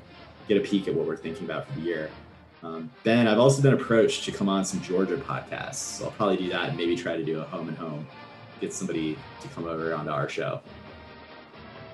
get 0.49 0.57
a 0.57 0.61
peek 0.61 0.89
at 0.89 0.95
what 0.95 1.07
we're 1.07 1.17
thinking 1.17 1.45
about 1.45 1.67
for 1.67 1.75
the 1.75 1.81
year. 1.83 2.11
Um, 2.63 2.91
ben, 3.03 3.29
I've 3.29 3.39
also 3.39 3.61
been 3.61 3.75
approached 3.75 4.25
to 4.25 4.33
come 4.33 4.49
on 4.49 4.65
some 4.65 4.81
Georgia 4.81 5.17
podcasts, 5.19 5.75
so 5.75 6.07
I'll 6.07 6.11
probably 6.13 6.39
do 6.39 6.49
that 6.51 6.69
and 6.71 6.77
maybe 6.79 6.97
try 6.97 7.15
to 7.17 7.25
do 7.25 7.41
a 7.41 7.45
home 7.45 7.69
and 7.69 7.77
home, 7.77 8.07
get 8.61 8.73
somebody 8.73 9.19
to 9.43 9.49
come 9.49 9.67
over 9.67 9.95
onto 9.95 10.11
our 10.11 10.29
show. 10.31 10.63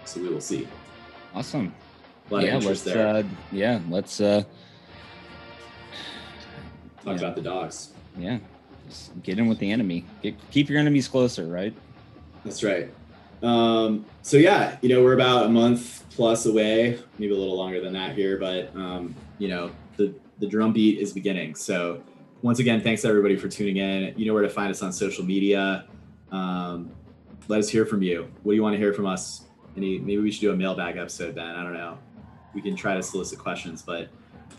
So 0.04 0.20
we 0.20 0.28
will 0.28 0.40
see. 0.40 0.68
Awesome. 1.34 1.74
A 2.30 2.34
lot 2.34 2.44
yeah, 2.44 2.50
of 2.50 2.62
interest 2.62 2.86
let's 2.86 2.96
there. 2.96 3.16
uh, 3.16 3.22
yeah, 3.50 3.80
let's 3.88 4.20
uh, 4.20 4.44
Talk 7.04 7.06
yeah. 7.06 7.12
about 7.14 7.34
the 7.34 7.42
dogs. 7.42 7.90
yeah, 8.16 8.38
just 8.88 9.20
get 9.22 9.38
in 9.38 9.48
with 9.48 9.58
the 9.58 9.70
enemy. 9.72 10.04
Get, 10.22 10.36
keep 10.50 10.68
your 10.68 10.78
enemies 10.78 11.08
closer, 11.08 11.46
right? 11.48 11.74
That's 12.44 12.62
right. 12.62 12.92
Um, 13.42 14.04
so 14.22 14.36
yeah, 14.36 14.76
you 14.82 14.88
know, 14.88 15.02
we're 15.02 15.14
about 15.14 15.46
a 15.46 15.48
month 15.48 16.04
plus 16.10 16.46
away, 16.46 16.98
maybe 17.18 17.32
a 17.32 17.36
little 17.36 17.56
longer 17.56 17.80
than 17.80 17.92
that 17.94 18.14
here, 18.14 18.38
but 18.38 18.74
um, 18.76 19.14
you 19.38 19.48
know, 19.48 19.70
the 19.96 20.14
the 20.38 20.46
drumbeat 20.46 20.98
is 20.98 21.12
beginning. 21.12 21.54
So 21.54 22.02
once 22.42 22.58
again, 22.58 22.82
thanks 22.82 23.04
everybody 23.04 23.36
for 23.36 23.48
tuning 23.48 23.78
in. 23.78 24.14
You 24.18 24.26
know 24.26 24.34
where 24.34 24.42
to 24.42 24.50
find 24.50 24.70
us 24.70 24.82
on 24.82 24.92
social 24.92 25.24
media. 25.24 25.86
Um, 26.30 26.90
let 27.48 27.58
us 27.58 27.68
hear 27.68 27.86
from 27.86 28.02
you. 28.02 28.30
What 28.42 28.52
do 28.52 28.56
you 28.56 28.62
want 28.62 28.74
to 28.74 28.78
hear 28.78 28.92
from 28.92 29.06
us? 29.06 29.44
Any 29.76 29.98
maybe 29.98 30.18
we 30.18 30.30
should 30.30 30.40
do 30.40 30.52
a 30.52 30.56
mailbag 30.56 30.96
episode, 30.96 31.34
Ben. 31.34 31.46
I 31.46 31.62
don't 31.62 31.74
know. 31.74 31.98
We 32.54 32.60
can 32.60 32.74
try 32.76 32.94
to 32.94 33.02
solicit 33.02 33.38
questions, 33.38 33.82
but 33.82 34.08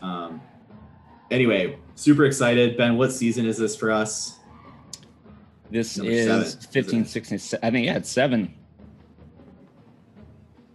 um, 0.02 0.42
anyway, 1.30 1.78
super 1.96 2.26
excited. 2.26 2.78
Ben, 2.78 2.98
what 2.98 3.12
season 3.12 3.46
is 3.46 3.58
this 3.58 3.76
for 3.76 3.92
us? 3.92 4.40
This 5.70 5.98
Number 5.98 6.12
is 6.12 6.52
seven, 6.52 6.72
15, 6.72 7.06
16, 7.06 7.60
I 7.64 7.72
think, 7.72 7.86
yeah, 7.86 7.96
it's 7.96 8.10
seven. 8.10 8.54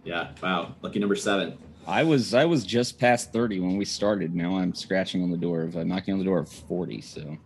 Yeah, 0.07 0.29
wow, 0.41 0.73
lucky 0.81 0.99
number 0.99 1.15
seven. 1.15 1.57
I 1.85 2.03
was 2.03 2.33
I 2.33 2.45
was 2.45 2.65
just 2.65 2.97
past 2.97 3.33
30 3.33 3.59
when 3.59 3.75
we 3.77 3.83
started. 3.85 4.33
Now 4.33 4.57
I'm 4.57 4.73
scratching 4.73 5.21
on 5.21 5.31
the 5.31 5.37
door 5.37 5.61
of 5.63 5.75
uh, 5.75 5.83
knocking 5.83 6.13
on 6.13 6.19
the 6.19 6.25
door 6.25 6.39
of 6.39 6.49
40. 6.49 7.01
So 7.01 7.37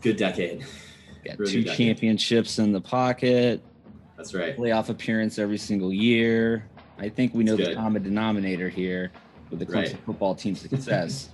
Good 0.00 0.16
decade. 0.16 0.64
got 1.24 1.38
Really 1.38 1.52
two 1.52 1.62
decade. 1.64 1.76
championships 1.76 2.58
in 2.58 2.72
the 2.72 2.80
pocket, 2.80 3.62
That's 4.16 4.32
right. 4.34 4.56
playoff 4.56 4.88
appearance 4.88 5.38
every 5.38 5.58
single 5.58 5.92
year. 5.92 6.64
I 6.98 7.08
think 7.08 7.34
we 7.34 7.44
know 7.44 7.56
That's 7.56 7.68
the 7.70 7.74
good. 7.74 7.80
common 7.80 8.02
denominator 8.02 8.68
here 8.68 9.10
with 9.50 9.58
the 9.58 9.66
Clemson 9.66 9.74
Right. 9.92 9.98
football 10.06 10.34
team 10.34 10.54
success. 10.56 11.30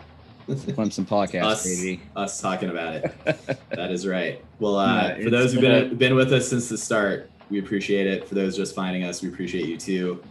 It's 0.46 0.64
the 0.64 0.72
Clemson 0.74 1.06
podcast, 1.06 1.44
us, 1.44 1.64
baby. 1.64 2.02
us 2.16 2.38
talking 2.40 2.68
about 2.68 2.96
it. 2.96 3.14
that 3.70 3.90
is 3.90 4.06
right. 4.06 4.44
Well, 4.60 4.76
uh, 4.76 5.08
Yeah, 5.16 5.24
for 5.24 5.30
those 5.30 5.52
who've 5.52 5.62
been 5.62 5.88
been 5.90 5.96
been 5.98 6.14
with 6.14 6.32
us 6.34 6.48
since 6.48 6.68
the 6.68 6.76
start, 6.76 7.30
we 7.54 7.60
appreciate 7.60 8.08
it. 8.08 8.26
For 8.28 8.34
those 8.34 8.56
just 8.56 8.74
finding 8.74 9.04
us, 9.04 9.22
we 9.22 9.28
appreciate 9.28 9.66
you 9.66 9.76
too. 9.76 10.22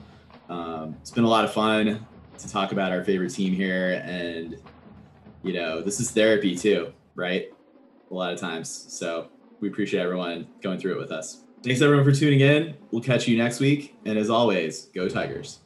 Um, 0.49 0.97
it's 0.99 1.09
been 1.09 1.23
a 1.23 1.29
lot 1.29 1.45
of 1.45 1.53
fun 1.53 2.05
to 2.37 2.49
talk 2.49 2.73
about 2.73 2.91
our 2.91 3.01
favorite 3.01 3.29
team 3.29 3.53
here, 3.53 4.03
and 4.05 4.57
you 5.41 5.53
know, 5.53 5.81
this 5.81 6.01
is 6.01 6.11
therapy 6.11 6.53
too, 6.53 6.91
right? 7.15 7.53
A 8.11 8.13
lot 8.13 8.33
of 8.33 8.39
times. 8.39 8.69
So 8.69 9.29
we 9.61 9.69
appreciate 9.69 10.01
everyone 10.01 10.47
going 10.61 10.79
through 10.79 10.95
it 10.95 10.97
with 10.97 11.11
us. 11.11 11.43
Thanks 11.63 11.81
everyone 11.81 12.03
for 12.03 12.11
tuning 12.11 12.41
in. 12.41 12.75
We'll 12.91 13.01
catch 13.01 13.25
you 13.25 13.37
next 13.37 13.61
week, 13.61 13.95
and 14.05 14.17
as 14.17 14.29
always, 14.29 14.87
go 14.93 15.07
Tigers. 15.07 15.59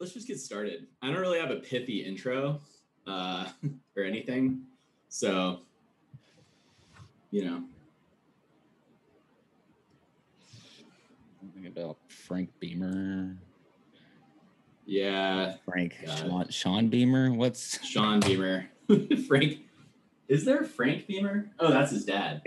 Let's 0.00 0.12
just 0.14 0.26
get 0.26 0.40
started. 0.40 0.86
I 1.02 1.08
don't 1.08 1.20
really 1.20 1.38
have 1.38 1.50
a 1.50 1.56
pithy 1.56 2.04
intro 2.04 2.60
uh, 3.06 3.46
or 3.96 4.02
anything, 4.02 4.62
so 5.08 5.60
you 7.30 7.44
know, 7.44 7.62
Think 11.54 11.68
about 11.68 11.98
Frank 12.08 12.50
Beamer, 12.58 13.36
yeah, 14.86 15.54
Frank 15.64 15.94
Sean, 16.06 16.48
Sean 16.48 16.88
Beamer. 16.88 17.32
What's 17.32 17.84
Sean 17.86 18.20
Beamer, 18.20 18.68
Frank. 19.28 19.58
Is 20.28 20.44
there 20.44 20.64
Frank 20.64 21.06
Beamer? 21.06 21.50
Oh, 21.58 21.70
that's 21.70 21.90
his 21.90 22.04
dad. 22.04 22.42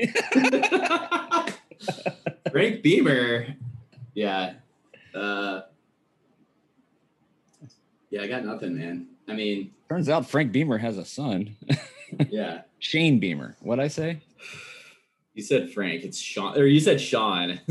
Frank 2.51 2.81
Beamer. 2.81 3.55
Yeah. 4.13 4.53
Uh, 5.13 5.61
yeah, 8.13 8.21
I 8.21 8.27
got 8.27 8.45
nothing, 8.45 8.77
man. 8.77 9.07
I 9.27 9.33
mean, 9.33 9.71
turns 9.89 10.07
out 10.07 10.29
Frank 10.29 10.51
Beamer 10.51 10.77
has 10.77 10.97
a 10.97 11.05
son. 11.05 11.55
Yeah. 12.29 12.61
Shane 12.77 13.19
Beamer. 13.19 13.55
What 13.59 13.79
I 13.79 13.87
say? 13.87 14.19
You 15.33 15.41
said 15.41 15.71
Frank. 15.71 16.03
It's 16.03 16.19
Sean, 16.19 16.55
or 16.55 16.67
you 16.67 16.79
said 16.79 17.01
Sean. 17.01 17.59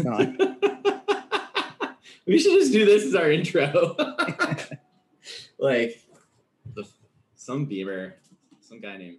We 2.27 2.39
should 2.39 2.59
just 2.59 2.73
do 2.73 2.85
this 2.85 3.05
as 3.05 3.15
our 3.15 3.31
intro. 3.31 3.97
like 5.59 6.03
the 6.75 6.89
some 7.37 7.67
Beamer, 7.67 8.15
some 8.61 8.81
guy 8.81 8.97
named 8.97 9.19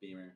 Beamer. 0.00 0.34